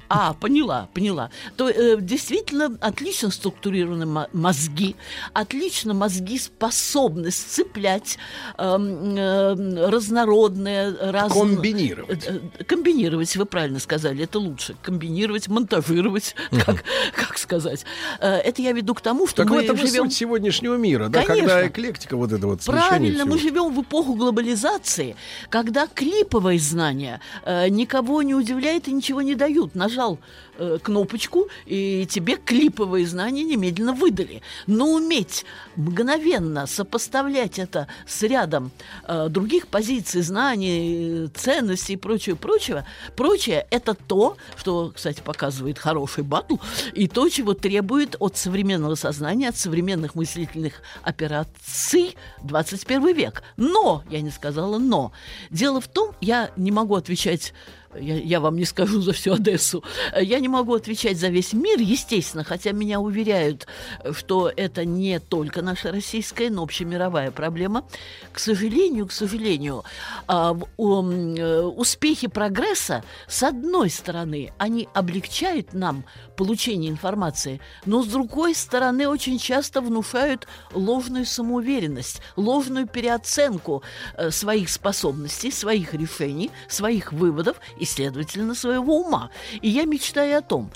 А, 0.10 0.34
поняла, 0.34 0.90
поняла. 0.94 1.30
То 1.56 1.70
э, 1.70 1.98
действительно 2.02 2.76
отлично 2.82 3.30
структурированы 3.30 4.08
мо- 4.08 4.28
мозги, 4.34 4.96
отлично 5.34 5.94
мозги 5.94 6.40
способны 6.40 7.30
сцеплять 7.30 8.18
эм, 8.58 9.16
э, 9.16 9.88
разнородные, 9.88 10.96
разные... 11.12 11.56
Комбинировать. 11.56 12.26
Э, 12.28 12.42
э, 12.58 12.64
Комбинировать, 12.64 13.36
вы 13.36 13.46
правильно 13.46 13.80
сказали, 13.80 14.24
это 14.24 14.40
лучше. 14.40 14.76
Комбинировать, 14.82 15.48
монтажировать, 15.48 16.36
как, 16.66 16.84
как 17.14 17.38
сказать. 17.38 17.86
Э, 18.20 18.38
Это 18.38 18.64
я 18.64 18.72
веду 18.72 18.96
к 18.96 19.02
тому, 19.02 19.28
что 19.28 19.44
Так 19.44 19.52
мы 19.52 19.64
этом 19.64 19.76
и 19.76 19.80
живем... 19.80 20.06
суть 20.06 20.14
сегодняшнего 20.14 20.76
мира, 20.76 21.08
да, 21.10 21.24
Конечно. 21.24 21.50
когда 21.50 21.68
эклектика 21.68 22.18
вот 22.18 22.32
это 22.32 22.48
вот 22.48 22.64
Правильно, 22.66 23.26
мы 23.26 23.38
живем 23.38 23.72
в 23.74 23.82
эпоху 23.82 24.16
глобализации, 24.16 25.16
когда 25.50 25.86
клиповые 25.88 26.60
знания 26.60 27.22
э, 27.46 27.70
никого 27.70 28.24
не 28.24 28.34
удивляют 28.34 28.88
и 28.88 28.92
ничего 28.92 29.22
не 29.22 29.36
дают. 29.36 29.76
Нажал 30.00 30.20
э, 30.58 30.78
кнопочку, 30.82 31.50
и 31.66 32.08
тебе 32.10 32.38
клиповые 32.38 33.06
знания 33.06 33.44
немедленно 33.44 33.92
выдали. 33.92 34.42
Но 34.66 34.94
уметь 34.94 35.44
мгновенно 35.76 36.68
сопоставлять 36.68 37.60
это 37.60 37.88
с 38.08 38.24
рядом 38.24 38.72
э, 39.06 39.28
других 39.30 39.68
позиций, 39.68 40.22
знаний, 40.22 41.28
ценностей 41.36 41.94
и 41.94 41.98
прочего, 41.98 42.36
прочего, 42.38 42.86
прочее, 43.18 43.68
это 43.72 43.94
то, 43.94 44.38
что, 44.56 44.94
кстати, 44.96 45.20
показывает 45.20 45.78
хороший 45.78 46.24
батл, 46.24 46.56
и 46.94 47.10
то, 47.10 47.28
чего 47.28 47.54
требует 47.54 48.16
от 48.20 48.38
современного 48.38 48.96
сознания, 48.96 49.50
от 49.50 49.58
современных 49.58 50.16
мыслительных 50.16 50.82
операций 51.04 52.16
21 52.44 53.16
век. 53.16 53.44
Но, 53.58 54.04
я 54.10 54.22
не 54.22 54.32
сказала 54.32 54.78
но. 54.78 55.12
Дело 55.50 55.82
в 55.82 55.90
том, 55.90 56.16
я 56.22 56.52
не 56.56 56.72
могу 56.72 56.96
отвечать 56.96 57.54
я, 57.96 58.16
я 58.18 58.40
вам 58.40 58.56
не 58.56 58.66
скажу 58.66 59.02
за 59.02 59.14
всю 59.14 59.34
Одессу. 59.34 59.84
Я 60.20 60.40
не 60.40 60.48
могу 60.48 60.74
отвечать 60.76 61.18
за 61.18 61.30
весь 61.30 61.54
мир, 61.54 61.80
естественно, 61.80 62.44
хотя 62.44 62.72
меня 62.72 63.00
уверяют, 63.00 63.68
что 64.12 64.52
это 64.56 64.86
не 64.86 65.20
только 65.20 65.62
наша 65.62 65.92
российская, 65.92 66.50
но 66.50 66.64
общемировая 66.64 67.32
проблема. 67.32 67.86
К 68.32 68.40
сожалению, 68.40 69.08
к 69.08 69.12
сожалению, 69.12 69.84
а, 70.28 70.56
э, 70.56 71.62
успехи 71.62 72.28
прогресса, 72.28 73.04
с 73.28 73.44
одной 73.44 73.90
стороны, 73.90 74.54
они 74.58 74.88
облегчают 74.94 75.74
нам 75.74 76.06
получение 76.36 76.92
информации, 76.92 77.60
но 77.86 78.04
с 78.04 78.08
другой 78.08 78.56
стороны, 78.56 79.08
очень 79.08 79.40
часто 79.40 79.82
внушают 79.82 80.48
ложную 80.74 81.26
самоуверенность, 81.26 82.22
ложную 82.36 82.88
переоценку 82.88 83.84
э, 84.16 84.32
своих 84.32 84.70
способностей, 84.70 85.52
своих 85.52 85.94
решений, 85.94 86.52
своих 86.68 87.12
выводов 87.12 87.58
и, 87.80 87.86
следовательно, 87.86 88.56
своего 88.56 89.02
ума. 89.02 89.30
И 89.62 89.70
я 89.70 89.86
мечтаю 89.86 90.38
о 90.38 90.42
том, 90.42 90.72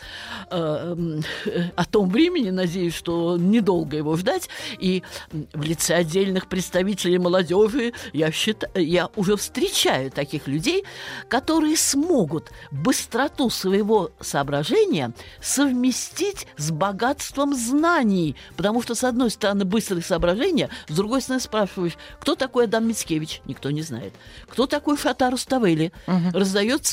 э, 0.49 0.55
м, 0.57 1.23
э, 1.45 1.69
о 1.75 1.85
том 1.85 2.09
времени, 2.09 2.49
надеюсь, 2.49 2.95
что 2.95 3.37
недолго 3.37 3.97
его 3.97 4.15
ждать, 4.15 4.49
и 4.79 5.03
в 5.53 5.61
лице 5.61 5.95
отдельных 5.95 6.47
представителей 6.47 7.17
молодежи 7.17 7.93
я, 8.13 8.31
считаю, 8.31 8.71
я 8.75 9.09
уже 9.15 9.35
встречаю 9.35 10.11
таких 10.11 10.47
людей, 10.47 10.83
которые 11.27 11.77
смогут 11.77 12.51
быстроту 12.71 13.49
своего 13.49 14.11
соображения 14.19 15.13
совместить 15.41 16.47
с 16.57 16.71
богатством 16.71 17.53
знаний. 17.55 18.35
Потому 18.55 18.81
что, 18.81 18.95
с 18.95 19.03
одной 19.03 19.29
стороны, 19.29 19.65
быстрые 19.65 20.03
соображения, 20.03 20.69
с 20.87 20.95
другой 20.95 21.21
стороны, 21.21 21.41
спрашиваешь, 21.41 21.97
кто 22.19 22.35
такой 22.35 22.65
Адам 22.65 22.87
Мицкевич? 22.87 23.41
Никто 23.45 23.71
не 23.71 23.81
знает. 23.81 24.13
Кто 24.47 24.67
такой 24.67 24.97
Шатару 24.97 25.37
Ставели? 25.37 25.91
Раздается 26.33 26.92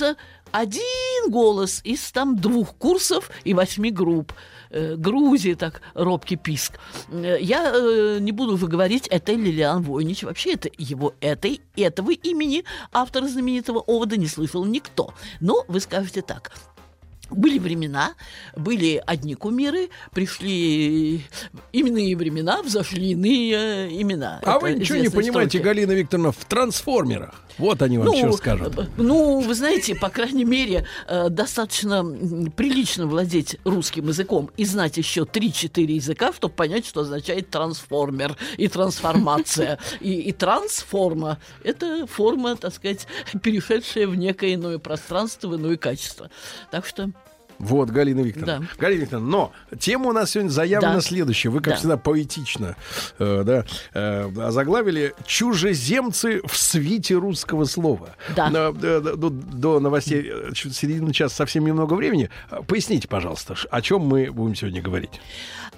один 0.53 1.31
голос 1.31 1.81
из 1.85 2.11
там 2.13 2.37
двух 2.37 2.75
курсов 2.77 3.31
и 3.45 3.55
восьми 3.55 3.91
групп. 3.91 4.33
Э, 4.71 4.95
Грузии, 4.97 5.55
так, 5.55 5.83
робкий 5.95 6.37
писк. 6.37 6.79
Э, 7.11 7.39
Я 7.41 7.73
э, 7.75 8.19
не 8.21 8.33
буду 8.33 8.55
уже 8.55 8.67
говорить, 8.67 9.09
это 9.09 9.33
Лилиан 9.33 9.83
Войнич. 9.83 10.23
Вообще, 10.23 10.55
это 10.55 10.71
его, 10.79 11.15
этой, 11.21 11.61
этого 11.77 12.13
имени 12.13 12.65
автора 12.93 13.27
знаменитого 13.27 13.81
овода 13.81 14.17
не 14.17 14.27
слышал 14.27 14.65
никто. 14.65 15.13
Но 15.41 15.65
вы 15.67 15.81
скажете 15.81 16.23
так. 16.23 16.53
Были 17.31 17.59
времена, 17.59 18.15
были 18.57 19.02
одни 19.07 19.35
кумиры, 19.35 19.89
пришли 20.12 21.23
именные 21.73 22.16
времена, 22.16 22.62
взошли 22.62 23.11
иные 23.12 24.01
имена. 24.02 24.40
А 24.43 24.57
Это 24.57 24.61
вы 24.61 24.73
ничего 24.74 24.98
не 24.98 25.09
понимаете, 25.09 25.59
история. 25.59 25.65
Галина 25.74 25.93
Викторовна, 25.93 26.32
в 26.32 26.44
трансформерах. 26.44 27.35
Вот 27.59 27.82
они 27.82 27.98
вам 27.98 28.07
Ну, 28.07 28.16
что 28.16 28.32
скажут. 28.32 28.78
э, 28.78 28.86
Ну, 28.97 29.40
вы 29.40 29.55
знаете, 29.55 29.94
по 29.94 30.09
крайней 30.09 30.44
мере, 30.44 30.86
э, 31.09 31.28
достаточно 31.28 32.02
прилично 32.57 33.07
владеть 33.07 33.57
русским 33.65 34.09
языком 34.09 34.51
и 34.57 34.65
знать 34.65 34.97
еще 34.97 35.24
3-4 35.24 35.93
языка, 35.93 36.32
чтобы 36.32 36.55
понять, 36.55 36.86
что 36.86 37.01
означает 37.01 37.51
трансформер 37.51 38.36
и 38.57 38.69
трансформация. 38.69 39.78
И, 40.01 40.15
и 40.15 40.32
трансформа– 40.32 41.39
это 41.65 42.07
форма, 42.07 42.57
так 42.57 42.73
сказать, 42.74 43.07
перешедшая 43.43 44.07
в 44.07 44.15
некое 44.15 44.55
иное 44.55 44.78
пространство, 44.78 45.48
в 45.48 45.57
иное 45.57 45.77
качество. 45.77 46.31
Так 46.70 46.86
что 46.86 47.11
Вот, 47.61 47.91
Галина 47.91 48.20
Викторовна. 48.20 48.61
Да. 48.61 48.66
Галина 48.78 49.01
Викторовна, 49.03 49.28
но 49.31 49.53
тема 49.78 50.09
у 50.09 50.12
нас 50.12 50.31
сегодня 50.31 50.49
заявлена 50.51 50.95
Да. 50.95 51.01
следующая. 51.03 51.51
Вы, 51.51 51.61
как 51.61 51.74
Да. 51.74 51.77
всегда, 51.78 51.97
поэтично 51.99 52.74
э, 53.19 53.43
да, 53.45 53.65
э, 53.93 54.31
озаглавили 54.47 55.15
«Чужеземцы 55.27 56.41
в 56.47 56.57
свите 56.57 57.15
русского 57.16 57.66
слова». 57.66 58.16
Да. 58.35 58.49
Но, 58.49 58.70
э, 58.70 59.01
до, 59.16 59.28
до 59.28 59.78
новостей 59.78 60.31
э, 60.32 60.51
середины 60.55 61.12
часа 61.12 61.37
совсем 61.37 61.66
немного 61.66 61.95
времени. 61.95 62.31
Э, 62.51 62.62
Поясните, 62.66 63.09
пожалуйста, 63.09 63.55
о 63.70 63.82
чем 63.82 64.01
мы 64.03 64.31
будем 64.32 64.55
сегодня 64.55 64.81
говорить? 64.82 65.20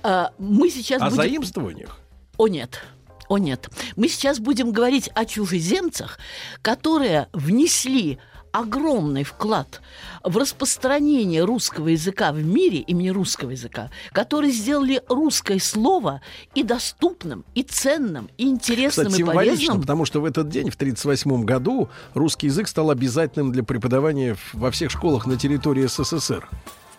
э, 0.04 0.26
мы 0.38 0.70
сейчас 0.70 1.02
О 1.02 1.06
будем... 1.06 1.16
заимствованиях? 1.16 1.98
О 2.38 2.46
нет. 2.48 2.80
О 3.28 3.38
нет. 3.38 3.68
Мы 3.96 4.08
сейчас 4.08 4.38
будем 4.38 4.70
говорить 4.72 5.10
о 5.14 5.24
чужеземцах, 5.24 6.18
которые 6.60 7.28
внесли 7.32 8.18
огромный 8.52 9.24
вклад 9.24 9.80
в 10.22 10.36
распространение 10.36 11.44
русского 11.44 11.88
языка 11.88 12.32
в 12.32 12.44
мире, 12.44 12.78
имени 12.78 13.08
русского 13.08 13.50
языка, 13.50 13.90
которые 14.12 14.52
сделали 14.52 15.02
русское 15.08 15.58
слово 15.58 16.20
и 16.54 16.62
доступным, 16.62 17.44
и 17.54 17.62
ценным, 17.62 18.28
и 18.36 18.48
интересным, 18.48 19.06
Кстати, 19.06 19.22
и 19.22 19.24
полезным. 19.24 19.80
потому 19.80 20.04
что 20.04 20.20
в 20.20 20.24
этот 20.24 20.48
день, 20.48 20.70
в 20.70 20.74
1938 20.74 21.44
году, 21.44 21.88
русский 22.14 22.46
язык 22.46 22.68
стал 22.68 22.90
обязательным 22.90 23.52
для 23.52 23.62
преподавания 23.64 24.36
во 24.52 24.70
всех 24.70 24.90
школах 24.90 25.26
на 25.26 25.36
территории 25.36 25.86
СССР. 25.86 26.48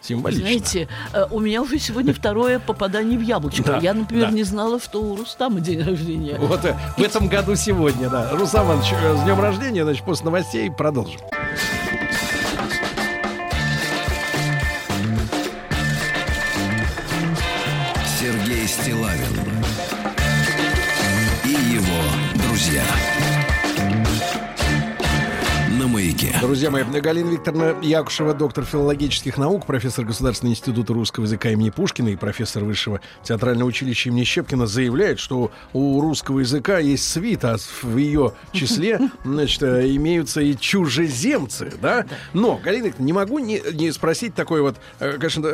Символично. 0.04 0.44
Знаете, 0.46 0.88
э, 1.14 1.26
у 1.32 1.40
меня 1.40 1.62
уже 1.62 1.80
сегодня 1.80 2.14
второе 2.14 2.60
попадание 2.60 3.18
в 3.18 3.22
яблочко. 3.22 3.64
Да, 3.64 3.78
Я, 3.78 3.94
например, 3.94 4.30
да. 4.30 4.36
не 4.36 4.44
знала, 4.44 4.80
что 4.80 5.02
у 5.02 5.16
Рустама 5.16 5.62
день 5.62 5.82
рождения. 5.82 6.38
Вот 6.40 6.66
э, 6.66 6.76
в 6.98 7.02
этом 7.02 7.28
году 7.30 7.56
сегодня, 7.56 8.10
да. 8.10 8.30
Рустам 8.32 8.68
Иванович, 8.68 8.94
э, 9.02 9.18
с 9.18 9.24
днем 9.24 9.40
рождения, 9.40 9.84
значит, 9.84 10.04
после 10.04 10.26
новостей 10.26 10.70
продолжим. 10.70 11.22
Друзья 26.44 26.70
мои, 26.70 26.84
Галина 26.84 27.30
Викторовна 27.30 27.78
Якушева, 27.82 28.34
доктор 28.34 28.66
филологических 28.66 29.38
наук, 29.38 29.66
профессор 29.66 30.04
Государственного 30.04 30.52
института 30.52 30.92
русского 30.92 31.24
языка 31.24 31.50
имени 31.50 31.70
Пушкина 31.70 32.10
и 32.10 32.18
профессор 32.18 32.66
Высшего 32.66 33.00
театрального 33.24 33.70
училища 33.70 34.10
имени 34.10 34.26
Щепкина 34.26 34.68
заявляет, 34.68 35.20
что 35.20 35.52
у 35.72 36.02
русского 36.02 36.42
языка 36.42 36.80
есть 36.80 37.10
свита, 37.10 37.54
а 37.54 37.58
в 37.82 37.96
ее 37.96 38.34
числе, 38.52 39.00
значит, 39.24 39.64
э, 39.64 39.88
имеются 39.96 40.42
и 40.42 40.58
чужеземцы, 40.58 41.72
да? 41.82 42.06
Но, 42.34 42.60
Галина 42.62 42.88
Викторовна, 42.88 43.06
не 43.06 43.14
могу 43.14 43.40
не, 43.40 43.62
не 43.72 43.94
спросить 43.94 44.36
такой 44.36 44.62
вот, 44.62 44.76
э, 45.00 45.14
конечно, 45.14 45.50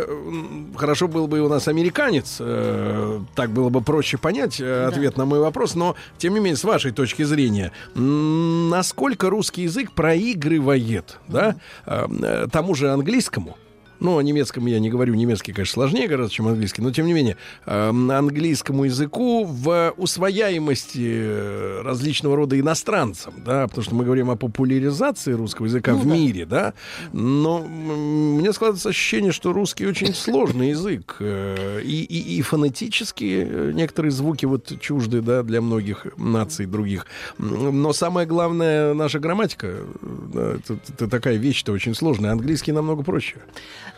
хорошо 0.76 1.08
был 1.08 1.28
бы 1.28 1.40
у 1.42 1.50
нас 1.50 1.68
американец, 1.68 2.38
э, 2.40 3.20
так 3.36 3.52
было 3.52 3.70
бы 3.70 3.82
проще 3.82 4.18
понять 4.18 4.60
э, 4.60 4.86
ответ 4.86 5.18
на 5.18 5.26
мой 5.26 5.38
вопрос, 5.38 5.76
но, 5.76 5.96
тем 6.18 6.34
не 6.34 6.40
менее, 6.40 6.58
с 6.58 6.64
вашей 6.64 6.94
точки 6.94 7.22
зрения, 7.22 7.72
насколько 7.94 9.30
русский 9.30 9.62
язык 9.62 9.92
проигрывает, 9.92 10.79
да, 11.28 11.56
э, 11.86 12.08
э, 12.24 12.48
тому 12.52 12.76
же 12.76 12.92
английскому, 12.92 13.58
ну, 14.00 14.18
о 14.18 14.22
немецком 14.22 14.66
я 14.66 14.80
не 14.80 14.90
говорю, 14.90 15.14
немецкий, 15.14 15.54
конечно, 15.54 15.74
сложнее 15.74 16.08
гораздо, 16.08 16.34
чем 16.34 16.48
английский, 16.48 16.82
но 16.82 16.92
тем 16.92 17.06
не 17.06 17.14
менее, 17.14 17.38
э, 17.66 17.90
английскому 17.90 18.86
языку 18.86 19.46
в 19.46 19.94
усвояемости 19.98 21.82
различного 21.84 22.36
рода 22.36 22.60
иностранцам, 22.60 23.34
да, 23.46 23.68
потому 23.68 23.84
что 23.84 23.96
мы 23.96 24.06
говорим 24.06 24.30
о 24.30 24.36
популяризации 24.36 25.34
русского 25.34 25.66
языка 25.66 25.94
в 25.94 26.06
мире, 26.06 26.46
да, 26.46 26.74
но 27.14 27.60
мне 27.62 28.54
складывается 28.54 28.90
ощущение, 28.90 29.32
что 29.32 29.54
русский 29.54 29.86
очень 29.86 30.14
сложный 30.14 30.70
язык, 30.70 31.18
э, 31.20 31.82
и, 31.84 32.04
и, 32.04 32.38
и 32.38 32.42
фонетически 32.42 33.48
э, 33.48 33.72
некоторые 33.74 34.12
звуки 34.12 34.46
вот 34.46 34.72
чужды, 34.80 35.22
да, 35.22 35.44
для 35.44 35.62
многих 35.62 36.08
наций 36.18 36.66
других, 36.66 37.06
но 37.38 37.94
самое 37.94 38.28
главное, 38.28 38.94
наша 38.94 39.20
грамматика, 39.20 39.68
э, 39.68 39.86
да, 40.34 40.52
это, 40.54 40.80
это 40.90 41.08
такая 41.08 41.36
вещь-то 41.36 41.72
очень 41.72 41.96
сложная, 41.96 42.32
английский 42.32 42.72
намного 42.72 43.04
проще. 43.04 43.38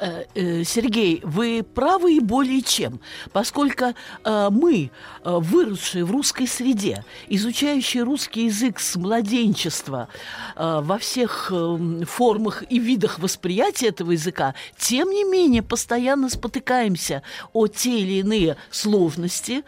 Э, 0.02 0.26
э, 0.34 0.64
Сергей, 0.64 1.22
вы 1.24 1.62
правы 1.62 2.16
и 2.16 2.20
более 2.20 2.64
чем, 2.64 3.00
поскольку 3.34 3.94
э, 4.24 4.50
мы, 4.50 4.90
выросшие 5.24 6.06
в 6.06 6.12
русской 6.12 6.48
среде, 6.48 7.06
изучающие 7.28 8.02
русский 8.02 8.46
язык 8.46 8.80
с 8.80 8.96
младенчества 8.96 10.08
во 10.56 10.98
всех 10.98 11.52
э, 11.54 12.04
формах 12.06 12.64
и 12.68 12.80
видах 12.80 13.20
восприятия 13.20 13.90
этого 13.90 14.12
языка, 14.12 14.56
тем 14.76 15.12
не 15.12 15.24
менее 15.24 15.62
постоянно 15.62 16.30
спотыкаемся 16.30 17.22
о 17.54 17.68
те 17.68 18.00
или 18.00 18.22
иные 18.22 18.58
сложности. 18.72 19.64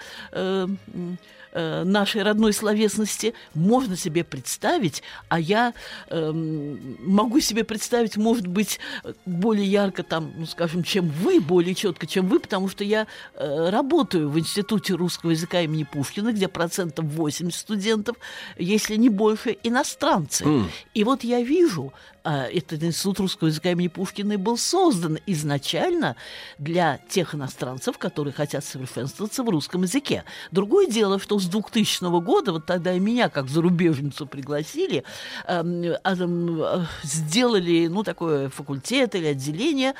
Э, 1.53 1.63
э, 1.63 1.83
нашей 1.83 2.23
родной 2.23 2.53
словесности 2.53 3.33
можно 3.53 3.95
себе 3.95 4.23
представить, 4.23 5.03
а 5.29 5.39
я 5.39 5.73
эм, 6.09 6.97
могу 6.99 7.39
себе 7.39 7.63
представить, 7.63 8.17
может 8.17 8.47
быть, 8.47 8.79
более 9.25 9.65
ярко 9.65 10.03
там, 10.03 10.33
ну, 10.35 10.45
скажем, 10.45 10.83
чем 10.83 11.07
вы, 11.09 11.39
более 11.39 11.75
четко, 11.75 12.07
чем 12.07 12.27
вы, 12.27 12.39
потому 12.39 12.67
что 12.67 12.83
я 12.83 13.07
э, 13.35 13.69
работаю 13.69 14.29
в 14.29 14.39
Институте 14.39 14.93
русского 14.93 15.31
языка 15.31 15.61
имени 15.61 15.83
Пушкина, 15.83 16.31
где 16.31 16.47
процентов 16.47 17.05
80 17.05 17.59
студентов, 17.59 18.17
если 18.57 18.95
не 18.95 19.09
больше, 19.09 19.57
иностранцы. 19.63 20.45
И 20.93 21.03
вот 21.03 21.23
я 21.23 21.41
вижу, 21.41 21.93
а, 22.23 22.45
этот 22.45 22.81
институт 22.83 23.19
русского 23.19 23.49
языка 23.49 23.71
имени 23.71 23.89
Пушкина 23.89 24.37
был 24.37 24.57
создан 24.57 25.17
изначально 25.25 26.15
для 26.57 26.99
тех 27.09 27.35
иностранцев, 27.35 27.97
которые 27.97 28.33
хотят 28.33 28.63
совершенствоваться 28.63 29.43
в 29.43 29.49
русском 29.49 29.81
языке. 29.81 30.23
Другое 30.51 30.87
дело, 30.87 31.19
что 31.19 31.37
с 31.37 31.45
2000 31.47 32.21
года, 32.21 32.53
вот 32.53 32.65
тогда 32.65 32.93
и 32.93 32.99
меня, 32.99 33.27
как 33.27 33.49
зарубежницу, 33.49 34.25
пригласили, 34.25 35.03
эм, 35.47 35.83
э, 35.83 36.85
сделали, 37.03 37.87
ну, 37.87 38.03
такое 38.03 38.47
факультет 38.47 39.15
или 39.15 39.25
отделение 39.25 39.93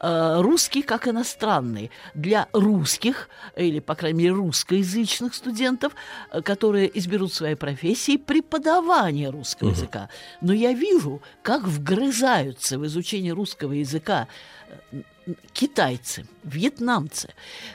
э, 0.00 0.40
русский 0.40 0.82
как 0.82 1.06
иностранный 1.06 1.92
для 2.14 2.48
русских, 2.52 3.28
или, 3.56 3.78
по 3.78 3.94
крайней 3.94 4.18
мере, 4.18 4.32
русскоязычных 4.32 5.32
студентов, 5.32 5.92
э, 6.32 6.42
которые 6.42 6.90
изберут 6.98 7.32
своей 7.32 7.54
профессии 7.54 8.16
преподавание 8.16 9.30
русского 9.30 9.70
языка. 9.70 10.08
Но 10.40 10.52
я 10.52 10.72
вижу, 10.72 11.22
как 11.42 11.67
вгрызаются 11.68 12.78
в 12.78 12.86
изучение 12.86 13.32
русского 13.32 13.72
языка 13.72 14.26
э, 14.92 15.02
китайцы, 15.52 16.26
вьетнамцы. 16.44 17.28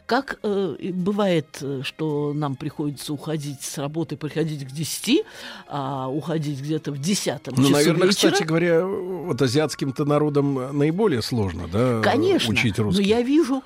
Как 0.06 0.40
э, 0.44 0.76
бывает, 0.94 1.58
э, 1.62 1.82
что 1.84 2.34
нам 2.34 2.56
приходится 2.56 3.14
уходить 3.14 3.62
с 3.62 3.78
работы, 3.78 4.18
приходить 4.18 4.68
к 4.68 4.72
10, 4.72 5.24
а 5.68 6.08
уходить 6.10 6.60
где-то 6.60 6.92
в 6.92 7.00
10 7.00 7.48
Ну, 7.58 7.70
наверное, 7.70 8.08
вечера. 8.08 8.32
кстати 8.32 8.44
говоря, 8.44 8.86
вот 8.86 9.42
азиатским-то 9.42 10.06
народам 10.06 10.78
наиболее 10.78 11.22
сложно, 11.22 11.68
да, 11.68 12.02
Конечно, 12.02 12.52
учить 12.52 12.78
но 12.78 12.86
русский. 12.86 13.04
я 13.04 13.22
вижу, 13.22 13.64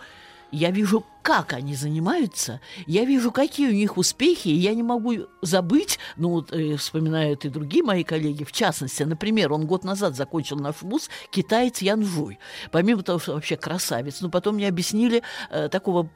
я 0.51 0.71
вижу, 0.71 1.03
как 1.27 1.51
они 1.51 1.75
занимаются, 1.75 2.61
я 2.85 3.03
вижу, 3.03 3.33
какие 3.33 3.67
у 3.67 3.73
них 3.73 3.97
успехи, 3.97 4.47
и 4.47 4.55
я 4.55 4.73
не 4.73 4.81
могу 4.81 5.27
забыть, 5.41 5.99
ну, 6.15 6.29
вот, 6.29 6.53
э, 6.53 6.77
вспоминают 6.77 7.43
и 7.43 7.49
другие 7.49 7.83
мои 7.83 8.05
коллеги, 8.05 8.45
в 8.45 8.53
частности, 8.53 9.03
например, 9.03 9.51
он 9.51 9.65
год 9.65 9.83
назад 9.83 10.15
закончил 10.15 10.55
наш 10.55 10.81
вуз, 10.81 11.09
китаец 11.29 11.81
Ян 11.81 12.05
Жуй, 12.05 12.39
помимо 12.71 13.03
того, 13.03 13.19
что 13.19 13.33
вообще 13.33 13.57
красавец, 13.57 14.21
но 14.21 14.29
потом 14.29 14.55
мне 14.55 14.69
объяснили 14.69 15.21
э, 15.49 15.67
такого 15.67 16.09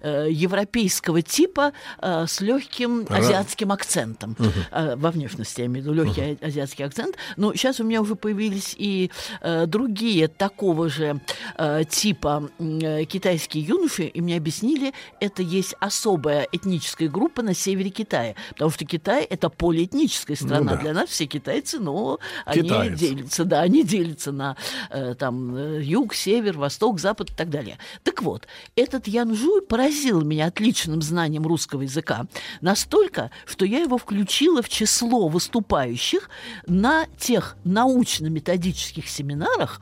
э, 0.00 0.28
европейского 0.30 1.22
типа 1.22 1.72
э, 2.00 2.26
с 2.28 2.40
легким 2.40 3.00
Ра- 3.00 3.16
азиатским 3.18 3.72
акцентом, 3.72 4.36
Э, 4.70 4.94
во 4.94 5.10
внешности, 5.10 5.62
я 5.62 5.66
имею 5.66 5.84
в 5.84 5.88
виду 5.88 6.04
легкий 6.04 6.38
а- 6.40 6.46
азиатский 6.46 6.84
акцент, 6.84 7.16
но 7.36 7.52
сейчас 7.54 7.80
у 7.80 7.84
меня 7.84 8.00
уже 8.00 8.14
появились 8.14 8.76
и 8.78 9.10
э, 9.40 9.66
другие 9.66 10.28
такого 10.28 10.88
же 10.88 11.20
э, 11.58 11.82
типа 11.88 12.48
э, 12.60 13.04
китайские 13.06 13.64
юноши, 13.64 14.04
и 14.04 14.20
мне 14.20 14.36
объяснили, 14.36 14.51
объяснили, 14.52 14.92
это 15.20 15.42
есть 15.42 15.74
особая 15.80 16.46
этническая 16.52 17.08
группа 17.08 17.42
на 17.42 17.54
севере 17.54 17.90
Китая. 17.90 18.34
Потому 18.50 18.70
что 18.70 18.84
Китай– 18.84 19.24
это 19.30 19.48
полиэтническая 19.48 20.36
страна. 20.36 20.72
Ну 20.72 20.76
да. 20.76 20.76
Для 20.76 20.92
нас 20.92 21.08
все 21.08 21.26
китайцы, 21.26 21.78
но 21.78 22.18
они 22.44 22.62
Китаец. 22.62 22.98
делятся, 22.98 23.44
да, 23.44 23.62
они 23.62 23.82
делятся 23.82 24.32
на 24.32 24.56
э, 24.90 25.14
там 25.14 25.56
э, 25.56 25.82
юг, 25.82 26.14
север, 26.14 26.58
восток, 26.58 27.00
запад 27.00 27.30
и 27.30 27.34
так 27.34 27.50
далее. 27.50 27.78
Так 28.02 28.22
вот, 28.22 28.46
этот 28.76 29.08
Ян 29.08 29.34
Жуй 29.34 29.62
поразил 29.62 30.22
меня 30.22 30.46
отличным 30.46 31.02
знанием 31.02 31.46
русского 31.46 31.82
языка 31.82 32.26
настолько, 32.60 33.30
что 33.46 33.64
я 33.64 33.80
его 33.80 33.98
включила 33.98 34.62
в 34.62 34.68
число 34.68 35.28
выступающих 35.28 36.28
на 36.66 37.06
тех 37.18 37.56
научно-методических 37.64 39.08
семинарах, 39.08 39.80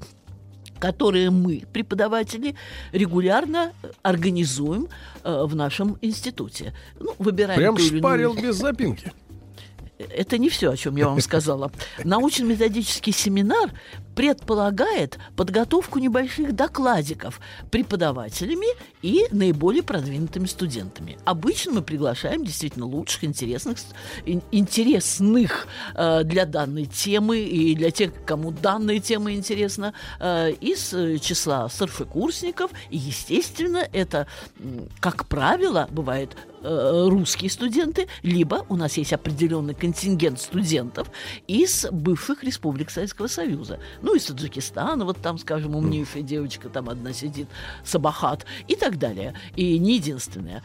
которые 0.81 1.31
мы, 1.31 1.63
преподаватели, 1.73 2.57
регулярно 2.93 3.73
э, 3.83 3.91
организуем 4.03 4.89
э, 5.23 5.45
в 5.45 5.55
нашем 5.55 5.99
институте. 6.01 6.75
Ну, 6.99 7.15
выбираем 7.19 7.59
Прям 7.59 7.79
шпарил 7.79 8.35
без 8.43 8.57
запинки. 8.57 9.13
Это 10.09 10.39
не 10.39 10.49
все, 10.49 10.71
о 10.71 10.77
чем 10.77 10.97
я 10.97 11.09
вам 11.09 11.21
сказала. 11.21 11.71
Научно-методический 12.05 13.13
семинар 13.13 13.71
предполагает 14.15 15.19
подготовку 15.37 15.99
небольших 15.99 16.55
докладиков 16.55 17.41
преподавателями 17.71 18.67
и 19.03 19.27
наиболее 19.31 19.83
продвинутыми 19.83 20.47
студентами. 20.47 21.19
Обычно 21.25 21.73
мы 21.73 21.83
приглашаем 21.83 22.45
действительно 22.45 22.87
лучших, 22.87 23.25
интересных, 23.25 23.79
интересных 24.27 25.67
э, 25.95 26.25
для 26.25 26.45
данной 26.45 26.87
темы 26.87 27.39
и 27.39 27.75
для 27.75 27.91
тех, 27.91 28.13
кому 28.25 28.51
данная 28.51 28.99
тема 28.99 29.33
интересна, 29.33 29.95
э, 30.19 30.53
из 30.61 30.93
э, 30.93 31.19
числа 31.19 31.69
старшекурсников. 31.69 32.73
И, 32.91 32.97
естественно, 32.99 33.89
это, 33.93 34.27
как 35.01 35.27
правило, 35.29 35.89
бывает 35.91 36.37
э, 36.63 37.07
русские 37.09 37.51
студенты, 37.51 38.07
либо 38.23 38.65
у 38.69 38.77
нас 38.77 38.97
есть 38.97 39.13
определенный 39.13 39.75
контингент 39.75 40.41
студентов 40.41 41.11
из 41.47 41.87
бывших 41.91 42.45
республик 42.45 42.91
Советского 42.91 43.27
Союза. 43.27 43.81
Ну, 44.03 44.15
из 44.15 44.25
Таджикистана, 44.25 45.05
вот 45.05 45.19
там, 45.19 45.39
скажем, 45.39 45.75
умнейшая 45.75 46.23
девочка 46.23 46.69
там 46.69 46.89
одна 46.89 47.13
сидит, 47.13 47.49
Сабахат 47.85 48.47
и 48.69 48.77
так 48.77 48.99
далее. 48.99 49.35
И 49.57 49.79
не 49.79 49.97
единственная. 49.97 50.63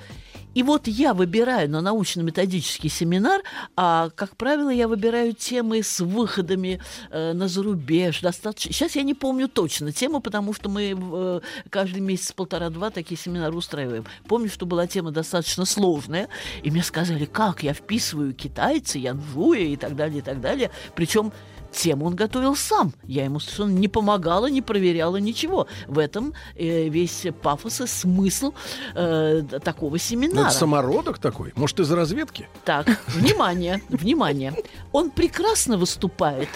И 0.56 0.64
вот 0.64 0.88
я 0.88 1.14
выбираю 1.14 1.70
на 1.70 1.82
научно-методический 1.82 2.90
семинар, 2.90 3.42
а, 3.76 4.10
как 4.16 4.38
правило, 4.38 4.70
я 4.70 4.88
выбираю 4.88 5.34
темы 5.34 5.84
с 5.84 6.00
выходами 6.00 6.82
э, 7.12 7.34
на 7.34 7.50
зарубеж. 7.50 8.22
Достаточно... 8.22 8.72
Сейчас 8.72 8.96
я 8.96 9.04
не 9.04 9.14
помню 9.14 9.50
точно 9.50 9.92
тему, 9.92 10.22
потому 10.22 10.54
что 10.54 10.70
мы 10.70 10.96
э, 10.98 11.40
каждый 11.70 12.00
месяц 12.00 12.32
полтора-два 12.32 12.90
такие 12.90 13.20
семинары 13.20 13.54
устраиваем. 13.54 14.06
Помню, 14.28 14.50
что 14.50 14.66
была 14.66 14.88
тема 14.88 15.12
достаточно 15.12 15.66
сложная, 15.66 16.30
и 16.64 16.72
мне 16.72 16.84
сказали, 16.84 17.26
как 17.26 17.62
я 17.62 17.74
вписываю 17.74 18.34
китайца, 18.34 18.98
янжуя 18.98 19.60
и 19.60 19.76
так 19.76 19.96
далее, 19.98 20.20
и 20.20 20.22
так 20.22 20.40
далее. 20.40 20.72
Причем 20.96 21.34
тему 21.76 22.06
он 22.06 22.16
готовил 22.16 22.56
сам. 22.56 22.94
Я 23.04 23.26
ему 23.26 23.40
совершенно 23.40 23.78
не 23.78 23.88
помогала, 23.88 24.48
не 24.48 24.62
проверяла 24.62 25.18
ничего. 25.18 25.68
В 25.88 26.00
этом 26.00 26.34
э, 26.56 26.90
весь 26.90 27.26
пафос 27.42 27.82
и 27.82 27.88
смысл 27.88 28.54
э, 28.96 29.44
такого 29.64 29.94
Ну, 29.94 29.98
семинара. 29.98 30.48
это 30.48 30.56
самородок 30.56 31.18
такой. 31.20 31.52
Может, 31.56 31.80
из 31.80 31.92
разведки? 31.92 32.48
Так, 32.64 32.88
внимание, 33.08 33.82
внимание. 33.90 34.54
Он 34.92 35.10
прекрасно 35.10 35.78
выступает 35.78 36.50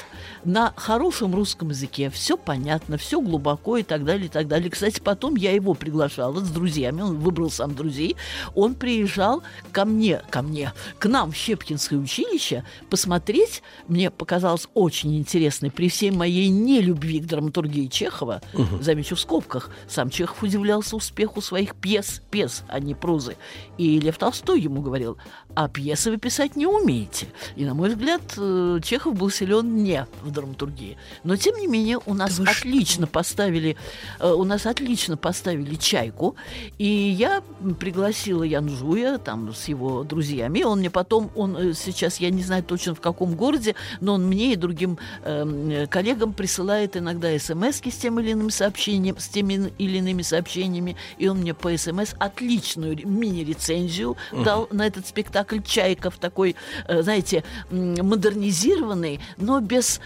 на 0.44 0.74
хорошем 0.76 1.36
русском 1.36 1.70
языке. 1.70 2.10
Все 2.10 2.38
понятно, 2.38 2.98
все 2.98 3.22
глубоко 3.22 3.78
и 3.78 3.84
так 3.84 4.06
далее, 4.06 4.28
и 4.28 4.30
так 4.30 4.48
далее. 4.48 4.70
Кстати, 4.70 4.99
потом 4.99 5.36
я 5.36 5.52
его 5.52 5.74
приглашала 5.74 6.40
с 6.44 6.49
друзьями. 6.49 7.02
Он 7.02 7.18
выбрал 7.18 7.49
сам 7.49 7.76
друзей. 7.76 8.16
Он 8.56 8.76
приезжал 8.76 9.44
ко 9.72 9.86
мне, 9.86 10.22
ко 10.30 10.41
мне, 10.41 10.74
к 10.98 11.07
нам 11.07 11.32
в 11.32 11.36
Щепкинское 11.36 11.99
училище 11.99 12.64
посмотреть. 12.90 13.61
Мне 13.88 14.11
показалось 14.11 14.68
очень 14.74 15.18
интересно 15.18 15.70
при 15.70 15.90
всей 15.90 16.11
моей 16.11 16.49
нелюбви 16.49 17.20
к 17.20 17.26
драматургии 17.26 17.88
Чехова. 17.88 18.41
Замечу 18.82 19.16
в 19.16 19.20
скобках. 19.20 19.70
Сам 19.88 20.10
Чехов 20.10 20.41
удивлялся 20.44 20.95
успеху 20.95 21.41
своих 21.41 21.76
пьес, 21.76 22.22
пьес, 22.32 22.64
а 22.68 22.80
не 22.80 22.95
прозы. 22.95 23.38
И 23.78 23.99
Лев 23.99 24.18
Толстой 24.18 24.61
ему 24.61 24.82
говорил, 24.82 25.18
а 25.56 25.68
пьесы 25.68 26.11
вы 26.11 26.18
писать 26.18 26.56
не 26.56 26.66
умеете. 26.66 27.28
И, 27.56 27.66
на 27.66 27.74
мой 27.74 27.90
взгляд, 27.90 28.22
э, 28.38 28.80
Чехов 28.84 29.16
был 29.16 29.30
силен 29.30 29.84
не 29.84 30.06
в 30.24 30.28
драматургии. 30.31 30.97
Но, 31.23 31.35
тем 31.35 31.57
не 31.57 31.68
менее, 31.68 31.99
у 32.06 32.14
нас 32.14 32.39
отлично 32.39 33.07
поставили, 33.07 33.76
э, 34.19 34.31
у 34.31 34.43
нас 34.43 34.65
отлично 34.65 35.18
поставили 35.18 35.76
«Чайку», 35.76 36.35
и 36.77 36.85
я 36.85 37.41
пригласила 37.80 38.43
Янжуя 38.43 39.18
там 39.18 39.53
с 39.53 39.68
его 39.68 40.03
друзьями. 40.03 40.64
Он 40.64 40.80
мне 40.80 40.89
потом, 40.89 41.31
он 41.35 41.57
э, 41.57 41.73
сейчас, 41.73 42.18
я 42.19 42.30
не 42.30 42.43
знаю 42.43 42.64
точно 42.64 42.95
в 42.95 43.01
каком 43.01 43.35
городе, 43.35 43.76
но 44.01 44.15
он 44.15 44.27
мне 44.27 44.53
и 44.53 44.56
другим 44.56 44.97
эм, 45.23 45.69
э, 45.69 45.88
коллегам 45.88 46.34
присылает 46.34 46.97
иногда 46.97 47.38
смс 47.39 47.77
с 47.77 47.97
тем 47.97 48.19
или 48.19 48.34
иным 48.34 48.49
сообщением, 48.49 49.18
с 49.18 49.27
теми 49.27 49.72
или 49.77 49.97
иными 49.97 50.22
сообщениями, 50.22 50.95
и 51.18 51.27
он 51.27 51.39
мне 51.39 51.53
по 51.53 51.76
смс 51.77 52.14
отличную 52.19 52.95
ре- 52.95 53.06
мини-рецензию 53.06 54.18
дал 54.43 54.68
на 54.72 54.85
этот 54.85 55.07
спектакль 55.07 55.60
«Чайка» 55.61 56.10
в 56.10 56.18
такой, 56.18 56.56
э, 56.88 57.01
знаете, 57.01 57.43
модернизированный, 57.72 59.19
но 59.38 59.60
без 59.60 59.99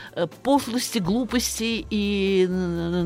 пошлости, 0.43 0.99
глупости 0.99 1.85
и 1.89 2.49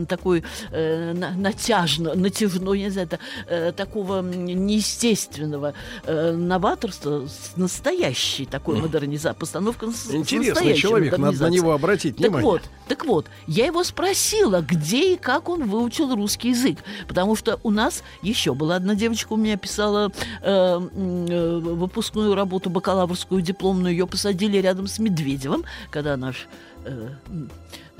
такой 0.08 0.44
э, 0.72 1.14
на- 1.14 1.32
натяжно, 1.32 2.14
натяжной, 2.16 2.80
я 2.80 2.86
не 2.86 2.92
знаю, 2.92 3.08
это, 3.08 3.20
э, 3.48 3.72
такого 3.72 4.22
неестественного 4.22 5.74
э, 6.04 6.32
новаторства 6.34 7.28
с 7.28 7.56
настоящей 7.58 8.46
такой 8.46 8.80
модернизацией, 8.82 9.40
постановка 9.40 9.86
Интересный 9.86 10.76
человек, 10.76 11.18
надо 11.18 11.44
на 11.44 11.50
него 11.50 11.74
обратить 11.74 12.16
Так 12.18 12.28
внимание. 12.28 12.46
вот, 12.46 12.62
так 12.88 13.06
вот, 13.06 13.26
я 13.48 13.66
его 13.66 13.84
спросила, 13.84 14.62
где 14.62 15.14
и 15.14 15.18
как 15.18 15.50
он 15.50 15.70
выучил 15.70 16.16
русский 16.16 16.50
язык. 16.50 16.80
Потому 17.08 17.36
что 17.36 17.60
у 17.64 17.70
нас 17.70 18.04
еще 18.22 18.54
была 18.54 18.76
одна 18.76 18.96
девочка, 18.96 19.34
у 19.34 19.38
меня 19.38 19.58
писала 19.58 20.12
э, 20.42 20.80
э, 20.82 21.58
выпускную 21.58 22.36
работу, 22.36 22.70
бакалаврскую, 22.70 23.42
дипломную. 23.42 23.92
Ее 23.94 24.08
посадили 24.08 24.58
рядом 24.58 24.88
с 24.88 25.00
Медведевым, 25.00 25.64
когда 25.92 26.18
наш... 26.18 26.48
э, 26.88 27.10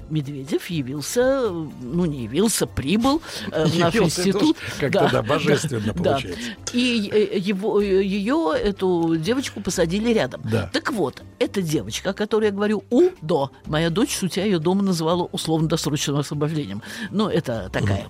Медведев 0.10 0.68
явился, 0.70 1.50
ну 1.50 2.06
не 2.06 2.24
явился, 2.24 2.66
прибыл 2.66 3.22
э, 3.52 3.66
в 3.66 3.78
наш 3.78 3.94
Явился, 3.94 4.22
это 4.22 4.30
институт. 4.30 4.58
как-то, 4.80 5.10
да, 5.12 5.22
божественно 5.22 5.94
да. 5.94 5.94
получается. 5.94 6.50
И 6.74 7.10
э, 7.12 7.38
его, 7.38 7.82
э, 7.82 8.04
ее, 8.04 8.54
эту 8.58 9.16
девочку, 9.18 9.62
посадили 9.62 10.14
рядом. 10.14 10.42
Да. 10.46 10.70
Так 10.74 10.92
вот, 10.92 11.24
эта 11.40 11.62
девочка, 11.62 12.12
о 12.12 12.14
которой 12.14 12.46
я 12.46 12.52
говорю, 12.52 12.84
УДО, 12.90 13.52
моя 13.66 13.90
дочь, 13.90 14.18
шутя, 14.18 14.44
ее 14.44 14.60
дома 14.60 14.84
называла 14.84 15.24
условно-досрочным 15.32 16.18
освобождением. 16.18 16.82
Ну, 17.12 17.28
это 17.28 17.70
такая... 17.72 18.08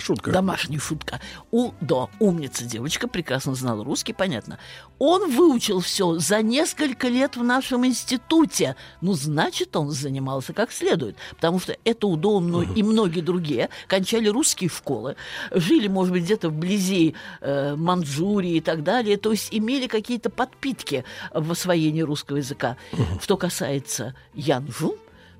Шутка. 0.00 0.30
Домашняя 0.30 0.78
шутка. 0.80 1.20
УДО, 1.50 2.10
умница 2.20 2.64
девочка, 2.64 3.08
прекрасно 3.08 3.54
знала 3.54 3.84
русский, 3.84 4.12
понятно. 4.12 4.58
Он 4.98 5.30
выучил 5.30 5.80
все 5.80 6.18
за 6.18 6.42
несколько 6.42 7.08
лет 7.08 7.36
в 7.36 7.42
нашем 7.44 7.86
институте. 7.86 8.76
Ну, 9.00 9.12
значит, 9.14 9.76
он 9.76 9.90
занимался 9.90 10.52
как 10.52 10.72
следует. 10.72 11.16
Потому 11.36 11.60
что 11.60 11.76
это 11.84 12.06
УДО 12.06 12.36
он 12.36 12.48
мно- 12.48 12.62
и 12.62 12.82
многие 12.82 13.20
другие 13.20 13.68
кончали 13.86 14.28
русские 14.28 14.70
школы, 14.70 15.16
жили, 15.50 15.88
может 15.88 16.12
быть, 16.12 16.24
где-то 16.24 16.48
вблизи 16.50 17.14
э, 17.40 17.74
Манчжурии 17.76 18.56
и 18.56 18.60
так 18.60 18.82
далее. 18.82 19.16
То 19.16 19.30
есть 19.32 19.48
имели 19.50 19.86
какие-то 19.86 20.30
подпитки 20.30 21.04
в 21.32 21.52
освоении 21.52 22.02
русского 22.02 22.38
языка. 22.38 22.76
Что 23.20 23.36
касается 23.36 24.14
Янжу, 24.34 24.96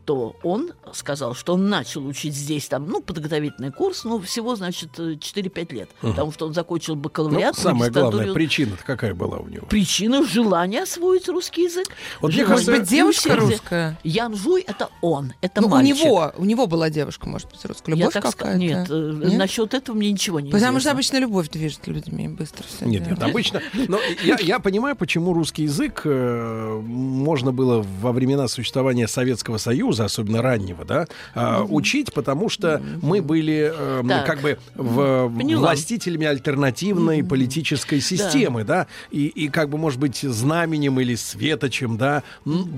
то 0.09 0.35
он 0.43 0.71
сказал, 0.95 1.35
что 1.35 1.53
он 1.53 1.69
начал 1.69 2.07
учить 2.07 2.33
здесь 2.35 2.67
там, 2.67 2.89
ну, 2.89 3.03
подготовительный 3.03 3.71
курс, 3.71 4.05
ну, 4.05 4.19
всего, 4.19 4.57
значит, 4.57 4.99
э, 4.99 5.17
4-5 5.21 5.73
лет. 5.75 5.91
Потому 6.01 6.33
что 6.33 6.47
он 6.47 6.55
закончил 6.55 6.95
Ну, 6.95 7.03
бакалавриат. 7.03 7.57
в 7.57 7.59
самая 7.61 7.91
главная 7.91 8.33
причина 8.33 8.79
какая 8.87 9.13
была 9.15 9.37
у 9.37 9.49
него? 9.49 9.67
Причина 9.67 10.25
желания 10.27 10.85
освоить 10.85 11.29
русский 11.29 11.65
язык. 11.65 11.89
Вот 12.23 12.29
мне 12.29 12.39
Желание. 12.39 12.47
кажется, 12.47 12.71
Может 12.71 12.83
быть, 12.85 12.91
девушка 12.91 13.37
русская? 13.37 13.99
Ян 14.03 14.35
Жуй– 14.35 14.63
это 14.67 14.89
он, 15.03 15.35
это 15.43 15.61
Ну, 15.61 15.67
у 15.67 15.71
мальчик. 15.73 15.97
него, 16.07 16.33
у 16.39 16.45
него 16.47 16.67
была 16.67 16.89
девушка, 16.89 17.29
может 17.29 17.51
быть, 17.51 17.63
русская. 17.67 17.93
Я 17.93 17.99
Любовь 18.07 18.15
какая-то? 18.15 18.57
Нет, 18.59 18.87
э, 18.89 19.13
Нет? 19.27 19.39
насчет 19.39 19.75
этого 19.75 19.95
мне 19.95 20.11
ничего 20.11 20.41
не 20.41 20.51
Потому 20.51 20.81
что 20.81 20.91
обычно 20.93 21.19
любовь 21.19 21.51
движет 21.51 21.87
людьми 21.87 22.29
быстро 22.29 22.65
все. 22.67 22.87
Нет, 22.87 23.07
нет, 23.07 23.23
обычно. 23.23 23.61
Но 23.89 23.99
я, 24.25 24.39
я 24.41 24.59
понимаю, 24.59 24.97
почему 24.97 25.35
русский 25.35 25.65
язык 25.65 26.01
э, 26.07 26.81
можно 26.83 27.53
было 27.53 27.85
во 28.01 28.13
времена 28.13 28.49
существования 28.49 29.07
Советского 29.07 29.59
Союза 29.59 29.98
Союза, 29.99 30.05
особенно 30.05 30.43
раннего, 30.43 30.85
да, 30.85 31.07
а, 31.35 31.63
учить, 31.65 32.13
потому 32.13 32.49
что 32.49 32.81
мы 33.03 33.21
были 33.21 33.73
э, 33.75 34.03
Так. 34.09 34.27
как 34.27 34.41
бы 34.41 34.59
в, 34.75 35.33
Поняла. 35.37 35.61
властителями 35.61 36.27
альтернативной 36.27 37.23
политической 37.25 38.01
системы, 38.01 38.65
да, 38.65 38.87
и, 39.11 39.27
и 39.27 39.49
как 39.49 39.69
бы, 39.69 39.79
может 39.79 39.99
быть, 40.01 40.21
знаменем 40.23 41.01
или 41.01 41.15
светочем, 41.17 41.97
да, 41.97 42.23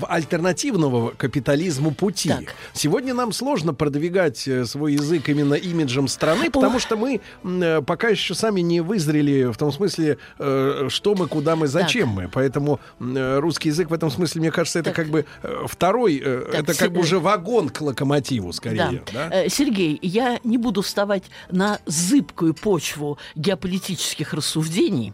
альтернативного 0.08 1.10
капитализму 1.10 1.92
пути. 1.92 2.28
Так. 2.30 2.54
Сегодня 2.72 3.14
нам 3.14 3.32
сложно 3.32 3.74
продвигать 3.74 4.46
э, 4.48 4.64
свой 4.64 4.94
язык 4.94 5.28
именно 5.28 5.54
имиджем 5.54 6.08
страны, 6.08 6.50
потому 6.50 6.78
что 6.78 6.96
мы 6.96 7.20
э, 7.44 7.82
пока 7.82 8.08
еще 8.08 8.34
сами 8.34 8.60
не 8.60 8.80
вызрели 8.80 9.52
в 9.52 9.56
том 9.56 9.72
смысле, 9.72 10.18
э, 10.38 10.86
что 10.88 11.14
мы, 11.14 11.26
куда 11.26 11.56
мы, 11.56 11.66
зачем 11.68 12.08
мы. 12.08 12.28
Поэтому 12.32 12.80
э, 13.00 13.38
русский 13.38 13.68
язык 13.68 13.90
в 13.90 13.92
этом 13.92 14.10
смысле, 14.10 14.40
мне 14.40 14.50
кажется, 14.50 14.78
это 14.78 14.90
Так. 14.90 14.96
как 14.96 15.08
бы 15.08 15.24
э, 15.42 15.64
второй, 15.66 16.20
э, 16.24 16.46
Так, 16.52 16.62
это 16.62 16.74
как 16.78 16.92
бы 16.92 17.00
уже 17.00 17.09
вагон 17.18 17.68
к 17.68 17.80
локомотиву, 17.80 18.48
Да. 18.48 18.52
скорее. 18.52 19.02
Да. 19.12 19.28
Э, 19.32 19.48
Сергей, 19.48 19.98
я 20.02 20.38
не 20.44 20.58
буду 20.58 20.82
вставать 20.82 21.24
на 21.50 21.78
зыбкую 21.86 22.54
почву 22.54 23.18
геополитических 23.34 24.32
рассуждений, 24.34 25.12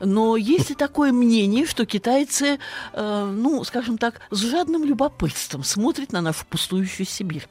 но 0.00 0.36
есть 0.36 0.70
и 0.70 0.74
такое 0.74 1.12
мнение, 1.12 1.66
что 1.66 1.84
китайцы, 1.86 2.58
э, 2.92 3.30
ну, 3.34 3.62
скажем 3.64 3.98
так, 3.98 4.20
с 4.30 4.38
жадным 4.40 4.84
любопытством 4.84 5.64
смотрят 5.64 6.12
на 6.12 6.20
нашу 6.20 6.46
пустующую 6.46 7.06
Сибирь. 7.06 7.46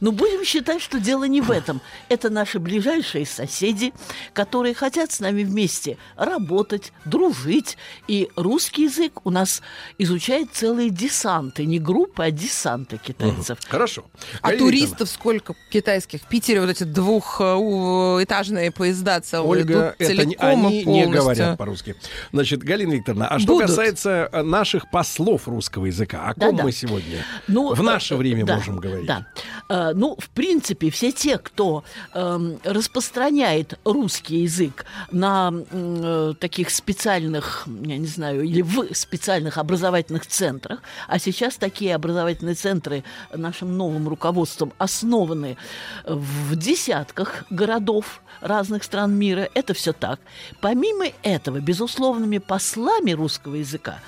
Но 0.00 0.12
будем 0.12 0.44
считать, 0.44 0.80
что 0.82 0.98
дело 1.00 1.24
не 1.24 1.40
в 1.40 1.50
этом. 1.50 1.80
Это 2.08 2.30
наши 2.30 2.58
ближайшие 2.58 3.26
соседи, 3.26 3.92
которые 4.32 4.74
хотят 4.74 5.12
с 5.12 5.20
нами 5.20 5.42
вместе 5.44 5.98
работать, 6.16 6.92
дружить. 7.04 7.76
И 8.08 8.28
русский 8.36 8.84
язык 8.84 9.20
у 9.24 9.30
нас 9.30 9.62
изучает 9.98 10.48
целые 10.52 10.90
десанты, 10.90 11.66
не 11.66 11.78
группы, 11.78 12.24
а 12.24 12.30
десанты 12.30 12.98
китайцев. 12.98 13.25
Хорошо. 13.68 14.04
А 14.42 14.52
туристов 14.52 15.08
сколько 15.08 15.54
китайских? 15.70 16.22
В 16.22 16.26
Питере 16.28 16.60
вот 16.60 16.70
эти 16.70 16.84
двухэтажные 16.84 18.70
поезда 18.70 19.20
целые 19.20 19.48
Ольга, 19.48 19.94
идут 19.98 20.10
это 20.10 20.24
не- 20.26 20.36
они 20.36 20.84
не 20.84 21.06
говорят 21.06 21.58
по-русски. 21.58 21.96
Значит, 22.32 22.62
Галина 22.62 22.94
Викторовна, 22.94 23.28
а 23.28 23.38
что 23.38 23.54
Будут. 23.54 23.68
касается 23.68 24.28
э, 24.32 24.42
наших 24.42 24.90
послов 24.90 25.48
русского 25.48 25.86
языка, 25.86 26.22
о 26.28 26.34
ком 26.34 26.56
мы 26.56 26.72
сегодня 26.72 27.24
Ну, 27.48 27.74
в 27.74 27.82
наше 27.82 28.14
э, 28.14 28.16
время 28.16 28.44
да, 28.44 28.56
можем 28.56 28.76
говорить? 28.78 29.06
Да. 29.06 29.26
Э, 29.68 29.92
ну, 29.94 30.16
в 30.18 30.28
принципе, 30.30 30.90
все 30.90 31.12
те, 31.12 31.38
кто 31.38 31.84
эм, 32.14 32.58
распространяет 32.64 33.78
русский 33.84 34.42
язык 34.42 34.84
на 35.10 35.52
э, 35.70 36.34
таких 36.38 36.70
специальных, 36.70 37.64
я 37.82 37.98
не 37.98 38.06
знаю, 38.06 38.42
или 38.42 38.62
в 38.62 38.94
специальных 38.94 39.58
образовательных 39.58 40.26
центрах, 40.26 40.80
а 41.08 41.18
сейчас 41.18 41.56
такие 41.56 41.94
образовательные 41.94 42.54
центры 42.54 43.04
нашим 43.34 43.76
новым 43.76 44.08
руководством 44.08 44.72
основаны 44.78 45.56
в 46.04 46.56
десятках 46.56 47.44
городов 47.50 48.22
разных 48.40 48.84
стран 48.84 49.14
мира, 49.14 49.48
это 49.54 49.74
все 49.74 49.92
так. 49.92 50.20
Помимо 50.60 51.06
этого, 51.22 51.60
безусловными 51.60 52.38
послами 52.38 53.12
русского 53.12 53.56
языка 53.56 54.00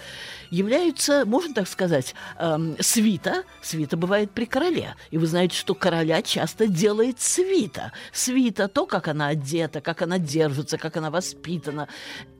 являются, 0.50 1.24
можно 1.24 1.54
так 1.54 1.68
сказать, 1.68 2.14
эм, 2.38 2.76
свита. 2.80 3.44
Свита 3.62 3.96
бывает 3.96 4.30
при 4.30 4.44
короле. 4.44 4.94
И 5.10 5.18
вы 5.18 5.26
знаете, 5.26 5.56
что 5.56 5.74
короля 5.74 6.22
часто 6.22 6.66
делает 6.66 7.20
свита. 7.20 7.92
Свита, 8.12 8.68
то, 8.68 8.86
как 8.86 9.08
она 9.08 9.28
одета, 9.28 9.80
как 9.80 10.02
она 10.02 10.18
держится, 10.18 10.78
как 10.78 10.96
она 10.96 11.10
воспитана. 11.10 11.88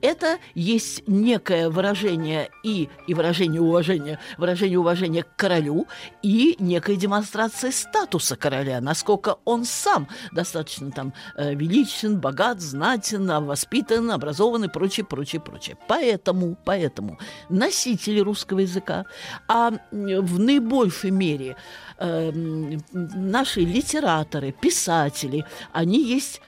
Это 0.01 0.37
есть 0.55 1.07
некое 1.07 1.69
выражение 1.69 2.49
и, 2.63 2.89
и 3.07 3.13
выражение 3.13 3.61
уважения, 3.61 4.19
выражение 4.37 4.79
уважения 4.79 5.23
к 5.23 5.35
королю 5.35 5.87
и 6.21 6.55
некая 6.59 6.95
демонстрация 6.95 7.71
статуса 7.71 8.35
короля, 8.35 8.81
насколько 8.81 9.37
он 9.45 9.65
сам 9.65 10.07
достаточно 10.31 10.91
там 10.91 11.13
э, 11.35 11.53
величен, 11.53 12.19
богат, 12.19 12.61
знатен, 12.61 13.27
воспитан, 13.45 14.11
образован 14.11 14.65
и 14.65 14.67
прочее, 14.67 15.05
прочее, 15.05 15.41
прочее. 15.41 15.77
Поэтому, 15.87 16.57
поэтому 16.65 17.19
носители 17.99 18.19
русского 18.19 18.59
языка, 18.59 19.05
а 19.47 19.71
в 19.91 20.39
наибольшей 20.39 21.11
мере 21.11 21.55
э, 21.97 22.31
наши 22.91 23.61
литераторы, 23.61 24.51
писатели, 24.51 25.45
они 25.73 26.03
есть 26.03 26.41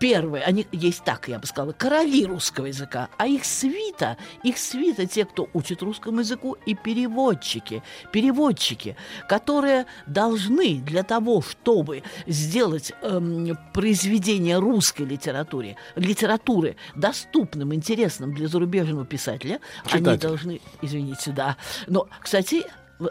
первые, 0.00 0.44
они 0.44 0.66
есть 0.72 1.04
так, 1.04 1.28
я 1.28 1.38
бы 1.38 1.46
сказала, 1.46 1.72
короли 1.72 2.26
русского 2.26 2.66
языка, 2.66 3.08
а 3.16 3.26
их 3.26 3.44
свита, 3.44 4.16
их 4.42 4.58
свита 4.58 5.06
те, 5.06 5.24
кто 5.24 5.48
учит 5.52 5.82
русскому 5.82 6.20
языку, 6.20 6.56
и 6.66 6.74
переводчики, 6.74 7.82
переводчики, 8.10 8.96
которые 9.28 9.86
должны 10.06 10.76
для 10.76 11.02
того, 11.02 11.42
чтобы 11.42 12.02
сделать 12.26 12.92
эм, 13.02 13.56
произведение 13.72 14.58
русской 14.58 15.02
литературе, 15.02 15.76
литературы 15.96 16.76
доступным, 16.94 17.74
интересным 17.74 18.34
для 18.34 18.48
зарубежного 18.48 19.04
писателя, 19.04 19.60
они 19.84 20.00
Читателя. 20.00 20.28
должны, 20.28 20.60
извините, 20.80 21.32
да, 21.32 21.56
но, 21.86 22.08
кстати, 22.20 22.64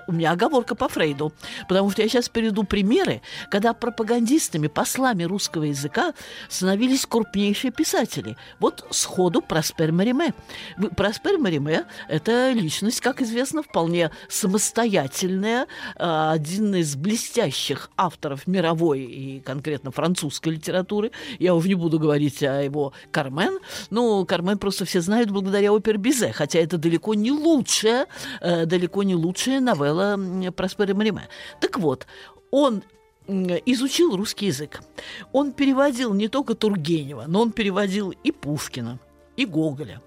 у 0.07 0.11
меня 0.11 0.31
оговорка 0.31 0.75
по 0.75 0.87
Фрейду, 0.87 1.33
потому 1.67 1.89
что 1.91 2.01
я 2.01 2.09
сейчас 2.09 2.29
приведу 2.29 2.63
примеры, 2.63 3.21
когда 3.49 3.73
пропагандистами, 3.73 4.67
послами 4.67 5.23
русского 5.23 5.63
языка 5.63 6.13
становились 6.49 7.05
крупнейшие 7.05 7.71
писатели. 7.71 8.37
Вот 8.59 8.85
сходу 8.91 9.41
Проспер 9.41 9.91
Мариме. 9.91 10.33
Проспер 10.95 11.37
Мариме– 11.37 11.85
это 12.07 12.51
личность, 12.51 13.01
как 13.01 13.21
известно, 13.21 13.63
вполне 13.63 14.11
самостоятельная, 14.29 15.67
а, 15.95 16.31
один 16.31 16.75
из 16.75 16.95
блестящих 16.95 17.89
авторов 17.95 18.47
мировой 18.47 19.01
и 19.01 19.39
конкретно 19.41 19.91
французской 19.91 20.49
литературы. 20.49 21.11
Я 21.39 21.55
уже 21.55 21.67
не 21.67 21.75
буду 21.75 21.99
говорить 21.99 22.43
о 22.43 22.61
его 22.61 22.93
Кармен. 23.11 23.59
Ну, 23.89 24.25
Кармен 24.25 24.57
просто 24.57 24.85
все 24.85 25.01
знают 25.01 25.31
благодаря 25.31 25.73
опере 25.73 25.97
Бизе, 25.97 26.31
хотя 26.31 26.59
это 26.59 26.77
далеко 26.77 27.13
не 27.13 27.31
лучшая, 27.31 28.07
э, 28.41 28.65
далеко 28.65 29.03
не 29.03 29.15
лучшая 29.15 29.59
новелла 29.81 30.51
Проспера 30.51 30.93
Мариме. 30.93 31.27
Так 31.59 31.79
вот, 31.79 32.07
он 32.51 32.83
изучил 33.27 34.15
русский 34.15 34.47
язык. 34.47 34.81
Он 35.31 35.51
переводил 35.51 36.13
не 36.13 36.27
только 36.27 36.55
Тургенева, 36.55 37.25
но 37.27 37.41
он 37.41 37.51
переводил 37.51 38.11
и 38.11 38.31
Пушкина, 38.31 38.99
и 39.37 39.45
Гоголя, 39.45 40.01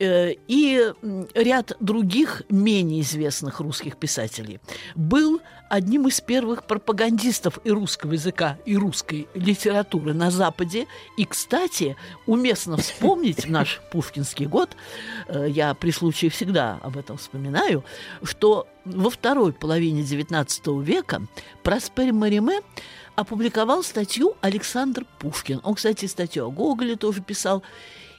и 0.00 0.92
м, 1.02 1.28
ряд 1.34 1.76
других 1.78 2.42
менее 2.48 3.02
известных 3.02 3.60
русских 3.60 3.96
писателей. 3.96 4.60
Был 4.94 5.40
одним 5.68 6.08
из 6.08 6.20
первых 6.20 6.64
пропагандистов 6.64 7.60
и 7.64 7.70
русского 7.70 8.12
языка, 8.14 8.58
и 8.64 8.76
русской 8.76 9.28
литературы 9.34 10.14
на 10.14 10.30
Западе. 10.30 10.86
И, 11.16 11.24
кстати, 11.24 11.96
уместно 12.26 12.76
вспомнить 12.76 13.44
в 13.44 13.50
наш 13.50 13.80
пушкинский 13.92 14.46
год, 14.46 14.70
э, 15.28 15.46
я 15.48 15.74
при 15.74 15.90
случае 15.92 16.30
всегда 16.30 16.80
об 16.82 16.96
этом 16.96 17.18
вспоминаю, 17.18 17.84
что 18.22 18.66
во 18.84 19.10
второй 19.10 19.52
половине 19.52 20.02
XIX 20.02 20.82
века 20.82 21.22
Проспер 21.62 22.12
Мариме 22.12 22.60
опубликовал 23.14 23.82
статью 23.82 24.34
Александр 24.40 25.04
Пушкин. 25.18 25.60
Он, 25.62 25.74
кстати, 25.74 26.06
статью 26.06 26.46
о 26.46 26.50
Гоголе 26.50 26.96
тоже 26.96 27.20
писал. 27.20 27.62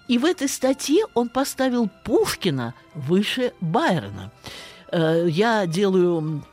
И 0.07 0.17
в 0.17 0.25
этой 0.25 0.49
статье 0.49 1.03
он 1.13 1.29
поставил 1.29 1.89
Пушкина 2.03 2.73
выше 2.95 3.53
Байрона. 3.61 4.31
Э, 4.91 5.27
Я 5.29 5.65
делаю 5.67 6.43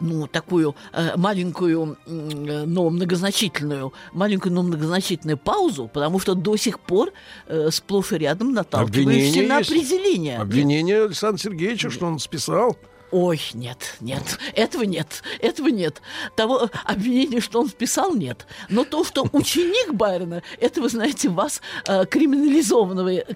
ну, 0.00 0.26
такую 0.26 0.74
э, 0.92 1.16
маленькую, 1.16 1.96
э, 2.06 2.64
но 2.66 2.90
многозначительную, 2.90 3.92
маленькую, 4.12 4.52
но 4.52 4.62
многозначительную 4.62 5.38
паузу, 5.38 5.90
потому 5.92 6.18
что 6.18 6.34
до 6.34 6.56
сих 6.56 6.80
пор 6.80 7.12
э, 7.46 7.70
сплошь 7.70 8.12
и 8.12 8.18
рядом 8.18 8.52
наталкиваешься 8.52 9.10
Обвинение 9.10 9.48
на 9.48 9.58
есть. 9.58 9.70
определение. 9.70 10.38
Обвинение 10.38 11.04
Александра 11.04 11.40
Сергеевича, 11.42 11.90
что 11.90 12.06
он 12.06 12.18
списал. 12.18 12.76
Ой, 13.10 13.40
нет, 13.54 13.96
нет, 14.00 14.38
этого 14.54 14.84
нет, 14.84 15.22
этого 15.40 15.68
нет. 15.68 16.00
Того 16.36 16.70
обвинения, 16.84 17.40
что 17.40 17.60
он 17.60 17.68
вписал, 17.68 18.14
нет. 18.14 18.46
Но 18.68 18.84
то, 18.84 19.04
что 19.04 19.26
ученик 19.32 19.92
Байрона, 19.94 20.42
это, 20.60 20.80
вы 20.80 20.88
знаете, 20.88 21.28
вас 21.28 21.60
э, 21.86 22.06
криминализованное, 22.06 23.26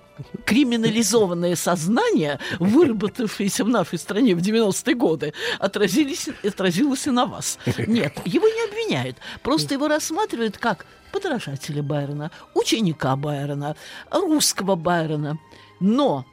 криминализованное 0.44 1.56
сознание, 1.56 2.38
выработавшееся 2.60 3.64
в 3.64 3.68
нашей 3.68 3.98
стране 3.98 4.36
в 4.36 4.40
90-е 4.40 4.94
годы, 4.94 5.34
отразились, 5.58 6.28
отразилось 6.44 7.06
и 7.06 7.10
на 7.10 7.26
вас. 7.26 7.58
Нет, 7.86 8.14
его 8.24 8.46
не 8.46 8.64
обвиняют, 8.68 9.16
просто 9.42 9.74
его 9.74 9.88
рассматривают 9.88 10.58
как 10.58 10.86
подражателя 11.12 11.82
Байрона, 11.82 12.30
ученика 12.54 13.16
Байрона, 13.16 13.76
русского 14.10 14.76
Байрона. 14.76 15.38
Но 15.80 16.24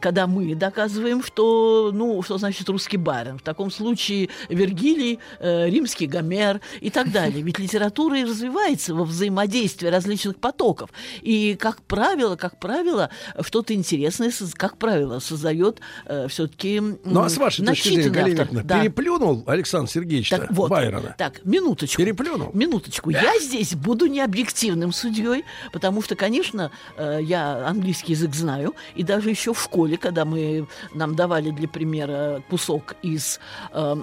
когда 0.00 0.26
мы 0.26 0.54
доказываем, 0.54 1.22
что, 1.22 1.90
ну, 1.92 2.22
что 2.22 2.38
значит 2.38 2.68
русский 2.68 2.96
барин. 2.96 3.38
В 3.38 3.42
таком 3.42 3.70
случае 3.70 4.28
Вергилий, 4.48 5.18
э, 5.38 5.68
римский 5.68 6.06
Гомер 6.06 6.60
и 6.80 6.90
так 6.90 7.10
далее. 7.12 7.42
Ведь 7.42 7.58
литература 7.58 8.18
и 8.18 8.24
развивается 8.24 8.94
во 8.94 9.04
взаимодействии 9.04 9.88
различных 9.88 10.36
потоков. 10.36 10.90
И, 11.22 11.56
как 11.58 11.82
правило, 11.82 12.36
как 12.36 12.58
правило, 12.58 13.10
что-то 13.40 13.74
интересное, 13.74 14.32
как 14.54 14.76
правило, 14.76 15.18
создает 15.18 15.80
э, 16.06 16.28
все-таки 16.28 16.80
Ну, 16.80 17.22
а 17.22 17.28
с 17.28 17.36
вашей 17.36 17.64
точки 17.64 17.88
зрения, 17.88 18.10
Галина 18.10 18.48
да. 18.64 18.80
переплюнул 18.80 19.44
Александр 19.46 19.90
Сергеевич 19.90 20.30
Так 20.30 20.50
вот, 20.50 20.70
Байрона? 20.70 21.14
так, 21.18 21.44
минуточку. 21.44 22.02
Переплюнул? 22.02 22.50
Минуточку. 22.52 23.10
Я 23.10 23.38
здесь 23.40 23.74
буду 23.74 24.06
не 24.06 24.20
объективным 24.20 24.92
судьей, 24.92 25.44
потому 25.72 26.02
что, 26.02 26.14
конечно, 26.16 26.70
э, 26.96 27.20
я 27.22 27.66
английский 27.66 28.12
язык 28.12 28.34
знаю, 28.34 28.74
и 28.94 29.02
даже 29.02 29.29
еще 29.30 29.52
в 29.54 29.60
школе, 29.60 29.96
когда 29.96 30.24
мы 30.24 30.66
нам 30.94 31.14
давали 31.14 31.50
для 31.50 31.68
примера 31.68 32.42
кусок 32.48 32.96
из 33.02 33.40
э, 33.72 33.96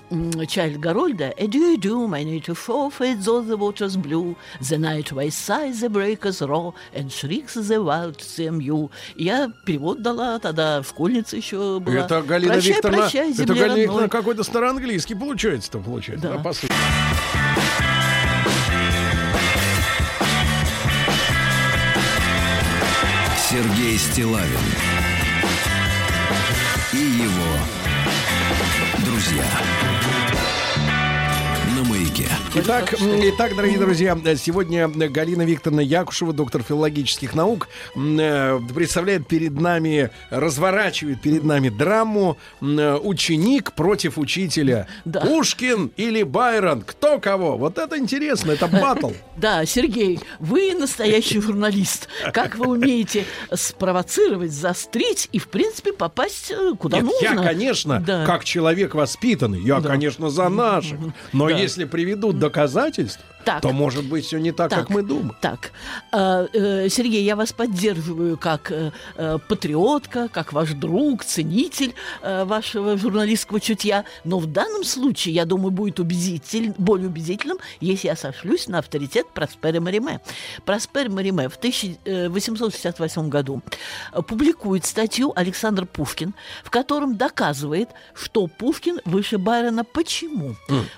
Чайльд 0.48 0.80
Гарольда 0.80 1.34
«A 1.38 1.48
do 1.48 2.08
my 2.08 2.24
native 2.24 2.58
forfeit, 2.58 3.20
though 3.24 3.42
the 3.42 3.58
waters 3.58 3.96
blue, 3.98 4.36
the 4.62 4.78
night 4.78 5.12
waves 5.12 5.36
sigh, 5.36 5.72
the 5.72 5.90
breakers 5.90 6.42
roar, 6.42 6.74
and 6.94 7.12
shrieks 7.12 7.56
the 7.56 7.84
wild 7.84 8.18
CMU». 8.18 8.90
Я 9.16 9.52
перевод 9.66 10.02
дала, 10.02 10.40
тогда 10.40 10.82
школьница 10.84 11.38
еще 11.38 11.80
была. 11.80 12.06
Это 12.06 12.22
Галина 12.22 12.54
прощай, 12.54 12.74
Викторовна, 12.74 13.02
прощай, 13.02 13.32
это 13.34 13.46
Галина 13.46 13.64
родной. 13.64 13.82
Викторовна 13.82 14.10
какой-то 14.10 14.44
староанглийский 14.44 15.16
получается-то, 15.16 15.80
получается. 15.80 16.30
Да. 16.30 16.38
Да. 16.38 16.54
Сергей 23.50 23.98
Стилавин 23.98 24.97
Итак, 32.56 32.96
итак, 33.00 33.56
дорогие 33.56 33.78
друзья, 33.78 34.18
сегодня 34.36 34.88
Галина 34.88 35.44
Викторовна 35.44 35.82
Якушева, 35.82 36.34
доктор 36.34 36.64
филологических 36.64 37.36
наук, 37.36 37.68
э, 37.96 38.60
представляет 38.74 39.28
перед 39.28 39.60
нами, 39.60 40.10
разворачивает 40.32 41.22
перед 41.22 41.44
нами 41.44 41.70
драму 41.70 42.38
э, 42.62 42.96
«Ученик 43.04 43.74
против 43.74 44.18
учителя». 44.18 44.88
Да. 45.06 45.22
Пушкин 45.22 45.92
или 45.98 46.24
Байрон? 46.24 46.82
Кто 46.82 47.20
кого? 47.20 47.58
Вот 47.58 47.78
это 47.78 47.98
интересно, 48.00 48.52
это 48.52 48.68
батл. 48.68 49.12
Да, 49.38 49.64
Сергей, 49.68 50.20
вы 50.40 50.74
настоящий 50.74 51.40
журналист. 51.40 52.08
Как 52.34 52.56
вы 52.56 52.70
умеете 52.70 53.24
спровоцировать, 53.54 54.52
заострить 54.52 55.30
и, 55.32 55.38
в 55.38 55.48
принципе, 55.50 55.94
попасть 55.94 56.50
э, 56.50 56.74
куда 56.80 56.98
Нет, 57.02 57.06
нужно? 57.06 57.42
я, 57.42 57.48
конечно, 57.48 58.00
Да. 58.00 58.26
как 58.26 58.44
человек 58.46 58.96
воспитанный, 58.96 59.62
я, 59.62 59.80
Да. 59.80 59.90
конечно, 59.90 60.32
за 60.32 60.50
наших. 60.50 60.98
Но 61.34 61.50
Да. 61.50 61.56
если 61.56 61.86
приведут 61.86 62.40
доказательства, 62.48 63.24
Так. 63.48 63.62
то, 63.62 63.72
может 63.72 64.04
быть, 64.06 64.26
все 64.26 64.40
не 64.40 64.52
так, 64.52 64.70
как 64.70 64.90
мы 64.90 65.02
думаем. 65.04 65.34
Так, 65.40 65.72
э, 66.12 66.48
э, 66.54 66.90
Сергей, 66.90 67.24
я 67.24 67.38
вас 67.38 67.54
поддерживаю 67.54 68.38
как 68.38 68.72
э, 68.72 68.92
э, 69.16 69.38
патриотка, 69.48 70.28
как 70.28 70.52
ваш 70.52 70.74
друг, 70.74 71.24
ценитель 71.24 71.94
вашего 72.22 72.98
журналистского 72.98 73.62
чутья. 73.62 74.04
Но 74.26 74.40
в 74.40 74.48
данном 74.48 74.84
случае, 74.84 75.36
я 75.36 75.46
думаю, 75.46 75.72
будет 75.72 76.00
убедитель, 76.02 76.74
более 76.78 77.08
убедительным, 77.08 77.58
если 77.80 78.08
я 78.08 78.18
сошлюсь 78.18 78.68
на 78.68 78.80
авторитет 78.80 79.28
Проспера 79.34 79.80
Мариме. 79.80 80.20
Проспер 80.66 81.10
Мариме 81.10 81.48
в 81.48 81.56
1868 81.56 83.30
году 83.30 83.62
публикует 84.28 84.86
статью 84.86 85.32
Александр 85.36 85.86
Пушкин, 85.86 86.34
в 86.64 86.70
котором 86.70 87.16
доказывает, 87.16 87.90
что 88.14 88.48
Пушкин 88.48 89.00
выше 89.06 89.38
Байрона. 89.38 89.86
Почему? 89.86 90.56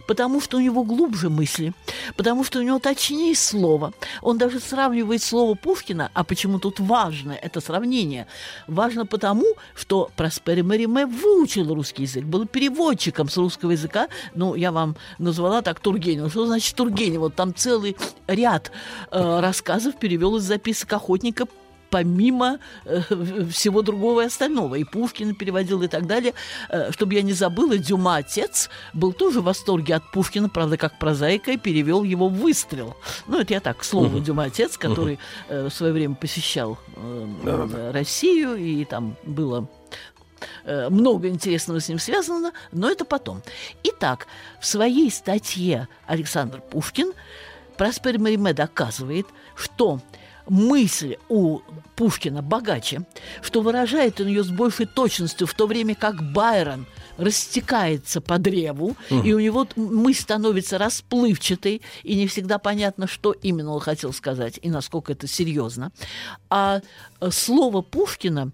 Потому 0.08 0.42
что 0.42 0.58
у 0.58 0.60
него 0.60 0.84
глубже 0.84 1.30
мысли, 1.30 1.74
потому 2.16 2.39
что 2.44 2.60
у 2.60 2.61
него 2.61 2.80
точнее 2.80 3.36
слово. 3.36 3.94
Он 4.22 4.38
даже 4.38 4.60
сравнивает 4.60 5.22
слово 5.22 5.56
Пушкина, 5.56 6.11
а 6.14 6.24
почему 6.24 6.60
тут 6.60 6.80
важно 6.80 7.32
это 7.32 7.61
сравнение? 7.61 8.28
Важно 8.68 9.06
потому, 9.06 9.45
что 9.76 10.10
Проспери 10.16 10.61
Мериме 10.61 11.06
выучил 11.06 11.74
русский 11.74 12.03
язык, 12.03 12.24
был 12.26 12.45
переводчиком 12.45 13.30
с 13.30 13.38
русского 13.38 13.72
языка. 13.72 14.07
Ну, 14.36 14.56
я 14.56 14.72
вам 14.72 14.95
назвала 15.18 15.61
так 15.61 15.80
Тургенева. 15.80 16.30
Что 16.30 16.45
значит 16.45 16.76
Тургенев? 16.76 17.20
Вот 17.20 17.36
там 17.36 17.53
целый 17.53 17.95
ряд 18.28 18.72
э, 19.11 19.40
рассказов 19.40 19.98
перевел 19.98 20.38
из 20.38 20.44
записок 20.44 20.94
охотника 20.94 21.45
помимо 21.90 22.60
э, 22.86 23.02
всего 23.52 23.82
другого 23.82 24.22
и 24.22 24.26
остального. 24.26 24.76
И 24.76 24.84
Пушкина 24.84 25.34
переводил 25.34 25.82
и 25.82 25.88
так 25.88 26.06
далее. 26.06 26.34
Э, 26.70 26.91
чтобы 26.91 27.16
я 27.16 27.22
не 27.22 27.34
забыла, 27.34 27.78
Дюма 27.78 28.18
отец 28.18 28.70
был 28.94 29.14
тоже 29.14 29.41
в 29.41 29.45
восторге 29.45 29.95
от 29.95 30.11
Пушкина, 30.11 30.49
правда, 30.49 30.78
как 30.78 30.99
прозаика, 30.99 31.52
и 31.52 31.57
перевел 31.57 32.03
его 32.03 32.30
в 32.30 32.34
«Выстрел». 32.34 32.95
Ну, 33.28 33.40
это 33.40 33.53
я 33.53 33.60
так, 33.60 33.78
к 33.78 33.84
слову, 33.84 34.20
Дюма 34.20 34.44
отец, 34.45 34.78
который 34.78 35.20
э, 35.48 35.68
в 35.68 35.74
свое 35.74 35.94
время 35.94 36.16
посещал 36.16 36.78
э, 36.95 37.28
э, 37.44 37.91
Россию, 37.91 38.56
и 38.56 38.86
там 38.86 39.16
было 39.24 39.68
э, 40.66 40.90
много 40.90 41.28
интересного 41.28 41.80
с 41.80 41.90
ним 41.90 41.99
связано, 41.99 42.52
но 42.72 42.90
это 42.90 43.06
потом. 43.06 43.41
Итак, 43.84 44.28
в 44.60 44.66
своей 44.66 45.11
статье 45.11 45.88
Александр 46.07 46.61
Пушкин 46.61 47.14
Проспер 47.78 48.20
Мариме 48.20 48.53
доказывает, 48.53 49.26
что 49.56 50.02
мысль 50.50 51.18
у 51.30 51.60
Пушкина 51.96 52.42
богаче, 52.42 53.02
что 53.42 53.62
выражает 53.62 54.20
он 54.20 54.28
ее 54.28 54.44
с 54.44 54.50
большей 54.50 54.86
точностью, 54.86 55.48
в 55.48 55.54
то 55.54 55.68
время 55.68 55.96
как 55.96 56.22
Байрон 56.32 56.86
растекается 57.20 58.22
по 58.22 58.38
древу, 58.38 58.96
и 59.10 59.34
у 59.34 59.40
него 59.40 59.68
мысль 59.76 60.22
становится 60.22 60.78
расплывчатой, 60.78 61.82
и 62.04 62.16
не 62.16 62.28
всегда 62.28 62.58
понятно, 62.60 63.08
что 63.08 63.32
именно 63.34 63.74
он 63.74 63.80
хотел 63.80 64.14
сказать, 64.14 64.60
и 64.62 64.70
насколько 64.70 65.12
это 65.12 65.28
серьезно. 65.28 65.91
А 66.50 66.82
э, 67.20 67.30
слово 67.32 67.82
Пушкина, 67.82 68.52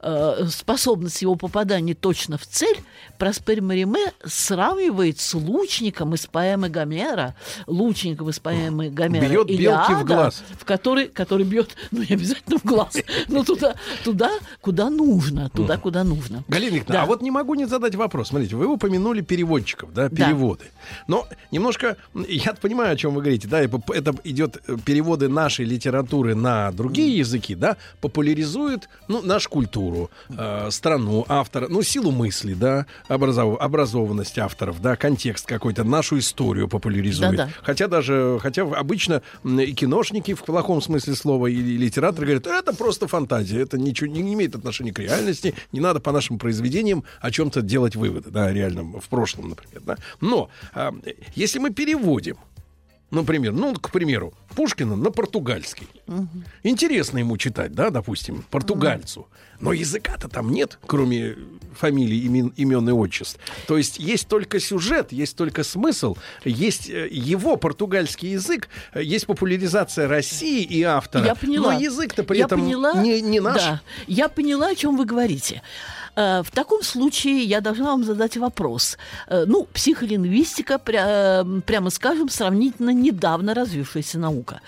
э, 0.00 0.46
способность 0.50 1.22
его 1.22 1.34
попадания 1.36 1.94
точно 1.94 2.38
в 2.38 2.46
цель, 2.46 2.76
Проспер 3.18 3.62
Мариме 3.62 4.12
сравнивает 4.24 5.18
с 5.20 5.34
лучником 5.34 6.14
из 6.14 6.26
поэмы 6.26 6.68
Гомера, 6.68 7.34
лучником 7.66 8.30
из 8.30 8.38
поэмы 8.38 8.90
Гомера 8.90 9.28
Бьет 9.28 9.46
белки 9.46 9.54
в 9.54 9.60
«Илиада», 9.60 10.04
глаз. 10.04 10.42
в 10.58 10.64
который, 10.64 11.08
который 11.08 11.44
бьет, 11.44 11.76
ну, 11.90 12.00
не 12.02 12.14
обязательно 12.14 12.58
в 12.58 12.64
глаз, 12.64 12.96
но 13.28 13.44
туда, 13.44 13.74
туда, 14.04 14.30
куда 14.60 14.90
нужно, 14.90 15.50
туда, 15.50 15.76
куда 15.76 16.04
нужно. 16.04 16.44
Галина 16.48 16.74
Викторовна, 16.74 17.00
Да. 17.00 17.02
а 17.04 17.06
вот 17.06 17.22
не 17.22 17.30
могу 17.30 17.54
не 17.54 17.66
задать 17.66 17.94
вопрос. 18.02 18.28
Смотрите, 18.28 18.56
вы 18.56 18.66
упомянули 18.66 19.20
переводчиков, 19.22 19.92
да, 19.92 20.08
Да. 20.08 20.14
переводы. 20.26 20.66
Но 21.08 21.26
немножко, 21.50 21.96
я 22.28 22.52
понимаю, 22.54 22.92
о 22.92 22.96
чем 22.96 23.14
вы 23.14 23.20
говорите, 23.22 23.48
да, 23.48 23.60
это 23.60 24.14
идет 24.24 24.60
э, 24.66 24.76
переводы 24.84 25.28
нашей 25.28 25.64
литературы 25.64 26.34
на 26.34 26.70
другие 26.72 27.16
языки, 27.18 27.54
да, 27.54 27.76
популяризует, 28.00 28.88
ну, 29.08 29.22
нашу 29.22 29.48
культуру, 29.50 30.10
э, 30.28 30.68
страну, 30.70 31.24
автора, 31.28 31.66
ну, 31.68 31.82
силу 31.82 32.10
мысли, 32.10 32.54
да, 32.54 32.86
образов- 33.08 33.58
образованность 33.60 34.38
авторов, 34.38 34.80
да, 34.82 34.96
контекст 34.96 35.46
какой-то, 35.46 35.84
нашу 35.84 36.18
историю 36.18 36.68
популяризует. 36.68 37.36
Да-да. 37.36 37.50
Хотя 37.62 37.88
даже, 37.88 38.38
хотя 38.40 38.62
обычно 38.62 39.22
и 39.44 39.72
киношники 39.72 40.34
в 40.34 40.42
плохом 40.44 40.82
смысле 40.82 41.14
слова, 41.14 41.46
и 41.46 41.54
литераторы 41.56 42.26
говорят, 42.26 42.46
это 42.46 42.74
просто 42.76 43.06
фантазия, 43.08 43.60
это 43.62 43.78
ничего 43.78 44.10
не, 44.10 44.22
не 44.22 44.34
имеет 44.34 44.54
отношения 44.54 44.92
к 44.92 44.98
реальности, 44.98 45.54
не 45.72 45.80
надо 45.80 46.00
по 46.00 46.12
нашим 46.12 46.38
произведениям 46.38 47.04
о 47.20 47.30
чем-то 47.30 47.62
делать 47.62 47.91
выводы, 47.96 48.30
да, 48.30 48.46
о 48.46 48.52
реальном, 48.52 49.00
в 49.00 49.08
прошлом, 49.08 49.50
например, 49.50 49.82
да. 49.84 49.96
Но 50.20 50.50
а, 50.74 50.94
если 51.34 51.58
мы 51.58 51.70
переводим, 51.70 52.36
например, 53.10 53.52
ну, 53.52 53.74
к 53.74 53.90
примеру, 53.90 54.32
Пушкина 54.54 54.96
на 54.96 55.10
португальский. 55.10 55.88
Интересно 56.62 57.18
ему 57.18 57.36
читать, 57.36 57.72
да, 57.72 57.90
допустим, 57.90 58.44
португальцу. 58.50 59.28
Но 59.60 59.72
языка-то 59.72 60.28
там 60.28 60.50
нет, 60.50 60.78
кроме 60.86 61.36
фамилий, 61.78 62.18
имен, 62.24 62.52
имен 62.56 62.88
и 62.88 62.92
отчеств. 62.92 63.38
То 63.68 63.78
есть 63.78 63.98
есть 64.00 64.26
только 64.26 64.58
сюжет, 64.58 65.12
есть 65.12 65.36
только 65.36 65.62
смысл, 65.62 66.16
есть 66.44 66.90
э, 66.90 67.06
его 67.08 67.56
португальский 67.56 68.32
язык, 68.32 68.68
э, 68.92 69.04
есть 69.04 69.26
популяризация 69.26 70.08
России 70.08 70.64
и 70.64 70.82
автора. 70.82 71.24
Я 71.24 71.34
поняла. 71.36 71.74
Но 71.74 71.78
язык-то 71.78 72.24
при 72.24 72.38
я 72.38 72.46
этом 72.46 72.60
поняла, 72.60 72.94
не, 72.94 73.20
не 73.20 73.38
наш. 73.38 73.62
Да, 73.62 73.82
я 74.08 74.28
поняла, 74.28 74.68
о 74.70 74.74
чем 74.74 74.96
вы 74.96 75.04
говорите. 75.04 75.62
Э, 76.16 76.42
В 76.42 76.50
таком 76.50 76.82
случае 76.82 77.44
я 77.44 77.60
должна 77.60 77.84
вам 77.86 78.04
задать 78.04 78.36
вопрос. 78.36 78.98
Э, 79.28 79.44
Ну, 79.46 79.66
психолингвистика, 79.72 80.80
э, 80.86 81.44
прямо 81.66 81.90
скажем, 81.90 82.28
сравнительно 82.28 82.90
недавно 82.92 83.54
развившаяся 83.54 84.18
наука. 84.18 84.60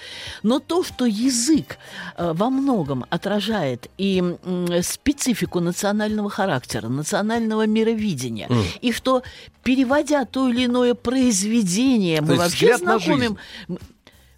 Но 0.43 0.59
то, 0.59 0.83
что 0.85 1.05
язык 1.07 1.79
во 2.19 2.51
многом 2.51 3.05
отражает 3.11 3.89
и 3.99 4.23
специфику 4.83 5.61
национального 5.61 6.31
характера, 6.31 6.89
национального 6.89 7.67
мировидения, 7.67 8.49
и 8.83 8.93
что, 8.93 9.23
переводя 9.63 10.25
то 10.25 10.49
или 10.49 10.65
иное 10.67 10.95
произведение, 10.95 12.21
мы 12.21 12.35
есть 12.35 12.39
вообще 12.43 12.77
знакомим... 12.79 13.39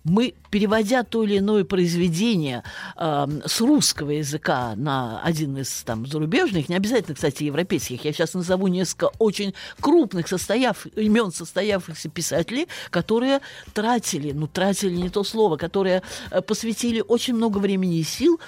мы, 0.07 0.35
переводя 0.51 1.03
то 1.03 1.25
или 1.25 1.39
иное 1.39 1.65
произведение 1.65 2.63
э, 2.97 3.27
с 3.45 3.61
русского 3.61 4.13
языка 4.13 4.75
на 4.77 5.21
один 5.23 5.59
из 5.59 5.83
там 5.83 6.07
зарубежных, 6.07 6.69
не 6.69 6.77
обязательно, 6.77 7.17
кстати, 7.17 7.43
европейских, 7.43 8.05
я 8.05 8.13
сейчас 8.13 8.35
назову 8.35 8.69
несколько 8.69 9.11
очень 9.19 9.53
крупных 9.81 10.29
состояв, 10.29 10.87
имен 10.95 11.33
состоявшихся 11.33 12.09
писателей, 12.09 12.69
которые 12.91 13.41
тратили, 13.75 14.31
ну, 14.31 14.47
тратили 14.47 14.95
не 14.95 15.11
то 15.11 15.25
слово, 15.25 15.57
которые 15.57 16.03
э, 16.31 16.41
посвятили 16.41 17.03
очень 17.07 17.35
много 17.35 17.59
времени 17.59 17.99
и 17.99 18.05
сил 18.05 18.41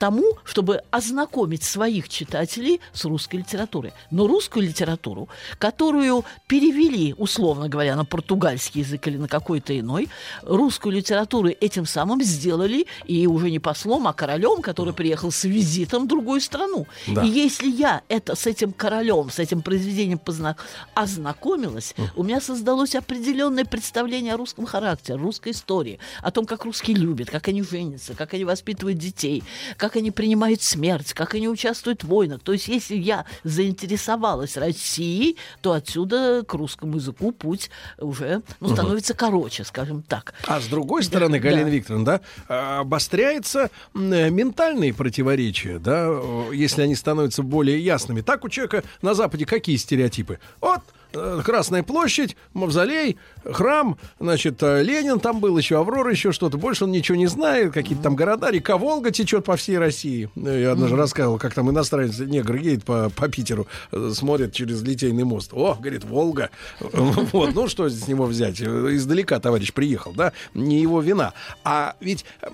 тому, 0.00 0.38
чтобы 0.44 0.82
ознакомить 0.90 1.62
своих 1.62 2.08
читателей 2.08 2.80
с 2.94 3.04
русской 3.04 3.36
литературой. 3.36 3.92
Но 4.10 4.26
русскую 4.26 4.64
литературу, 4.64 5.28
которую 5.58 6.24
перевели, 6.46 7.14
условно 7.18 7.68
говоря, 7.68 7.96
на 7.96 8.06
португальский 8.06 8.80
язык 8.80 9.06
или 9.06 9.18
на 9.18 9.28
какой-то 9.28 9.78
иной, 9.78 10.08
русскую 10.42 10.94
литературу 10.94 11.50
этим 11.50 11.84
самым 11.84 12.22
сделали 12.22 12.86
и 13.04 13.26
уже 13.26 13.50
не 13.50 13.58
послом, 13.58 14.08
а 14.08 14.14
королем, 14.14 14.62
который 14.62 14.94
приехал 14.94 15.30
с 15.30 15.44
визитом 15.44 16.04
в 16.04 16.08
другую 16.08 16.40
страну. 16.40 16.86
Да. 17.06 17.22
И 17.22 17.28
если 17.28 17.70
я 17.70 18.00
это 18.08 18.36
с 18.36 18.46
этим 18.46 18.72
королем, 18.72 19.28
с 19.28 19.38
этим 19.38 19.60
произведением 19.60 20.18
позна... 20.18 20.56
ознакомилась, 20.94 21.94
у 22.16 22.22
меня 22.22 22.40
создалось 22.40 22.94
определенное 22.94 23.66
представление 23.66 24.32
о 24.32 24.38
русском 24.38 24.64
характере, 24.64 25.18
русской 25.18 25.52
истории, 25.52 25.98
о 26.22 26.30
том, 26.30 26.46
как 26.46 26.64
русские 26.64 26.96
любят, 26.96 27.28
как 27.28 27.48
они 27.48 27.62
женятся, 27.62 28.14
как 28.14 28.32
они 28.32 28.44
воспитывают 28.46 28.96
детей, 28.96 29.44
как 29.76 29.89
они 29.96 30.10
принимают 30.10 30.62
смерть, 30.62 31.12
как 31.12 31.34
они 31.34 31.48
участвуют 31.48 32.04
в 32.04 32.08
войнах. 32.08 32.40
То 32.42 32.52
есть, 32.52 32.68
если 32.68 32.96
я 32.96 33.24
заинтересовалась 33.44 34.56
Россией, 34.56 35.36
то 35.60 35.72
отсюда 35.72 36.42
к 36.46 36.54
русскому 36.54 36.96
языку 36.96 37.32
путь 37.32 37.70
уже 37.98 38.42
ну, 38.60 38.68
становится 38.70 39.14
короче, 39.14 39.64
скажем 39.64 40.02
так. 40.02 40.34
А 40.46 40.60
с 40.60 40.66
другой 40.66 41.02
стороны, 41.02 41.38
Да. 41.38 41.48
Галина 41.48 41.68
Викторовна, 41.68 42.04
да, 42.04 42.20
а, 42.48 42.80
обостряется 42.80 43.70
м, 43.94 44.12
э, 44.12 44.30
ментальные 44.30 44.94
противоречия, 44.94 45.78
да, 45.78 46.08
если 46.52 46.82
они 46.82 46.94
становятся 46.94 47.42
более 47.42 47.78
ясными. 47.82 48.20
Так 48.20 48.44
у 48.44 48.48
человека 48.48 48.82
на 49.02 49.14
Западе 49.14 49.46
какие 49.46 49.76
стереотипы? 49.76 50.38
Вот 50.60 50.80
Красная 51.12 51.82
площадь, 51.82 52.36
мавзолей, 52.52 53.16
храм, 53.44 53.96
значит, 54.20 54.62
э, 54.62 54.82
Ленин 54.82 55.18
там 55.18 55.40
был, 55.40 55.58
еще 55.58 55.78
Аврора, 55.78 56.10
еще 56.10 56.30
что-то. 56.32 56.56
Больше 56.56 56.84
он 56.84 56.92
ничего 56.92 57.16
не 57.16 57.26
знает, 57.26 57.72
какие-то 57.72 58.02
там 58.04 58.14
города, 58.16 58.50
река 58.50 58.76
Волга 58.78 59.10
течет 59.10 59.44
по 59.44 59.56
всей 59.56 59.78
России. 59.78 60.30
Э, 60.36 60.60
Я 60.62 60.72
однажды 60.72 60.96
рассказывал, 60.96 61.38
как 61.38 61.52
там 61.54 61.68
иностранец, 61.70 62.18
негр 62.20 62.54
едет 62.56 62.84
по, 62.84 63.10
по 63.10 63.28
Питеру, 63.28 63.66
э, 63.90 64.12
смотрит 64.14 64.52
через 64.52 64.82
Литейный 64.82 65.24
мост. 65.24 65.50
О, 65.52 65.74
говорит, 65.74 66.04
Волга. 66.04 66.50
Вот, 67.32 67.54
ну 67.54 67.68
что 67.68 67.88
с 67.88 68.06
него 68.06 68.26
взять? 68.26 68.60
Э, 68.60 68.64
Издалека 68.94 69.40
товарищ 69.40 69.72
приехал, 69.72 70.12
да? 70.12 70.32
Не 70.54 70.80
его 70.80 71.00
вина. 71.00 71.32
А 71.64 71.96
ведь, 72.00 72.24
э, 72.42 72.48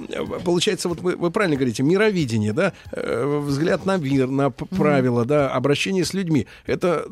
получается, 0.44 0.88
вот 0.88 1.00
вы, 1.00 1.16
вы 1.16 1.30
правильно 1.30 1.56
говорите, 1.56 1.82
мировидение, 1.82 2.52
да? 2.52 2.72
Э, 2.92 3.42
Взгляд 3.44 3.84
на 3.84 3.96
мир, 3.98 4.28
на 4.28 4.50
правила, 4.50 5.24
да? 5.24 5.50
Обращение 5.50 6.04
с 6.04 6.14
людьми. 6.14 6.46
Это 6.64 7.06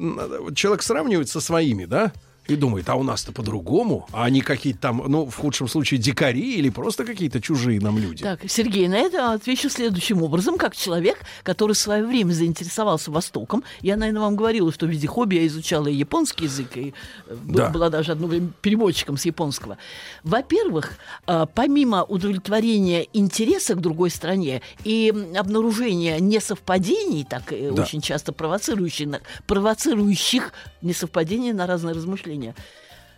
человек 0.55 0.83
сравнивает 0.83 1.29
со 1.35 1.40
своими, 1.40 1.85
да? 1.85 2.12
И 2.47 2.57
думает, 2.57 2.89
а 2.91 2.95
у 2.97 3.03
нас-то 3.03 3.33
по-другому, 3.33 4.07
а 4.12 4.25
они 4.25 4.43
какие-то 4.43 4.79
там, 4.81 5.03
ну, 5.09 5.25
в 5.27 5.35
худшем 5.37 5.66
случае, 5.66 5.99
дикари 5.99 6.57
или 6.57 6.69
просто 6.69 7.05
какие-то 7.05 7.41
чужие 7.41 7.81
нам 7.81 7.99
люди. 7.99 8.23
Так, 8.23 8.41
Сергей, 8.49 8.87
на 8.89 8.97
это 8.97 9.33
отвечу 9.33 9.71
следующим 9.71 10.23
образом. 10.23 10.59
Как 10.59 10.77
человек, 10.77 11.19
который 11.43 11.73
в 11.73 11.79
свое 11.79 12.05
время 12.05 12.33
заинтересовался 12.33 13.11
Востоком, 13.11 13.65
я, 13.81 13.97
наверное, 13.97 14.21
вам 14.23 14.37
говорила, 14.37 14.71
что 14.73 14.85
в 14.87 14.91
виде 14.91 15.07
хобби 15.07 15.37
я 15.37 15.47
изучала 15.47 15.87
и 15.87 15.95
японский 15.95 16.45
язык, 16.45 16.77
и 16.77 16.93
э, 17.27 17.37
Да. 17.45 17.71
была 17.71 17.89
даже 17.89 18.12
одно 18.12 18.27
время 18.27 18.51
переводчиком 18.61 19.16
с 19.16 19.25
японского. 19.25 19.79
Во-первых, 20.23 20.99
э, 21.27 21.47
помимо 21.55 22.05
удовлетворения 22.05 23.07
интереса 23.15 23.75
к 23.75 23.81
другой 23.81 24.11
стране 24.11 24.61
и 24.85 25.12
обнаружения 25.35 26.19
несовпадений, 26.21 27.25
так 27.25 27.53
э, 27.53 27.71
Да. 27.73 27.83
очень 27.83 28.03
часто 28.03 28.33
провоцирующих, 28.33 29.09
провоцирующих 29.47 30.53
несовпадения 30.83 31.55
на 31.55 31.66
разные 31.66 31.95
размышления, 31.95 32.34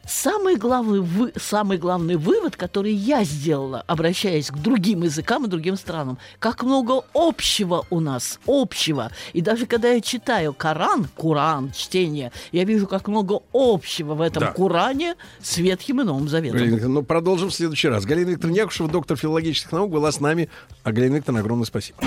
Самый 0.06 0.54
главный, 0.54 1.00
вы, 1.00 1.32
самый 1.36 1.78
главный 1.78 2.14
вывод, 2.14 2.56
который 2.56 2.92
я 2.92 3.24
сделала, 3.24 3.82
обращаясь 3.88 4.50
к 4.52 4.56
другим 4.56 5.02
языкам 5.02 5.44
и 5.44 5.48
другим 5.48 5.76
странам, 5.76 6.18
как 6.38 6.62
много 6.62 7.02
общего 7.12 7.84
у 7.90 7.98
нас, 7.98 8.38
общего. 8.46 9.10
И 9.32 9.40
даже 9.40 9.66
когда 9.66 9.88
я 9.88 10.00
читаю 10.00 10.54
Коран, 10.54 11.08
Куран, 11.16 11.72
чтение, 11.72 12.30
я 12.52 12.64
вижу, 12.64 12.86
как 12.86 13.08
много 13.08 13.40
общего 13.52 14.14
в 14.14 14.20
этом 14.20 14.44
Да. 14.44 14.52
Коране 14.52 15.16
с 15.42 15.58
Ветхим 15.58 16.00
и 16.00 16.04
Новым 16.04 16.28
Заветом. 16.28 16.58
Галина 16.58 16.74
Викторовна, 16.74 17.00
ну, 17.00 17.04
продолжим 17.04 17.50
в 17.50 17.54
следующий 17.54 17.88
раз. 17.88 18.04
Галина 18.04 18.30
Викторовна 18.30 18.56
Якушева, 18.56 18.88
доктор 18.88 19.16
филологических 19.16 19.72
наук, 19.72 19.90
была 19.90 20.12
с 20.12 20.20
нами. 20.20 20.48
А 20.84 20.92
Галина 20.92 21.16
Викторовна, 21.16 21.40
огромное 21.40 21.66
спасибо. 21.66 21.98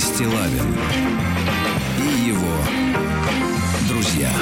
Стилавин 0.00 0.74
и 1.98 2.28
его 2.28 2.56
друзья. 3.86 4.32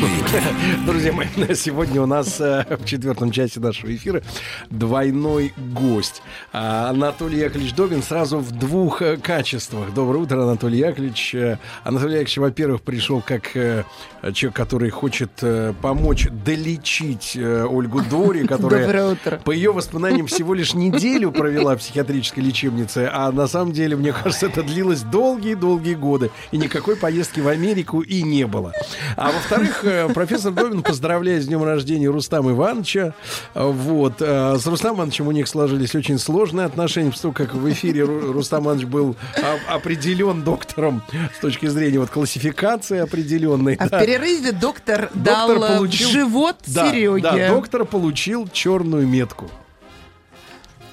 На. 0.00 0.13
Друзья 0.86 1.12
мои, 1.12 1.26
сегодня 1.54 2.02
у 2.02 2.06
нас 2.06 2.40
э, 2.40 2.64
в 2.78 2.84
четвертом 2.84 3.30
части 3.30 3.58
нашего 3.58 3.94
эфира 3.94 4.22
двойной 4.70 5.52
гость. 5.56 6.22
А, 6.52 6.90
Анатолий 6.90 7.38
Яковлевич 7.38 7.74
Добин 7.74 8.02
сразу 8.02 8.38
в 8.38 8.50
двух 8.50 9.02
э, 9.02 9.16
качествах. 9.16 9.92
Доброе 9.94 10.18
утро, 10.18 10.42
Анатолий 10.42 10.78
Яковлевич. 10.78 11.34
Э, 11.34 11.58
Анатолий 11.84 12.14
Яковлевич, 12.14 12.38
во-первых, 12.38 12.82
пришел 12.82 13.20
как 13.20 13.52
человек, 13.52 14.56
который 14.56 14.90
хочет 14.90 15.30
помочь 15.80 16.28
долечить 16.44 17.36
Ольгу 17.36 18.02
Дори, 18.02 18.46
которая 18.46 19.16
по 19.44 19.50
ее 19.50 19.72
воспоминаниям 19.72 20.26
всего 20.26 20.54
лишь 20.54 20.74
неделю 20.74 21.30
провела 21.30 21.76
в 21.76 21.78
психиатрической 21.78 22.42
лечебнице, 22.42 23.10
а 23.12 23.30
на 23.30 23.46
самом 23.46 23.72
деле, 23.72 23.96
мне 23.96 24.12
кажется, 24.12 24.46
это 24.46 24.62
длилось 24.62 25.02
долгие-долгие 25.02 25.94
годы, 25.94 26.30
и 26.50 26.56
никакой 26.56 26.96
поездки 26.96 27.40
в 27.40 27.48
Америку 27.48 28.00
и 28.00 28.22
не 28.22 28.46
было. 28.46 28.72
А 29.16 29.30
во-вторых, 29.30 29.84
профессор 30.26 30.52
Добин 30.52 30.82
поздравляет 30.82 31.42
с 31.42 31.46
днем 31.46 31.62
рождения 31.64 32.08
Рустама 32.08 32.52
Ивановича. 32.52 33.12
Вот. 33.54 34.14
э, 34.20 34.56
С 34.58 34.66
Рустамом 34.66 34.96
Ивановичем 34.98 35.28
у 35.28 35.32
них 35.32 35.46
сложились 35.48 35.94
очень 35.94 36.18
сложные 36.18 36.64
отношения, 36.66 37.10
потому 37.10 37.34
как 37.34 37.54
в 37.54 37.70
эфире 37.70 38.02
Ру- 38.04 38.32
Рустам 38.32 38.64
Иванович 38.64 38.86
был 38.86 39.16
определен 39.68 40.42
доктором 40.42 41.02
с 41.36 41.40
точки 41.40 41.66
зрения 41.66 41.98
вот 41.98 42.08
классификации 42.10 42.98
определенной. 43.00 43.74
А 43.74 43.86
в 43.86 43.90
да. 43.90 44.00
перерыве 44.00 44.52
доктор, 44.52 45.10
дал 45.14 45.48
Доктор 45.48 45.70
э, 45.72 45.76
получил- 45.76 46.08
в 46.08 46.12
живот 46.12 46.56
Да, 46.66 46.90
Сереге. 46.90 47.20
Да, 47.22 47.48
доктор 47.48 47.84
получил 47.84 48.48
черную 48.48 49.06
метку. 49.06 49.50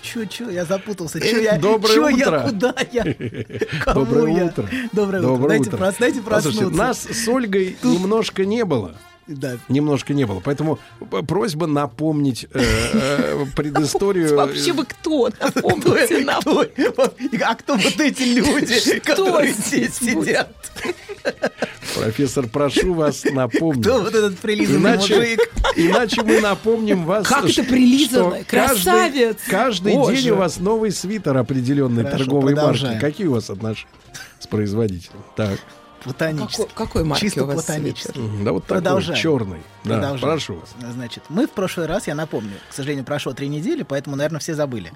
Чё, 0.01 0.25
чё, 0.25 0.49
я 0.49 0.65
запутался. 0.65 1.19
Э, 1.19 1.21
Чё 1.21 1.39
я, 1.39 1.57
доброе 1.57 1.93
чё 1.93 2.07
утро. 2.11 2.17
я, 2.17 2.49
куда 2.49 2.75
я? 2.91 3.03
Кому 3.85 4.05
Доброе 4.05 4.35
я? 4.35 4.45
утро. 4.45 4.69
Доброе 4.91 5.21
утро. 5.21 5.47
Дайте, 5.47 5.69
прос- 5.69 5.95
дайте 5.99 6.21
Послушайте, 6.21 6.65
проснуться. 6.65 6.77
нас 6.77 7.03
с 7.05 7.27
Ольгой 7.29 7.77
немножко 7.83 8.43
не 8.43 8.65
было. 8.65 8.95
Да. 9.27 9.57
Немножко 9.69 10.13
не 10.13 10.25
было. 10.25 10.39
Поэтому 10.39 10.79
просьба 11.27 11.67
напомнить 11.67 12.47
э, 12.51 12.59
э, 12.93 13.45
предысторию. 13.55 14.35
Вообще 14.35 14.73
вы 14.73 14.85
кто? 14.85 15.29
Напомните 15.39 16.25
нам. 16.25 16.41
А 17.43 17.55
кто 17.55 17.75
вот 17.75 17.99
эти 17.99 18.23
люди, 18.23 18.99
которые 18.99 19.53
здесь 19.53 19.95
сидят? 19.97 20.49
Профессор, 21.95 22.47
прошу 22.47 22.93
вас 22.93 23.23
напомнить. 23.25 23.85
Кто 23.85 24.01
вот 24.01 24.13
этот 24.13 24.39
прилизанный 24.39 24.79
Иначе, 24.79 25.15
мужик? 25.15 25.39
иначе 25.75 26.23
мы 26.23 26.41
напомним 26.41 27.05
вас. 27.05 27.27
Как 27.27 27.45
это 27.45 27.63
прилизанный? 27.63 28.41
что 28.41 28.45
каждый- 28.49 28.83
Красавец! 28.83 29.37
Каждый 29.47 29.93
день 30.15 30.29
у 30.31 30.35
вас 30.35 30.57
новый 30.57 30.91
свитер 30.91 31.37
определенной 31.37 32.03
торговой 32.05 32.55
марки. 32.55 32.97
Какие 32.99 33.27
у 33.27 33.33
вас 33.33 33.49
отношения 33.49 33.87
с 34.39 34.47
производителем? 34.47 35.21
Так. 35.35 35.59
Платонический. 36.03 36.63
Какой, 36.65 36.85
какой 36.87 37.03
марки 37.03 37.21
Чисто 37.21 37.43
у 37.43 37.47
вас 37.47 37.63
платонический. 37.65 38.13
свитер? 38.13 38.43
Да 38.43 38.51
вот 38.53 38.63
такой 38.65 38.77
Продолжаем. 38.81 39.19
черный. 39.21 39.59
Да, 39.83 39.89
Продолжаем. 39.95 40.19
прошу 40.21 40.55
вас. 40.55 40.69
Значит, 40.93 41.23
мы 41.29 41.47
в 41.47 41.51
прошлый 41.51 41.85
раз, 41.87 42.07
я 42.07 42.15
напомню, 42.15 42.53
к 42.69 42.73
сожалению, 42.73 43.05
прошло 43.05 43.33
три 43.33 43.47
недели, 43.47 43.83
поэтому, 43.83 44.15
наверное, 44.15 44.39
все 44.39 44.55
забыли. 44.55 44.91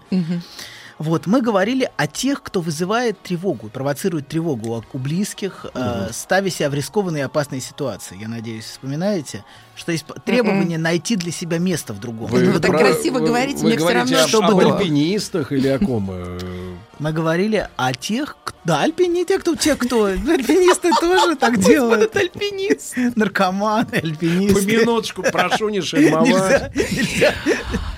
Вот, 0.97 1.27
мы 1.27 1.41
говорили 1.41 1.89
о 1.97 2.07
тех, 2.07 2.41
кто 2.41 2.61
вызывает 2.61 3.19
тревогу, 3.22 3.67
провоцирует 3.69 4.30
тревогу 4.30 4.77
у- 4.77 4.84
у 4.93 4.97
близких, 4.97 5.65
э, 5.73 6.07
ставя 6.13 6.49
себя 6.49 6.69
в 6.69 6.73
рискованные 6.73 7.23
и 7.23 7.26
опасные 7.26 7.59
ситуации. 7.59 8.17
Я 8.19 8.30
надеюсь, 8.30 8.63
вспоминаете, 8.63 9.43
что 9.76 9.91
есть 9.91 10.05
требование 10.23 10.77
найти 10.77 11.17
для 11.17 11.34
себя 11.34 11.57
место 11.57 11.91
в 11.93 11.99
другом. 11.99 12.27
Вы 12.31 12.59
так 12.59 12.72
про- 12.72 12.80
красиво 12.80 13.19
говорите, 13.19 13.57
вы 13.63 13.67
мне 13.72 13.76
говорите 13.77 13.99
равно, 14.15 14.23
об- 14.23 14.30
чтобы 14.30 14.63
об 14.63 14.73
альпинистах 14.77 15.51
или 15.51 15.67
о 15.67 15.80
ком? 15.80 16.09
э, 16.13 16.39
Мы 16.99 17.11
говорили 17.11 17.67
о 17.76 17.91
тех, 17.93 18.38
да, 18.63 18.80
альпини, 18.84 19.26
те, 19.26 19.38
кто, 19.39 19.55
те, 19.57 19.76
кто, 19.76 20.05
альпинисты 20.05 20.91
тоже 21.01 21.35
так 21.35 21.57
делают. 21.59 22.15
альпинист. 22.15 22.95
Наркоманы, 23.17 23.85
По 23.85 23.97
альпинисты. 23.97 24.65
минуточку, 24.77 25.23
прошу 25.23 25.67
не 25.67 25.81
шельмовать. 25.81 26.30
Нельзя, 26.30 26.72
нельзя. 26.73 27.34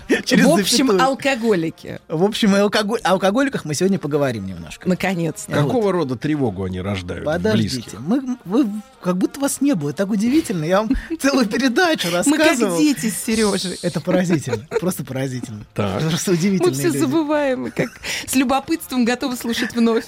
через 0.25 0.45
В 0.45 0.49
общем, 0.51 0.87
запятую. 0.87 1.03
алкоголики. 1.03 1.99
В 2.07 2.23
общем, 2.23 2.55
и 2.55 2.59
алкоголь... 2.59 2.99
о 3.03 3.11
алкоголиках 3.11 3.65
мы 3.65 3.73
сегодня 3.73 3.99
поговорим 3.99 4.45
немножко. 4.45 4.87
Наконец-то. 4.87 5.51
Какого 5.51 5.91
рода 5.91 6.15
тревогу 6.15 6.63
они 6.63 6.81
рождают 6.81 7.25
Подождите, 7.25 7.75
близких? 7.75 7.99
мы, 7.99 8.37
вы 8.45 8.67
как 9.01 9.17
будто 9.17 9.39
вас 9.39 9.61
не 9.61 9.73
было. 9.75 9.93
Так 9.93 10.09
удивительно. 10.09 10.63
Я 10.65 10.81
вам 10.81 10.91
целую 11.19 11.45
передачу 11.47 12.07
Мы 12.07 12.37
как 12.37 12.47
рассказывал. 12.47 12.77
дети 12.79 13.09
с 13.09 13.23
Сережей. 13.23 13.77
Это 13.81 14.01
поразительно. 14.01 14.65
Просто 14.79 15.03
поразительно. 15.03 15.65
Так. 15.73 16.01
Просто 16.01 16.31
Мы 16.31 16.37
удивительные 16.37 16.73
все 16.73 16.87
люди. 16.87 16.97
забываем, 16.97 17.67
и 17.67 17.69
как 17.71 17.89
с 18.25 18.35
любопытством 18.35 19.05
готовы 19.05 19.35
слушать 19.35 19.73
вновь. 19.75 20.05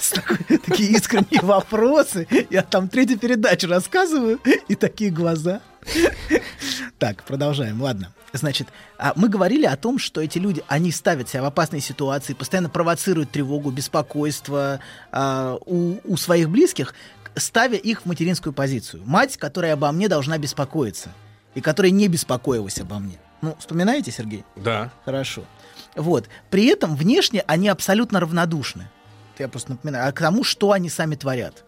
Такие 0.66 0.92
искренние 0.92 1.42
вопросы. 1.42 2.28
Я 2.50 2.62
там 2.64 2.88
третью 2.90 3.18
передачу 3.20 3.68
рассказываю, 3.68 4.40
и 4.68 4.76
такие 4.76 5.12
глаза. 5.12 5.62
Так, 6.98 7.24
продолжаем. 7.24 7.82
Ладно. 7.82 8.14
Значит, 8.34 8.68
а, 8.97 9.14
мы 9.15 9.27
говорили 9.27 9.65
о 9.65 9.76
том, 9.76 9.97
что 9.97 10.22
эти 10.22 10.38
люди, 10.38 10.64
они 10.68 10.91
ставят 10.91 11.30
себя 11.30 11.41
в 11.41 11.45
опасные 11.45 11.81
ситуации, 11.81 12.34
постоянно 12.34 12.69
провоцируют 12.69 13.31
тревогу, 13.31 13.72
беспокойство 13.72 14.80
а, 15.11 15.57
у, 15.65 15.97
у 16.03 16.18
своих 16.18 16.49
близких, 16.49 16.93
ставя 17.35 17.77
их 17.77 18.01
в 18.01 18.06
материнскую 18.06 18.53
позицию. 18.53 19.03
Мать, 19.06 19.38
которая 19.38 19.73
обо 19.73 19.91
мне 19.91 20.07
должна 20.07 20.38
беспокоиться, 20.38 21.10
и 21.56 21.61
которая 21.61 21.91
не 21.91 22.07
беспокоилась 22.07 22.80
обо 22.80 22.99
мне. 22.99 23.19
Ну, 23.41 23.56
вспоминаете, 23.57 24.11
Сергей? 24.11 24.43
Да. 24.56 24.91
Хорошо. 25.06 25.43
Вот. 25.95 26.27
При 26.49 26.65
этом 26.65 26.95
внешне 26.95 27.43
они 27.47 27.69
абсолютно 27.69 28.19
равнодушны. 28.19 28.89
Я 29.38 29.47
просто 29.47 29.72
напоминаю. 29.72 30.07
А 30.07 30.11
к 30.11 30.19
тому, 30.19 30.43
что 30.43 30.72
они 30.73 30.89
сами 30.89 31.15
творят. 31.15 31.64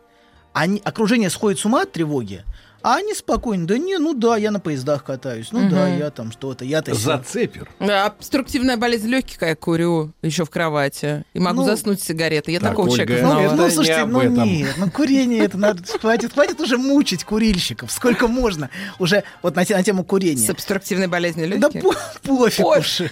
Они, 0.54 0.82
окружение 0.84 1.30
сходит 1.30 1.60
с 1.60 1.66
ума 1.66 1.84
от 1.84 1.94
тревоги, 1.94 2.44
а 2.84 2.96
они 2.98 3.14
спокойно. 3.14 3.68
Да 3.68 3.78
не, 3.78 3.98
ну 3.98 4.14
да, 4.14 4.38
я 4.38 4.52
на 4.52 4.60
поездах 4.60 5.04
катаюсь. 5.04 5.50
Ну 5.52 5.70
да, 5.70 5.88
Мгм. 5.88 5.98
я 6.00 6.10
там 6.12 6.32
что-то. 6.32 6.66
Я-то 6.66 6.94
сё». 6.94 7.00
Зацепер. 7.00 7.70
Да, 7.80 8.06
обструктивная 8.06 8.78
болезнь 8.78 9.08
легких, 9.08 9.42
я 9.42 9.56
курю 9.56 10.12
еще 10.22 10.46
в 10.46 10.50
кровати. 10.50 11.24
И 11.34 11.40
могу 11.40 11.62
Ну, 11.62 11.66
заснуть 11.68 12.02
с 12.02 12.06
сигаретой. 12.06 12.54
Я 12.54 12.60
так, 12.60 12.70
такого 12.72 12.90
Ольга, 12.90 13.06
человека 13.06 13.24
Ну, 13.24 13.30
знала. 13.32 13.46
это 13.46 13.56
ну, 13.56 13.66
не 13.66 13.72
слушайте, 13.72 14.02
об 14.02 14.10
ну 14.10 14.20
этом. 14.22 14.44
нет, 14.46 14.74
ну 14.78 14.92
курение 14.92 15.40
это 15.44 15.58
надо, 15.58 15.84
хватит, 16.00 16.34
хватит 16.34 16.60
уже 16.60 16.78
мучить 16.78 17.24
курильщиков, 17.24 17.92
сколько 17.92 18.28
можно, 18.28 18.70
уже 19.00 19.24
вот 19.42 19.56
на, 19.56 19.64
на 19.68 19.84
тему 19.84 20.04
курения. 20.04 20.48
С 20.48 20.50
обструктивной 20.50 21.08
болезнью 21.08 21.48
Да 21.50 21.56
легких? 21.68 21.82
по- 21.82 21.96
пофиг 22.28 22.64
Пофиг. 22.64 22.66
уж. 22.66 23.12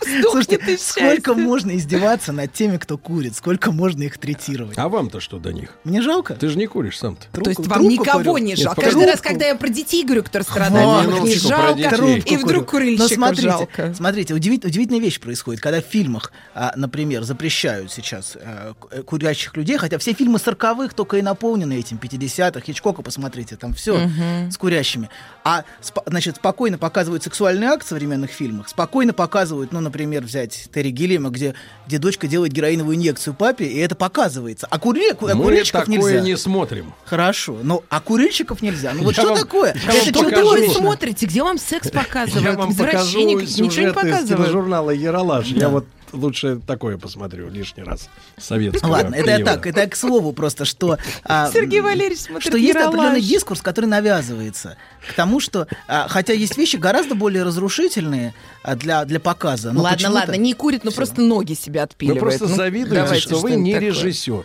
Сдохни 0.00 0.22
Слушайте, 0.30 0.78
сколько 0.78 1.34
можно 1.34 1.76
издеваться 1.76 2.32
над 2.32 2.52
теми, 2.52 2.76
кто 2.78 2.96
курит, 2.98 3.36
сколько 3.36 3.70
можно 3.72 4.02
их 4.04 4.18
третировать. 4.18 4.78
А 4.78 4.88
вам-то 4.88 5.20
что 5.20 5.38
до 5.38 5.52
них? 5.52 5.76
Мне 5.84 6.02
жалко. 6.02 6.34
Ты 6.34 6.48
же 6.48 6.58
не 6.58 6.66
куришь 6.66 6.98
сам-то. 6.98 7.26
То 7.42 7.50
есть 7.50 7.66
вам 7.66 7.86
никого 7.88 8.38
не 8.38 8.56
жалко. 8.56 8.80
Раз, 9.10 9.20
когда 9.20 9.46
я 9.46 9.54
про 9.54 9.68
детей 9.68 10.04
говорю, 10.04 10.22
которые 10.22 10.44
страдают, 10.44 11.02
их 11.02 11.08
не 11.08 11.14
Минуточку, 11.14 11.48
про 11.48 11.56
жалко. 11.76 12.28
И 12.28 12.36
вдруг 12.36 12.70
курильщиков 12.70 13.10
Но 13.10 13.14
смотрите, 13.14 13.42
жалко. 13.48 13.94
смотрите, 13.94 14.34
удивит- 14.34 14.64
удивительная 14.64 15.00
вещь 15.00 15.20
происходит, 15.20 15.60
когда 15.60 15.80
в 15.80 15.84
фильмах, 15.84 16.32
а, 16.54 16.72
например, 16.76 17.22
запрещают 17.24 17.92
сейчас 17.92 18.36
а, 18.40 18.74
э, 18.90 19.02
курящих 19.02 19.56
людей, 19.56 19.76
хотя 19.78 19.98
все 19.98 20.12
фильмы 20.12 20.38
40-х 20.38 20.94
только 20.94 21.16
и 21.18 21.22
наполнены 21.22 21.78
этим, 21.78 21.98
50-х, 21.98 22.60
Хичкока 22.60 23.02
посмотрите, 23.02 23.56
там 23.56 23.72
все 23.74 24.08
с 24.50 24.56
курящими. 24.56 25.10
А, 25.44 25.64
значит, 26.06 26.36
спокойно 26.36 26.78
показывают 26.78 27.22
сексуальный 27.22 27.66
акт 27.68 27.84
в 27.84 27.88
современных 27.88 28.30
фильмах, 28.30 28.68
спокойно 28.68 29.12
показывают, 29.12 29.72
ну, 29.72 29.80
например, 29.80 30.22
взять 30.22 30.68
Терри 30.72 30.90
Гиллиама, 30.90 31.30
где, 31.30 31.54
где 31.86 31.98
дочка 31.98 32.26
делает 32.26 32.52
героиновую 32.52 32.96
инъекцию 32.96 33.34
папе, 33.34 33.66
и 33.66 33.78
это 33.78 33.94
показывается. 33.94 34.66
А, 34.70 34.78
кури, 34.78 35.12
ку- 35.12 35.26
а 35.26 35.34
Мы 35.34 35.44
курильщиков 35.44 35.86
такое 35.86 35.96
нельзя. 35.98 36.20
не 36.20 36.36
смотрим. 36.36 36.94
Хорошо, 37.04 37.58
но 37.62 37.82
а 37.88 38.00
курильщиков 38.00 38.62
нельзя. 38.62 38.92
Ну 39.00 39.06
вот 39.06 39.16
Я 39.16 39.22
что 39.22 39.32
вам- 39.32 39.38
такое? 39.42 39.70
Это 39.72 40.12
покажу. 40.12 40.30
Что 40.32 40.50
вы 40.56 40.68
смотрите? 40.74 41.26
Где 41.26 41.42
вам 41.42 41.58
секс 41.58 41.90
показывают? 41.90 42.44
Я 42.44 42.52
вам 42.52 42.74
покажу 42.76 42.90
Извращенник 42.90 43.40
ничего 43.42 43.82
не 43.82 43.88
из 43.90 43.94
показывают. 43.94 44.28
тележурнала 44.46 44.90
«Ералаш». 44.90 45.48
Да. 45.50 45.60
Я 45.60 45.68
вот 45.68 45.86
лучше 46.12 46.60
такое 46.66 46.98
посмотрю 46.98 47.48
лишний 47.50 47.84
раз. 47.84 48.08
Советского 48.36 48.90
Ладно, 48.90 49.14
это 49.14 49.30
я 49.30 49.44
так, 49.44 49.64
это 49.66 49.80
я 49.80 49.86
к 49.88 49.94
слову 49.94 50.32
просто, 50.32 50.64
что... 50.64 50.98
а, 51.24 51.48
Сергей 51.54 51.80
Валерьевич 51.80 52.22
смотрит 52.22 52.48
что 52.48 52.56
есть 52.58 52.74
определенный 52.76 53.20
дискурс, 53.20 53.62
который 53.62 53.86
навязывается 53.86 54.76
к 55.08 55.12
тому, 55.14 55.38
что, 55.38 55.68
а, 55.86 56.08
хотя 56.08 56.32
есть 56.32 56.56
вещи 56.58 56.76
гораздо 56.76 57.14
более 57.14 57.44
разрушительные 57.44 58.34
а, 58.64 58.74
для, 58.74 59.04
для 59.04 59.20
показа. 59.20 59.70
но 59.72 59.82
Ладно, 59.82 60.10
ладно, 60.10 60.34
не 60.34 60.52
курит, 60.52 60.82
но 60.82 60.90
Всё. 60.90 60.96
просто 60.96 61.20
ноги 61.20 61.52
себя 61.54 61.82
Вы 61.82 61.84
отпиливает. 61.84 62.20
просто 62.20 62.48
Ну, 62.48 62.56
завидуете, 62.56 63.02
давайте 63.02 63.22
что 63.22 63.36
вы 63.38 63.52
не 63.52 63.72
такое. 63.74 63.88
режиссер. 63.90 64.44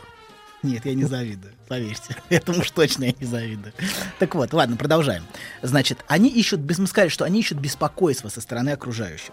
Нет, 0.65 0.85
я 0.85 0.95
не 0.95 1.05
завидую, 1.05 1.53
поверьте. 1.67 2.15
Этому 2.29 2.59
уж 2.59 2.71
точно 2.71 3.05
я 3.05 3.13
не 3.19 3.25
завидую. 3.25 3.73
Так 4.19 4.33
вот, 4.35 4.51
ладно, 4.51 4.75
продолжаем. 4.77 5.23
Значит, 5.61 6.03
они 6.07 6.29
ищут, 6.29 6.59
без 6.59 6.79
мы 6.79 6.87
сказали, 6.87 7.09
что 7.09 7.23
они 7.23 7.39
ищут 7.39 7.59
беспокойства 7.59 8.29
со 8.29 8.41
стороны 8.41 8.71
окружающих, 8.71 9.31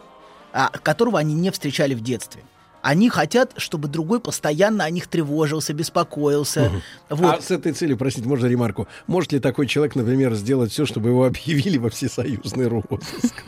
а, 0.52 0.68
которого 0.68 1.18
они 1.18 1.34
не 1.34 1.50
встречали 1.50 1.94
в 1.94 2.02
детстве. 2.02 2.42
Они 2.82 3.08
хотят, 3.08 3.54
чтобы 3.58 3.88
другой 3.88 4.20
постоянно 4.20 4.84
о 4.84 4.90
них 4.90 5.06
тревожился, 5.06 5.72
беспокоился. 5.72 6.70
Вот. 7.08 7.38
А 7.38 7.40
с 7.40 7.50
этой 7.52 7.72
целью, 7.72 7.96
простите, 7.96 8.28
можно 8.28 8.46
ремарку? 8.46 8.88
Может 9.06 9.32
ли 9.32 9.38
такой 9.38 9.68
человек, 9.68 9.94
например, 9.94 10.34
сделать 10.34 10.72
все, 10.72 10.84
чтобы 10.84 11.10
его 11.10 11.24
объявили 11.26 11.78
во 11.78 11.90
всесоюзный 11.90 12.66
розыск? 12.66 13.44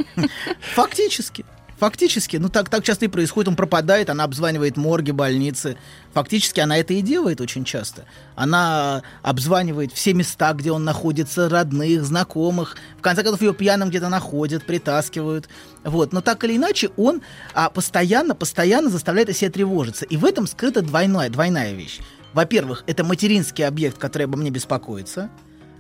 Фактически. 0.75 1.45
Фактически, 1.79 2.37
ну 2.37 2.49
так, 2.49 2.69
так 2.69 2.85
часто 2.85 3.07
и 3.07 3.09
происходит, 3.09 3.49
он 3.49 3.57
пропадает, 3.57 4.09
она 4.09 4.25
обзванивает 4.25 4.77
морги, 4.77 5.11
больницы. 5.11 5.77
Фактически 6.13 6.61
она 6.61 6.79
это 6.79 6.95
и 6.95 7.03
делает 7.03 7.41
очень 7.41 7.65
часто. 7.65 8.05
Она 8.37 9.03
обзванивает 9.23 9.93
все 9.93 10.15
места, 10.15 10.53
где 10.53 10.71
он 10.71 10.85
находится, 10.85 11.49
родных, 11.49 12.05
знакомых. 12.05 12.77
В 12.99 13.03
конце 13.03 13.23
концов, 13.23 13.43
ее 13.43 13.55
пьяным 13.55 13.89
где-то 13.89 14.09
находят, 14.09 14.65
притаскивают. 14.65 15.49
Вот. 15.83 16.13
Но 16.13 16.21
так 16.21 16.45
или 16.45 16.57
иначе, 16.57 16.91
он 16.97 17.23
а, 17.55 17.71
постоянно, 17.71 18.35
постоянно 18.35 18.89
заставляет 18.89 19.31
о 19.31 19.33
себе 19.33 19.51
тревожиться. 19.51 20.05
И 20.05 20.17
в 20.17 20.25
этом 20.25 20.47
скрыта 20.47 20.81
двойная, 20.81 21.29
двойная 21.29 21.73
вещь. 21.73 21.99
Во-первых, 22.33 22.85
это 22.87 23.05
материнский 23.05 23.67
объект, 23.67 23.99
который 23.99 24.25
обо 24.25 24.37
мне 24.37 24.51
беспокоится. 24.51 25.31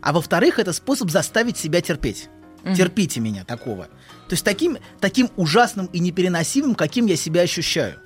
А 0.01 0.13
во-вторых, 0.13 0.59
это 0.59 0.73
способ 0.73 1.11
заставить 1.11 1.57
себя 1.57 1.81
терпеть. 1.81 2.29
Терпите 2.77 3.21
меня 3.21 3.45
такого. 3.45 3.89
То 4.29 4.33
есть 4.35 4.45
таким, 4.45 4.79
таким 5.01 5.29
ужасным 5.37 5.87
и 5.87 5.99
непереносимым, 5.99 6.75
каким 6.75 7.07
я 7.07 7.17
себя 7.17 7.43
ощущаю. 7.43 7.97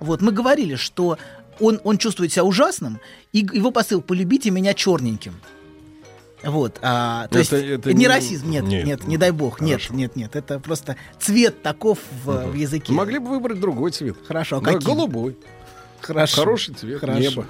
Вот, 0.00 0.20
мы 0.22 0.32
говорили, 0.32 0.76
что 0.76 1.18
он, 1.60 1.80
он 1.84 1.98
чувствует 1.98 2.32
себя 2.32 2.44
ужасным, 2.44 3.00
и 3.32 3.40
его 3.40 3.70
посыл 3.70 4.00
«полюбите 4.00 4.50
меня 4.50 4.74
черненьким». 4.74 5.34
Вот, 6.44 6.78
а, 6.82 7.26
то 7.28 7.38
Это- 7.40 7.56
есть 7.56 7.68
это 7.70 7.92
не 7.92 8.00
не- 8.00 8.06
расизм, 8.06 8.48
нет, 8.48 8.64
нет, 8.64 8.84
нет, 8.86 9.04
не 9.08 9.16
дай 9.16 9.32
бог, 9.32 9.60
нет, 9.60 9.80
хорошо. 9.80 9.94
нет, 9.94 10.14
нет, 10.14 10.36
это 10.36 10.60
просто 10.60 10.96
цвет 11.18 11.62
таков 11.62 11.98
в, 12.24 12.50
в 12.52 12.54
языке. 12.54 12.92
Могли 12.92 13.18
бы 13.18 13.28
выбрать 13.30 13.58
другой 13.58 13.90
цвет. 13.90 14.16
Хорошо, 14.26 14.58
а 14.58 14.60
Да, 14.60 14.74
каким? 14.74 14.86
голубой. 14.94 15.36
Хорошо. 16.00 16.42
Хороший 16.42 16.74
цвет 16.74 17.00
Хорошо. 17.00 17.18
неба. 17.18 17.46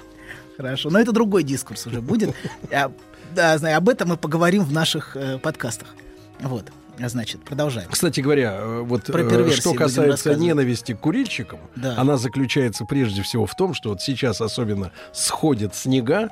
Хорошо, 0.57 0.89
но 0.89 0.99
это 0.99 1.11
другой 1.11 1.43
дискурс 1.43 1.85
уже 1.85 2.01
будет. 2.01 2.33
А, 2.73 2.91
Да, 3.35 3.55
знаю, 3.59 3.77
об 3.77 3.87
этом 3.89 4.09
мы 4.09 4.17
поговорим 4.17 4.63
в 4.63 4.73
наших 4.73 5.15
э, 5.15 5.37
подкастах. 5.37 5.89
Вот, 6.41 6.65
значит, 7.07 7.45
продолжаем. 7.45 7.87
Кстати 7.89 8.19
говоря, 8.19 8.57
э, 8.59 8.81
вот 8.81 9.05
Про 9.05 9.21
э, 9.23 9.51
что 9.51 9.73
касается 9.73 10.35
ненависти 10.35 10.93
к 10.93 10.99
курильщикам, 10.99 11.59
Да. 11.77 11.95
она 11.97 12.17
заключается 12.17 12.83
прежде 12.83 13.21
всего 13.21 13.45
в 13.45 13.55
том, 13.55 13.73
что 13.73 13.91
вот 13.91 14.01
сейчас 14.01 14.41
особенно 14.41 14.91
сходят 15.13 15.75
снега, 15.75 16.29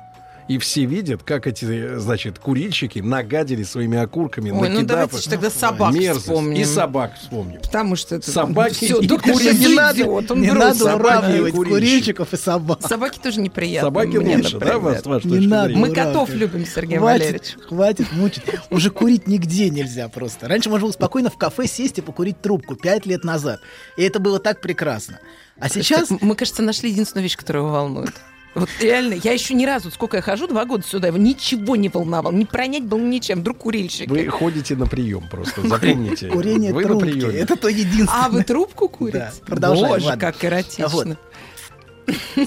и 0.48 0.56
все 0.58 0.86
видят, 0.86 1.22
как 1.22 1.46
эти, 1.46 1.98
значит, 1.98 2.38
курильщики 2.38 3.00
нагадили 3.00 3.62
своими 3.62 3.98
окурками, 3.98 4.50
Ой, 4.50 4.68
ну 4.70 4.82
давайте 4.82 5.28
тогда 5.28 5.50
собак 5.50 5.92
Мерзость. 5.92 6.26
вспомним. 6.26 6.60
И 6.60 6.64
собак 6.64 7.14
вспомним. 7.20 7.60
Потому 7.60 7.96
что 7.96 8.16
это... 8.16 8.30
Собаки 8.30 8.86
Всё, 8.86 9.00
и 9.00 9.06
доктор. 9.06 9.36
Сергей 9.36 9.68
Не 9.68 9.74
надо, 9.74 10.00
идиот, 10.00 10.30
он 10.30 10.40
не 10.40 10.50
надо 10.50 10.94
уравнивать 10.94 11.54
курильщики. 11.54 11.74
курильщиков 11.74 12.32
и 12.32 12.36
собак. 12.36 12.78
Собаки 12.80 13.18
тоже 13.18 13.40
неприятно. 13.40 13.88
Собаки 13.88 14.16
мне, 14.16 14.36
лучше, 14.38 14.58
да, 14.58 14.78
вас, 14.78 15.04
ваш 15.04 15.24
Не 15.24 15.46
надо. 15.46 15.76
Мы 15.76 15.92
котов 15.92 16.30
любим, 16.30 16.64
Сергей 16.64 16.98
Валерьевич. 16.98 17.56
Хватит, 17.68 18.06
хватит 18.08 18.12
мучить. 18.12 18.42
Уже 18.70 18.90
курить 18.90 19.26
нигде 19.26 19.68
нельзя 19.68 20.08
просто. 20.08 20.48
Раньше 20.48 20.70
можно 20.70 20.86
было 20.86 20.92
спокойно 20.92 21.28
в 21.28 21.36
кафе 21.36 21.66
сесть 21.66 21.98
и 21.98 22.00
покурить 22.00 22.40
трубку 22.40 22.74
пять 22.74 23.04
лет 23.04 23.22
назад. 23.22 23.60
И 23.98 24.02
это 24.02 24.18
было 24.18 24.38
так 24.38 24.60
прекрасно. 24.62 25.20
А 25.60 25.68
сейчас... 25.68 26.08
Мы, 26.10 26.34
кажется, 26.34 26.62
нашли 26.62 26.90
единственную 26.90 27.24
вещь, 27.24 27.36
которая 27.36 27.64
его 27.64 27.72
волнует. 27.72 28.14
Вот 28.54 28.68
реально, 28.80 29.14
я 29.14 29.32
еще 29.32 29.54
ни 29.54 29.64
разу, 29.66 29.90
сколько 29.90 30.16
я 30.16 30.22
хожу, 30.22 30.46
два 30.48 30.64
года 30.64 30.84
сюда, 30.84 31.08
его 31.08 31.18
ничего 31.18 31.76
не 31.76 31.88
волновал, 31.88 32.32
не 32.32 32.44
пронять 32.44 32.84
был 32.84 32.98
ничем, 32.98 33.40
вдруг 33.40 33.58
курильщик. 33.58 34.10
Вы 34.10 34.26
ходите 34.28 34.74
на 34.74 34.86
прием 34.86 35.28
просто, 35.30 35.66
запомните. 35.68 36.28
Курение 36.28 36.72
Вы 36.72 36.82
на 36.82 36.88
трубки. 36.88 37.10
приеме. 37.10 37.34
Это 37.38 37.56
то 37.56 37.68
единственное. 37.68 38.24
А, 38.24 38.28
вы 38.30 38.42
трубку 38.42 38.88
курите? 38.88 39.18
Да, 39.18 39.32
продолжаем, 39.46 39.88
Боже, 39.94 40.06
ладно. 40.06 40.20
как 40.20 40.44
эротично. 40.44 40.88
Вот. 40.88 41.18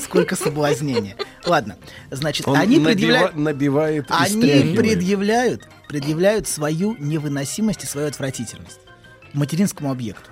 Сколько 0.02 0.36
соблазнения. 0.36 1.16
Ладно, 1.46 1.78
значит, 2.10 2.48
Он 2.48 2.58
они 2.58 2.78
набива- 2.78 2.86
предъявляют... 2.86 3.36
набивает 3.36 4.10
и 4.10 4.14
Они 4.14 4.76
предъявляют, 4.76 5.70
предъявляют 5.88 6.48
свою 6.48 6.96
невыносимость 6.98 7.84
и 7.84 7.88
свою 7.88 8.08
отвратительность 8.08 8.80
материнскому 9.34 9.92
объекту. 9.92 10.30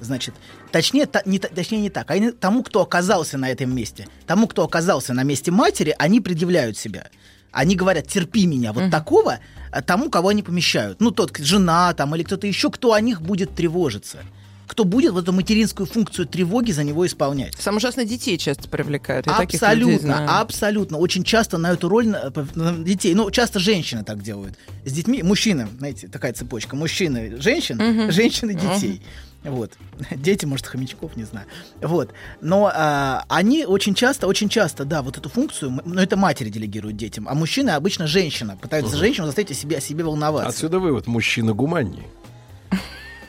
Значит, 0.00 0.34
точнее, 0.74 1.06
та- 1.06 1.22
не, 1.24 1.38
точнее 1.38 1.78
не 1.80 1.90
так. 1.90 2.10
Они, 2.10 2.32
тому, 2.32 2.64
кто 2.64 2.80
оказался 2.82 3.38
на 3.38 3.48
этом 3.48 3.72
месте, 3.74 4.08
тому, 4.26 4.48
кто 4.48 4.64
оказался 4.64 5.14
на 5.14 5.22
месте 5.22 5.52
матери, 5.52 5.94
они 5.98 6.20
предъявляют 6.20 6.76
себя. 6.76 7.06
Они 7.52 7.76
говорят, 7.76 8.08
терпи 8.08 8.46
меня, 8.46 8.72
вот 8.72 8.90
такого, 8.90 9.38
а, 9.70 9.82
тому, 9.82 10.10
кого 10.10 10.30
они 10.30 10.42
помещают. 10.42 11.00
Ну, 11.00 11.12
тот, 11.12 11.38
жена 11.38 11.94
там 11.94 12.12
или 12.16 12.24
кто-то 12.24 12.48
еще, 12.48 12.70
кто 12.70 12.92
о 12.92 13.00
них 13.00 13.22
будет 13.22 13.54
тревожиться. 13.54 14.18
кто 14.66 14.84
будет 14.84 15.12
вот 15.12 15.24
эту 15.24 15.32
материнскую 15.32 15.86
функцию 15.86 16.26
тревоги 16.26 16.72
за 16.72 16.84
него 16.84 17.04
исполнять. 17.06 17.54
Самое 17.60 17.76
ужасное 17.76 18.06
детей 18.06 18.38
часто 18.38 18.66
привлекают. 18.66 19.26
Я 19.26 19.36
Абсолютно, 19.36 20.40
абсолютно. 20.40 20.98
Очень 20.98 21.22
часто 21.22 21.58
на 21.58 21.72
эту 21.72 21.88
роль 21.88 22.06
на- 22.08 22.32
на 22.54 22.72
детей, 22.84 23.14
ну, 23.14 23.30
часто 23.30 23.58
женщины 23.60 24.02
так 24.04 24.22
делают. 24.22 24.54
С 24.86 24.92
детьми, 24.92 25.22
мужчины, 25.22 25.68
знаете, 25.78 26.08
такая 26.08 26.32
цепочка. 26.32 26.76
Мужчины, 26.76 27.36
женщин, 27.40 27.76
Мгм. 27.76 28.10
женщины, 28.10 28.54
детей. 28.54 29.02
Вот. 29.44 29.72
Дети, 30.10 30.46
может, 30.46 30.66
хомячков, 30.66 31.16
не 31.16 31.24
знаю. 31.24 31.46
Вот. 31.80 32.10
Но 32.40 32.70
а, 32.74 33.24
они 33.28 33.64
очень 33.66 33.94
часто, 33.94 34.26
очень 34.26 34.48
часто, 34.48 34.84
да, 34.84 35.02
вот 35.02 35.18
эту 35.18 35.28
функцию, 35.28 35.70
м- 35.70 35.82
ну, 35.84 36.00
это 36.00 36.16
матери 36.16 36.48
делегируют 36.48 36.96
детям, 36.96 37.28
а 37.28 37.34
мужчины 37.34 37.70
обычно 37.70 38.06
женщина. 38.06 38.56
Пытаются 38.56 38.92
Мгм. 38.92 39.00
женщину 39.00 39.26
заставить 39.26 39.50
о 39.50 39.54
себе, 39.54 39.76
о 39.78 39.80
себе 39.80 40.02
волноваться. 40.04 40.48
Отсюда 40.48 40.78
вывод. 40.78 41.06
Мужчина 41.06 41.52
гуманнее. 41.52 42.04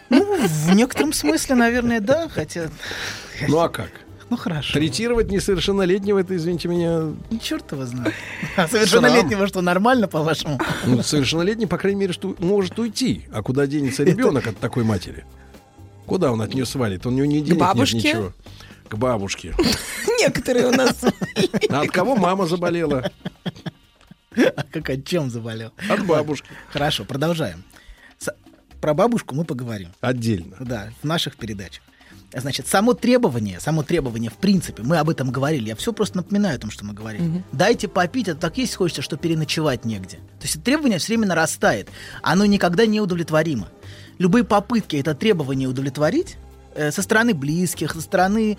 Ну, 0.09 0.37
в 0.47 0.73
некотором 0.75 1.13
смысле, 1.13 1.55
наверное, 1.55 1.99
да, 1.99 2.29
хотя... 2.29 2.69
Ну 3.47 3.59
а 3.59 3.69
как? 3.69 3.89
Ну, 4.29 4.37
хорошо. 4.37 4.73
Третировать 4.73 5.29
несовершеннолетнего, 5.31 6.19
это, 6.19 6.35
извините 6.35 6.67
меня... 6.67 7.13
Черт 7.41 7.71
его 7.71 7.85
знает. 7.85 8.13
А 8.55 8.67
совершеннолетнего 8.67 9.47
что, 9.47 9.61
нормально, 9.61 10.07
по-вашему? 10.07 10.59
Ну, 10.85 11.03
совершеннолетний, 11.03 11.67
по 11.67 11.77
крайней 11.77 11.99
мере, 11.99 12.13
что 12.13 12.35
может 12.39 12.77
уйти. 12.79 13.25
А 13.31 13.43
куда 13.43 13.67
денется 13.67 14.03
ребенок 14.03 14.47
от 14.47 14.57
такой 14.57 14.83
матери? 14.83 15.25
Куда 16.05 16.31
он 16.31 16.41
от 16.41 16.53
нее 16.53 16.65
свалит? 16.65 17.05
У 17.05 17.09
него 17.09 17.25
не 17.25 17.41
денег 17.41 17.49
нет, 17.49 17.59
бабушке? 17.59 17.97
ничего. 17.97 18.33
К 18.87 18.95
бабушке. 18.95 19.55
Некоторые 20.19 20.67
у 20.67 20.71
нас... 20.71 21.03
А 21.69 21.81
от 21.81 21.91
кого 21.91 22.15
мама 22.15 22.45
заболела? 22.45 23.11
А 24.35 24.63
как 24.71 24.89
от 24.89 25.05
чем 25.05 25.29
заболел? 25.29 25.71
От 25.89 26.05
бабушки. 26.05 26.47
Хорошо, 26.71 27.05
продолжаем. 27.05 27.63
Про 28.81 28.93
бабушку 28.93 29.33
мы 29.33 29.45
поговорим. 29.45 29.89
Отдельно. 30.01 30.57
Да, 30.59 30.89
в 31.01 31.05
наших 31.05 31.37
передачах. 31.37 31.81
Значит, 32.31 32.67
само 32.67 32.93
требование, 32.93 33.59
само 33.59 33.81
требование, 33.81 34.29
в 34.29 34.35
принципе, 34.35 34.83
мы 34.83 34.97
об 34.97 35.09
этом 35.09 35.31
говорили. 35.31 35.69
Я 35.69 35.75
все 35.75 35.93
просто 35.93 36.17
напоминаю 36.17 36.57
о 36.57 36.59
том, 36.59 36.69
что 36.69 36.83
мы 36.83 36.93
говорили. 36.93 37.43
Дайте 37.53 37.87
попить, 37.87 38.27
это 38.27 38.39
так 38.39 38.57
есть 38.57 38.75
хочется, 38.75 39.01
что 39.01 39.15
переночевать 39.15 39.85
негде. 39.85 40.17
То 40.17 40.43
есть 40.43 40.55
это 40.55 40.65
требование 40.65 40.99
все 40.99 41.07
время 41.13 41.27
нарастает. 41.27 41.89
Оно 42.21 42.45
никогда 42.45 42.85
не 42.85 42.99
удовлетворимо. 42.99 43.69
Любые 44.17 44.43
попытки 44.43 44.95
это 44.95 45.13
требование 45.13 45.67
удовлетворить 45.67 46.37
э, 46.73 46.91
со 46.91 47.01
стороны 47.01 47.33
близких, 47.33 47.93
со 47.93 48.01
стороны 48.01 48.57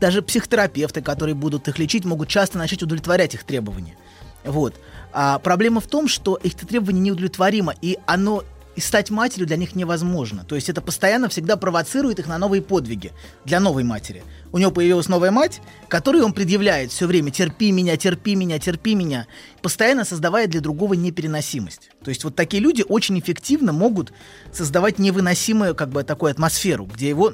даже 0.00 0.22
психотерапевты, 0.22 1.00
которые 1.02 1.34
будут 1.34 1.68
их 1.68 1.78
лечить, 1.78 2.04
могут 2.04 2.28
часто 2.28 2.58
начать 2.58 2.82
удовлетворять 2.82 3.34
их 3.34 3.44
требования. 3.44 3.96
Вот. 4.44 4.74
А 5.12 5.38
проблема 5.38 5.80
в 5.80 5.86
том, 5.86 6.08
что 6.08 6.36
их 6.36 6.54
требование 6.54 7.02
неудовлетворимо, 7.02 7.74
и 7.80 7.98
оно 8.06 8.42
и 8.74 8.80
стать 8.80 9.10
матерью 9.10 9.46
для 9.46 9.56
них 9.56 9.74
невозможно. 9.74 10.44
То 10.44 10.54
есть 10.54 10.68
это 10.68 10.80
постоянно 10.80 11.28
всегда 11.28 11.56
провоцирует 11.56 12.18
их 12.18 12.26
на 12.26 12.38
новые 12.38 12.62
подвиги 12.62 13.12
для 13.44 13.60
новой 13.60 13.84
матери. 13.84 14.22
У 14.52 14.58
него 14.58 14.70
появилась 14.70 15.08
новая 15.08 15.30
мать, 15.30 15.60
которой 15.88 16.20
он 16.22 16.32
предъявляет 16.34 16.92
все 16.92 17.06
время 17.06 17.30
«терпи 17.30 17.72
меня, 17.72 17.96
терпи 17.96 18.34
меня, 18.34 18.58
терпи 18.58 18.94
меня», 18.94 19.26
постоянно 19.62 20.04
создавая 20.04 20.46
для 20.46 20.60
другого 20.60 20.92
непереносимость. 20.94 21.90
То 22.04 22.10
есть 22.10 22.22
вот 22.24 22.36
такие 22.36 22.62
люди 22.62 22.84
очень 22.86 23.18
эффективно 23.18 23.72
могут 23.72 24.12
создавать 24.52 24.98
невыносимую 24.98 25.74
как 25.74 25.88
бы 25.88 26.02
такую 26.04 26.30
атмосферу, 26.30 26.84
где 26.84 27.08
его 27.08 27.32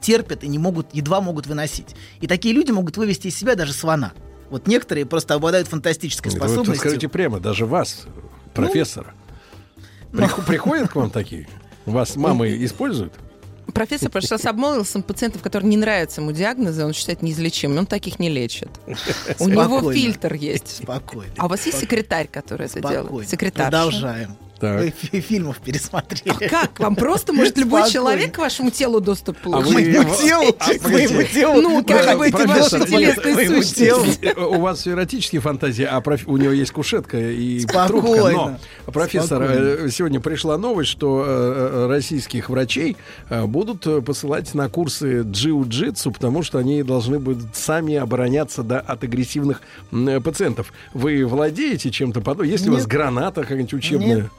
терпят 0.00 0.42
и 0.42 0.48
не 0.48 0.58
могут, 0.58 0.92
едва 0.92 1.20
могут 1.20 1.46
выносить. 1.46 1.94
И 2.20 2.26
такие 2.26 2.52
люди 2.54 2.72
могут 2.72 2.96
вывести 2.96 3.28
из 3.28 3.36
себя 3.36 3.54
даже 3.54 3.72
слона. 3.72 4.12
Вот 4.50 4.66
некоторые 4.66 5.06
просто 5.06 5.34
обладают 5.34 5.68
фантастической 5.68 6.30
Это 6.30 6.40
вы 6.40 6.46
тут 6.46 6.54
способностью. 6.54 6.80
скажите 6.80 7.08
прямо, 7.08 7.38
даже 7.40 7.66
вас, 7.66 8.06
профессора. 8.52 9.14
Ну. 10.10 10.22
Прих- 10.22 10.44
Приходят 10.44 10.90
к 10.90 10.96
вам 10.96 11.10
такие? 11.10 11.48
Вас 11.86 12.16
мамы 12.16 12.50
используют? 12.64 13.12
Профессор 13.72 14.10
сейчас 14.20 14.44
обмолвился 14.44 15.00
пациентов, 15.00 15.42
которым 15.42 15.70
не 15.70 15.76
нравятся 15.76 16.20
ему 16.20 16.32
диагнозы, 16.32 16.84
он 16.84 16.92
считает 16.92 17.22
неизлечимым, 17.22 17.78
он 17.78 17.86
таких 17.86 18.18
не 18.18 18.28
лечит. 18.28 18.68
У 19.38 19.48
него 19.48 19.92
фильтр 19.92 20.34
есть. 20.34 20.82
Спокойно. 20.82 21.32
А 21.36 21.46
у 21.46 21.48
вас 21.48 21.64
есть 21.66 21.78
секретарь, 21.78 22.28
который 22.28 22.66
это 22.66 22.80
делает? 22.80 23.00
Спокойно. 23.06 23.28
Секретарь. 23.28 23.70
Продолжаем. 23.70 24.36
Так. 24.62 24.80
Вы 24.80 24.90
фи- 24.96 25.20
фильмов 25.20 25.58
пересмотрели. 25.58 26.46
Как? 26.48 26.78
Вам 26.78 26.94
просто 26.94 27.32
может 27.32 27.58
любой 27.58 27.80
Спокойно. 27.80 27.92
человек 27.92 28.34
к 28.36 28.38
вашему 28.38 28.70
телу 28.70 29.00
доступ 29.00 29.36
А 29.38 29.40
К 29.40 29.42
получить? 29.42 29.74
моему 29.74 30.14
телу, 30.14 30.56
а, 30.60 30.74
к 30.74 30.82
моему 30.88 31.22
телу. 31.24 31.60
Ну, 31.62 31.84
как 31.84 32.16
бы 32.16 32.28
эти 32.28 32.32
профессор, 32.32 32.78
ваши 32.80 32.92
телесные 32.92 33.32
к 33.34 33.36
моему 33.38 33.62
телу. 33.64 33.98
сущности. 34.04 34.38
У 34.38 34.60
вас 34.60 34.78
все 34.78 34.92
эротические 34.92 35.40
фантазии, 35.40 35.82
а 35.84 36.00
проф- 36.00 36.28
у 36.28 36.36
него 36.36 36.52
есть 36.52 36.70
кушетка 36.70 37.18
и 37.18 37.64
трубка. 37.66 38.30
Но, 38.30 38.58
профессор, 38.92 39.42
э, 39.42 39.88
сегодня 39.90 40.20
пришла 40.20 40.56
новость, 40.58 40.90
что 40.90 41.24
э, 41.26 41.30
э, 41.32 41.86
российских 41.88 42.48
врачей 42.48 42.96
будут 43.28 44.04
посылать 44.06 44.54
на 44.54 44.68
курсы 44.68 45.22
джиу-джитсу, 45.22 46.12
потому 46.12 46.44
что 46.44 46.58
они 46.58 46.84
должны 46.84 47.18
будут 47.18 47.56
сами 47.56 47.96
обороняться 47.96 48.62
да, 48.62 48.78
от 48.78 49.02
агрессивных 49.02 49.60
пациентов. 50.24 50.72
Вы 50.94 51.26
владеете 51.26 51.90
чем-то 51.90 52.20
подобным? 52.20 52.48
Есть 52.48 52.64
ли 52.64 52.70
у 52.70 52.74
вас 52.74 52.86
граната 52.86 53.40
какая-нибудь 53.42 53.74
учебная? 53.74 54.30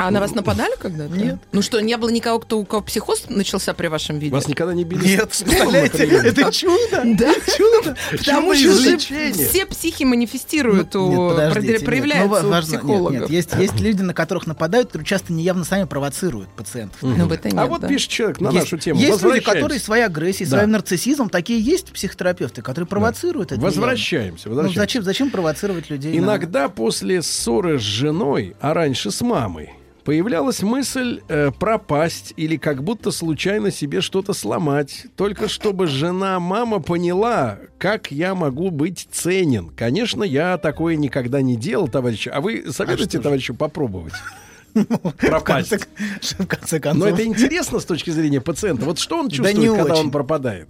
А 0.00 0.10
на 0.10 0.18
вас 0.20 0.34
нападали 0.34 0.72
когда-то? 0.78 1.14
Нет. 1.14 1.36
Ну 1.52 1.60
что, 1.60 1.78
не 1.80 1.94
было 1.98 2.08
никого, 2.08 2.38
кто 2.38 2.58
у 2.58 2.64
кого 2.64 2.80
психоз 2.82 3.24
начался 3.28 3.74
при 3.74 3.88
вашем 3.88 4.18
виде? 4.18 4.32
Вас 4.34 4.48
никогда 4.48 4.72
не 4.72 4.84
били? 4.84 5.06
Нет, 5.06 5.28
представляете, 5.28 6.04
это 6.04 6.50
чудо. 6.50 7.02
Да? 7.04 7.34
Чудо. 7.54 7.96
Потому 8.10 8.54
что 8.54 8.98
все 8.98 9.66
психи 9.66 10.04
манифестируют, 10.04 10.94
Ну, 10.94 11.06
у, 11.06 11.10
нет, 11.10 11.36
подождите, 11.36 11.72
нет. 11.74 11.84
проявляются 11.84 12.42
Ну, 12.42 12.58
у 12.58 12.62
психологов. 12.62 13.30
Нет, 13.30 13.54
есть, 13.58 13.80
люди, 13.80 14.00
на 14.00 14.14
которых 14.14 14.46
нападают, 14.46 14.88
которые 14.88 15.04
часто 15.04 15.34
неявно 15.34 15.64
сами 15.64 15.84
провоцируют 15.84 16.48
пациентов. 16.48 16.96
Ну, 17.02 17.26
в 17.26 17.32
это 17.32 17.50
нет, 17.50 17.58
А 17.58 17.66
вот 17.66 17.86
пишет 17.86 18.08
человек 18.08 18.40
на 18.40 18.52
нашу 18.52 18.78
тему. 18.78 18.98
есть 18.98 19.22
люди, 19.22 19.40
которые 19.40 19.80
своей 19.80 20.04
агрессией, 20.04 20.48
своим 20.48 20.70
нарциссизмом, 20.70 21.28
такие 21.28 21.60
есть 21.60 21.92
психотерапевты, 21.92 22.62
которые 22.62 22.88
провоцируют 22.88 23.52
это. 23.52 23.60
Возвращаемся. 23.60 24.48
Ну, 24.48 24.72
зачем, 24.72 25.02
зачем 25.02 25.30
провоцировать 25.30 25.90
людей? 25.90 26.16
Иногда 26.16 26.70
после 26.70 27.20
ссоры 27.20 27.78
с 27.78 27.82
женой, 27.82 28.56
а 28.60 28.72
раньше 28.72 29.10
с 29.10 29.20
мамой, 29.20 29.74
появлялась 30.04 30.62
мысль 30.62 31.20
э, 31.28 31.50
пропасть 31.58 32.32
или 32.36 32.56
как 32.56 32.82
будто 32.82 33.10
случайно 33.10 33.70
себе 33.70 34.00
что-то 34.00 34.32
сломать, 34.32 35.06
только 35.16 35.48
чтобы 35.48 35.86
жена, 35.86 36.40
мама 36.40 36.80
поняла, 36.80 37.58
как 37.78 38.10
я 38.10 38.34
могу 38.34 38.70
быть 38.70 39.08
ценен. 39.10 39.70
Конечно, 39.76 40.22
я 40.24 40.58
такое 40.58 40.96
никогда 40.96 41.42
не 41.42 41.56
делал, 41.56 41.88
товарищи. 41.88 42.28
А 42.28 42.40
вы 42.40 42.64
советуете, 42.70 43.18
ж? 43.18 43.22
товарищу, 43.22 43.54
попробовать? 43.54 44.14
В 44.74 44.86
Пропасть. 45.16 45.70
конце, 45.70 45.86
в 46.38 46.46
конце 46.46 46.76
Но 46.76 46.80
концов, 46.82 47.08
это 47.08 47.24
интересно 47.24 47.80
с 47.80 47.84
точки 47.84 48.10
зрения 48.10 48.40
пациента. 48.40 48.84
Вот 48.84 48.98
что 49.00 49.18
он 49.18 49.28
Да 49.28 49.34
чувствует, 49.34 49.58
не 49.58 49.76
когда 49.76 49.94
он 49.94 50.00
очень. 50.00 50.10
пропадает? 50.12 50.68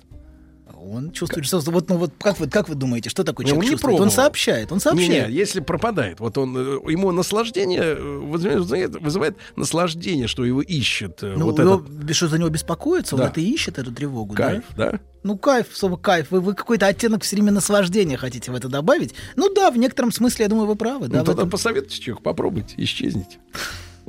Он 0.91 1.13
чувствует, 1.13 1.47
что 1.47 1.61
вот, 1.61 1.89
ну 1.89 1.97
вот 1.97 2.13
как 2.19 2.39
вы, 2.41 2.49
как 2.49 2.69
вы 2.69 2.75
думаете, 2.75 3.11
что 3.11 3.25
такое 3.25 3.45
Ну, 3.45 3.51
человек 3.51 3.63
он 3.63 3.65
не 3.67 3.71
чувствует? 3.73 3.93
Он 3.95 3.99
пробовал. 3.99 4.15
сообщает, 4.15 4.73
он 4.73 4.81
сообщает. 4.81 5.29
Не-не, 5.29 5.33
если 5.39 5.61
пропадает, 5.61 6.21
вот 6.21 6.37
он, 6.39 6.57
э, 6.57 6.79
ему 6.91 7.13
наслаждение 7.13 7.81
э, 7.83 8.19
вызывает, 8.19 9.01
вызывает 9.01 9.37
наслаждение, 9.57 10.27
что 10.27 10.45
его 10.45 10.63
ищет. 10.63 11.23
э, 11.23 11.35
Ну, 11.37 11.47
вот 11.47 11.59
его- 11.59 11.85
этот 11.87 12.17
что 12.17 12.29
за 12.29 12.39
него 12.39 12.49
беспокоится, 12.49 13.17
Да. 13.17 13.25
он 13.25 13.29
это 13.31 13.41
ищет, 13.41 13.79
эту 13.79 13.93
тревогу, 13.93 14.35
кайф, 14.35 14.65
да? 14.77 14.93
да? 14.93 15.01
Ну, 15.23 15.37
кайф, 15.37 15.67
слово 15.73 15.97
кайф. 15.97 16.29
Вы, 16.31 16.41
вы 16.41 16.55
какой-то 16.55 16.87
оттенок 16.87 17.23
все 17.23 17.37
время 17.37 17.53
наслаждения 17.53 18.17
хотите 18.17 18.51
в 18.51 18.55
это 18.55 18.69
добавить. 18.69 19.15
Ну 19.37 19.53
да, 19.53 19.71
в 19.71 19.77
некотором 19.77 20.13
смысле, 20.13 20.45
я 20.45 20.49
думаю, 20.49 20.67
вы 20.67 20.77
правы. 20.77 21.09
Да, 21.09 21.19
ну, 21.19 21.25
тогда 21.25 21.43
этом. 21.43 21.51
посоветуйте 21.51 22.01
человеку, 22.01 22.23
попробуйте, 22.23 22.75
исчезните. 22.79 23.39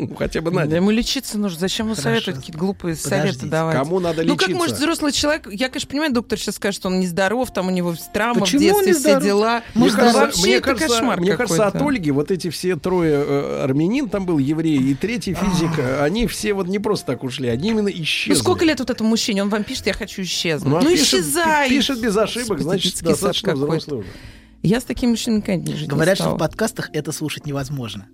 Ну, 0.09 0.15
хотя 0.15 0.41
бы 0.41 0.49
на 0.51 0.65
Да 0.65 0.75
ему 0.77 0.89
лечиться 0.89 1.37
нужно. 1.37 1.59
Зачем 1.59 1.85
ему 1.85 1.95
советовать 1.95 2.39
какие-то 2.39 2.57
глупые 2.57 2.95
советы 2.95 3.21
Подождите. 3.21 3.45
давать? 3.47 3.75
Кому 3.75 3.99
надо 3.99 4.23
Ну, 4.23 4.35
как 4.35 4.47
лечиться? 4.47 4.57
может 4.57 4.77
взрослый 4.77 5.11
человек... 5.11 5.47
Я, 5.51 5.69
конечно, 5.69 5.89
понимаю, 5.89 6.11
доктор 6.13 6.39
сейчас 6.39 6.55
скажет, 6.55 6.79
что 6.79 6.87
он 6.89 6.99
нездоров, 6.99 7.53
там 7.53 7.67
у 7.67 7.69
него 7.69 7.95
травма 8.11 8.41
Почему 8.41 8.59
в 8.79 8.83
детстве, 8.83 8.93
все 8.93 9.21
дела. 9.21 9.61
Мне 9.75 9.83
Может, 9.83 9.97
Ну, 9.97 10.03
кажется, 10.03 10.19
вообще 10.25 10.41
мне 10.41 10.55
это 10.55 10.63
кажется, 10.65 10.87
кошмар 10.87 11.19
мне 11.19 11.37
кажется, 11.37 11.67
от. 11.67 11.75
Ольги 11.81 12.11
вот 12.11 12.31
эти 12.31 12.49
все 12.49 12.75
трое 12.77 13.13
э, 13.13 13.63
армянин, 13.63 14.09
там 14.09 14.25
был 14.25 14.39
еврей, 14.39 14.77
и 14.77 14.95
третий 14.95 15.33
физик, 15.35 15.71
они 15.99 16.25
все 16.27 16.53
вот 16.53 16.67
не 16.67 16.79
просто 16.79 17.05
так 17.05 17.23
ушли, 17.23 17.47
они 17.49 17.69
именно 17.69 17.89
исчезли. 17.89 18.33
Ну, 18.33 18.39
сколько 18.39 18.65
лет 18.65 18.79
вот 18.79 18.89
этому 18.89 19.11
мужчине? 19.11 19.43
Он 19.43 19.49
вам 19.49 19.63
пишет, 19.63 19.85
я 19.87 19.93
хочу 19.93 20.23
исчезнуть. 20.23 20.71
Ну, 20.71 20.79
Ну, 20.81 20.87
а 20.87 20.89
пишет- 20.89 21.05
исчезай! 21.21 21.69
Пишет 21.69 22.01
без 22.01 22.17
ошибок, 22.17 22.57
Господи, 22.57 22.63
значит, 22.63 23.01
достаточно 23.03 23.53
взрослый 23.53 23.99
уже. 23.99 24.07
Я 24.63 24.79
с 24.79 24.83
таким 24.83 25.11
мужчиной 25.11 25.37
никогда 25.37 25.55
не 25.71 25.73
жить 25.73 25.83
не 25.83 25.87
Говорят, 25.87 26.17
что 26.17 26.35
в 26.35 26.37
подкастах 26.37 26.89
это 26.93 27.11
слушать 27.11 27.45
невозможно. 27.45 28.07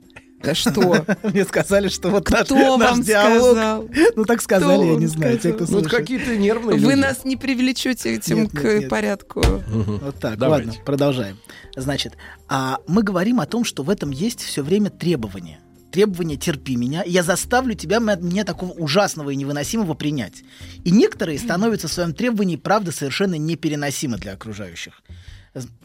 Да 0.44 0.54
что? 0.56 1.06
Мне 1.24 1.46
сказали, 1.46 1.88
что 1.88 2.10
вот 2.10 2.30
наш, 2.30 2.46
Кто 2.46 2.78
наш 2.78 2.92
вам 2.92 3.02
диалог... 3.02 3.52
сказал? 3.58 3.90
Ну, 4.16 4.26
так 4.26 4.42
сказали, 4.42 4.86
я 4.86 4.92
вам 4.92 5.00
не 5.00 5.08
знаю, 5.08 5.38
те, 5.40 5.52
кто 5.54 5.66
Ну, 5.68 5.82
какие-то 5.84 6.36
нервные 6.38 6.78
Вы 6.78 6.92
люди. 6.94 7.02
нас 7.02 7.26
не 7.26 7.36
привлечете 7.38 8.14
этим 8.16 8.44
Нет, 8.44 8.52
к 8.52 8.64
нет, 8.64 8.80
нет. 8.82 8.90
порядку. 8.90 9.42
Вот 9.68 10.16
так, 10.20 10.38
Давайте. 10.38 10.68
ладно, 10.70 10.84
продолжаем. 10.86 11.38
Значит, 11.76 12.14
а 12.48 12.78
мы 12.88 13.02
говорим 13.04 13.40
о 13.40 13.46
том, 13.46 13.64
что 13.64 13.84
в 13.84 13.90
этом 13.90 14.12
есть 14.12 14.42
все 14.42 14.62
время 14.64 14.90
требования. 14.90 15.60
Требование 15.92 16.38
«терпи 16.38 16.76
меня», 16.76 17.02
я 17.06 17.24
заставлю 17.24 17.74
тебя 17.74 17.98
м- 17.98 18.06
мне 18.22 18.44
такого 18.44 18.72
ужасного 18.74 19.30
и 19.32 19.36
невыносимого 19.36 19.94
принять. 19.94 20.44
И 20.84 20.92
некоторые 20.92 21.40
становятся 21.40 21.88
в 21.88 21.94
своем 21.94 22.14
требовании, 22.14 22.58
правда, 22.58 22.92
совершенно 22.92 23.36
непереносимы 23.36 24.18
для 24.18 24.34
окружающих. 24.34 25.02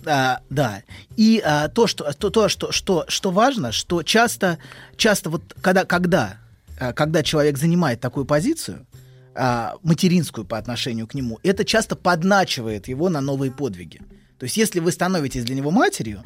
А, 0.05 0.40
да. 0.51 0.82
И 1.16 1.43
а, 1.44 1.68
то, 1.68 1.86
что, 1.86 2.12
то, 2.12 2.30
то 2.30 2.48
что, 2.48 2.72
что, 2.72 3.05
что 3.09 3.30
важно, 3.30 3.72
что 3.72 4.02
часто, 4.02 4.59
часто 4.97 5.30
вот 5.30 5.43
когда, 5.60 5.84
когда, 5.84 6.36
а, 6.78 6.93
когда 6.93 7.22
человек 7.22 7.59
занимает 7.59 8.01
такую 8.01 8.26
позицию, 8.26 8.86
а, 9.34 9.76
материнскую 9.82 10.44
по 10.44 10.59
отношению 10.59 11.06
к 11.06 11.14
нему, 11.14 11.39
это 11.43 11.64
часто 11.64 11.97
подначивает 11.97 12.89
его 12.89 13.09
на 13.09 13.20
новые 13.20 13.51
подвиги. 13.51 14.01
То 14.39 14.44
есть, 14.44 14.56
если 14.56 14.80
вы 14.80 14.93
становитесь 14.93 15.44
для 15.44 15.55
него 15.55 15.70
матерью, 15.70 16.22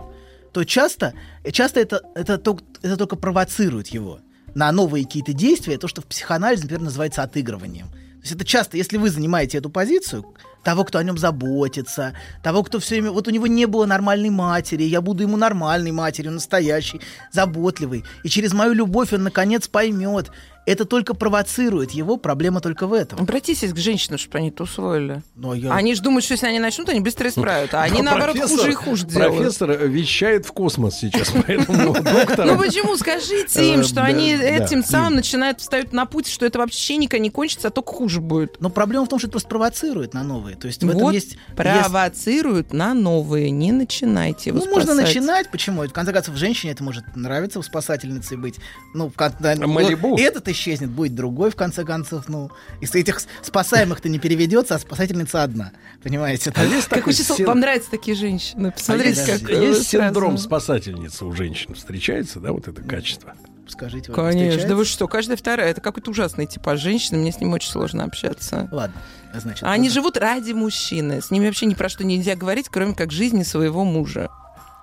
то 0.53 0.65
часто, 0.65 1.13
часто 1.53 1.81
это, 1.81 2.03
это, 2.15 2.35
тол- 2.35 2.65
это 2.83 2.97
только 2.97 3.17
провоцирует 3.17 3.89
его 3.89 4.21
на 4.55 4.73
новые 4.73 5.05
какие-то 5.05 5.35
действия, 5.35 5.77
то, 5.77 5.87
что 5.87 6.01
в 6.01 6.07
психоанализе, 6.07 6.63
например, 6.63 6.85
называется 6.85 7.23
отыгрыванием. 7.23 7.89
То 7.89 8.21
есть 8.23 8.33
это 8.33 8.45
часто, 8.45 8.79
если 8.79 8.97
вы 8.97 9.11
занимаете 9.11 9.59
эту 9.59 9.69
позицию, 9.69 10.35
того, 10.67 10.83
кто 10.83 10.99
о 10.99 11.05
нем 11.05 11.17
заботится, 11.17 12.13
того, 12.43 12.65
кто 12.65 12.81
все 12.81 12.97
время... 12.97 13.13
Вот 13.13 13.29
у 13.29 13.31
него 13.31 13.47
не 13.47 13.67
было 13.67 13.87
нормальной 13.87 14.31
матери, 14.31 14.83
я 14.83 15.01
буду 15.01 15.23
ему 15.23 15.37
нормальной 15.37 15.93
матерью, 15.93 16.33
настоящей, 16.33 17.01
заботливой. 17.31 18.03
И 18.25 18.29
через 18.29 18.53
мою 18.53 18.73
любовь 18.73 19.13
он, 19.13 19.23
наконец, 19.23 19.69
поймет. 19.69 20.33
Это 20.67 20.85
только 20.85 21.15
провоцирует 21.15 21.93
его, 21.93 22.17
проблема 22.17 22.61
только 22.61 22.87
в 22.89 22.93
этом. 22.93 23.21
Обратитесь 23.21 23.73
к 23.73 23.77
женщинам, 23.77 24.19
чтобы 24.19 24.39
они 24.39 24.49
это 24.49 24.65
усвоили. 24.65 25.23
Но 25.37 25.55
я- 25.55 25.73
Они 25.73 25.95
же 25.95 26.03
думают, 26.03 26.25
что 26.25 26.33
если 26.35 26.47
они 26.49 26.59
начнут, 26.59 26.89
они 26.89 26.99
быстро 27.01 27.29
исправят. 27.29 27.73
А 27.73 27.83
они, 27.85 27.99
Но 27.99 28.05
наоборот, 28.11 28.37
хуже 28.41 28.71
и 28.73 28.75
хуже 28.75 29.07
делают. 29.07 29.37
Профессор 29.37 29.71
э, 29.71 29.87
вещает 29.87 30.45
в 30.45 30.51
космос 30.53 30.97
сейчас, 30.99 31.31
поэтому 31.47 31.95
доктор... 31.95 32.47
Ну 32.47 32.59
почему? 32.59 32.97
Скажите 32.97 33.73
им, 33.75 33.81
Э, 33.81 33.85
что 33.85 34.03
они 34.03 34.33
этим 34.33 34.83
самым 34.85 35.15
начинают 35.15 35.61
встать 35.61 35.93
на 35.93 36.05
путь, 36.05 36.27
что 36.27 36.45
это 36.45 36.59
вообще 36.59 36.97
никогда 36.97 37.23
не 37.23 37.31
кончится, 37.31 37.69
а 37.69 37.71
только 37.71 37.93
хуже 37.93 38.21
будет. 38.21 38.61
Но 38.61 38.69
проблема 38.69 39.07
в 39.07 39.09
том, 39.09 39.19
что 39.21 39.29
это 39.29 39.33
просто 39.33 39.49
провоцирует 39.49 40.15
на 40.15 40.25
новые. 40.25 40.57
То 40.57 40.67
есть 40.67 40.83
в 40.83 40.89
этом 40.91 41.11
есть... 41.11 41.37
провоцируют 41.55 42.73
на 42.73 42.93
новые. 42.95 43.51
Не 43.51 43.71
начинайте 43.73 44.51
его 44.51 44.59
Ну, 44.59 44.71
можно 44.71 44.95
начинать, 44.95 45.51
почему? 45.51 45.83
В 45.85 45.93
конце 45.93 46.13
концов, 46.13 46.37
женщине 46.37 46.73
это 46.73 46.83
может 46.83 47.05
нравиться 47.15 47.63
спасательницей 47.63 48.37
быть. 48.37 48.57
Ну, 48.95 49.09
в 49.11 49.15
кон- 49.15 49.33
да, 49.39 49.55
ну, 49.57 49.69
Малибу. 49.69 50.17
Исчезнет, 50.57 50.91
будет 50.91 51.15
другой, 51.15 51.51
в 51.51 51.57
конце 51.57 51.85
концов. 51.85 52.29
Ну, 52.29 52.51
из 52.81 52.95
этих 52.95 53.21
спасаемых-то 53.43 54.09
не 54.09 54.19
переведется, 54.19 54.75
а 54.75 54.79
спасательница 54.79 55.43
одна. 55.43 55.73
Понимаете? 56.03 56.53
А 56.57 56.65
есть 56.65 56.89
Как 56.89 57.05
сейчас- 57.13 57.37
син- 57.37 57.47
Вам 57.47 57.61
нравятся 57.61 57.91
такие 57.91 58.17
женщины? 58.17 58.69
А 58.69 58.71
Посмотрите, 58.73 59.21
есть, 59.21 59.43
как... 59.43 59.51
есть 59.51 59.89
сразу. 59.89 60.07
синдром 60.07 60.39
спасательницы 60.39 61.25
у 61.25 61.33
женщин. 61.33 61.75
Встречается, 61.75 62.41
да, 62.41 62.53
вот 62.53 62.67
это 62.69 62.83
качество? 62.83 63.35
Скажите, 63.69 64.13
вам 64.13 64.31
Конечно, 64.31 64.69
да 64.69 64.77
вы 64.77 64.85
что, 64.85 65.09
каждая 65.09 65.37
вторая, 65.37 65.71
это 65.71 65.81
какой-то 65.81 66.11
ужасный 66.13 66.47
типаж 66.47 66.81
женщины, 66.81 67.19
мне 67.19 67.33
с 67.33 67.41
ним 67.41 67.53
очень 67.53 67.69
сложно 67.71 68.05
общаться. 68.05 68.69
Ладно, 68.71 68.95
значит. 69.35 69.65
А 69.65 69.73
Они 69.73 69.89
вот- 69.89 69.95
живут 69.95 70.17
ради 70.17 70.53
мужчины, 70.53 71.21
с 71.21 71.31
ними 71.33 71.47
вообще 71.47 71.67
ни 71.67 71.75
про 71.75 71.89
что 71.89 72.05
нельзя 72.05 72.37
говорить, 72.37 72.69
кроме 72.71 72.95
как 72.95 73.11
жизни 73.11 73.43
своего 73.43 73.85
мужа. 73.85 74.31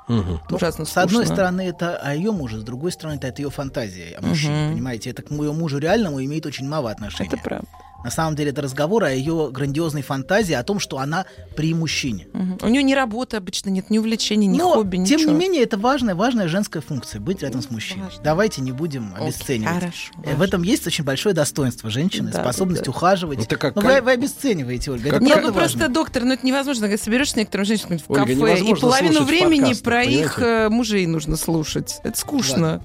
Мгм. 0.08 0.40
Ужасно 0.50 0.86
С 0.86 0.98
одной 0.98 1.26
скучно. 1.26 1.36
стороны, 1.36 1.62
это 1.62 1.96
о 1.98 2.14
ее 2.14 2.32
муже, 2.32 2.60
с 2.60 2.64
другой 2.64 2.92
стороны, 2.92 3.20
это, 3.22 3.42
ее 3.42 3.50
фантазия 3.50 4.16
о 4.18 4.22
мужчине. 4.26 4.66
Мгм. 4.66 4.74
Понимаете, 4.74 5.10
это 5.12 5.22
к 5.22 5.30
моему 5.32 5.54
мужу 5.54 5.78
реальному 5.78 6.24
имеет 6.24 6.46
очень 6.46 6.68
мало 6.68 6.92
отношения. 6.92 7.30
Это 7.32 7.38
правда. 7.44 7.68
На 8.04 8.12
самом 8.12 8.36
деле, 8.36 8.52
это 8.52 8.62
разговор 8.62 9.04
о 9.06 9.12
ее 9.14 9.50
грандиозной 9.52 10.02
фантазии, 10.02 10.54
о 10.54 10.64
том, 10.64 10.80
что 10.80 10.98
она 11.00 11.26
при 11.56 11.74
мужчине. 11.74 12.28
Мгм. 12.34 12.58
У 12.62 12.68
нее 12.68 12.84
ни 12.84 12.94
работы 12.94 13.38
обычно 13.38 13.70
нет, 13.70 13.90
ни 13.90 13.98
увлечений, 13.98 14.48
ни 14.48 14.58
Но, 14.58 14.74
хобби, 14.74 14.98
ничего. 14.98 15.20
тем 15.20 15.30
не 15.30 15.36
менее, 15.36 15.64
это 15.64 15.78
важная, 15.78 16.14
важная 16.16 16.48
женская 16.48 16.82
функция 16.82 17.22
быть 17.22 17.42
рядом 17.42 17.62
с 17.62 17.70
мужчиной. 17.72 18.04
важно. 18.06 18.24
Давайте 18.24 18.62
не 18.62 18.72
будем 18.74 19.14
Окей, 19.16 19.28
обесценивать. 19.28 19.74
хорошо, 19.76 20.14
Э, 20.18 20.22
В 20.22 20.26
важно. 20.32 20.44
этом 20.44 20.64
есть 20.64 20.86
очень 20.88 21.04
большое 21.04 21.34
достоинство 21.34 21.90
женщины, 21.90 22.32
Да, 22.32 22.42
способность 22.42 22.84
да. 22.84 22.92
ухаживать. 22.92 23.40
Это 23.46 23.56
как 23.56 23.76
Но 23.76 23.82
каль- 23.82 23.96
вы, 23.96 24.02
вы 24.02 24.12
обесцениваете, 24.12 24.92
Ольга. 24.92 25.10
Как 25.10 25.22
это 25.22 25.26
Нет, 25.26 25.40
ну 25.42 25.54
просто, 25.54 25.88
доктор, 25.88 26.24
ну 26.24 26.34
это 26.34 26.46
невозможно, 26.46 26.88
когда 26.88 27.02
соберешь 27.02 27.32
с 27.32 27.36
некоторым 27.36 27.66
женщинами 27.66 27.98
в 28.00 28.04
Ольга, 28.10 28.24
кафе, 28.26 28.60
и 28.60 28.74
половину 28.76 29.24
времени 29.24 29.60
подкасты, 29.62 29.84
про 29.84 30.04
их 30.04 30.36
понимаете? 30.36 30.66
э, 30.66 30.70
мужей 30.70 31.06
нужно 31.06 31.38
слушать. 31.38 32.00
Это 32.04 32.18
скучно. 32.20 32.82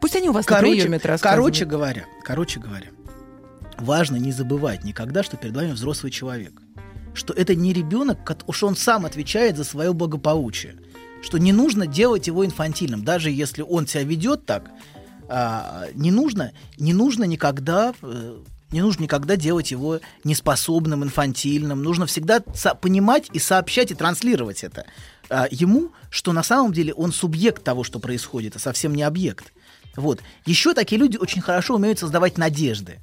Пусть 0.00 0.16
они 0.16 0.28
у 0.28 0.32
вас 0.32 0.44
на 0.46 0.56
Короче, 0.56 0.74
приеме 0.82 0.96
это 0.98 1.08
рассказывают. 1.08 1.54
короче 1.54 1.64
говоря, 1.64 2.04
короче 2.24 2.60
говоря, 2.60 2.88
важно 3.78 4.16
не 4.16 4.32
забывать 4.32 4.84
никогда, 4.84 5.22
что 5.22 5.36
перед 5.36 5.54
вами 5.54 5.72
взрослый 5.72 6.12
человек. 6.12 6.60
Что 7.14 7.32
это 7.32 7.54
не 7.54 7.72
ребенок, 7.72 8.18
что 8.50 8.66
он 8.66 8.76
сам 8.76 9.06
отвечает 9.06 9.56
за 9.56 9.64
свое 9.64 9.92
благополучие. 9.92 10.76
Что 11.22 11.38
не 11.38 11.52
нужно 11.52 11.86
делать 11.86 12.26
его 12.26 12.44
инфантильным. 12.44 13.04
Даже 13.04 13.30
если 13.30 13.62
он 13.62 13.86
себя 13.86 14.02
ведет 14.02 14.46
так, 14.46 14.70
а, 15.28 15.86
не 15.94 16.10
нужно, 16.10 16.52
не 16.76 16.92
нужно 16.92 17.24
никогда 17.24 17.94
э, 18.02 18.42
не 18.74 18.82
нужно 18.82 19.04
никогда 19.04 19.36
делать 19.36 19.70
его 19.70 20.00
неспособным, 20.24 21.04
инфантильным. 21.04 21.82
Нужно 21.82 22.06
всегда 22.06 22.40
понимать 22.40 23.30
и 23.32 23.38
сообщать 23.38 23.92
и 23.92 23.94
транслировать 23.94 24.64
это 24.64 24.86
а, 25.30 25.46
ему, 25.50 25.92
что 26.10 26.32
на 26.32 26.42
самом 26.42 26.72
деле 26.72 26.92
он 26.92 27.12
субъект 27.12 27.62
того, 27.62 27.84
что 27.84 28.00
происходит, 28.00 28.56
а 28.56 28.58
совсем 28.58 28.94
не 28.94 29.04
объект. 29.04 29.52
Вот. 29.96 30.20
Еще 30.44 30.74
такие 30.74 31.00
люди 31.00 31.16
очень 31.16 31.40
хорошо 31.40 31.76
умеют 31.76 32.00
создавать 32.00 32.36
надежды. 32.36 32.98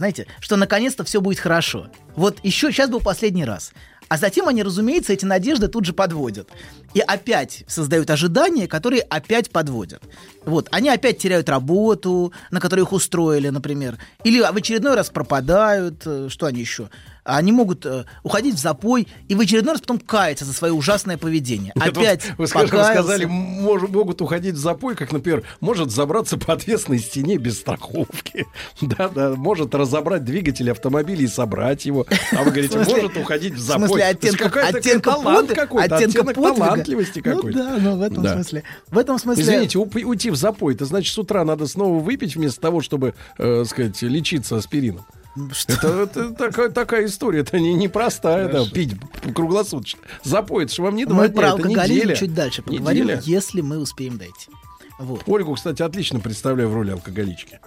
Знаете, 0.00 0.26
что 0.40 0.56
наконец-то 0.56 1.04
все 1.04 1.20
будет 1.20 1.38
хорошо. 1.40 1.88
Вот 2.16 2.38
еще 2.42 2.72
сейчас 2.72 2.88
был 2.88 3.00
последний 3.00 3.44
раз. 3.44 3.72
А 4.08 4.16
затем 4.16 4.48
они, 4.48 4.62
разумеется, 4.62 5.12
эти 5.12 5.26
надежды 5.26 5.68
тут 5.68 5.84
же 5.84 5.92
подводят. 5.92 6.48
И 6.94 7.00
опять 7.00 7.64
создают 7.66 8.08
ожидания, 8.08 8.66
которые 8.66 9.02
опять 9.02 9.50
подводят. 9.50 10.02
Вот, 10.46 10.68
они 10.72 10.88
опять 10.88 11.18
теряют 11.18 11.50
работу, 11.50 12.32
на 12.50 12.60
которую 12.60 12.86
их 12.86 12.92
устроили, 12.92 13.50
например. 13.50 13.98
Или 14.24 14.40
в 14.40 14.56
очередной 14.56 14.94
раз 14.94 15.10
пропадают, 15.10 16.02
э, 16.06 16.28
что 16.30 16.46
они 16.46 16.60
еще? 16.60 16.88
Они 17.24 17.52
могут 17.52 17.84
э, 17.86 18.04
уходить 18.22 18.54
в 18.54 18.58
запой 18.58 19.06
и 19.28 19.34
в 19.34 19.40
очередной 19.40 19.74
раз 19.74 19.80
потом 19.80 19.98
каяться 19.98 20.44
за 20.44 20.52
свое 20.52 20.72
ужасное 20.72 21.18
поведение. 21.18 21.72
Нет, 21.74 21.86
вот 21.86 21.98
опять 21.98 22.32
вы 22.38 22.46
скажем, 22.46 22.68
сказали, 22.68 23.26
мож- 23.26 23.88
могут 23.90 24.20
уходить 24.22 24.54
в 24.54 24.58
запой, 24.58 24.94
как, 24.96 25.12
например, 25.12 25.42
может 25.60 25.90
забраться 25.90 26.38
по 26.38 26.52
отвесной 26.54 26.98
стене 26.98 27.36
без 27.36 27.58
страховки. 27.58 28.46
Да-да, 28.80 29.34
может 29.36 29.74
разобрать 29.74 30.24
двигатель 30.24 30.70
автомобиля 30.70 31.24
и 31.24 31.28
собрать 31.28 31.84
его. 31.84 32.06
А 32.32 32.38
вы 32.42 32.50
говорите, 32.50 32.78
В 32.78 32.84
смысле- 32.84 33.02
может 33.02 33.16
уходить 33.16 33.52
в 33.54 33.56
В 33.56 33.60
запой. 33.60 33.88
смысле 33.88 34.14
То 34.14 34.26
есть 34.26 34.34
оттенка, 34.40 34.66
оттенка, 34.68 35.10
талант 35.10 35.52
какой-то, 35.52 35.96
оттенок 35.96 36.34
талантливости 36.34 37.20
какой-то. 37.20 37.58
Ну 37.58 37.64
да, 37.64 37.76
ну 37.78 37.96
в 37.96 38.02
этом 38.02 38.22
Да. 38.22 38.34
смысле. 38.34 38.62
В 38.88 38.98
этом 38.98 39.18
смысле... 39.18 39.42
Извините, 39.42 39.78
уйти 39.78 40.30
в 40.30 40.36
запой, 40.36 40.74
это 40.74 40.84
значит, 40.84 41.12
с 41.14 41.18
утра 41.18 41.44
надо 41.44 41.66
снова 41.66 41.98
выпить 42.00 42.36
вместо 42.36 42.60
того, 42.60 42.80
чтобы, 42.80 43.14
э, 43.38 43.64
сказать, 43.66 44.00
лечиться 44.02 44.56
аспирином. 44.56 45.04
Что? 45.52 45.72
Это, 45.74 45.88
это 46.02 46.30
такая, 46.34 46.70
такая 46.70 47.06
история, 47.06 47.40
это 47.40 47.58
не 47.60 47.72
непростая, 47.74 48.48
да, 48.48 48.64
пить 48.66 48.96
круглосуточно. 49.34 50.00
Запой, 50.24 50.64
это 50.64 50.74
же 50.74 50.82
вам 50.82 50.96
не 50.96 51.04
два 51.04 51.16
Мы 51.22 51.28
дня, 51.28 51.36
про 51.40 51.50
алкоголизм 51.52 52.14
чуть 52.14 52.34
дальше 52.34 52.62
поговорим, 52.62 53.04
Неделя. 53.04 53.22
если 53.24 53.60
мы 53.60 53.78
успеем 53.78 54.18
дойти. 54.18 54.50
Вот. 54.98 55.22
Ольгу, 55.26 55.54
кстати, 55.54 55.82
отлично 55.82 56.20
представляю 56.20 56.68
в 56.68 56.74
роли 56.74 56.90
алкоголички. 56.90 57.60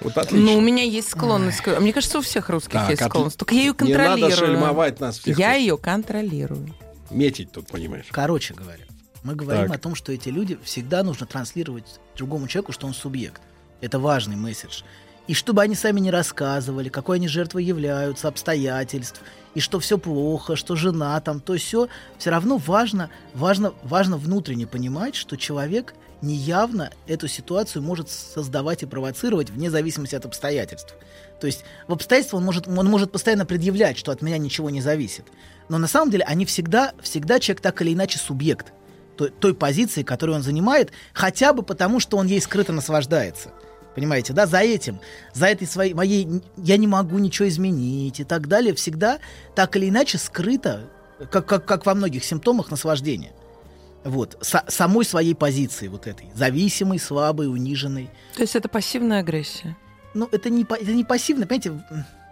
Вот 0.00 0.16
отлично. 0.18 0.44
Ну, 0.52 0.58
у 0.58 0.60
меня 0.60 0.82
есть 0.82 1.10
склонность. 1.10 1.60
к- 1.60 1.78
Мне 1.78 1.92
кажется, 1.92 2.18
у 2.18 2.20
всех 2.22 2.48
русских 2.48 2.72
Так, 2.72 2.90
есть 2.90 3.04
склонность. 3.04 3.36
Только 3.38 3.54
я 3.54 3.60
ее 3.60 3.68
Не 3.68 3.74
контролирую. 3.74 4.20
надо 4.20 4.36
шельмовать 4.36 5.00
нас 5.00 5.18
всех. 5.18 5.38
Я 5.38 5.54
ее 5.54 5.78
контролирую. 5.78 6.74
Метить 7.10 7.52
тут, 7.52 7.68
понимаешь. 7.68 8.06
Короче 8.10 8.54
говоря, 8.54 8.82
мы 9.22 9.34
говорим 9.36 9.68
Так. 9.68 9.76
о 9.76 9.78
том, 9.78 9.94
что 9.94 10.10
эти 10.10 10.30
люди 10.30 10.58
всегда 10.64 11.02
нужно 11.04 11.26
транслировать 11.26 12.00
другому 12.16 12.48
человеку, 12.48 12.72
что 12.72 12.86
он 12.88 12.94
субъект. 12.94 13.40
Это 13.80 13.98
важный 14.00 14.36
месседж. 14.36 14.82
И 15.26 15.34
чтобы 15.34 15.62
они 15.62 15.74
сами 15.74 16.00
не 16.00 16.10
рассказывали, 16.10 16.88
какой 16.88 17.16
они 17.16 17.28
жертвой 17.28 17.64
являются, 17.64 18.28
обстоятельств, 18.28 19.22
и 19.54 19.60
что 19.60 19.80
все 19.80 19.96
плохо, 19.96 20.56
что 20.56 20.76
жена 20.76 21.18
там, 21.20 21.40
то 21.40 21.56
все, 21.56 21.88
все 22.18 22.30
равно 22.30 22.58
важно, 22.58 23.08
важно, 23.32 23.72
важно 23.82 24.18
внутренне 24.18 24.66
понимать, 24.66 25.14
что 25.14 25.36
человек 25.36 25.94
неявно 26.20 26.90
эту 27.06 27.28
ситуацию 27.28 27.82
может 27.82 28.10
создавать 28.10 28.82
и 28.82 28.86
провоцировать 28.86 29.50
вне 29.50 29.70
зависимости 29.70 30.14
от 30.14 30.26
обстоятельств. 30.26 30.94
То 31.40 31.46
есть 31.46 31.64
в 31.86 31.92
обстоятельствах 31.92 32.40
он 32.40 32.46
может, 32.46 32.68
он 32.68 32.86
может 32.86 33.12
постоянно 33.12 33.46
предъявлять, 33.46 33.98
что 33.98 34.12
от 34.12 34.22
меня 34.22 34.38
ничего 34.38 34.70
не 34.70 34.80
зависит. 34.80 35.26
Но 35.68 35.78
на 35.78 35.86
самом 35.86 36.10
деле 36.10 36.24
они 36.24 36.44
всегда, 36.44 36.92
всегда 37.02 37.38
человек 37.38 37.60
так 37.60 37.80
или 37.82 37.94
иначе 37.94 38.18
субъект 38.18 38.72
той, 39.16 39.30
той 39.30 39.54
позиции, 39.54 40.02
которую 40.02 40.36
он 40.36 40.42
занимает, 40.42 40.92
хотя 41.12 41.52
бы 41.52 41.62
потому, 41.62 42.00
что 42.00 42.16
он 42.16 42.26
ей 42.26 42.40
скрыто 42.40 42.72
наслаждается. 42.72 43.50
Понимаете, 43.94 44.32
да, 44.32 44.46
за 44.46 44.58
этим, 44.58 44.98
за 45.32 45.46
этой 45.46 45.66
своей 45.66 45.94
моей 45.94 46.42
я 46.56 46.76
не 46.76 46.86
могу 46.86 47.18
ничего 47.18 47.48
изменить 47.48 48.20
и 48.20 48.24
так 48.24 48.48
далее, 48.48 48.74
всегда 48.74 49.18
так 49.54 49.76
или 49.76 49.88
иначе 49.88 50.18
скрыто, 50.18 50.88
как, 51.30 51.46
как, 51.46 51.64
как 51.64 51.86
во 51.86 51.94
многих 51.94 52.24
симптомах 52.24 52.70
наслаждения. 52.70 53.32
Вот, 54.04 54.36
са- 54.42 54.64
самой 54.68 55.04
своей 55.04 55.34
позиции 55.34 55.88
вот 55.88 56.06
этой, 56.06 56.26
зависимой, 56.34 56.98
слабой, 56.98 57.48
униженной. 57.48 58.10
То 58.36 58.42
есть 58.42 58.54
это 58.56 58.68
пассивная 58.68 59.20
агрессия. 59.20 59.76
Ну, 60.12 60.28
это 60.30 60.50
не, 60.50 60.62
это 60.62 60.92
не 60.92 61.04
пассивно, 61.04 61.46
понимаете, 61.46 61.82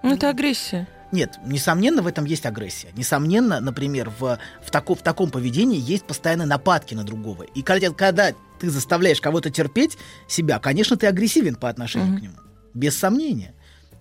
Ну, 0.03 0.15
это 0.15 0.29
агрессия. 0.29 0.87
нет, 1.13 1.39
несомненно, 1.47 2.03
в 2.03 2.07
этом 2.07 2.27
есть 2.27 2.45
агрессия. 2.45 2.89
Несомненно, 2.95 3.61
например, 3.61 4.11
в, 4.19 4.39
в, 4.63 4.71
тако- 4.71 4.95
в 4.97 5.03
таком 5.03 5.31
поведении 5.31 5.81
есть 5.81 6.05
постоянные 6.05 6.47
нападки 6.47 6.95
на 6.95 7.05
другого. 7.05 7.45
И 7.45 7.63
когда, 7.63 7.91
когда 7.91 8.33
ты 8.63 8.71
заставляешь 8.71 9.21
кого-то 9.21 9.51
терпеть 9.51 9.99
себя, 10.29 10.61
конечно, 10.61 10.97
ты 10.97 11.09
агрессивен 11.09 11.57
по 11.57 11.69
отношению 11.69 12.17
к 12.17 12.23
нему. 12.23 12.35
Без 12.75 12.97
сомнения. 12.97 13.55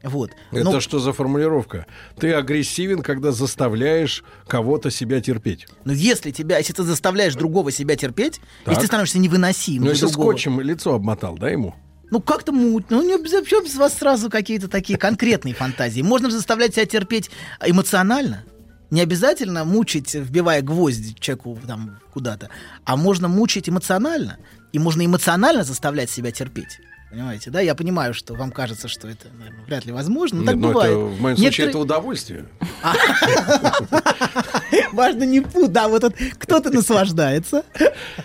Вот. 0.03 0.31
Это 0.51 0.63
Но, 0.63 0.79
что 0.79 0.99
за 0.99 1.13
формулировка? 1.13 1.87
Ты 2.19 2.33
агрессивен, 2.33 3.01
когда 3.01 3.31
заставляешь 3.31 4.23
кого-то 4.47 4.91
себя 4.91 5.19
терпеть. 5.19 5.67
но 5.83 5.93
если, 5.93 6.29
тебя, 6.31 6.59
если 6.59 6.73
ты 6.73 6.83
заставляешь 6.83 7.33
другого 7.35 7.71
себя 7.71 7.95
терпеть, 7.95 8.39
Так. 8.65 8.69
если 8.73 8.81
ты 8.81 8.87
становишься 8.87 9.17
невыносимым 9.19 9.85
Ну, 9.85 9.89
если 9.89 10.05
другого, 10.05 10.31
скотчем 10.31 10.61
лицо 10.61 10.93
обмотал, 10.93 11.37
да, 11.37 11.49
ему? 11.49 11.75
Ну, 12.11 12.19
как-то 12.21 12.51
мутно. 12.51 12.97
Ну, 12.97 13.03
не 13.07 13.13
обязательно 13.15 13.63
без 13.63 13.75
вас 13.75 13.97
сразу 13.97 14.29
какие-то 14.29 14.67
такие 14.67 14.99
конкретные 14.99 15.55
фантазии. 15.55 16.01
Можно 16.01 16.29
же 16.29 16.35
заставлять 16.35 16.75
себя 16.75 16.85
терпеть 16.85 17.31
эмоционально. 17.65 18.43
Не 18.91 19.01
обязательно 19.01 19.63
мучить, 19.63 20.13
вбивая 20.13 20.61
гвозди 20.61 21.15
человеку 21.19 21.57
там 21.65 21.99
куда-то, 22.13 22.49
а 22.83 22.97
можно 22.97 23.29
мучить 23.29 23.69
эмоционально. 23.69 24.37
И 24.73 24.79
можно 24.79 25.05
эмоционально 25.05 25.63
заставлять 25.63 26.09
себя 26.09 26.31
терпеть. 26.31 26.79
Понимаете, 27.09 27.51
да? 27.51 27.59
Я 27.59 27.75
понимаю, 27.75 28.13
что 28.13 28.35
вам 28.35 28.51
кажется, 28.51 28.87
что 28.87 29.09
это, 29.09 29.27
наверное, 29.37 29.65
вряд 29.65 29.85
ли 29.85 29.91
возможно, 29.91 30.37
но 30.37 30.43
Нет, 30.43 30.51
так 30.51 30.61
ну, 30.61 30.67
бывает. 30.69 30.91
это, 30.91 30.99
в 30.99 31.21
моем 31.21 31.37
случае 31.37 31.65
Некоторые- 31.65 31.69
это 31.69 31.79
удовольствие. 31.79 32.45
Важно 34.93 35.23
не 35.23 35.41
путь, 35.41 35.71
да, 35.71 35.87
вот 35.89 36.13
кто-то 36.37 36.69
наслаждается, 36.69 37.63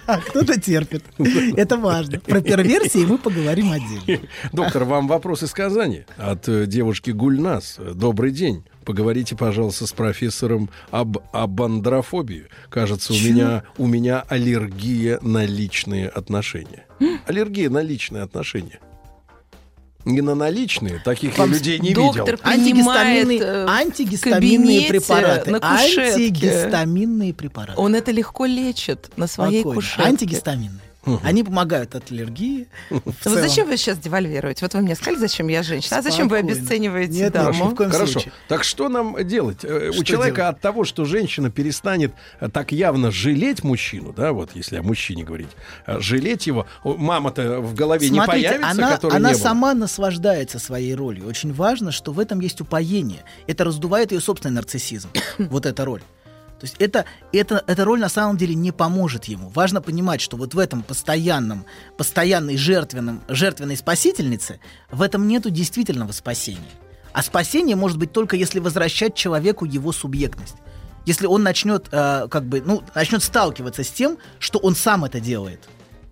а 0.06 0.20
кто-то 0.20 0.60
терпит. 0.60 1.04
Это 1.56 1.76
важно. 1.76 2.20
Про 2.20 2.40
перверсии 2.40 3.04
мы 3.04 3.18
поговорим 3.18 3.72
отдельно. 3.72 4.20
Доктор, 4.52 4.84
вам 4.84 5.08
вопрос 5.08 5.42
из 5.42 5.52
Казани 5.52 6.04
от 6.16 6.48
э, 6.48 6.66
девушки 6.66 7.10
Гульнас. 7.10 7.78
Добрый 7.78 8.30
день. 8.30 8.64
Поговорите, 8.86 9.34
пожалуйста, 9.34 9.84
с 9.86 9.92
профессором 9.92 10.70
об 10.92 11.18
абандрофобии. 11.32 12.46
Кажется, 12.70 13.12
у 13.12 13.16
Чё? 13.16 13.32
меня, 13.32 13.64
у 13.78 13.86
меня 13.88 14.24
аллергия 14.28 15.18
на 15.22 15.44
личные 15.44 16.08
отношения. 16.08 16.86
Аллергия 17.26 17.68
на 17.68 17.82
личные 17.82 18.22
отношения. 18.22 18.78
Не 20.04 20.20
на 20.20 20.36
наличные, 20.36 21.00
таких 21.04 21.36
Вам 21.36 21.50
я 21.50 21.56
людей 21.56 21.80
не 21.80 21.92
доктор 21.92 22.36
видел. 22.36 22.38
Антигистаминные, 22.44 23.40
э, 23.40 23.66
антигистаминные 23.66 24.88
препараты. 24.88 25.50
на 25.50 25.58
кушетке. 25.58 26.12
Антигистаминные 26.12 27.34
препараты. 27.34 27.80
Он 27.80 27.92
это 27.96 28.12
легко 28.12 28.46
лечит 28.46 29.10
на 29.16 29.26
своей 29.26 29.62
Спокойно. 29.62 29.80
кушетке. 29.80 30.02
Антигистаминные. 30.04 30.85
Они 31.22 31.44
помогают 31.44 31.94
от 31.94 32.10
аллергии. 32.10 32.68
Вот 32.90 33.14
зачем 33.24 33.68
вы 33.68 33.76
сейчас 33.76 33.98
девальвируете? 33.98 34.64
Вот 34.64 34.74
вы 34.74 34.80
мне 34.80 34.94
сказали, 34.94 35.16
зачем 35.16 35.48
я 35.48 35.62
женщина. 35.62 35.98
А 35.98 36.02
зачем 36.02 36.28
вы 36.28 36.38
обесцениваете 36.38 37.12
Нет, 37.12 37.32
даму? 37.32 37.74
Хорошо. 37.76 38.06
случае. 38.06 38.32
Так 38.48 38.64
что 38.64 38.88
нам 38.88 39.16
делать? 39.26 39.64
Э, 39.64 39.90
Что 39.92 40.00
У 40.00 40.04
человека 40.04 40.36
делать? 40.36 40.56
от 40.56 40.60
того, 40.60 40.84
что 40.84 41.04
женщина 41.04 41.50
перестанет 41.50 42.12
э, 42.40 42.48
так 42.48 42.72
явно 42.72 43.10
жалеть 43.10 43.64
мужчину, 43.64 44.12
да, 44.12 44.32
вот 44.32 44.50
если 44.54 44.76
о 44.76 44.82
мужчине 44.82 45.24
говорить, 45.24 45.50
э, 45.86 46.00
жалеть 46.00 46.46
его, 46.46 46.66
мама-то 46.84 47.60
в 47.60 47.74
голове 47.74 48.08
не 48.08 48.16
Смотрите, 48.18 48.48
появится, 48.48 48.70
она, 48.70 48.92
которой 48.92 49.16
она 49.16 49.28
не 49.30 49.34
было. 49.34 49.42
сама 49.42 49.74
наслаждается 49.74 50.58
своей 50.58 50.94
ролью. 50.94 51.26
Очень 51.26 51.52
важно, 51.52 51.92
что 51.92 52.12
в 52.12 52.18
этом 52.20 52.40
есть 52.40 52.60
упоение. 52.60 53.24
Это 53.46 53.64
раздувает 53.64 54.12
ее 54.12 54.20
собственный 54.20 54.54
нарциссизм. 54.54 55.08
вот 55.38 55.66
эта 55.66 55.84
роль. 55.84 56.02
То 56.58 56.64
есть 56.64 56.76
это, 56.78 57.04
это, 57.32 57.62
эта 57.66 57.84
роль 57.84 58.00
на 58.00 58.08
самом 58.08 58.38
деле 58.38 58.54
не 58.54 58.72
поможет 58.72 59.26
ему. 59.26 59.50
Важно 59.50 59.82
понимать, 59.82 60.22
что 60.22 60.38
вот 60.38 60.54
в 60.54 60.58
этом 60.58 60.82
постоянном, 60.82 61.66
постоянной 61.98 62.56
жертвенном, 62.56 63.22
жертвенной 63.28 63.76
спасительнице, 63.76 64.58
в 64.90 65.02
этом 65.02 65.28
нету 65.28 65.50
действительного 65.50 66.12
спасения. 66.12 66.70
А 67.12 67.22
спасение 67.22 67.76
может 67.76 67.98
быть 67.98 68.12
только 68.12 68.36
если 68.36 68.58
возвращать 68.58 69.14
человеку 69.14 69.66
его 69.66 69.92
субъектность. 69.92 70.56
Если 71.04 71.26
он 71.26 71.42
начнет, 71.42 71.88
э, 71.92 72.26
как 72.28 72.46
бы, 72.46 72.62
ну, 72.64 72.82
начнет 72.94 73.22
сталкиваться 73.22 73.84
с 73.84 73.90
тем, 73.90 74.18
что 74.38 74.58
он 74.58 74.74
сам 74.74 75.04
это 75.04 75.20
делает. 75.20 75.60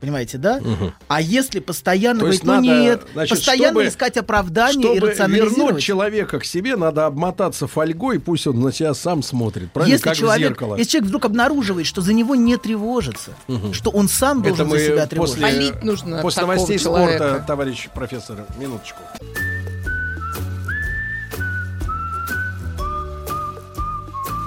Понимаете, 0.04 0.36
да? 0.36 0.60
А 1.08 1.22
если 1.22 1.60
постоянно 1.60 2.20
То 2.20 2.26
есть 2.26 2.44
говорить, 2.44 2.62
ну 2.64 2.70
надо, 2.70 2.82
нет, 2.82 3.02
значит, 3.14 3.38
постоянно 3.38 3.68
чтобы- 3.80 3.88
искать 3.88 4.16
оправдание 4.18 4.92
и 4.92 4.98
Чтобы 4.98 5.10
рационализировать. 5.12 5.56
вернуть 5.58 5.82
человека 5.82 6.38
к 6.40 6.44
себе, 6.44 6.76
надо 6.76 7.06
обмотаться 7.06 7.66
фольгой, 7.66 8.20
пусть 8.20 8.46
он 8.46 8.60
на 8.60 8.70
себя 8.70 8.92
сам 8.92 9.22
смотрит. 9.22 9.72
Правильно? 9.72 9.94
Если 9.94 10.04
как 10.04 10.14
в 10.14 10.18
человек, 10.18 10.48
зеркало. 10.50 10.76
если 10.76 10.90
человек 10.90 11.08
вдруг 11.08 11.24
обнаруживает, 11.24 11.86
что 11.86 12.02
за 12.02 12.12
него 12.12 12.34
не 12.34 12.58
тревожится, 12.58 13.30
что 13.72 13.88
он 13.90 14.08
сам 14.08 14.40
Это 14.40 14.48
должен 14.48 14.68
мы 14.68 14.78
за 14.78 14.84
себя 14.84 15.06
тревожиться. 15.06 15.40
после, 15.40 15.56
Полить 15.58 15.82
нужно 15.82 16.20
после 16.20 16.42
новостей 16.42 16.78
человека. 16.78 17.16
спорта, 17.28 17.44
товарищ 17.46 17.88
профессор, 17.94 18.44
минуточку. 18.58 19.00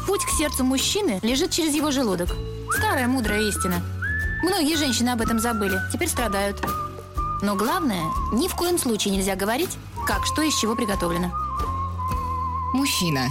Путь 0.06 0.24
к 0.26 0.30
сердцу 0.38 0.64
мужчины 0.64 1.20
лежит 1.24 1.52
через 1.52 1.74
его 1.76 1.92
желудок. 1.92 2.30
Старая 2.78 3.08
мудрая 3.08 3.42
истина. 3.42 3.76
Многие 4.44 4.78
женщины 4.78 5.10
об 5.10 5.22
этом 5.22 5.40
забыли, 5.40 5.80
теперь 5.92 6.08
страдают. 6.08 6.62
Но 7.42 7.56
главное, 7.56 8.04
ни 8.34 8.48
в 8.48 8.56
коем 8.56 8.78
случае 8.78 9.16
нельзя 9.16 9.36
говорить, 9.36 9.78
как 10.06 10.26
что 10.26 10.42
из 10.42 10.56
чего 10.56 10.76
приготовлено. 10.76 11.32
Мужчина. 12.74 13.28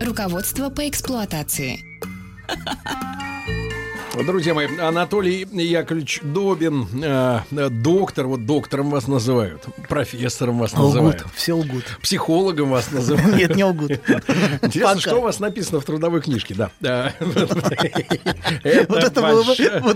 Руководство 0.00 0.70
по 0.70 0.88
эксплуатации. 0.88 1.82
Друзья 4.22 4.54
мои, 4.54 4.68
Анатолий 4.78 5.46
Яковлевич 5.52 6.20
Добин, 6.22 6.86
э, 7.02 7.40
э, 7.50 7.68
доктор, 7.68 8.26
вот 8.28 8.46
доктором 8.46 8.90
вас 8.90 9.08
называют, 9.08 9.64
профессором 9.88 10.58
вас 10.58 10.72
Лгут, 10.72 10.84
называют, 10.86 11.24
все 11.34 11.52
лгут. 11.54 11.84
психологом 12.00 12.70
вас 12.70 12.92
называют. 12.92 13.36
Нет, 13.36 13.56
не 13.56 13.64
лгут. 13.64 13.90
Интересно, 14.62 15.00
что 15.00 15.16
у 15.16 15.22
вас 15.22 15.40
написано 15.40 15.80
в 15.80 15.84
трудовой 15.84 16.20
книжке, 16.22 16.54
да. 16.54 16.70
Вот 17.20 19.02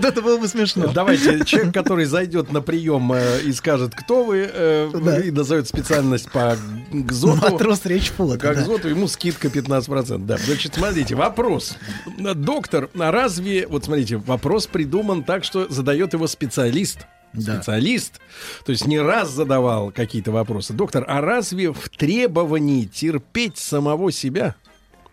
это 0.05 0.21
было 0.21 0.37
бы- 0.37 0.47
смешно. 0.47 0.87
Давайте, 0.87 1.45
человек, 1.45 1.73
который 1.73 2.05
зайдет 2.05 2.51
на 2.51 2.61
прием 2.61 3.13
э, 3.13 3.41
и 3.45 3.53
скажет, 3.53 3.93
кто 3.95 4.23
вы, 4.25 4.49
э, 4.51 5.21
и 5.25 5.31
назовет 5.31 5.67
специальность 5.67 6.29
по 6.31 6.57
ГЗОТу, 6.91 7.51
Матрос 7.53 7.85
речь 7.85 8.09
флота. 8.11 8.37
как. 8.39 8.57
ГЗОТу, 8.57 8.89
ему 8.89 9.07
скидка 9.07 9.47
15%. 9.47 10.25
Да. 10.25 10.37
Значит, 10.37 10.75
смотрите, 10.75 11.15
вопрос. 11.15 11.75
Доктор, 12.17 12.89
а 12.99 13.11
разве, 13.11 13.65
вот 13.67 13.85
смотрите, 13.85 14.08
вопрос 14.17 14.67
придуман 14.67 15.23
так, 15.23 15.43
что 15.43 15.67
задает 15.69 16.13
его 16.13 16.27
специалист. 16.27 16.99
Да. 17.31 17.57
Специалист, 17.57 18.19
то 18.65 18.71
есть 18.71 18.87
не 18.87 18.99
раз 18.99 19.29
задавал 19.29 19.91
какие-то 19.91 20.31
вопросы. 20.31 20.73
Доктор, 20.73 21.05
а 21.07 21.21
разве 21.21 21.71
в 21.71 21.87
требовании 21.89 22.85
терпеть 22.85 23.57
самого 23.59 24.11
себя, 24.11 24.55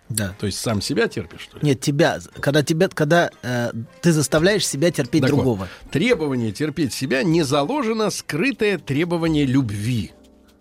Да. 0.09 0.35
то 0.41 0.47
есть 0.47 0.59
сам 0.59 0.81
себя 0.81 1.09
терпишь, 1.09 1.43
что 1.43 1.59
ли? 1.59 1.67
Нет, 1.67 1.81
тебя, 1.83 2.19
когда 2.41 2.63
тебя, 2.63 2.89
когда 2.89 3.31
э, 3.43 3.71
ты 4.01 4.13
заставляешь 4.13 4.67
себя 4.67 4.91
терпеть 4.91 5.21
Так 5.23 5.31
вот, 5.33 5.37
другого. 5.37 5.69
требование 5.91 6.53
терпеть 6.53 6.95
себя 6.95 7.23
не 7.23 7.43
заложено 7.43 8.09
скрытое 8.09 8.79
требование 8.79 9.45
любви. 9.45 10.13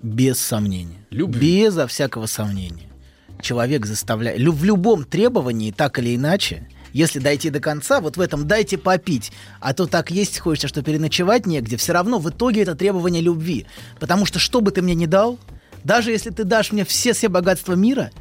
Без 0.02 0.40
сомнения. 0.42 1.06
Любви. 1.10 1.64
Безо 1.64 1.88
всякого 1.88 2.26
сомнения. 2.26 2.90
Человек 3.42 3.86
заставляет... 3.86 4.40
В 4.42 4.64
любом 4.66 5.06
требовании, 5.06 5.72
так 5.72 6.00
или 6.00 6.16
иначе, 6.18 6.68
если 6.96 7.20
дойти 7.20 7.50
до 7.50 7.60
конца, 7.60 8.00
вот 8.00 8.16
в 8.16 8.22
этом 8.22 8.48
дайте 8.48 8.78
попить, 8.78 9.34
а 9.60 9.74
то 9.74 9.86
так 9.86 10.12
есть 10.12 10.40
хочется, 10.40 10.70
что 10.70 10.82
переночевать 10.82 11.46
негде, 11.46 11.76
все 11.76 11.92
равно 11.92 12.20
в 12.20 12.30
итоге 12.30 12.62
это 12.62 12.74
требование 12.74 13.22
любви. 13.22 13.66
Потому 14.00 14.26
что 14.26 14.40
что 14.40 14.62
бы 14.62 14.72
ты 14.72 14.82
мне 14.82 14.96
ни 14.96 15.06
дал, 15.06 15.38
даже 15.84 16.12
если 16.12 16.30
ты 16.30 16.46
дашь 16.46 16.72
мне 16.72 16.86
все, 16.86 17.12
все 17.12 17.28
богатства 17.28 17.74
мира, 17.74 18.12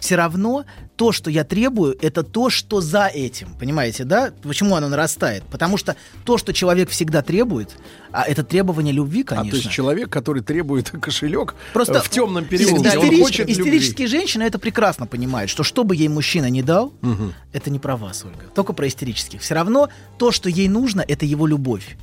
все 0.00 0.16
равно 0.16 0.64
то, 0.96 1.10
что 1.12 1.28
я 1.30 1.42
требую, 1.44 1.96
это 2.00 2.22
то, 2.22 2.50
что 2.50 2.80
за 2.80 3.06
этим. 3.06 3.48
Понимаете, 3.58 4.04
да? 4.04 4.32
Почему 4.42 4.76
оно 4.76 4.88
нарастает? 4.88 5.42
Потому 5.50 5.76
что 5.76 5.96
то, 6.24 6.38
что 6.38 6.52
человек 6.52 6.88
всегда 6.90 7.22
требует, 7.22 7.76
а 8.12 8.22
это 8.22 8.44
требование 8.44 8.92
любви, 8.92 9.22
А 9.26 9.34
конечно. 9.36 9.50
то 9.50 9.56
есть 9.56 9.70
человек, 9.70 10.08
который 10.08 10.42
требует 10.42 10.90
кошелек 11.02 11.54
Просто 11.72 11.94
э, 11.94 12.00
в 12.00 12.08
темном 12.10 12.44
переулке, 12.44 12.88
Истерич- 12.88 13.08
он 13.16 13.22
хочет 13.22 13.38
любви. 13.48 13.52
истерические 13.54 14.06
женщины 14.06 14.44
это 14.44 14.58
прекрасно 14.60 15.06
понимают, 15.06 15.50
что 15.50 15.64
что 15.64 15.82
бы 15.82 15.96
ей 15.96 16.08
мужчина 16.08 16.48
не 16.48 16.62
дал, 16.62 16.92
это 17.52 17.70
не 17.70 17.78
про 17.80 17.96
вас, 17.96 18.24
Ольга. 18.24 18.44
Только 18.54 18.72
про 18.72 18.86
истерических. 18.86 19.40
Все 19.40 19.54
равно 19.54 19.88
то, 20.18 20.30
что 20.30 20.48
ей 20.48 20.68
нужно, 20.68 21.04
это 21.06 21.26
его 21.26 21.46
любовь. 21.46 21.96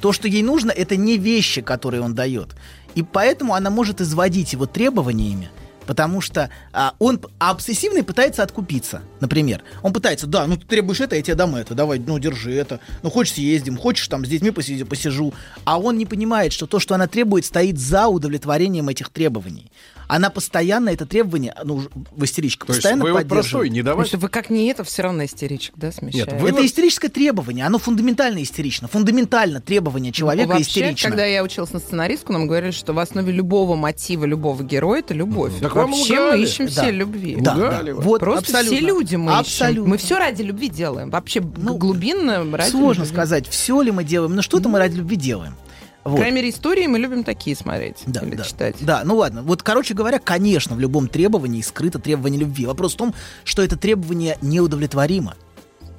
То, 0.00 0.10
что 0.12 0.26
ей 0.26 0.42
нужно, 0.42 0.72
это 0.72 0.96
не 0.96 1.16
вещи, 1.16 1.60
которые 1.60 2.00
он 2.02 2.14
дает. 2.16 2.48
И 2.96 3.04
поэтому 3.04 3.54
она 3.54 3.70
может 3.70 4.00
изводить 4.00 4.52
его 4.52 4.66
требованиями, 4.66 5.48
потому 5.92 6.22
что 6.22 6.48
а, 6.72 6.94
он 7.00 7.20
а 7.38 7.50
обсессивный 7.50 8.02
пытается 8.02 8.42
откупиться. 8.42 9.02
Например, 9.20 9.62
он 9.82 9.92
пытается, 9.92 10.26
да, 10.26 10.46
ну 10.46 10.56
ты 10.56 10.66
требуешь 10.66 11.02
это, 11.02 11.16
я 11.16 11.22
тебе 11.22 11.34
дам 11.34 11.54
это, 11.54 11.74
давай, 11.74 11.98
ну 11.98 12.18
держи 12.18 12.54
это. 12.54 12.80
Ну 13.02 13.10
хочешь 13.10 13.34
съездим, 13.34 13.76
хочешь 13.76 14.08
там 14.08 14.24
с 14.24 14.28
детьми 14.30 14.50
посиди, 14.52 14.84
посижу. 14.84 15.34
А 15.64 15.78
он 15.78 15.98
не 15.98 16.06
понимает, 16.06 16.54
что 16.54 16.66
то, 16.66 16.80
что 16.80 16.94
она 16.94 17.08
требует, 17.08 17.44
стоит 17.44 17.78
за 17.78 18.06
удовлетворением 18.06 18.88
этих 18.88 19.10
требований. 19.10 19.70
Она 20.14 20.28
постоянно 20.28 20.90
это 20.90 21.06
требование, 21.06 21.54
ну, 21.64 21.82
в 22.10 22.24
истеричка, 22.24 22.66
То 22.66 22.72
есть 22.72 22.80
постоянно 22.82 23.04
вывод 23.04 23.20
простой, 23.28 23.36
поддерживает. 23.38 23.72
не 23.72 23.80
Потому 23.80 23.94
давать 23.96 24.08
что 24.08 24.18
вы 24.18 24.28
как 24.28 24.50
не 24.50 24.66
это, 24.68 24.84
все 24.84 25.02
равно 25.02 25.24
истеричек, 25.24 25.72
да, 25.76 25.90
смещаете? 25.90 26.36
вы- 26.36 26.50
Это 26.50 26.66
истерическое 26.66 27.08
требование, 27.08 27.64
оно 27.64 27.78
фундаментально 27.78 28.42
истерично. 28.42 28.88
Фундаментально 28.88 29.62
требование 29.62 30.12
человека 30.12 30.48
Вообще, 30.50 30.64
истерично. 30.64 31.08
когда 31.08 31.24
я 31.24 31.42
училась 31.42 31.72
на 31.72 31.78
сценаристку, 31.78 32.32
нам 32.34 32.46
говорили, 32.46 32.72
что 32.72 32.92
в 32.92 32.98
основе 32.98 33.32
любого 33.32 33.74
мотива 33.74 34.26
любого 34.26 34.62
героя 34.62 35.00
это 35.00 35.14
любовь. 35.14 35.52
Так 35.60 35.74
Вообще 35.74 36.20
мы 36.32 36.42
ищем 36.42 36.66
Да. 36.66 36.70
все 36.82 36.90
любви. 36.90 37.36
Да, 37.40 37.54
да. 37.54 37.94
вас. 37.94 38.04
Вот, 38.04 38.20
Просто 38.20 38.40
абсолютно. 38.58 38.76
все 38.76 38.86
люди 38.86 39.16
мы 39.16 39.32
Абсолютно. 39.32 39.80
ищем. 39.80 39.90
Мы 39.90 39.96
все 39.96 40.18
ради 40.18 40.42
любви 40.42 40.68
делаем. 40.68 41.08
Вообще 41.10 41.40
Ну, 41.56 41.76
глубинно 41.78 42.44
ради 42.56 42.70
Сложно 42.70 43.02
любви. 43.04 43.14
сказать, 43.14 43.48
все 43.48 43.80
ли 43.80 43.90
мы 43.90 44.04
делаем, 44.04 44.34
но 44.36 44.42
что-то 44.42 44.68
мы 44.68 44.78
ради 44.78 44.96
любви 44.96 45.16
делаем. 45.16 45.54
По 46.02 46.10
Вот. 46.10 46.16
крайней 46.18 46.36
мере, 46.36 46.50
истории 46.50 46.86
мы 46.86 46.98
любим 46.98 47.22
такие 47.22 47.54
смотреть 47.54 47.98
Да, 48.06 48.20
или 48.22 48.34
да. 48.34 48.42
читать. 48.44 48.76
Да, 48.80 49.02
ну 49.04 49.16
ладно. 49.16 49.42
Вот, 49.42 49.62
короче 49.62 49.94
говоря, 49.94 50.18
конечно, 50.18 50.74
в 50.74 50.80
любом 50.80 51.06
требовании 51.08 51.62
скрыто 51.62 51.98
требование 52.00 52.40
любви. 52.40 52.66
Вопрос 52.66 52.94
в 52.94 52.96
том, 52.96 53.14
что 53.44 53.62
это 53.62 53.76
требование 53.76 54.36
неудовлетворимо. 54.42 55.36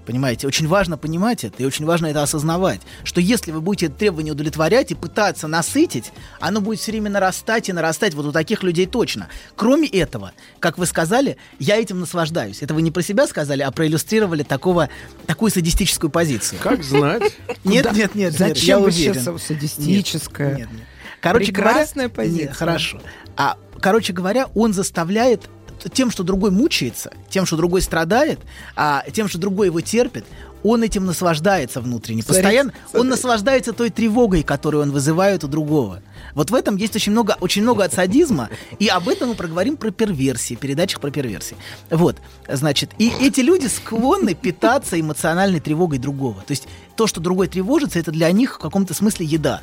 Понимаете, 0.05 0.47
очень 0.47 0.67
важно 0.67 0.97
понимать 0.97 1.43
это 1.43 1.63
и 1.63 1.65
очень 1.65 1.85
важно 1.85 2.07
это 2.07 2.21
осознавать, 2.21 2.81
что 3.03 3.21
если 3.21 3.51
вы 3.51 3.61
будете 3.61 3.85
это 3.85 3.95
требование 3.95 4.33
удовлетворять 4.33 4.91
и 4.91 4.95
пытаться 4.95 5.47
насытить, 5.47 6.11
оно 6.39 6.59
будет 6.59 6.79
все 6.79 6.91
время 6.91 7.09
нарастать 7.09 7.69
и 7.69 7.73
нарастать 7.73 8.13
вот 8.13 8.25
у 8.25 8.31
таких 8.31 8.63
людей 8.63 8.85
точно. 8.85 9.29
Кроме 9.55 9.87
этого, 9.87 10.33
как 10.59 10.77
вы 10.77 10.85
сказали, 10.85 11.37
я 11.59 11.77
этим 11.77 11.99
наслаждаюсь. 11.99 12.61
Это 12.61 12.73
вы 12.73 12.81
не 12.81 12.91
про 12.91 13.01
себя 13.01 13.27
сказали, 13.27 13.61
а 13.61 13.71
проиллюстрировали 13.71 14.43
такого, 14.43 14.89
такую 15.25 15.51
садистическую 15.51 16.09
позицию. 16.09 16.59
Как 16.61 16.83
знать? 16.83 17.35
Нет, 17.63 17.91
нет, 17.93 18.15
нет, 18.15 18.33
Зачем 18.33 18.83
вы 18.83 18.91
сейчас 18.91 19.23
садистическое? 19.41 20.49
Нет, 20.49 20.57
нет, 20.59 20.71
нет. 20.71 20.87
Короче 21.21 21.53
Прекрасная 21.53 22.09
говоря, 22.09 22.29
позиция. 22.29 22.53
Хорошо. 22.53 23.01
А, 23.37 23.57
короче 23.79 24.11
говоря, 24.11 24.47
он 24.55 24.73
заставляет 24.73 25.49
тем, 25.89 26.11
что 26.11 26.23
другой 26.23 26.51
мучается, 26.51 27.11
тем, 27.29 27.45
что 27.45 27.57
другой 27.57 27.81
страдает, 27.81 28.39
а, 28.75 29.03
тем, 29.11 29.27
что 29.27 29.37
другой 29.37 29.67
его 29.67 29.81
терпит, 29.81 30.25
он 30.63 30.81
этим 30.81 31.05
наслаждается 31.05 31.81
внутренне. 31.81 32.21
Смотрите, 32.21 32.43
Постоянно 32.43 32.71
он 32.71 32.89
смотрите. 32.89 33.09
наслаждается 33.09 33.73
той 33.73 33.89
тревогой, 33.89 34.43
которую 34.43 34.83
он 34.83 34.91
вызывает 34.91 35.43
у 35.43 35.47
другого. 35.47 36.01
Вот 36.35 36.51
в 36.51 36.55
этом 36.55 36.77
есть 36.77 36.95
очень 36.95 37.11
много, 37.11 37.37
очень 37.41 37.61
много 37.61 37.83
от 37.83 37.93
садизма, 37.93 38.49
и 38.79 38.87
об 38.87 39.09
этом 39.09 39.29
мы 39.29 39.35
проговорим 39.35 39.77
про 39.77 39.91
перверсии, 39.91 40.55
передачах 40.55 41.01
про 41.01 41.11
перверсии. 41.11 41.57
Вот, 41.89 42.17
значит, 42.47 42.91
и 42.97 43.11
эти 43.19 43.41
люди 43.41 43.67
склонны 43.67 44.33
питаться 44.33 44.99
эмоциональной 44.99 45.59
тревогой 45.59 45.99
другого. 45.99 46.41
То 46.41 46.51
есть 46.51 46.67
то, 46.95 47.07
что 47.07 47.19
другой 47.19 47.47
тревожится, 47.49 47.99
это 47.99 48.11
для 48.11 48.31
них 48.31 48.55
в 48.55 48.59
каком-то 48.59 48.93
смысле 48.93 49.25
еда. 49.25 49.61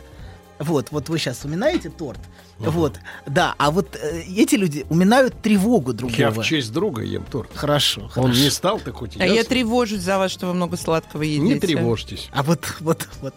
Вот, 0.60 0.88
вот 0.90 1.08
вы 1.08 1.18
сейчас 1.18 1.44
уминаете 1.44 1.88
торт. 1.88 2.20
Вот, 2.58 2.98
да, 3.26 3.54
а 3.56 3.70
вот 3.70 3.96
э, 3.96 4.20
эти 4.36 4.54
люди 4.56 4.84
уминают 4.90 5.40
тревогу 5.40 5.94
другого. 5.94 6.18
Я 6.18 6.30
в 6.30 6.44
честь 6.44 6.70
друга 6.70 7.02
ем 7.02 7.24
торт. 7.24 7.48
Хорошо, 7.54 8.02
Он 8.02 8.08
хорошо. 8.10 8.40
не 8.42 8.50
стал, 8.50 8.78
так 8.78 8.94
хоть 8.96 9.16
и 9.16 9.20
А 9.22 9.24
я 9.26 9.36
я 9.36 9.44
тревожусь 9.44 10.00
за 10.00 10.18
вас, 10.18 10.30
что 10.30 10.46
вы 10.48 10.52
много 10.52 10.76
сладкого 10.76 11.22
едите. 11.22 11.54
Не 11.54 11.58
тревожьтесь. 11.58 12.28
А 12.32 12.42
вот, 12.42 12.74
вот, 12.80 13.08
вот, 13.22 13.34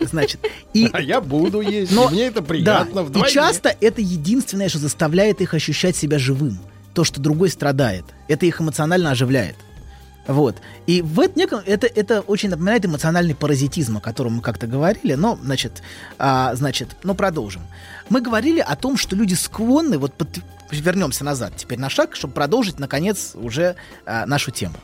значит. 0.00 0.40
И, 0.74 0.90
А 0.92 1.00
я 1.00 1.22
буду 1.22 1.62
есть. 1.62 1.92
но, 1.92 2.10
мне 2.10 2.26
это 2.26 2.42
приятно 2.42 2.94
да, 2.96 3.02
вдвойне. 3.04 3.30
и 3.30 3.32
часто 3.32 3.74
это 3.80 4.02
единственное, 4.02 4.68
что 4.68 4.78
заставляет 4.78 5.40
их 5.40 5.54
ощущать 5.54 5.96
себя 5.96 6.18
живым. 6.18 6.58
То, 6.92 7.04
что 7.04 7.18
другой 7.20 7.48
страдает. 7.48 8.04
Это 8.28 8.44
их 8.44 8.60
эмоционально 8.60 9.10
оживляет. 9.10 9.56
Вот. 10.26 10.56
И 10.86 11.02
в 11.02 11.20
этом 11.20 11.38
неком, 11.38 11.60
это, 11.64 11.86
это 11.86 12.20
очень 12.20 12.48
напоминает 12.48 12.84
эмоциональный 12.84 13.34
паразитизм, 13.34 13.98
о 13.98 14.00
котором 14.00 14.34
мы 14.34 14.42
как-то 14.42 14.66
говорили, 14.66 15.14
но, 15.14 15.38
значит, 15.42 15.82
а, 16.18 16.54
значит, 16.54 16.96
ну, 17.02 17.14
продолжим. 17.14 17.62
Мы 18.08 18.20
говорили 18.20 18.60
о 18.60 18.76
том, 18.76 18.96
что 18.96 19.14
люди 19.14 19.34
склонны, 19.34 19.98
вот 19.98 20.14
под- 20.14 20.40
вернемся 20.70 21.24
назад 21.24 21.52
теперь 21.56 21.78
на 21.78 21.90
шаг, 21.90 22.16
чтобы 22.16 22.34
продолжить, 22.34 22.78
наконец, 22.78 23.32
уже 23.34 23.76
а, 24.04 24.26
нашу 24.26 24.50
тему. 24.50 24.76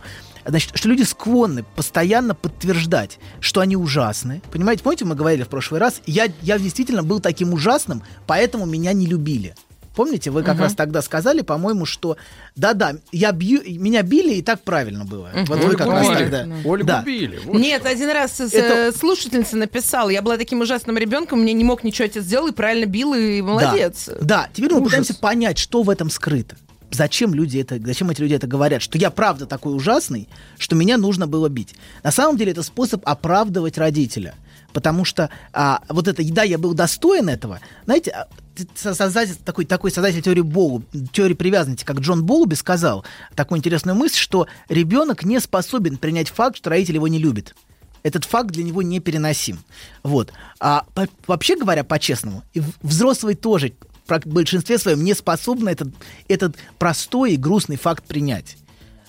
Значит, 0.45 0.73
что 0.75 0.89
люди 0.89 1.03
склонны 1.03 1.63
постоянно 1.77 2.35
подтверждать, 2.35 3.19
что 3.41 3.61
они 3.61 3.77
ужасны. 3.77 4.43
Понимаете, 4.51 4.83
помните, 4.83 5.05
мы 5.05 5.15
говорили 5.15 5.45
в 5.45 5.49
прошлый 5.49 5.81
раз, 5.81 6.01
я, 6.05 6.27
я 6.41 6.59
действительно 6.59 7.03
был 7.05 7.21
таким 7.21 7.53
ужасным, 7.53 8.03
поэтому 8.27 8.67
меня 8.67 8.93
не 8.93 9.07
любили. 9.07 9.55
Помните, 9.95 10.31
вы 10.31 10.43
как 10.43 10.55
Мгм. 10.55 10.63
раз 10.65 10.75
тогда 10.75 11.03
сказали, 11.03 11.43
по-моему, 11.43 11.85
что 11.85 12.17
да-да, 12.57 12.95
я 13.13 13.33
бью, 13.33 13.61
меня 13.67 14.03
били, 14.03 14.35
и 14.35 14.43
так 14.43 14.63
правильно 14.63 15.05
было. 15.05 15.31
Мгм. 15.35 15.45
Вот 15.47 15.65
вы 15.65 15.77
как 15.77 15.87
раз 15.89 16.07
Ольгу 16.09 16.19
тогда. 16.21 16.45
били. 16.45 16.67
Ольгу 16.67 16.87
Да. 16.87 17.03
били. 17.03 17.41
вот 17.45 17.61
Нет, 17.61 17.85
один 17.87 18.11
раз 18.11 18.33
с- 18.41 18.55
Это- 18.55 18.97
слушательница 18.97 19.57
написала, 19.57 20.09
я 20.11 20.23
была 20.23 20.37
таким 20.39 20.61
ужасным 20.61 20.97
ребенком, 20.97 21.41
мне 21.43 21.53
не 21.53 21.65
мог 21.65 21.85
ничего 21.85 22.07
отец 22.07 22.25
сделал, 22.25 22.49
и 22.49 22.53
правильно 22.53 22.87
бил, 22.87 23.15
и 23.15 23.41
молодец. 23.43 24.07
Да, 24.07 24.17
да. 24.21 24.49
теперь 24.53 24.71
мы 24.73 24.79
Ужас. 24.79 24.89
пытаемся 24.89 25.15
понять, 25.15 25.59
что 25.59 25.83
в 25.83 25.91
этом 25.91 26.09
скрыто. 26.11 26.57
Зачем 26.91 27.33
люди 27.35 27.59
это, 27.59 27.79
зачем 27.83 28.11
эти 28.11 28.21
люди 28.21 28.35
это 28.35 28.47
говорят? 28.47 28.83
Что 28.83 28.99
я 28.99 29.11
правда 29.11 29.47
такой 29.47 29.75
ужасный, 29.75 30.29
что 30.59 30.77
меня 30.77 30.99
нужно 30.99 31.27
было 31.27 31.49
бить. 31.49 31.75
На 32.03 32.11
самом 32.11 32.37
деле 32.37 32.53
это 32.53 32.63
способ 32.63 33.01
оправдывать 33.09 33.79
родителя. 33.79 34.35
Потому 34.75 35.05
что 35.05 35.29
а, 35.53 35.81
вот 35.91 36.09
это, 36.09 36.23
да, 36.33 36.43
я 36.45 36.57
был 36.59 36.73
достоин 36.75 37.29
этого. 37.29 37.61
Знаете, 37.85 38.11
а, 38.11 38.27
создатель, 38.75 39.37
такой, 39.37 39.65
такой 39.65 39.91
создатель 39.91 40.23
теории 40.23 40.41
Болу, 40.41 40.83
теории 41.13 41.35
привязанности, 41.35 41.85
как 41.85 42.01
Джон 42.01 42.25
Болуби 42.25 42.55
сказал 42.55 43.05
такую 43.35 43.59
интересную 43.59 43.97
мысль, 43.97 44.19
что 44.19 44.47
ребенок 44.69 45.25
не 45.25 45.41
способен 45.41 45.97
принять 45.97 46.29
факт, 46.29 46.57
что 46.57 46.71
родитель 46.71 46.97
его 46.97 47.09
не 47.09 47.19
любит. 47.19 47.55
Этот 48.03 48.25
факт 48.25 48.51
для 48.51 48.65
него 48.65 48.83
непереносим. 48.83 49.61
Вот. 50.03 50.33
А 50.59 50.85
по- 50.95 51.09
вообще 51.27 51.57
говоря, 51.57 51.85
по-честному, 51.85 52.43
взрослый 52.83 53.35
тоже 53.35 53.73
в 54.07 54.27
большинстве 54.27 54.79
своем 54.79 55.05
не 55.05 55.15
способны 55.15 55.71
этот, 55.71 55.89
этот 56.29 56.57
простой 56.79 57.33
и 57.33 57.37
грустный 57.37 57.77
факт 57.77 58.05
принять. 58.05 58.57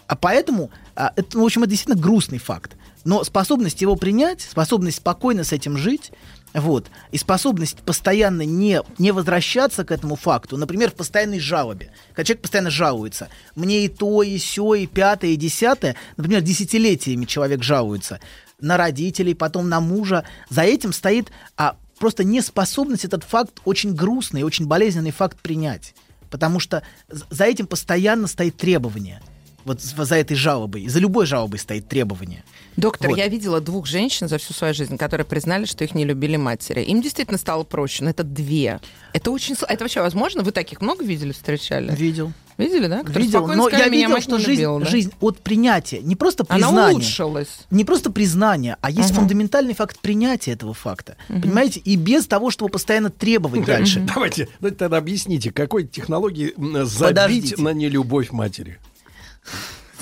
А 0.07 0.15
поэтому, 0.15 0.69
а, 0.95 1.11
это, 1.15 1.39
в 1.39 1.43
общем, 1.43 1.63
это 1.63 1.71
действительно 1.71 2.01
грустный 2.01 2.37
факт. 2.37 2.75
Но 3.03 3.23
способность 3.23 3.81
его 3.81 3.95
принять, 3.95 4.41
способность 4.41 4.97
спокойно 4.97 5.43
с 5.43 5.51
этим 5.51 5.77
жить, 5.77 6.11
вот, 6.53 6.91
и 7.11 7.17
способность 7.17 7.77
постоянно 7.77 8.43
не, 8.43 8.81
не 8.99 9.11
возвращаться 9.11 9.83
к 9.83 9.91
этому 9.91 10.15
факту, 10.15 10.57
например, 10.57 10.91
в 10.91 10.95
постоянной 10.95 11.39
жалобе. 11.39 11.91
Когда 12.09 12.25
человек 12.25 12.41
постоянно 12.43 12.69
жалуется, 12.69 13.29
мне 13.55 13.85
и 13.85 13.87
то, 13.87 14.21
и 14.21 14.37
все, 14.37 14.75
и 14.75 14.85
пятое, 14.85 15.31
и 15.31 15.35
десятое, 15.35 15.95
например, 16.15 16.41
десятилетиями 16.41 17.25
человек 17.25 17.63
жалуется 17.63 18.19
на 18.59 18.77
родителей, 18.77 19.33
потом 19.33 19.67
на 19.67 19.79
мужа, 19.79 20.25
за 20.49 20.61
этим 20.61 20.93
стоит 20.93 21.31
а, 21.57 21.75
просто 21.99 22.23
неспособность 22.23 23.05
этот 23.05 23.23
факт 23.23 23.59
очень 23.65 23.93
грустный, 23.95 24.43
очень 24.43 24.67
болезненный 24.67 25.11
факт 25.11 25.39
принять. 25.39 25.95
Потому 26.29 26.59
что 26.59 26.83
за 27.09 27.45
этим 27.45 27.67
постоянно 27.67 28.27
стоит 28.27 28.57
требование. 28.57 29.21
Вот 29.65 29.81
за 29.81 30.15
этой 30.15 30.35
жалобой. 30.35 30.87
За 30.87 30.99
любой 30.99 31.25
жалобой 31.25 31.59
стоит 31.59 31.87
требование. 31.87 32.43
Доктор, 32.75 33.09
Вот. 33.09 33.17
я 33.17 33.27
видела 33.27 33.61
двух 33.61 33.85
женщин 33.85 34.27
за 34.27 34.37
всю 34.37 34.53
свою 34.53 34.73
жизнь, 34.73 34.97
которые 34.97 35.25
признали, 35.25 35.65
что 35.65 35.83
их 35.83 35.93
не 35.93 36.05
любили 36.05 36.35
матери. 36.37 36.81
Им 36.81 37.01
действительно 37.01 37.37
стало 37.37 37.63
проще, 37.63 38.03
но 38.03 38.09
это 38.09 38.23
две. 38.23 38.79
Это 39.13 39.31
очень... 39.31 39.55
Это 39.67 39.83
вообще 39.83 40.01
возможно? 40.01 40.41
Вы 40.43 40.51
таких 40.51 40.81
много 40.81 41.03
видели, 41.05 41.31
встречали? 41.31 41.93
Видел. 41.95 42.33
Видели, 42.57 42.85
да? 42.87 42.99
Которые 42.99 43.25
Видел, 43.25 43.47
но 43.47 43.67
сказали, 43.67 43.81
я 43.81 43.85
«Меня 43.89 43.97
видел, 44.01 44.09
мать 44.11 44.23
что 44.23 44.37
жизнь, 44.37 44.51
любила», 44.61 44.79
да? 44.79 44.85
жизнь 44.85 45.11
от 45.21 45.39
принятия, 45.39 46.01
не 46.03 46.15
просто 46.15 46.45
Она 46.47 46.67
признания. 46.67 46.93
улучшилась. 46.93 47.49
Не 47.71 47.83
просто 47.83 48.11
признание, 48.11 48.77
а 48.81 48.91
есть 48.91 49.09
Мгм. 49.09 49.21
фундаментальный 49.21 49.73
факт 49.73 49.97
принятия 49.99 50.51
этого 50.51 50.75
факта. 50.75 51.17
Понимаете? 51.29 51.79
И 51.79 51.95
без 51.95 52.27
того, 52.27 52.51
чтобы 52.51 52.69
постоянно 52.71 53.09
требовать 53.09 53.61
Да, 53.65 53.77
дальше. 53.77 53.99
Давайте, 54.13 54.49
давайте 54.59 54.77
тогда 54.77 54.97
объясните, 54.97 55.51
какой 55.51 55.87
технологии 55.87 56.53
забить 56.85 56.99
Подождите. 56.99 57.61
на 57.61 57.69
нелюбовь 57.73 58.31
матери? 58.31 58.79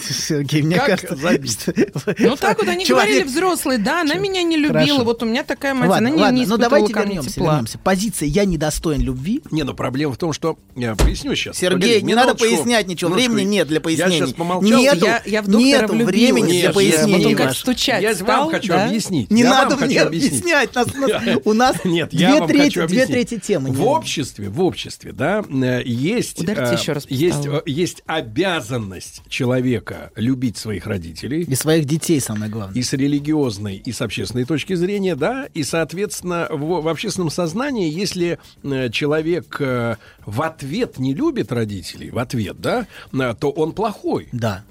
Сергей, 0.03 0.61
мне 0.61 0.75
Как 0.77 0.85
кажется, 0.87 1.15
забить? 1.15 1.51
что- 1.61 1.73
Ну 2.19 2.35
так 2.35 2.57
вот 2.59 2.67
они 2.67 2.85
Человек- 2.85 3.09
говорили 3.09 3.23
взрослые, 3.27 3.79
да, 3.79 4.01
она 4.01 4.15
меня 4.15 4.43
не 4.43 4.57
любила, 4.57 4.79
Хорошо. 4.81 5.03
вот 5.03 5.23
у 5.23 5.25
меня 5.25 5.43
такая 5.43 5.73
мать, 5.73 5.89
Ладно, 5.89 6.07
она 6.09 6.15
не, 6.17 6.21
ладно, 6.21 6.35
не 6.35 6.41
но 6.41 6.55
испытывала 6.55 6.69
давайте 6.69 6.93
ко 6.93 6.99
мне 7.01 7.07
вернемся, 7.15 7.29
тепла. 7.35 7.51
вернемся. 7.51 7.77
Позиция 7.79 8.27
«я 8.27 8.45
недостоин 8.45 9.01
любви» 9.01 9.41
Не, 9.51 9.63
ну 9.63 9.73
проблема 9.73 10.13
в 10.13 10.17
том, 10.17 10.33
что... 10.33 10.57
Я 10.75 10.95
поясню 10.95 11.35
сейчас. 11.35 11.57
Сергей, 11.57 12.01
не 12.01 12.15
надо 12.15 12.35
пояснять 12.35 12.87
ничего, 12.87 13.11
времени 13.13 13.41
нет 13.43 13.67
для 13.67 13.81
пояснений. 13.81 14.17
Я 14.17 14.25
сейчас 14.25 14.33
помолчал. 14.33 14.79
Нету, 14.79 15.05
Я- 15.05 15.21
я 15.25 15.41
в 15.41 15.49
нету 15.49 15.93
времени 15.93 16.41
Нет, 16.41 16.49
для 16.51 16.59
я- 16.69 16.71
пояснений. 16.73 17.23
Потом 17.35 17.35
как 17.47 17.55
стучать 17.55 18.01
Я 18.03 18.15
стал, 18.15 18.43
вам 18.45 18.51
хочу 18.51 18.69
да? 18.73 18.85
объяснить. 18.85 19.31
Не 19.31 19.41
Я 19.41 19.49
надо 19.49 19.75
вам 19.75 19.85
мне 19.87 20.01
объяснять. 20.01 20.73
Нас- 20.75 20.93
нас- 20.95 21.11
у 21.45 21.53
нас 21.53 21.75
Нет, 21.85 22.09
две, 22.09 22.19
я 22.21 22.35
вам 22.39 22.47
трети, 22.47 22.61
хочу 22.77 22.87
две 22.87 23.03
объяснить. 23.03 23.29
трети 23.29 23.41
темы. 23.41 23.71
В 23.71 23.83
обществе, 23.85 24.49
в 24.49 24.61
обществе, 24.61 25.11
да, 25.11 25.43
э, 25.49 25.81
есть, 25.85 26.39
Ударьте 26.39 26.73
э, 26.73 26.77
еще 26.77 26.93
раз 26.93 27.05
э, 27.09 27.61
есть 27.65 28.01
обязанность 28.05 29.21
человека 29.29 30.00
любить 30.15 30.57
своих 30.57 30.87
родителей. 30.87 31.43
И 31.43 31.55
своих 31.55 31.85
детей 31.85 32.19
самое 32.19 32.51
главное. 32.51 32.77
И 32.77 32.83
с 32.83 32.93
религиозной, 32.93 33.77
и 33.77 33.91
с 33.91 34.01
общественной 34.01 34.45
точки 34.45 34.73
зрения, 34.73 35.15
да, 35.15 35.47
и, 35.53 35.63
соответственно, 35.63 36.47
в, 36.49 36.81
в 36.81 36.87
общественном 36.87 37.29
сознании, 37.29 37.91
если 37.91 38.39
э, 38.63 38.89
человек 38.89 39.57
э, 39.59 39.95
в 40.25 40.41
ответ 40.41 40.99
не 40.99 41.13
любит 41.13 41.51
родителей, 41.51 42.09
в 42.09 42.19
ответ, 42.19 42.59
да, 42.59 42.87
э, 43.13 43.35
то 43.39 43.51
он 43.51 43.73
плохой. 43.73 44.29
Да. 44.31 44.63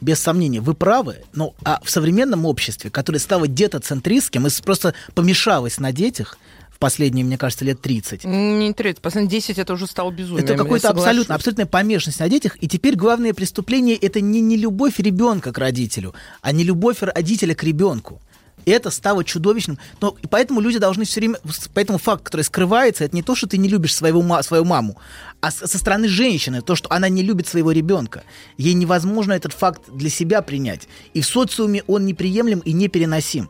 Без 0.00 0.20
сомнения, 0.20 0.60
вы 0.60 0.74
правы, 0.74 1.18
но 1.32 1.54
а 1.64 1.80
в 1.82 1.90
современном 1.90 2.46
обществе, 2.46 2.90
которое 2.90 3.18
стало 3.18 3.48
детоцентристским 3.48 4.46
и 4.46 4.50
просто 4.64 4.94
помешалось 5.14 5.78
на 5.78 5.92
детях 5.92 6.38
последние, 6.82 7.24
мне 7.24 7.38
кажется, 7.38 7.64
лет 7.64 7.80
30, 7.80 8.24
Не 8.24 8.66
интересно, 8.66 9.00
последние 9.00 9.30
10 9.40 9.58
это 9.58 9.72
уже 9.72 9.86
стало 9.86 10.10
безумием. 10.10 10.44
Это 10.44 10.56
какой-то 10.56 10.88
соглашусь. 10.88 11.06
абсолютно, 11.08 11.34
абсолютная 11.36 11.66
помешанность 11.66 12.20
на 12.20 12.28
детях. 12.28 12.56
И 12.60 12.66
теперь 12.68 12.96
главное 12.96 13.32
преступление 13.32 13.96
это 13.96 14.20
не, 14.20 14.40
не 14.40 14.56
любовь 14.56 14.98
ребенка 14.98 15.52
к 15.52 15.58
родителю, 15.58 16.12
а 16.40 16.52
не 16.52 16.64
любовь 16.64 16.98
родителя 17.00 17.54
к 17.54 17.62
ребенку. 17.62 18.20
И 18.64 18.70
это 18.70 18.90
стало 18.90 19.24
чудовищным. 19.24 19.78
Но, 20.00 20.14
и 20.22 20.26
поэтому 20.26 20.60
люди 20.60 20.78
должны 20.78 21.04
все 21.04 21.20
время... 21.20 21.36
Поэтому 21.74 21.98
факт, 21.98 22.22
который 22.24 22.42
скрывается, 22.42 23.04
это 23.04 23.16
не 23.16 23.22
то, 23.22 23.34
что 23.34 23.46
ты 23.48 23.58
не 23.58 23.68
любишь 23.68 23.94
своего, 23.94 24.22
ма- 24.22 24.42
свою 24.42 24.64
маму, 24.64 24.98
а 25.40 25.50
с- 25.50 25.66
со 25.66 25.78
стороны 25.78 26.06
женщины, 26.08 26.62
то, 26.62 26.76
что 26.76 26.88
она 26.92 27.08
не 27.08 27.22
любит 27.22 27.48
своего 27.48 27.72
ребенка. 27.72 28.22
Ей 28.58 28.74
невозможно 28.74 29.32
этот 29.32 29.52
факт 29.52 29.82
для 29.92 30.10
себя 30.10 30.42
принять. 30.42 30.86
И 31.14 31.20
в 31.20 31.26
социуме 31.26 31.82
он 31.88 32.06
неприемлем 32.06 32.60
и 32.60 32.72
непереносим. 32.72 33.48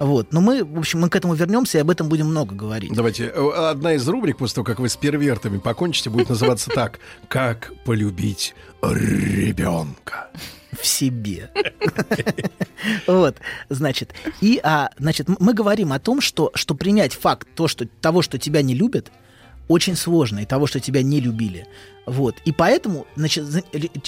Вот. 0.00 0.32
Но 0.32 0.40
мы, 0.40 0.64
в 0.64 0.78
общем, 0.78 1.00
мы 1.00 1.10
к 1.10 1.16
этому 1.16 1.34
вернемся 1.34 1.78
и 1.78 1.80
об 1.82 1.90
этом 1.90 2.08
будем 2.08 2.26
много 2.26 2.54
говорить. 2.54 2.90
Давайте, 2.92 3.26
э, 3.26 3.50
одна 3.70 3.92
из 3.92 4.08
рубрик, 4.08 4.38
после 4.38 4.56
того, 4.56 4.64
как 4.64 4.80
вы 4.80 4.88
с 4.88 4.96
первертами 4.96 5.58
покончите, 5.58 6.08
будет 6.08 6.30
называться 6.30 6.70
так. 6.74 6.98
Как 7.28 7.72
полюбить 7.84 8.54
ребенка. 8.82 10.30
в 10.72 10.84
себе. 10.86 11.50
Вот, 13.06 13.36
значит, 13.68 14.14
и, 14.40 14.58
а, 14.62 14.88
значит, 14.98 15.28
мы 15.38 15.52
говорим 15.52 15.92
о 15.92 15.98
том, 15.98 16.22
что, 16.22 16.50
что 16.54 16.74
принять 16.74 17.12
факт 17.12 17.46
то, 17.54 17.68
что, 17.68 17.86
того, 17.86 18.22
что 18.22 18.38
тебя 18.38 18.62
не 18.62 18.74
любят, 18.74 19.12
очень 19.70 19.94
сложно, 19.94 20.40
и 20.40 20.46
того, 20.46 20.66
что 20.66 20.80
тебя 20.80 21.00
не 21.00 21.20
любили. 21.20 21.64
Вот. 22.04 22.34
И 22.44 22.50
поэтому 22.50 23.06
значит, 23.14 23.44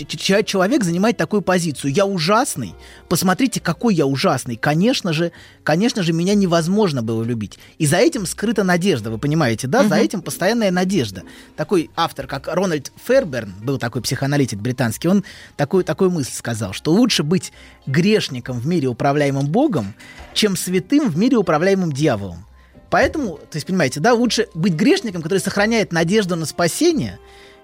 человек 0.08 0.82
занимает 0.82 1.16
такую 1.16 1.40
позицию. 1.40 1.92
Я 1.92 2.04
ужасный. 2.04 2.74
Посмотрите, 3.08 3.60
какой 3.60 3.94
я 3.94 4.06
ужасный. 4.06 4.56
Конечно 4.56 5.12
же, 5.12 5.30
конечно 5.62 6.02
же, 6.02 6.12
меня 6.12 6.34
невозможно 6.34 7.00
было 7.00 7.22
любить. 7.22 7.60
И 7.78 7.86
за 7.86 7.98
этим 7.98 8.26
скрыта 8.26 8.64
надежда, 8.64 9.12
вы 9.12 9.18
понимаете, 9.18 9.68
да? 9.68 9.86
За 9.86 9.94
этим 9.94 10.20
постоянная 10.20 10.72
надежда. 10.72 11.22
Такой 11.54 11.90
автор, 11.94 12.26
как 12.26 12.48
Рональд 12.48 12.90
Ферберн, 13.06 13.54
был 13.62 13.78
такой 13.78 14.02
психоаналитик 14.02 14.58
британский, 14.58 15.06
он 15.06 15.22
такую, 15.56 15.84
такую 15.84 16.10
мысль 16.10 16.32
сказал, 16.32 16.72
что 16.72 16.90
лучше 16.90 17.22
быть 17.22 17.52
грешником 17.86 18.58
в 18.58 18.66
мире, 18.66 18.88
управляемым 18.88 19.46
Богом, 19.46 19.94
чем 20.34 20.56
святым 20.56 21.08
в 21.08 21.16
мире, 21.16 21.36
управляемым 21.36 21.92
дьяволом. 21.92 22.46
Поэтому, 22.92 23.38
то 23.38 23.56
есть, 23.56 23.66
понимаете, 23.66 24.00
да, 24.00 24.12
лучше 24.12 24.48
быть 24.52 24.74
грешником, 24.74 25.22
который 25.22 25.38
сохраняет 25.38 25.92
надежду 25.92 26.36
на 26.36 26.44
спасение, 26.44 27.18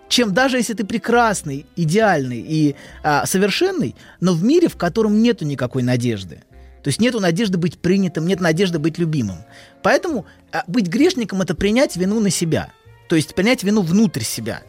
чем 0.09 0.33
даже 0.33 0.57
если 0.57 0.73
ты 0.73 0.87
прекрасный, 0.87 1.67
идеальный 1.77 2.41
и 2.41 2.77
а, 3.03 3.27
совершенный, 3.27 3.95
но 4.21 4.33
в 4.33 4.43
мире, 4.43 4.69
в 4.69 4.79
котором 4.79 5.21
нету 5.21 5.45
никакой 5.45 5.83
надежды. 5.83 6.45
То 6.83 6.89
есть 6.89 6.99
нету 6.99 7.21
надежды 7.21 7.59
быть 7.59 7.79
принятым, 7.79 8.27
нет 8.27 8.41
надежды 8.41 8.79
быть 8.79 8.97
любимым. 8.97 9.41
Поэтому 9.83 10.25
а, 10.51 10.65
быть 10.67 10.87
грешником 10.87 11.43
это 11.43 11.55
принять 11.55 11.95
вину 11.97 12.21
на 12.21 12.31
себя. 12.31 12.73
То 13.11 13.15
есть 13.15 13.35
принять 13.35 13.63
вину 13.63 13.83
внутрь 13.83 14.23
себя. 14.23 14.63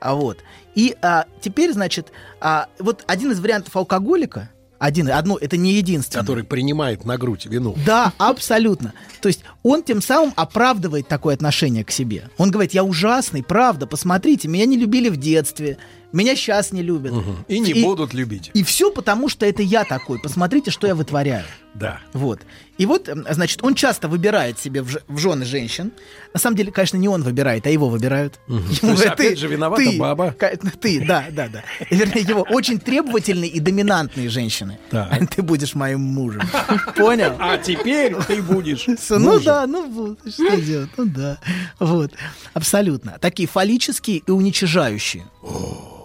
А 0.00 0.16
вот. 0.16 0.38
И 0.74 0.96
а, 1.02 1.26
теперь, 1.40 1.72
значит, 1.72 2.10
а, 2.40 2.66
вот 2.80 3.04
один 3.06 3.30
из 3.30 3.38
вариантов 3.38 3.76
алкоголика, 3.76 4.50
один, 4.80 5.10
одно, 5.10 5.36
это 5.38 5.58
не 5.58 5.74
единственное. 5.74 6.22
Который 6.22 6.42
принимает 6.42 7.04
на 7.04 7.18
грудь 7.18 7.44
вину. 7.44 7.76
Да, 7.84 8.14
абсолютно. 8.16 8.94
То 9.20 9.28
есть 9.28 9.42
он 9.62 9.82
тем 9.82 10.00
самым 10.00 10.32
оправдывает 10.36 11.06
такое 11.06 11.34
отношение 11.34 11.84
к 11.84 11.90
себе. 11.90 12.30
Он 12.38 12.50
говорит, 12.50 12.72
я 12.72 12.82
ужасный, 12.82 13.42
правда, 13.42 13.86
посмотрите, 13.86 14.48
меня 14.48 14.64
не 14.64 14.78
любили 14.78 15.10
в 15.10 15.18
детстве, 15.18 15.76
меня 16.12 16.34
сейчас 16.34 16.72
не 16.72 16.82
любят. 16.82 17.12
И 17.46 17.60
не 17.60 17.84
будут 17.84 18.14
любить. 18.14 18.50
И 18.54 18.64
все 18.64 18.90
потому, 18.90 19.28
что 19.28 19.44
это 19.44 19.62
я 19.62 19.84
такой. 19.84 20.18
Посмотрите, 20.18 20.70
что 20.70 20.86
я 20.86 20.94
вытворяю. 20.94 21.44
Да. 21.74 22.00
Вот. 22.12 22.40
И 22.78 22.86
вот, 22.86 23.08
значит, 23.30 23.62
он 23.62 23.74
часто 23.74 24.08
выбирает 24.08 24.58
себе 24.58 24.82
в, 24.82 24.96
в 25.06 25.18
жены 25.18 25.44
женщин. 25.44 25.92
На 26.32 26.40
самом 26.40 26.56
деле, 26.56 26.72
конечно, 26.72 26.96
не 26.96 27.08
он 27.08 27.22
выбирает, 27.22 27.66
а 27.66 27.70
его 27.70 27.88
выбирают. 27.88 28.40
Ему 28.48 28.60
То 28.60 28.68
есть, 28.70 28.82
говорят, 28.82 29.12
опять 29.20 29.38
же, 29.38 29.48
виновата 29.48 29.82
ты, 29.82 29.98
баба. 29.98 30.32
ка- 30.32 30.56
Ты, 30.80 31.04
да, 31.06 31.26
да, 31.30 31.48
да. 31.48 31.62
Вернее, 31.90 32.22
его 32.22 32.42
очень 32.50 32.80
требовательные 32.80 33.50
и 33.50 33.60
доминантные 33.60 34.28
женщины. 34.28 34.78
Так. 34.90 35.30
Ты 35.34 35.42
будешь 35.42 35.74
моим 35.74 36.00
мужем. 36.00 36.42
Понял? 36.96 37.36
А 37.38 37.58
теперь 37.58 38.14
ты 38.26 38.42
будешь 38.42 38.86
Ну 39.10 39.38
да, 39.40 39.66
ну 39.66 39.88
вот, 39.90 40.18
что 40.32 40.56
делать, 40.60 40.90
ну 40.96 41.04
да. 41.04 41.38
Вот, 41.78 42.12
абсолютно. 42.54 43.18
Такие 43.20 43.48
фаллические 43.48 44.18
и 44.26 44.30
уничижающие. 44.30 45.24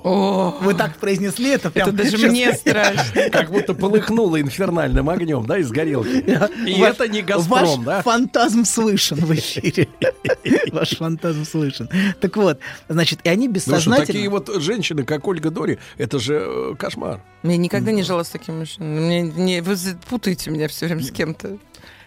Вы 0.08 0.76
так 0.76 0.98
произнесли 0.98 1.50
это 1.50 1.72
прям. 1.72 1.88
Это 1.90 1.98
даже 1.98 2.18
сейчас. 2.18 2.30
мне 2.30 2.54
страшно. 2.54 3.30
Как 3.32 3.50
будто 3.50 3.74
полыхнуло 3.74 4.40
инфернальным 4.40 5.10
огнем, 5.10 5.46
да, 5.48 5.55
из 5.58 5.72
горелки. 5.72 6.24
И 6.68 6.80
Ваш- 6.80 6.96
это 6.96 7.08
не 7.08 7.22
«Газпром», 7.22 7.84
ваш 7.84 7.86
да? 7.86 8.02
фантазм 8.02 8.66
слышен 8.66 9.18
в 9.18 9.34
эфире. 9.34 9.88
Ваш 10.72 10.98
фантазм 10.98 11.46
слышен. 11.46 11.90
Так 12.20 12.36
вот, 12.38 12.60
значит, 12.90 13.20
и 13.24 13.30
они 13.30 13.48
Ну 13.48 13.60
что, 13.60 13.72
бессознательно... 13.72 14.06
такие 14.06 14.30
вот 14.30 14.50
женщины, 14.62 15.04
как 15.04 15.28
Ольга 15.28 15.50
Дори, 15.50 15.80
это 15.98 16.20
же 16.20 16.44
э, 16.46 16.76
кошмар. 16.78 17.22
Я 17.44 17.58
никогда 17.58 17.92
не 17.92 18.04
жила 18.04 18.24
с 18.24 18.30
таким 18.30 18.60
мужчиной. 18.60 19.00
Мне, 19.00 19.22
не, 19.22 19.62
вы 19.62 19.76
путаете 20.10 20.50
меня 20.50 20.68
все 20.68 20.88
время 20.88 21.04
с 21.04 21.12
кем-то. 21.12 21.58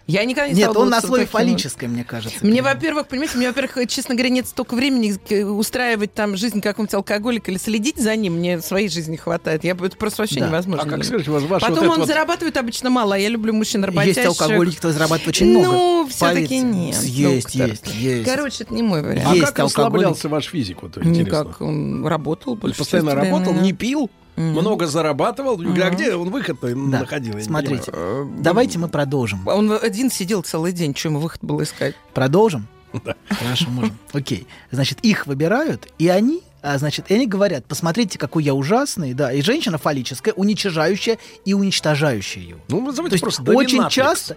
Я 0.08 0.24
никогда 0.24 0.48
не 0.48 0.54
Нет, 0.54 0.74
он 0.74 0.88
на 0.88 1.02
с 1.02 1.04
слое 1.04 1.26
таким. 1.26 1.38
фаллической, 1.38 1.86
мне 1.86 2.02
кажется. 2.02 2.38
Мне, 2.40 2.62
во-первых, 2.62 3.08
понимаете, 3.08 3.36
мне, 3.36 3.48
во-первых, 3.48 3.86
честно 3.88 4.14
говоря, 4.14 4.30
нет 4.30 4.46
столько 4.48 4.74
времени 4.74 5.14
э, 5.28 5.44
устраивать 5.44 6.14
там 6.14 6.34
жизнь 6.34 6.62
какого-нибудь 6.62 6.94
алкоголика 6.94 7.50
или 7.50 7.58
следить 7.58 7.98
за 7.98 8.16
ним. 8.16 8.36
Мне 8.38 8.58
своей 8.62 8.88
жизни 8.88 9.16
хватает. 9.16 9.64
Я, 9.64 9.72
это 9.72 9.96
просто 9.98 10.22
вообще 10.22 10.40
Да. 10.40 10.46
невозможно. 10.48 10.82
А 10.82 10.88
как 10.88 11.04
скажите, 11.04 11.30
вас 11.30 11.42
ваш 11.42 11.60
Потом 11.60 11.78
вот 11.84 11.92
он 11.92 11.98
вот- 11.98 12.08
зарабатывает 12.08 12.56
обычно 12.56 12.88
мало, 12.88 13.16
а 13.16 13.18
я 13.18 13.28
люблю 13.28 13.52
мужчин 13.52 13.84
работящих. 13.84 14.16
Есть 14.24 14.40
алкоголики, 14.40 14.76
которые 14.76 14.94
зарабатывают 14.94 15.28
очень 15.28 15.50
много. 15.50 15.66
Ну, 15.66 16.08
все-таки 16.08 16.58
нет. 16.58 16.96
Есть, 17.02 17.44
доктор. 17.58 17.68
есть, 17.68 17.86
есть. 17.94 18.24
Короче, 18.24 18.64
это 18.64 18.72
не 18.74 18.82
мой 18.82 19.02
вариант. 19.02 19.26
А 19.28 19.34
Есть 19.34 19.44
как 19.48 19.58
алкоголик. 19.60 19.76
расслаблялся 20.06 20.28
ваш 20.30 20.46
физик? 20.46 20.82
Вот, 20.82 20.96
интересно. 20.96 21.20
Никак. 21.20 21.60
Он 21.60 22.06
работал 22.06 22.56
больше. 22.56 22.78
Постоянно 22.78 23.14
работал, 23.14 23.52
не 23.52 23.74
пил, 23.74 24.10
много 24.38 24.86
зарабатывал. 24.86 25.60
А 25.60 25.90
где 25.90 26.14
он 26.14 26.30
выход-то 26.30 26.68
Да. 26.68 27.00
находил? 27.00 27.40
Смотрите, 27.40 27.90
понимаю. 27.90 28.32
давайте 28.38 28.78
мы 28.78 28.88
продолжим. 28.88 29.46
Он 29.46 29.72
один 29.80 30.10
сидел 30.10 30.42
целый 30.42 30.72
день, 30.72 30.94
что 30.96 31.08
ему 31.08 31.18
выход 31.20 31.40
было 31.42 31.62
искать? 31.62 31.94
Продолжим? 32.14 32.66
Хорошо, 33.28 33.68
можем. 33.70 33.98
Окей. 34.12 34.46
Значит, 34.70 35.00
их 35.02 35.26
выбирают, 35.26 35.88
и 35.98 36.08
они, 36.08 36.42
а, 36.62 36.78
значит, 36.78 37.10
и 37.10 37.14
они 37.14 37.26
говорят, 37.26 37.66
посмотрите, 37.66 38.18
какой 38.18 38.44
я 38.44 38.54
ужасный, 38.54 39.12
да, 39.14 39.32
и 39.32 39.42
женщина 39.42 39.76
фаллическая, 39.78 40.32
уничижающая 40.34 41.18
и 41.44 41.52
уничтожающая 41.54 42.42
его. 42.42 42.60
Ну, 42.68 42.78
То 42.80 42.86
назовите 42.86 43.14
есть 43.14 43.22
просто 43.22 43.42
очень 43.52 43.88
часто... 43.90 44.36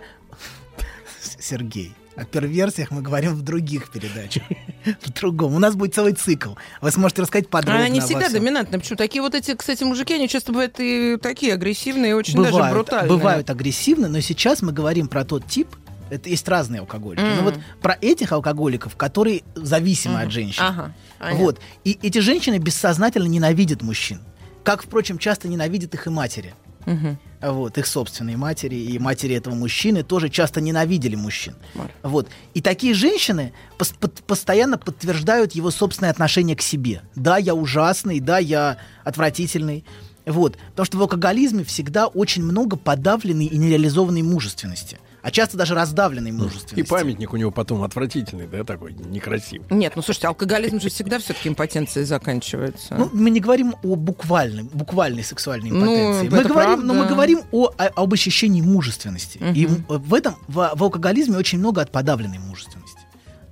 Сергей, 1.40 1.94
о 2.16 2.26
перверсиях 2.26 2.92
мы 2.92 3.02
говорим 3.02 3.36
в 3.36 3.42
других 3.42 3.90
передачах. 3.92 4.44
В 5.02 5.14
другом. 5.14 5.56
У 5.56 5.60
нас 5.60 5.76
будет 5.76 5.94
целый 5.94 6.14
цикл. 6.14 6.56
Вы 6.82 6.92
сможете 6.92 7.22
рассказать 7.22 7.48
подробно 7.50 7.88
не 7.88 8.00
обо 8.00 8.08
всегда 8.08 8.28
всем. 8.28 8.40
доминантная. 8.40 8.80
Почему? 8.80 8.98
Такие 8.98 9.22
вот 9.22 9.36
эти, 9.36 9.56
кстати, 9.56 9.84
мужики, 9.84 10.14
они 10.16 10.28
часто 10.28 10.52
бывают 10.52 10.76
и 10.80 11.18
такие 11.22 11.54
агрессивные, 11.54 12.12
и 12.12 12.14
очень 12.14 12.42
даже 12.42 12.58
брутальные. 12.58 13.10
бывают 13.10 13.50
агрессивны, 13.50 14.08
но 14.08 14.20
сейчас 14.22 14.62
мы 14.62 14.72
говорим 14.72 15.08
про 15.08 15.24
тот 15.24 15.46
тип, 15.46 15.68
это 16.10 16.30
есть 16.30 16.48
разные 16.50 16.82
алкоголики. 16.82 17.22
Мгм. 17.22 17.36
Но 17.38 17.42
вот 17.44 17.60
про 17.82 17.98
этих 18.02 18.34
алкоголиков, 18.34 18.98
которые 18.98 19.44
зависимы 19.56 20.22
от 20.22 20.32
женщин. 20.32 20.64
Ага, 20.64 20.94
понятно. 21.20 21.40
вот. 21.40 21.60
И 21.86 21.98
эти 22.02 22.20
женщины 22.20 22.58
бессознательно 22.58 23.28
ненавидят 23.28 23.82
мужчин. 23.82 24.20
Как, 24.64 24.84
впрочем, 24.84 25.18
часто 25.18 25.48
ненавидят 25.48 25.94
их 25.94 26.08
и 26.08 26.10
матери. 26.10 26.54
Мгм. 26.86 27.18
Вот, 27.42 27.78
их 27.78 27.88
собственные 27.88 28.38
матери 28.38 28.76
и 28.76 29.00
матери 29.00 29.36
этого 29.36 29.56
мужчины 29.56 30.04
тоже 30.04 30.30
часто 30.30 30.62
ненавидели 30.62 31.16
мужчин. 31.16 31.56
Вот. 32.04 32.28
И 32.54 32.62
такие 32.62 32.94
женщины 32.94 33.54
пос- 33.80 33.96
под- 34.00 34.22
постоянно 34.24 34.78
подтверждают 34.78 35.54
его 35.54 35.72
собственное 35.72 36.12
отношение 36.12 36.56
к 36.56 36.62
себе. 36.62 37.02
Да, 37.16 37.38
я 37.38 37.56
ужасный, 37.56 38.20
да, 38.20 38.38
я 38.38 38.78
отвратительный. 39.04 39.84
Вот. 40.26 40.58
Потому 40.70 40.86
что 40.86 40.98
в 40.98 41.02
алкоголизме 41.02 41.64
всегда 41.64 42.06
очень 42.08 42.44
много 42.44 42.78
подавленной 42.78 43.46
и 43.46 43.58
нереализованной 43.58 44.22
мужественности. 44.22 45.00
А 45.24 45.30
часто 45.30 45.56
даже 45.56 45.76
раздавленной 45.76 46.32
И 46.32 46.34
мужественности. 46.34 46.90
памятник 46.90 47.32
у 47.34 47.38
него 47.38 47.52
потом 47.52 47.84
отвратительный, 47.84 48.48
да, 48.48 48.64
такой, 48.64 48.94
некрасивый. 48.94 49.68
Нет, 49.70 49.94
ну 49.96 50.02
слушайте, 50.02 50.28
алкоголизм 50.28 50.80
же 50.80 50.90
всегда 50.90 51.20
все-таки 51.20 51.48
импотенцией 51.50 52.06
заканчивается. 52.06 52.96
Ну, 52.96 53.10
мы 53.14 53.30
не 53.30 53.40
говорим 53.40 53.76
о 53.84 53.96
буквальной, 53.96 54.64
буквальной 54.64 55.24
сексуальной 55.24 55.70
Ну, 55.70 55.78
импотенции. 55.86 56.28
это 56.28 56.36
мы 56.36 56.44
говорим, 56.44 56.88
но 56.88 56.94
мы 56.94 57.00
правда. 57.02 57.14
говорим 57.14 57.42
о, 57.52 57.66
о- 57.78 57.92
об 58.04 58.14
ощущении 58.14 58.62
мужественности. 58.62 59.38
Мгм. 59.38 59.54
И 59.54 59.66
в, 59.88 60.14
этом 60.14 60.38
в, 60.48 60.72
в 60.74 60.84
алкоголизме 60.84 61.38
очень 61.38 61.60
много 61.60 61.82
от 61.82 61.92
подавленной 61.92 62.40
мужественности. 62.40 63.00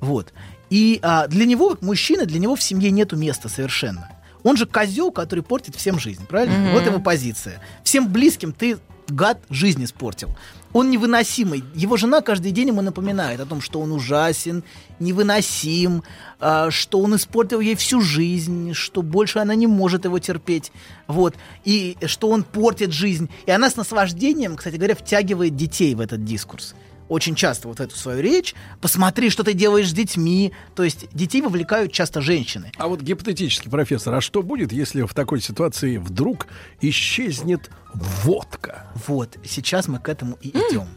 Вот. 0.02 0.34
И 0.72 1.00
а, 1.04 1.28
для 1.28 1.46
него, 1.46 1.70
как 1.72 1.82
мужчины, 1.84 2.26
для 2.26 2.40
него 2.40 2.56
в 2.56 2.64
семье 2.64 2.90
нету 2.92 3.16
места 3.16 3.48
совершенно. 3.50 4.10
Он 4.44 4.56
же 4.58 4.66
козел, 4.66 5.12
который 5.12 5.44
портит 5.44 5.76
всем 5.76 6.00
жизнь, 6.00 6.26
правильно? 6.26 6.58
Мгм. 6.58 6.72
Вот 6.74 6.86
его 6.86 7.00
позиция. 7.00 7.62
Всем 7.84 8.08
близким 8.08 8.54
ты 8.54 8.78
гад 9.08 9.40
жизнь 9.50 9.84
испортил. 9.84 10.30
Он 10.72 10.92
невыносимый. 10.92 11.64
Его 11.74 11.98
жена 11.98 12.22
каждый 12.22 12.52
день 12.52 12.68
ему 12.68 12.82
напоминает 12.82 13.40
о 13.40 13.46
том, 13.46 13.60
что 13.60 13.80
он 13.82 13.92
ужасен, 13.92 14.64
невыносим, 15.00 16.04
а, 16.40 16.70
что 16.70 17.00
он 17.00 17.16
испортил 17.16 17.60
ей 17.60 17.76
всю 17.76 18.02
жизнь, 18.02 18.74
что 18.74 19.02
больше 19.02 19.40
она 19.40 19.56
не 19.56 19.66
может 19.66 20.06
его 20.06 20.20
терпеть. 20.20 20.72
Вот. 21.08 21.36
И 21.66 21.98
что 22.06 22.30
он 22.30 22.44
портит 22.44 22.92
жизнь. 22.92 23.30
И 23.48 23.52
она 23.52 23.70
с 23.70 23.76
наслаждением, 23.76 24.56
кстати 24.56 24.76
говоря, 24.76 24.96
втягивает 24.96 25.56
детей 25.56 25.96
в 25.96 26.02
этот 26.02 26.24
дискурс. 26.24 26.76
Очень 27.10 27.36
часто 27.36 27.68
вот 27.68 27.80
в 27.80 27.82
эту 27.82 27.96
свою 27.96 28.22
речь. 28.22 28.56
Посмотри, 28.82 29.30
что 29.32 29.44
ты 29.44 29.54
делаешь 29.54 29.90
с 29.90 29.94
детьми. 29.94 30.54
То 30.76 30.84
есть 30.84 31.08
детей 31.12 31.42
вовлекают 31.42 31.92
часто 31.92 32.22
женщины. 32.22 32.72
А 32.78 32.88
вот 32.88 33.02
гипотетически, 33.02 33.68
профессор, 33.68 34.14
а 34.14 34.22
что 34.22 34.44
будет, 34.44 34.72
если 34.72 35.02
в 35.02 35.14
такой 35.14 35.42
ситуации 35.42 35.98
вдруг 35.98 36.48
исчезнет 36.82 37.72
водка? 37.94 38.88
Вот, 39.08 39.38
сейчас 39.44 39.88
мы 39.88 40.00
к 40.00 40.08
этому 40.08 40.38
и 40.42 40.50
идем. 40.50 40.88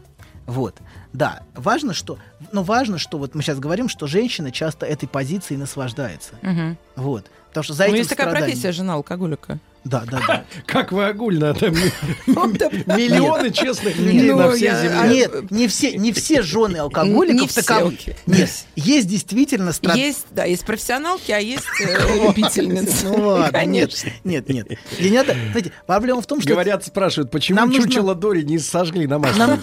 Вот, 0.45 0.75
да, 1.13 1.43
важно, 1.55 1.93
что, 1.93 2.19
но 2.51 2.63
важно, 2.63 2.97
что 2.97 3.17
вот 3.17 3.33
мы 3.33 3.41
сейчас 3.41 3.59
говорим, 3.59 3.87
что 3.87 4.07
женщина 4.07 4.51
часто 4.51 4.85
этой 4.85 5.07
позицией 5.07 5.57
наслаждается. 5.57 6.33
Мгм. 6.41 6.77
Вот, 6.97 7.31
потому 7.47 7.63
что 7.63 7.73
за 7.73 7.83
ну, 7.83 7.89
этим 7.89 7.97
есть 7.99 8.09
такая 8.09 8.29
профессия 8.29 8.73
жена 8.73 8.95
алкоголика. 8.95 9.59
Да, 9.85 10.03
да, 10.09 10.21
да. 10.25 10.45
Как 10.65 10.91
вы 10.91 11.05
огульно 11.05 11.53
там 11.53 11.73
миллионы 11.73 13.51
честных 13.51 13.97
людей 13.97 14.27
Нет, 14.29 14.37
на 14.37 14.47
ну, 14.47 14.51
всей 14.53 14.71
земле. 14.71 15.09
Нет, 15.09 15.51
не 15.51 15.67
все, 15.67 15.97
не 15.97 16.13
все 16.13 16.41
жены 16.41 16.77
алкоголиков 16.77 17.53
таковы. 17.53 17.97
Нет, 18.25 18.49
есть 18.75 19.07
действительно 19.07 19.71
страд- 19.73 19.97
Есть, 19.97 20.27
да, 20.31 20.45
есть 20.45 20.65
профессионалки, 20.65 21.31
а 21.31 21.39
есть 21.39 21.65
э, 21.81 22.23
любительницы. 22.27 23.07
Ну 23.07 23.27
ладно, 23.27 23.65
нет, 23.65 23.93
нет, 24.23 24.49
нет. 24.49 24.67
И 24.99 25.09
не 25.09 25.17
надо, 25.17 25.35
знаете, 25.51 25.71
проблема 25.85 26.21
в 26.21 26.27
том, 26.27 26.39
что 26.41 26.49
Говорят, 26.49 26.85
спрашивают, 26.85 27.31
почему 27.31 27.71
чучело 27.71 28.15
Дори 28.15 28.43
не 28.43 28.59
сожгли 28.59 29.07
на 29.07 29.19
нам 29.19 29.59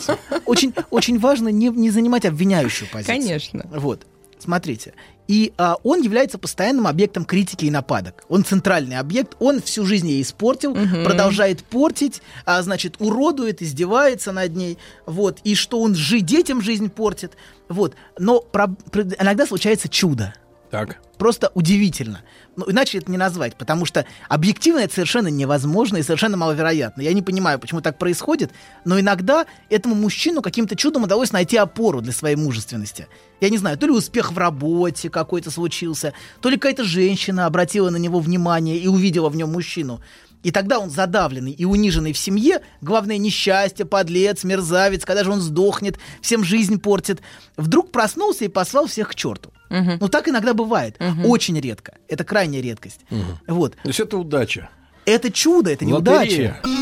очень, 0.47 0.75
очень 0.91 1.19
важно 1.19 1.49
не, 1.49 1.69
не 1.69 1.91
занимать 1.91 2.25
обвиняющую 2.25 2.89
позицию. 2.91 3.17
Конечно. 3.17 3.67
Вот, 3.73 4.07
смотрите. 4.51 4.95
И 5.29 5.53
а, 5.59 5.77
он 5.85 6.03
является 6.03 6.37
постоянным 6.37 6.89
объектом 6.89 7.25
критики 7.25 7.67
и 7.67 7.71
нападок. 7.71 8.25
Он 8.29 8.45
центральный 8.45 8.99
объект, 8.99 9.37
он 9.39 9.63
всю 9.63 9.87
жизнь 9.87 10.09
ей 10.09 10.23
испортил, 10.23 10.75
Мгм. 10.75 11.05
продолжает 11.05 11.63
портить, 11.63 12.21
а, 12.45 12.61
значит, 12.63 12.97
уродует, 12.99 13.63
издевается 13.63 14.33
над 14.33 14.57
ней, 14.57 14.77
вот, 15.07 15.39
и 15.45 15.55
что 15.55 15.81
он 15.81 15.95
жи- 15.95 16.19
детям 16.21 16.61
жизнь 16.61 16.91
портит, 16.91 17.37
вот. 17.69 17.95
Но 18.19 18.41
про- 18.41 18.67
про- 18.91 19.03
иногда 19.05 19.47
случается 19.47 19.89
чудо. 19.89 20.35
Так. 20.73 20.99
Просто 21.21 21.53
удивительно. 21.53 22.23
Ну, 22.57 22.65
иначе 22.71 22.97
это 22.97 23.11
не 23.11 23.19
назвать, 23.19 23.55
потому 23.55 23.85
что 23.85 24.07
объективно 24.31 24.79
это 24.79 24.95
совершенно 24.95 25.29
невозможно 25.29 25.99
и 25.99 26.03
совершенно 26.03 26.39
маловероятно. 26.39 27.03
Я 27.03 27.13
не 27.13 27.21
понимаю, 27.21 27.59
почему 27.59 27.83
так 27.83 27.99
происходит, 27.99 28.53
но 28.87 28.99
иногда 28.99 29.45
этому 29.69 29.95
мужчину 29.95 30.41
каким-то 30.41 30.77
чудом 30.77 31.05
удалось 31.05 31.31
найти 31.31 31.59
опору 31.59 32.01
для 32.01 32.15
своей 32.15 32.37
мужественности. 32.37 33.07
Я 33.43 33.51
не 33.51 33.59
знаю, 33.59 33.77
то 33.77 33.85
ли 33.85 33.93
успех 33.93 34.33
в 34.33 34.39
работе 34.39 35.11
какой-то 35.11 35.51
случился, 35.51 36.15
то 36.41 36.49
ли 36.49 36.57
какая-то 36.57 36.85
женщина 36.85 37.45
обратила 37.45 37.91
на 37.91 37.99
него 37.99 38.19
внимание 38.19 38.79
и 38.79 38.87
увидела 38.87 39.29
в 39.29 39.37
нем 39.37 39.53
мужчину. 39.53 40.01
И 40.43 40.51
тогда 40.51 40.79
он 40.79 40.91
задавленный 40.91 41.53
и 41.53 41.65
униженный 41.65 42.13
в 42.13 42.19
семье, 42.19 42.61
главное 42.81 43.19
несчастье, 43.19 43.85
подлец, 43.85 44.43
мерзавец, 44.45 45.05
когда 45.05 45.23
же 45.25 45.31
он 45.31 45.41
сдохнет, 45.41 45.99
всем 46.23 46.45
жизнь 46.45 46.81
портит, 46.81 47.21
вдруг 47.57 47.93
проснулся 47.93 48.45
и 48.45 48.49
послал 48.49 48.87
всех 48.87 49.09
к 49.11 49.15
черту. 49.15 49.53
Ну 49.69 50.09
так 50.09 50.29
иногда 50.29 50.55
бывает. 50.55 50.97
Очень 51.25 51.61
редко. 51.61 51.95
Это 52.09 52.25
крайняя 52.25 52.63
редкость. 52.63 53.01
Вот. 53.47 53.77
То 53.83 53.89
есть 53.89 54.01
это 54.01 54.17
удача. 54.19 54.71
Это 55.07 55.31
чудо, 55.33 55.71
это 55.71 55.85
не 55.85 55.93
Лотерея. 55.93 56.61
удача. 56.63 56.81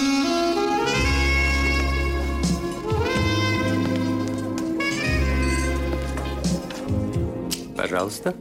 Пожалуйста. 7.77 8.35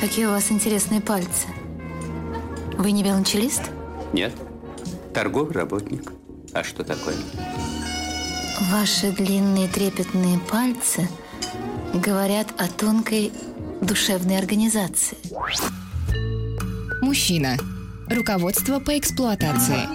Какие 0.00 0.26
у 0.26 0.30
вас 0.30 0.50
интересные 0.50 1.00
пальцы. 1.00 1.46
Вы 2.78 2.92
не 2.92 3.02
велончелист? 3.02 3.62
Нет. 4.12 4.32
Торговый 5.12 5.52
работник. 5.52 6.12
А 6.52 6.64
что 6.64 6.84
такое? 6.84 7.14
Ваши 8.70 9.12
длинные 9.12 9.68
трепетные 9.68 10.38
пальцы 10.50 11.08
говорят 11.94 12.48
о 12.58 12.68
тонкой 12.68 13.32
душевной 13.80 14.38
организации. 14.38 15.18
Мужчина. 17.00 17.56
Руководство 18.10 18.80
по 18.80 18.96
эксплуатации. 18.98 19.88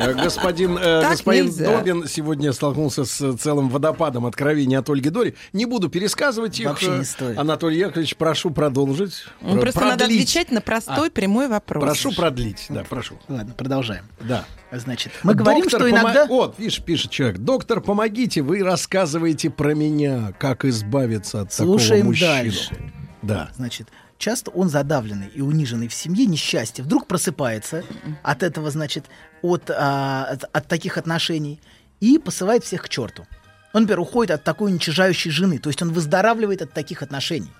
Э, 0.00 0.14
Господин, 0.14 0.76
э, 0.78 1.08
господин 1.08 1.46
нельзя. 1.46 1.76
Добин 1.78 2.06
сегодня 2.08 2.52
столкнулся 2.52 3.04
с 3.04 3.36
целым 3.36 3.68
водопадом 3.68 4.26
откровений 4.26 4.76
от 4.76 4.88
Ольги 4.90 5.10
Дори. 5.10 5.34
Не 5.52 5.66
буду 5.66 5.88
пересказывать 5.88 6.58
их. 6.60 6.66
Вообще 6.66 6.98
не 6.98 7.04
стоит. 7.04 7.38
Анатолий 7.38 7.78
Яковлевич, 7.78 8.16
прошу 8.16 8.50
продолжить. 8.50 9.24
Ну, 9.40 9.52
Про- 9.54 9.60
Просто 9.62 9.80
надо 9.80 9.98
продлить. 9.98 10.22
отвечать 10.22 10.50
на 10.50 10.60
простой 10.60 11.08
А, 11.08 11.10
прямой 11.10 11.48
вопрос. 11.48 11.82
Прошу 11.84 12.12
продлить, 12.12 12.66
да, 12.68 12.84
прошу. 12.88 13.18
Ладно, 13.28 13.54
продолжаем. 13.56 14.04
Да. 14.20 14.44
Значит, 14.72 15.12
мы 15.22 15.34
говорим, 15.34 15.62
Доктор, 15.62 15.80
что 15.80 15.88
помо- 15.88 16.00
иногда... 16.00 16.26
Вот, 16.26 16.58
видишь, 16.58 16.82
пишет 16.82 17.10
человек. 17.10 17.38
Доктор, 17.38 17.80
помогите, 17.80 18.42
вы 18.42 18.62
рассказываете 18.62 19.50
про 19.50 19.74
меня, 19.74 20.32
как 20.38 20.64
избавиться 20.64 21.42
от 21.42 21.52
Слушаем 21.52 21.90
такого 22.02 22.08
мужчины. 22.10 22.28
дальше. 22.28 22.92
Да. 23.22 23.50
Значит, 23.54 23.88
часто 24.22 24.52
он 24.52 24.68
задавленный 24.68 25.26
и 25.34 25.40
униженный 25.40 25.88
в 25.88 25.94
семье, 25.94 26.26
несчастье, 26.26 26.84
вдруг 26.84 27.08
просыпается 27.08 27.82
от 28.22 28.44
этого, 28.44 28.70
значит, 28.70 29.06
от, 29.42 29.68
а, 29.68 30.26
от, 30.30 30.44
от 30.52 30.68
таких 30.68 30.96
отношений 30.96 31.60
и 31.98 32.18
посылает 32.18 32.62
всех 32.62 32.82
к 32.82 32.88
черту. 32.88 33.26
Он, 33.72 33.82
например, 33.82 33.98
уходит 33.98 34.30
от 34.30 34.44
такой 34.44 34.70
уничижающей 34.70 35.32
жены, 35.32 35.58
то 35.58 35.70
есть 35.70 35.82
он 35.82 35.92
выздоравливает 35.92 36.62
от 36.62 36.72
таких 36.72 37.02
отношений, 37.02 37.50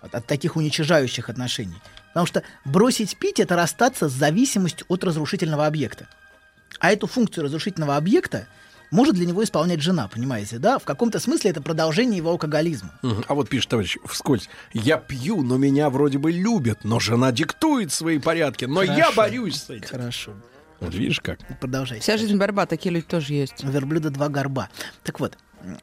от, 0.00 0.14
от 0.14 0.26
таких 0.26 0.56
уничижающих 0.56 1.28
отношений. 1.28 1.76
Потому 2.08 2.26
что 2.26 2.42
бросить 2.64 3.18
пить— 3.18 3.38
это 3.40 3.54
расстаться 3.54 4.08
с 4.08 4.12
зависимостью 4.12 4.86
от 4.88 5.04
разрушительного 5.04 5.66
объекта. 5.66 6.08
А 6.80 6.90
эту 6.90 7.06
функцию 7.06 7.44
разрушительного 7.44 7.96
объекта 7.96 8.46
может 8.90 9.14
для 9.14 9.26
него 9.26 9.42
исполнять 9.44 9.80
жена, 9.80 10.08
понимаете, 10.08 10.58
да? 10.58 10.78
В 10.78 10.84
каком-то 10.84 11.18
смысле 11.20 11.50
это 11.50 11.60
продолжение 11.62 12.16
его 12.18 12.30
алкоголизма. 12.30 12.98
Мгм. 13.02 13.24
А 13.28 13.34
вот 13.34 13.48
пишет 13.48 13.70
товарищ 13.70 13.96
вскользь. 14.06 14.48
Я 14.72 14.96
пью, 14.98 15.42
но 15.42 15.56
меня 15.56 15.90
вроде 15.90 16.18
бы 16.18 16.32
любят, 16.32 16.84
но 16.84 16.98
жена 17.00 17.32
диктует 17.32 17.92
свои 17.92 18.18
порядки, 18.18 18.64
но 18.64 18.82
я 18.82 18.94
Хорошо. 18.94 19.12
борюсь 19.16 19.62
с 19.62 19.70
этим. 19.70 19.86
Хорошо. 19.88 20.32
Вот 20.80 20.94
видишь 20.94 21.20
как. 21.20 21.38
Продолжайте. 21.60 22.02
Вся 22.02 22.16
жизнь 22.16 22.36
борьба, 22.36 22.64
такие 22.66 22.94
люди 22.94 23.06
тоже 23.06 23.34
есть. 23.34 23.64
У 23.64 23.68
верблюда 23.68 24.10
два 24.10 24.28
горба. 24.28 24.68
Так 25.02 25.18
вот, 25.18 25.36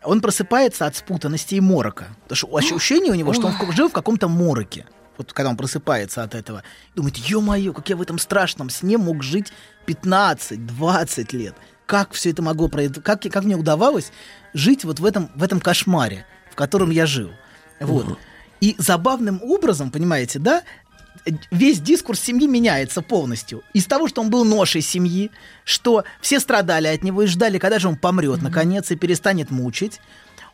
он 0.03 0.21
просыпается 0.21 0.85
от 0.85 0.95
спутанности 0.95 1.55
и 1.55 1.59
морока. 1.59 2.07
Потому 2.27 2.37
что 2.37 2.55
ощущение 2.55 3.11
у 3.11 3.15
него, 3.15 3.33
что 3.33 3.47
он 3.47 3.53
в- 3.53 3.71
жил 3.75 3.89
в 3.89 3.93
каком-то 3.93 4.29
мороке. 4.29 4.85
Вот 5.17 5.31
когда 5.33 5.49
он 5.49 5.57
просыпается 5.57 6.23
от 6.23 6.33
этого. 6.33 6.63
Думает, 6.95 7.17
ё-моё, 7.17 7.73
как 7.73 7.89
я 7.89 7.95
в 7.97 8.01
этом 8.01 8.17
страшном 8.19 8.69
сне 8.69 8.97
мог 8.97 9.21
жить 9.23 9.51
15-20 9.85 11.33
лет. 11.33 11.55
Как 11.85 12.13
все 12.13 12.31
это 12.31 12.41
могло 12.41 12.67
произойти? 12.67 13.01
Как, 13.01 13.21
как 13.21 13.43
мне 13.43 13.55
удавалось 13.55 14.11
жить 14.53 14.83
вот 14.83 14.99
в 14.99 15.05
этом, 15.05 15.29
в 15.35 15.43
этом 15.43 15.59
кошмаре, 15.59 16.25
в 16.51 16.55
котором 16.55 16.89
я 16.89 17.05
жил? 17.05 17.31
Вот. 17.79 18.17
И 18.61 18.75
забавным 18.77 19.41
образом, 19.43 19.91
понимаете, 19.91 20.39
да, 20.39 20.63
весь 21.51 21.79
дискурс 21.79 22.19
семьи 22.19 22.47
меняется 22.47 23.01
полностью. 23.01 23.63
Из 23.73 23.85
того, 23.85 24.07
что 24.07 24.21
он 24.21 24.29
был 24.29 24.45
ношей 24.45 24.81
семьи, 24.81 25.31
что 25.63 26.03
все 26.21 26.39
страдали 26.39 26.87
от 26.87 27.03
него 27.03 27.23
и 27.23 27.27
ждали, 27.27 27.57
когда 27.57 27.79
же 27.79 27.87
он 27.87 27.97
помрет, 27.97 28.41
наконец, 28.41 28.91
и 28.91 28.95
перестанет 28.95 29.51
мучить, 29.51 29.99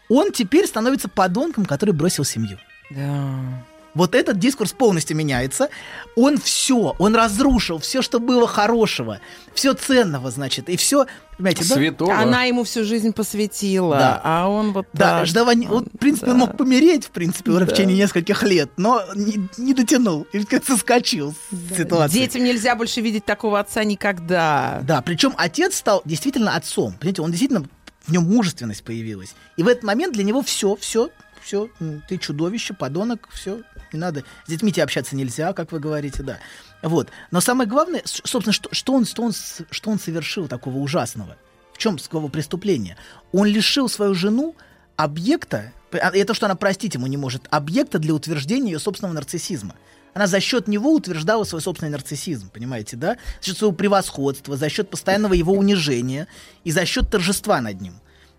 он 0.09 0.31
теперь 0.31 0.67
становится 0.67 1.07
подонком, 1.07 1.65
который 1.65 1.93
бросил 1.93 2.23
семью. 2.23 2.57
Да. 2.89 3.65
Вот 3.93 4.15
этот 4.15 4.39
дискурс 4.39 4.71
полностью 4.71 5.17
меняется. 5.17 5.69
Он 6.15 6.37
все, 6.37 6.95
он 6.97 7.15
разрушил 7.15 7.77
все, 7.79 8.01
что 8.01 8.19
было 8.19 8.47
хорошего, 8.47 9.19
все 9.53 9.73
ценного, 9.73 10.31
значит, 10.31 10.69
и 10.69 10.77
все, 10.77 11.07
понимаете, 11.37 11.91
да? 11.99 12.21
Она 12.21 12.43
ему 12.43 12.63
всю 12.63 12.85
жизнь 12.85 13.11
посвятила, 13.11 13.97
Да. 13.97 14.21
а 14.23 14.47
он 14.47 14.71
вот 14.71 14.87
Да, 14.93 15.19
так. 15.19 15.27
ждава 15.27 15.51
не- 15.51 15.67
он, 15.67 15.85
в 15.93 15.97
принципе, 15.97 16.31
он 16.31 16.37
мог 16.37 16.55
помереть, 16.57 17.05
в 17.05 17.09
принципе, 17.11 17.51
уже 17.51 17.65
в 17.65 17.67
Да. 17.67 17.75
течение 17.75 17.97
нескольких 17.97 18.43
лет, 18.43 18.69
но 18.77 19.03
не, 19.15 19.47
не 19.57 19.73
дотянул, 19.73 20.25
и 20.31 20.43
как 20.45 20.63
соскочил 20.65 21.33
с 21.51 21.77
ситуации. 21.77 22.13
Детям 22.19 22.43
нельзя 22.43 22.75
больше 22.75 23.01
видеть 23.01 23.25
такого 23.25 23.59
отца 23.59 23.83
никогда. 23.83 24.79
Да, 24.83 25.01
причем 25.01 25.33
отец 25.37 25.75
стал 25.75 26.01
действительно 26.05 26.55
отцом. 26.55 26.93
Понимаете, 26.99 27.21
он 27.23 27.31
действительно 27.31 27.65
в 28.05 28.11
нем 28.11 28.23
мужественность 28.23 28.83
появилась. 28.83 29.35
И 29.57 29.63
в 29.63 29.67
этот 29.67 29.83
момент 29.83 30.13
для 30.13 30.23
него 30.23 30.41
все, 30.41 30.75
все, 30.77 31.09
все, 31.43 31.69
ты 32.07 32.17
чудовище, 32.17 32.73
подонок, 32.73 33.27
все, 33.33 33.61
не 33.93 33.99
надо. 33.99 34.23
С 34.45 34.49
детьми 34.49 34.71
тебе 34.71 34.83
общаться 34.83 35.15
нельзя, 35.15 35.53
как 35.53 35.71
вы 35.71 35.79
говорите, 35.79 36.23
да. 36.23 36.39
Вот. 36.81 37.09
Но 37.31 37.41
самое 37.41 37.69
главное, 37.69 38.01
собственно, 38.05 38.53
что, 38.53 38.69
что, 38.73 38.93
он, 38.93 39.05
что, 39.05 39.23
он, 39.23 39.31
что 39.33 39.89
он 39.89 39.99
совершил 39.99 40.47
такого 40.47 40.77
ужасного? 40.77 41.37
В 41.73 41.77
чем 41.77 41.97
его 41.97 42.29
преступление? 42.29 42.97
Он 43.31 43.47
лишил 43.47 43.89
свою 43.89 44.13
жену 44.13 44.55
объекта, 44.95 45.73
а, 45.91 46.11
это 46.15 46.33
что 46.33 46.45
она 46.45 46.55
простить 46.55 46.93
ему 46.93 47.07
не 47.07 47.17
может, 47.17 47.43
объекта 47.49 47.99
для 47.99 48.13
утверждения 48.13 48.71
ее 48.71 48.79
собственного 48.79 49.13
нарциссизма. 49.13 49.75
Она 50.13 50.27
за 50.27 50.39
счет 50.41 50.67
него 50.67 50.93
утверждала 50.93 51.43
свой 51.45 51.61
собственный 51.61 51.91
нарциссизм, 51.91 52.49
понимаете, 52.49 52.97
да? 52.97 53.17
За 53.39 53.47
счет 53.47 53.57
своего 53.57 53.75
превосходства, 53.75 54.57
за 54.57 54.69
счет 54.69 54.89
постоянного 54.89 55.33
его 55.33 55.53
унижения 55.53 56.27
и 56.63 56.71
за 56.71 56.85
счет 56.85 57.09
торжества 57.09 57.61
над 57.61 57.79
ним. 57.79 57.93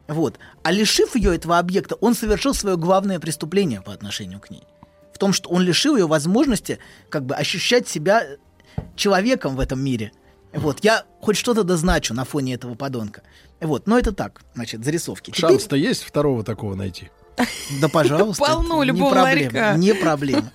Вот. 0.07 0.39
А 0.63 0.71
лишив 0.71 1.17
ее 1.17 1.35
этого 1.35 1.59
объекта, 1.59 1.95
он 1.97 2.15
совершил 2.15 2.55
свое 2.55 2.77
главное 2.77 3.19
преступление 3.19 3.81
по 3.81 3.93
отношению 3.93 4.41
к 4.41 4.51
ней. 4.51 4.65
Том, 5.23 5.33
что 5.33 5.51
он 5.51 5.63
лишил 5.63 5.97
ее 5.97 6.09
возможности 6.09 6.81
как 7.09 7.25
бы 7.27 7.37
ощущать 7.37 7.87
себя 7.87 8.27
человеком 8.97 9.55
в 9.55 9.61
этом 9.61 9.81
мире. 9.81 10.11
Вот, 10.53 10.83
я 10.83 11.05
хоть 11.21 11.37
что-то 11.37 11.63
дозначу 11.63 12.13
на 12.13 12.25
фоне 12.25 12.55
этого 12.55 12.75
подонка. 12.75 13.23
Вот, 13.61 13.87
но 13.87 13.97
это 13.97 14.11
так, 14.11 14.43
значит, 14.57 14.85
зарисовки. 14.85 15.31
Теперь- 15.31 15.51
Шанс-то 15.51 15.77
есть 15.77 16.03
второго 16.03 16.43
такого 16.43 16.75
найти? 16.75 17.13
да, 17.81 17.89
пожалуйста. 17.89 18.43
Полно 18.45 18.83
это 18.83 18.91
не 18.93 18.99
любого 18.99 19.13
проблема, 19.13 19.53
ларька. 19.55 19.75
Не 19.77 19.95
проблема. 19.95 20.51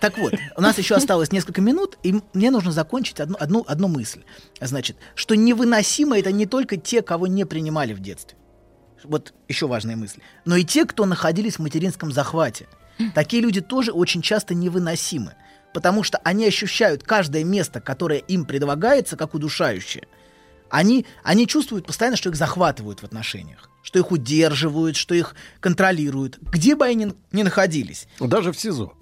Так 0.00 0.16
вот, 0.18 0.34
у 0.56 0.60
нас 0.60 0.78
еще 0.78 0.94
осталось 0.94 1.32
несколько 1.32 1.60
минут, 1.60 1.98
и 2.04 2.14
мне 2.34 2.52
нужно 2.52 2.70
закончить 2.70 3.18
одну, 3.18 3.36
одну, 3.40 3.64
одну 3.66 3.88
мысль. 3.88 4.22
Значит, 4.60 4.96
что 5.16 5.34
невыносимо 5.34 6.16
это 6.16 6.30
не 6.30 6.46
только 6.46 6.76
те, 6.76 7.02
кого 7.02 7.26
не 7.26 7.44
принимали 7.44 7.94
в 7.94 7.98
детстве. 7.98 8.38
Вот 9.02 9.34
еще 9.48 9.66
важная 9.66 9.96
мысль. 9.96 10.20
Но 10.44 10.54
и 10.54 10.62
те, 10.62 10.84
кто 10.84 11.04
находились 11.04 11.56
в 11.56 11.62
материнском 11.62 12.12
захвате. 12.12 12.68
Такие 13.14 13.42
люди 13.42 13.60
тоже 13.60 13.92
очень 13.92 14.22
часто 14.22 14.54
невыносимы. 14.54 15.34
потому 15.74 16.02
что 16.02 16.18
они 16.24 16.46
ощущают 16.46 17.02
каждое 17.02 17.44
место, 17.44 17.80
которое 17.80 18.18
им 18.18 18.44
предлагается, 18.44 19.16
как 19.16 19.34
удушающее. 19.34 20.08
Они, 20.70 21.06
они 21.22 21.46
чувствуют 21.46 21.86
постоянно, 21.86 22.16
что 22.16 22.30
их 22.30 22.36
захватывают 22.36 23.00
в 23.00 23.04
отношениях, 23.04 23.70
что 23.82 23.98
их 23.98 24.10
удерживают, 24.10 24.96
что 24.96 25.14
их 25.14 25.34
контролируют, 25.60 26.38
где 26.40 26.74
бы 26.74 26.84
они 26.84 27.12
ни 27.32 27.42
находились. 27.42 28.08
Даже 28.18 28.52
в 28.52 28.58
СИЗО. 28.58 28.92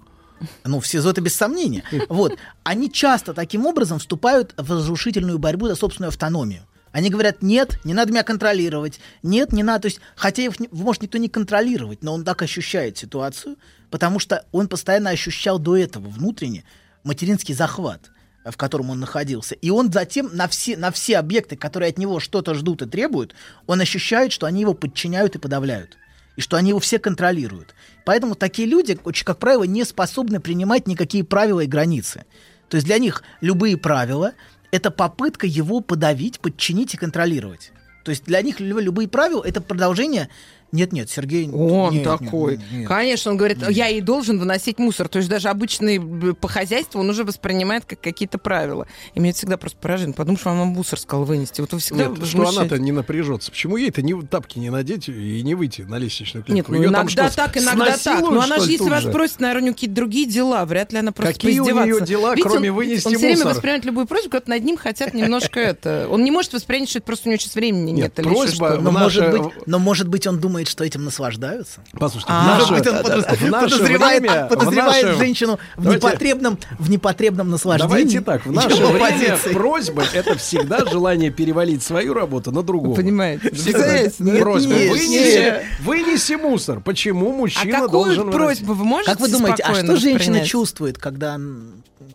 Ну, 0.65 0.79
в 0.79 0.85
СИЗО 0.87 1.09
это 1.09 1.21
без 1.21 1.35
сомнения. 1.35 1.83
Вот. 2.09 2.37
Они 2.63 2.91
часто 2.91 3.33
таким 3.33 3.65
образом 3.65 3.97
вступают 3.97 4.53
в 4.55 4.71
разрушительную 4.71 5.39
борьбу 5.39 5.67
за 5.67 5.75
собственную 5.75 6.09
автономию. 6.09 6.66
Они 6.97 7.11
говорят, 7.11 7.43
нет, 7.43 7.77
не 7.83 7.93
надо 7.93 8.11
меня 8.11 8.23
контролировать, 8.23 8.99
нет, 9.21 9.53
не 9.53 9.61
надо. 9.61 9.81
То 9.81 9.85
есть, 9.89 9.99
хотя 10.15 10.41
их 10.41 10.53
может 10.71 11.03
никто 11.03 11.19
не 11.19 11.29
контролировать, 11.29 12.01
но 12.01 12.11
он 12.11 12.23
так 12.23 12.41
ощущает 12.41 12.97
ситуацию, 12.97 13.57
потому 13.91 14.17
что 14.17 14.47
он 14.51 14.67
постоянно 14.67 15.11
ощущал 15.11 15.59
до 15.59 15.77
этого 15.77 16.07
внутренне 16.09 16.63
материнский 17.03 17.53
захват, 17.53 18.09
э, 18.43 18.49
в 18.49 18.57
котором 18.57 18.89
он 18.89 18.99
находился. 18.99 19.53
И 19.53 19.69
он 19.69 19.91
затем 19.91 20.35
на 20.35 20.47
все, 20.47 20.75
на 20.75 20.89
все 20.89 21.19
объекты, 21.19 21.55
которые 21.55 21.89
от 21.89 21.99
него 21.99 22.19
что-то 22.19 22.55
ждут 22.55 22.81
и 22.81 22.87
требуют, 22.87 23.35
он 23.67 23.79
ощущает, 23.79 24.31
что 24.31 24.47
они 24.47 24.61
его 24.61 24.73
подчиняют 24.73 25.35
и 25.35 25.39
подавляют. 25.39 25.99
И 26.35 26.41
что 26.41 26.57
они 26.57 26.69
его 26.69 26.79
все 26.79 26.97
контролируют. 26.97 27.75
Поэтому 28.05 28.33
такие 28.33 28.67
люди, 28.67 28.97
очень, 29.03 29.23
как 29.23 29.37
правило, 29.37 29.65
не 29.65 29.83
способны 29.83 30.39
принимать 30.39 30.87
никакие 30.87 31.23
правила 31.23 31.59
и 31.59 31.67
границы. 31.67 32.25
То 32.69 32.75
есть 32.77 32.87
для 32.87 32.97
них 32.97 33.21
любые 33.39 33.77
правила— 33.77 34.33
это 34.71 34.91
попытка 34.91 35.47
его 35.47 35.81
подавить, 35.81 36.39
подчинить 36.39 36.93
и 36.93 36.97
контролировать. 36.97 37.71
То 38.03 38.11
есть 38.11 38.25
для 38.25 38.41
них 38.41 38.59
лю- 38.59 38.79
любые 38.79 39.07
правила— 39.07 39.43
это 39.45 39.61
продолжение... 39.61 40.29
Нет-нет, 40.71 41.09
Сергей... 41.09 41.49
Он 41.49 41.93
нет, 41.93 42.05
нет, 42.05 42.19
такой. 42.19 42.57
нет, 42.57 42.65
нет. 42.71 42.87
Конечно, 42.87 43.31
он 43.31 43.37
говорит, 43.37 43.59
я 43.69 43.89
и 43.89 44.01
должен 44.01 44.39
выносить 44.39 44.79
мусор. 44.79 45.07
То 45.07 45.17
есть 45.17 45.29
даже 45.29 45.49
обычный 45.49 45.97
б, 45.97 46.33
по 46.33 46.47
хозяйству 46.47 46.99
он 46.99 47.09
уже 47.09 47.23
воспринимает 47.23 47.85
как 47.85 48.01
какие-то 48.01 48.37
правила. 48.37 48.87
И 49.13 49.19
меня 49.19 49.29
это 49.29 49.37
всегда 49.39 49.57
просто 49.57 49.77
поражает. 49.79 50.15
Потому 50.15 50.37
что 50.37 50.49
вам 50.49 50.67
мусор 50.67 50.99
сказал 50.99 51.25
вынести. 51.25 51.61
Вот 51.61 51.71
вы 51.73 51.79
всегда 51.79 52.05
Нет, 52.07 52.11
что 52.15 52.21
возмущаетесь. 52.21 52.57
она-то 52.57 52.77
не 52.79 52.91
напряжется. 52.91 53.51
Почему 53.51 53.77
ей-то 53.77 54.01
не 54.01 54.21
тапки 54.23 54.59
не 54.59 54.69
надеть 54.69 55.07
и 55.09 55.41
не 55.41 55.55
выйти 55.55 55.83
на 55.83 55.97
лестничную 55.97 56.43
клетку? 56.43 56.55
Нет, 56.55 56.67
ну 56.69 56.75
Её 56.75 56.91
там 56.91 57.05
иногда 57.05 57.27
что, 57.29 57.35
так, 57.37 57.57
иногда 57.57 57.97
так. 57.97 58.19
Но 58.21 58.41
она 58.41 58.55
что 58.57 58.59
же, 58.61 58.67
ли, 58.67 58.73
если 58.73 58.89
вас 58.89 59.03
же? 59.03 59.11
просит, 59.11 59.39
наверное, 59.39 59.61
у 59.61 59.63
нее 59.65 59.73
какие-то 59.73 59.95
другие 59.95 60.25
дела, 60.27 60.65
вряд 60.65 60.91
ли 60.91 60.99
она 60.99 61.11
просто 61.11 61.33
Какие 61.33 61.59
у 61.59 61.65
неё 61.65 62.01
дела, 62.01 62.31
Видите, 62.35 62.49
кроме 62.49 62.71
он, 62.71 62.75
вынести 62.77 63.07
Он 63.07 63.13
все 63.13 63.19
время 63.19 63.35
мусор? 63.37 63.51
воспринимает 63.53 63.85
любую 63.85 64.07
просьбу, 64.07 64.29
как 64.29 64.47
над 64.47 64.63
ним 64.63 64.77
хотят 64.77 65.13
немножко 65.13 65.59
это. 65.59 66.07
Он 66.09 66.23
не 66.23 66.31
может 66.31 66.53
воспринять, 66.53 66.89
что 66.89 66.99
это 66.99 67.05
просто 67.05 67.29
у 67.29 67.31
него 67.31 67.39
сейчас 67.39 67.55
времени 67.55 67.91
нет. 67.91 68.13
Но, 68.17 68.29
может 68.29 68.59
быть, 68.59 69.53
но 69.65 69.79
может 69.79 70.07
быть 70.07 70.27
он 70.27 70.39
думает, 70.39 70.56
что 70.65 70.83
этим 70.83 71.03
наслаждаются. 71.05 71.81
Послушайте, 71.93 72.33
А, 72.33 72.57
наше- 72.59 72.73
быть, 72.73 72.87
он 72.87 72.95
подоз- 72.95 73.35
в 73.37 73.49
наше 73.49 73.75
подозревает, 73.77 74.21
время- 74.21 74.45
подозревает 74.47 75.03
в 75.03 75.07
наше- 75.09 75.17
женщину 75.19 75.59
в 75.75 75.83
Давайте- 75.83 76.07
непотребном, 76.07 76.57
в 76.79 76.89
непотребном 76.89 77.49
наслаждении. 77.49 77.89
Давайте 77.89 78.21
так, 78.21 78.45
в 78.45 78.51
наше 78.53 78.67
время 78.85 78.99
позиции. 78.99 79.53
просьба 79.53 80.03
это 80.13 80.37
всегда 80.37 80.85
желание 80.85 81.29
перевалить 81.29 81.83
свою 81.83 82.13
работу 82.13 82.51
на 82.51 82.63
другого. 82.63 82.95
Понимаете? 82.95 83.51
Всегда. 83.51 83.63
Представляете? 83.63 84.15
Нет, 84.19 84.39
Просьба. 84.39 84.73
нет, 84.73 84.89
вынеси, 84.91 85.37
нет. 85.37 85.63
вынеси 85.81 86.33
мусор. 86.33 86.79
Почему 86.79 87.31
мужчина 87.33 87.77
А 87.77 87.81
какую 87.81 87.89
должен 88.05 88.31
просьбу 88.31 88.73
вы 88.73 88.85
можете 88.85 89.11
Как 89.11 89.19
вы 89.19 89.27
думаете, 89.29 89.63
а 89.63 89.75
что 89.75 89.95
женщина 89.97 90.43
чувствует, 90.45 90.97
когда... 90.97 91.37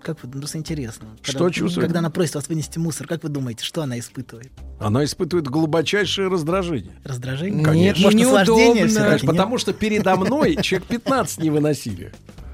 Как 0.02 0.22
вы, 0.22 0.30
просто 0.30 0.58
интересно. 0.58 1.06
Что 1.22 1.38
Когда- 1.38 1.50
чувствует? 1.52 1.86
Когда 1.86 1.98
она 2.00 2.10
просит 2.10 2.34
вас 2.34 2.48
вынести 2.48 2.78
мусор, 2.78 3.06
как 3.06 3.22
вы 3.22 3.28
думаете, 3.28 3.64
что 3.64 3.82
она 3.82 3.98
испытывает? 3.98 4.52
Она 4.80 5.04
испытывает 5.04 5.48
глубочайшее 5.48 6.28
раздражение. 6.28 6.94
Раздражение? 7.04 7.64
Конечно. 7.64 8.04
Может, 8.04 8.18
неудобно. 8.18 8.74
Конечно, 8.74 9.18
потому 9.26 9.58
что 9.58 9.72
передо 9.72 10.16
мной 10.16 10.56
человек 10.62 10.88
15 10.88 11.38
не 11.38 11.50
выносили. 11.50 12.12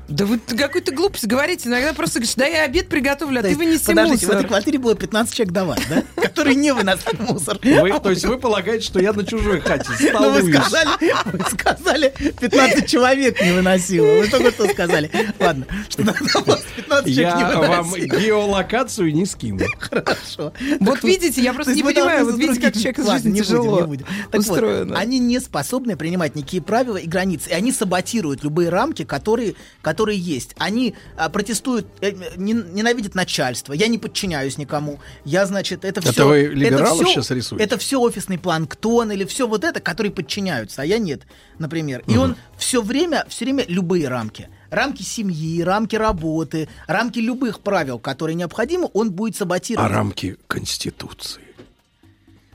Да 0.08 0.24
вы 0.24 0.38
какую-то 0.38 0.92
глупость 0.94 1.26
говорите. 1.26 1.68
Иногда 1.68 1.92
просто 1.92 2.18
говоришь, 2.18 2.34
да 2.34 2.46
я 2.46 2.64
обед 2.64 2.88
приготовлю, 2.88 3.40
а 3.40 3.42
То 3.42 3.50
ты 3.50 3.56
вынеси 3.56 3.84
Подождите, 3.84 4.20
в 4.24 4.28
мусор. 4.28 4.36
этой 4.38 4.48
квартире 4.48 4.78
было 4.78 4.94
15 4.94 5.34
человек 5.34 5.52
до 5.52 5.64
вас, 5.66 5.78
да? 5.90 6.02
Которые 6.22 6.56
не 6.56 6.72
выносили 6.72 7.20
мусор. 7.20 7.58
Вы- 7.62 8.00
то 8.00 8.10
есть 8.10 8.24
вы 8.24 8.38
полагаете, 8.38 8.84
что 8.86 9.00
я 9.00 9.12
на 9.12 9.24
чужой 9.26 9.60
хате 9.60 9.90
Ну, 10.14 10.30
вы 10.32 10.50
сказали, 10.50 10.88
вы 11.32 11.44
сказали, 11.50 12.14
15 12.40 12.86
человек 12.88 13.40
не 13.42 13.52
выносило. 13.52 14.06
Вы 14.06 14.28
только 14.28 14.50
что 14.50 14.68
сказали. 14.68 15.10
Ладно, 15.38 15.66
что 15.90 16.02
на 16.04 16.12
вас 16.46 16.62
15 16.76 17.14
человек 17.14 17.14
не 17.14 17.40
Я 17.42 17.58
вам 17.60 17.88
выносило. 17.88 18.18
геолокацию 18.18 19.12
не 19.14 19.26
скину. 19.26 19.60
Хорошо. 19.78 20.52
Вот 20.80 21.02
видите, 21.04 21.42
я 21.42 21.52
просто 21.52 21.74
не 21.74 21.82
вы 21.82 21.92
понимаю, 21.92 22.24
вот 22.24 22.38
видите, 22.38 22.60
как 22.62 22.74
человек 22.74 22.96
жизни 22.96 23.28
не 23.28 23.40
будем, 23.40 23.44
тяжело 23.44 23.80
не 23.82 23.86
будем. 23.86 24.06
Так 24.30 24.40
вот, 24.42 24.50
устроено. 24.50 24.96
они 24.98 25.18
не 25.18 25.38
способны 25.40 25.96
принимать 25.96 26.34
никакие 26.34 26.62
правила 26.62 26.96
и 26.96 27.06
границы. 27.06 27.50
И 27.50 27.52
они 27.52 27.72
саботируют 27.72 28.42
любые 28.42 28.70
рамки, 28.70 29.04
которые, 29.04 29.54
которые 29.98 30.16
есть. 30.18 30.54
Они 30.58 30.94
а, 31.16 31.28
протестуют, 31.28 31.86
э, 32.00 32.12
не- 32.36 32.52
ненавидят 32.52 33.16
начальство. 33.16 33.72
Я 33.72 33.88
не 33.88 33.98
подчиняюсь 33.98 34.56
никому. 34.56 35.00
Я, 35.24 35.44
значит, 35.44 35.84
это 35.84 35.98
Это 35.98 36.12
все... 36.12 36.24
вы 36.28 36.42
либералов 36.54 37.08
щас 37.08 37.32
рисуете? 37.32 37.64
Это 37.64 37.78
все 37.78 37.98
офисный 37.98 38.38
планктон 38.38 39.10
или 39.10 39.24
все 39.24 39.48
вот 39.48 39.64
это, 39.64 39.80
которые 39.80 40.12
подчиняются, 40.12 40.82
а 40.82 40.84
я 40.84 40.98
нет, 40.98 41.22
например. 41.58 42.04
И 42.06 42.12
Мгм. 42.12 42.20
он 42.20 42.36
все 42.56 42.80
время, 42.80 43.24
все 43.28 43.44
время 43.44 43.64
любые 43.66 44.06
рамки. 44.06 44.48
Рамки 44.70 45.02
семьи, 45.02 45.62
рамки 45.62 45.96
работы, 45.96 46.68
рамки 46.86 47.18
любых 47.18 47.58
правил, 47.60 47.98
которые 47.98 48.36
необходимы, 48.36 48.88
он 48.92 49.10
будет 49.10 49.34
саботировать. 49.34 49.90
А 49.90 49.92
рамки 49.92 50.36
Конституции. 50.46 51.42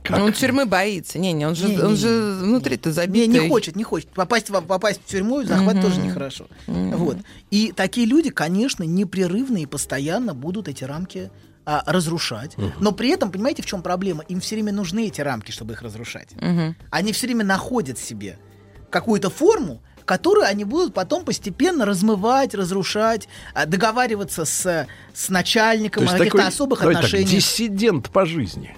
Ну, 0.09 0.25
Он 0.25 0.33
тюрьмы 0.33 0.65
боится. 0.65 1.17
Не, 1.19 1.31
не, 1.33 1.45
он 1.47 1.55
же, 1.55 1.67
Не, 1.69 1.75
не, 1.77 1.81
он 1.81 1.91
не. 1.91 1.95
же 1.97 2.33
внутри-то 2.41 2.89
Не, 2.89 2.93
забитый. 2.95 3.27
не 3.27 3.49
хочет, 3.49 3.75
не 3.75 3.83
хочет. 3.83 4.09
Попасть 4.09 4.49
в, 4.49 4.61
попасть 4.61 5.01
в 5.05 5.09
тюрьму 5.09 5.41
и 5.41 5.45
захват 5.45 5.75
Мгм. 5.75 5.83
тоже 5.83 5.99
нехорошо. 6.01 6.47
Вот. 6.67 7.17
И 7.51 7.71
такие 7.75 8.05
люди, 8.05 8.29
конечно, 8.29 8.83
непрерывно 8.83 9.57
и 9.57 9.65
постоянно 9.65 10.33
будут 10.33 10.67
эти 10.67 10.83
рамки 10.83 11.31
а, 11.65 11.81
разрушать. 11.85 12.57
Но 12.81 12.91
при 12.91 13.09
этом, 13.09 13.31
понимаете, 13.31 13.61
в 13.61 13.65
чем 13.65 13.81
проблема? 13.81 14.23
Им 14.27 14.41
все 14.41 14.55
время 14.55 14.73
нужны 14.73 15.07
эти 15.07 15.21
рамки, 15.21 15.51
чтобы 15.51 15.73
их 15.73 15.81
разрушать. 15.81 16.29
Мгм. 16.41 16.75
Они 16.89 17.13
все 17.13 17.27
время 17.27 17.45
находят 17.45 17.97
себе 17.97 18.37
какую-то 18.89 19.29
форму, 19.29 19.81
которую 20.03 20.45
они 20.45 20.65
будут 20.65 20.93
потом 20.93 21.23
постепенно 21.23 21.85
размывать, 21.85 22.53
разрушать, 22.53 23.29
а, 23.53 23.65
договариваться 23.65 24.43
с, 24.43 24.85
с 25.13 25.29
начальником 25.29 26.03
о 26.09 26.17
каких-то 26.17 26.45
особых 26.45 26.79
давайте 26.81 26.97
так, 27.01 27.05
отношениях. 27.05 27.29
диссидент 27.29 28.09
по 28.09 28.25
жизни. 28.25 28.75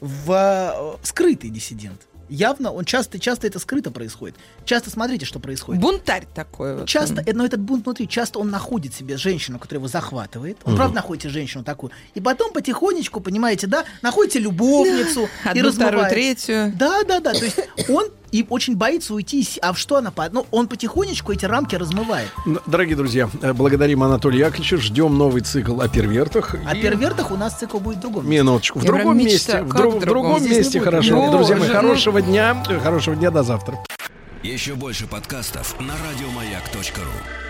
В 0.00 0.32
э, 0.32 0.96
скрытый 1.06 1.50
диссидент. 1.50 2.00
Явно, 2.28 2.70
он 2.70 2.84
часто, 2.84 3.18
часто 3.18 3.48
это 3.48 3.58
скрыто 3.58 3.90
происходит. 3.90 4.36
Часто 4.64 4.88
смотрите, 4.88 5.26
что 5.26 5.40
происходит. 5.40 5.82
Бунтарь 5.82 6.26
такой 6.32 6.76
вот. 6.76 6.88
Часто, 6.88 7.22
э, 7.26 7.32
но 7.32 7.44
этот 7.44 7.60
бунт 7.60 7.84
внутри, 7.84 8.06
часто 8.08 8.38
он 8.38 8.50
находит 8.50 8.94
себе 8.94 9.16
женщину, 9.16 9.58
которая 9.58 9.80
его 9.80 9.88
захватывает. 9.88 10.58
Он, 10.64 10.72
Мгм. 10.72 10.78
правда, 10.78 10.94
находит 10.96 11.24
себе 11.24 11.32
женщину 11.32 11.64
такую. 11.64 11.90
И 12.14 12.20
потом 12.20 12.52
потихонечку, 12.52 13.20
понимаете, 13.20 13.66
да, 13.66 13.84
находите 14.00 14.38
любовницу 14.38 15.28
и 15.44 15.58
Одну, 15.58 15.72
вторую, 15.72 16.08
третью. 16.08 16.72
Да, 16.76 17.02
да, 17.02 17.18
да. 17.18 17.32
То 17.32 17.44
есть 17.44 17.58
он 17.88 18.06
и 18.32 18.46
очень 18.48 18.76
боится 18.76 19.14
уйти. 19.14 19.46
А 19.62 19.72
в 19.72 19.78
что 19.78 19.96
она... 19.96 20.10
по- 20.10 20.28
Ну, 20.30 20.46
он 20.50 20.66
потихонечку 20.68 21.32
эти 21.32 21.44
рамки 21.44 21.74
размывает. 21.76 22.28
Дорогие 22.66 22.96
друзья, 22.96 23.28
э, 23.42 23.52
благодарим 23.52 24.02
Анатолия 24.02 24.40
Яковлевича. 24.46 24.76
Ждем 24.78 25.16
новый 25.18 25.42
цикл 25.42 25.80
о 25.80 25.88
первертах. 25.88 26.54
О 26.66 26.74
И- 26.74 26.80
первертах 26.82 27.30
у 27.30 27.36
нас 27.36 27.58
цикл 27.58 27.78
будет 27.78 27.98
в 27.98 28.00
другом. 28.00 28.24
месте. 28.28 28.42
Минуточку. 28.42 28.78
В 28.78 28.82
Я 28.82 28.88
другом 28.88 29.14
прям 29.16 29.26
месте. 29.26 29.62
В, 29.62 29.74
друг- 29.74 29.94
в 29.96 30.00
другом? 30.06 30.38
Здесь 30.40 30.58
месте 30.58 30.80
хорошо. 30.80 31.16
Боже, 31.16 31.30
Друзья 31.32 31.56
мои, 31.56 31.68
ну. 31.68 31.74
хорошего 31.74 32.22
дня. 32.22 32.64
Хорошего 32.82 33.16
дня 33.16 33.30
до 33.30 33.42
завтра. 33.42 33.78
Еще 34.42 34.74
больше 34.74 35.06
подкастов 35.06 35.74
на 35.80 35.94
радиомаяк.ру. 35.94 37.49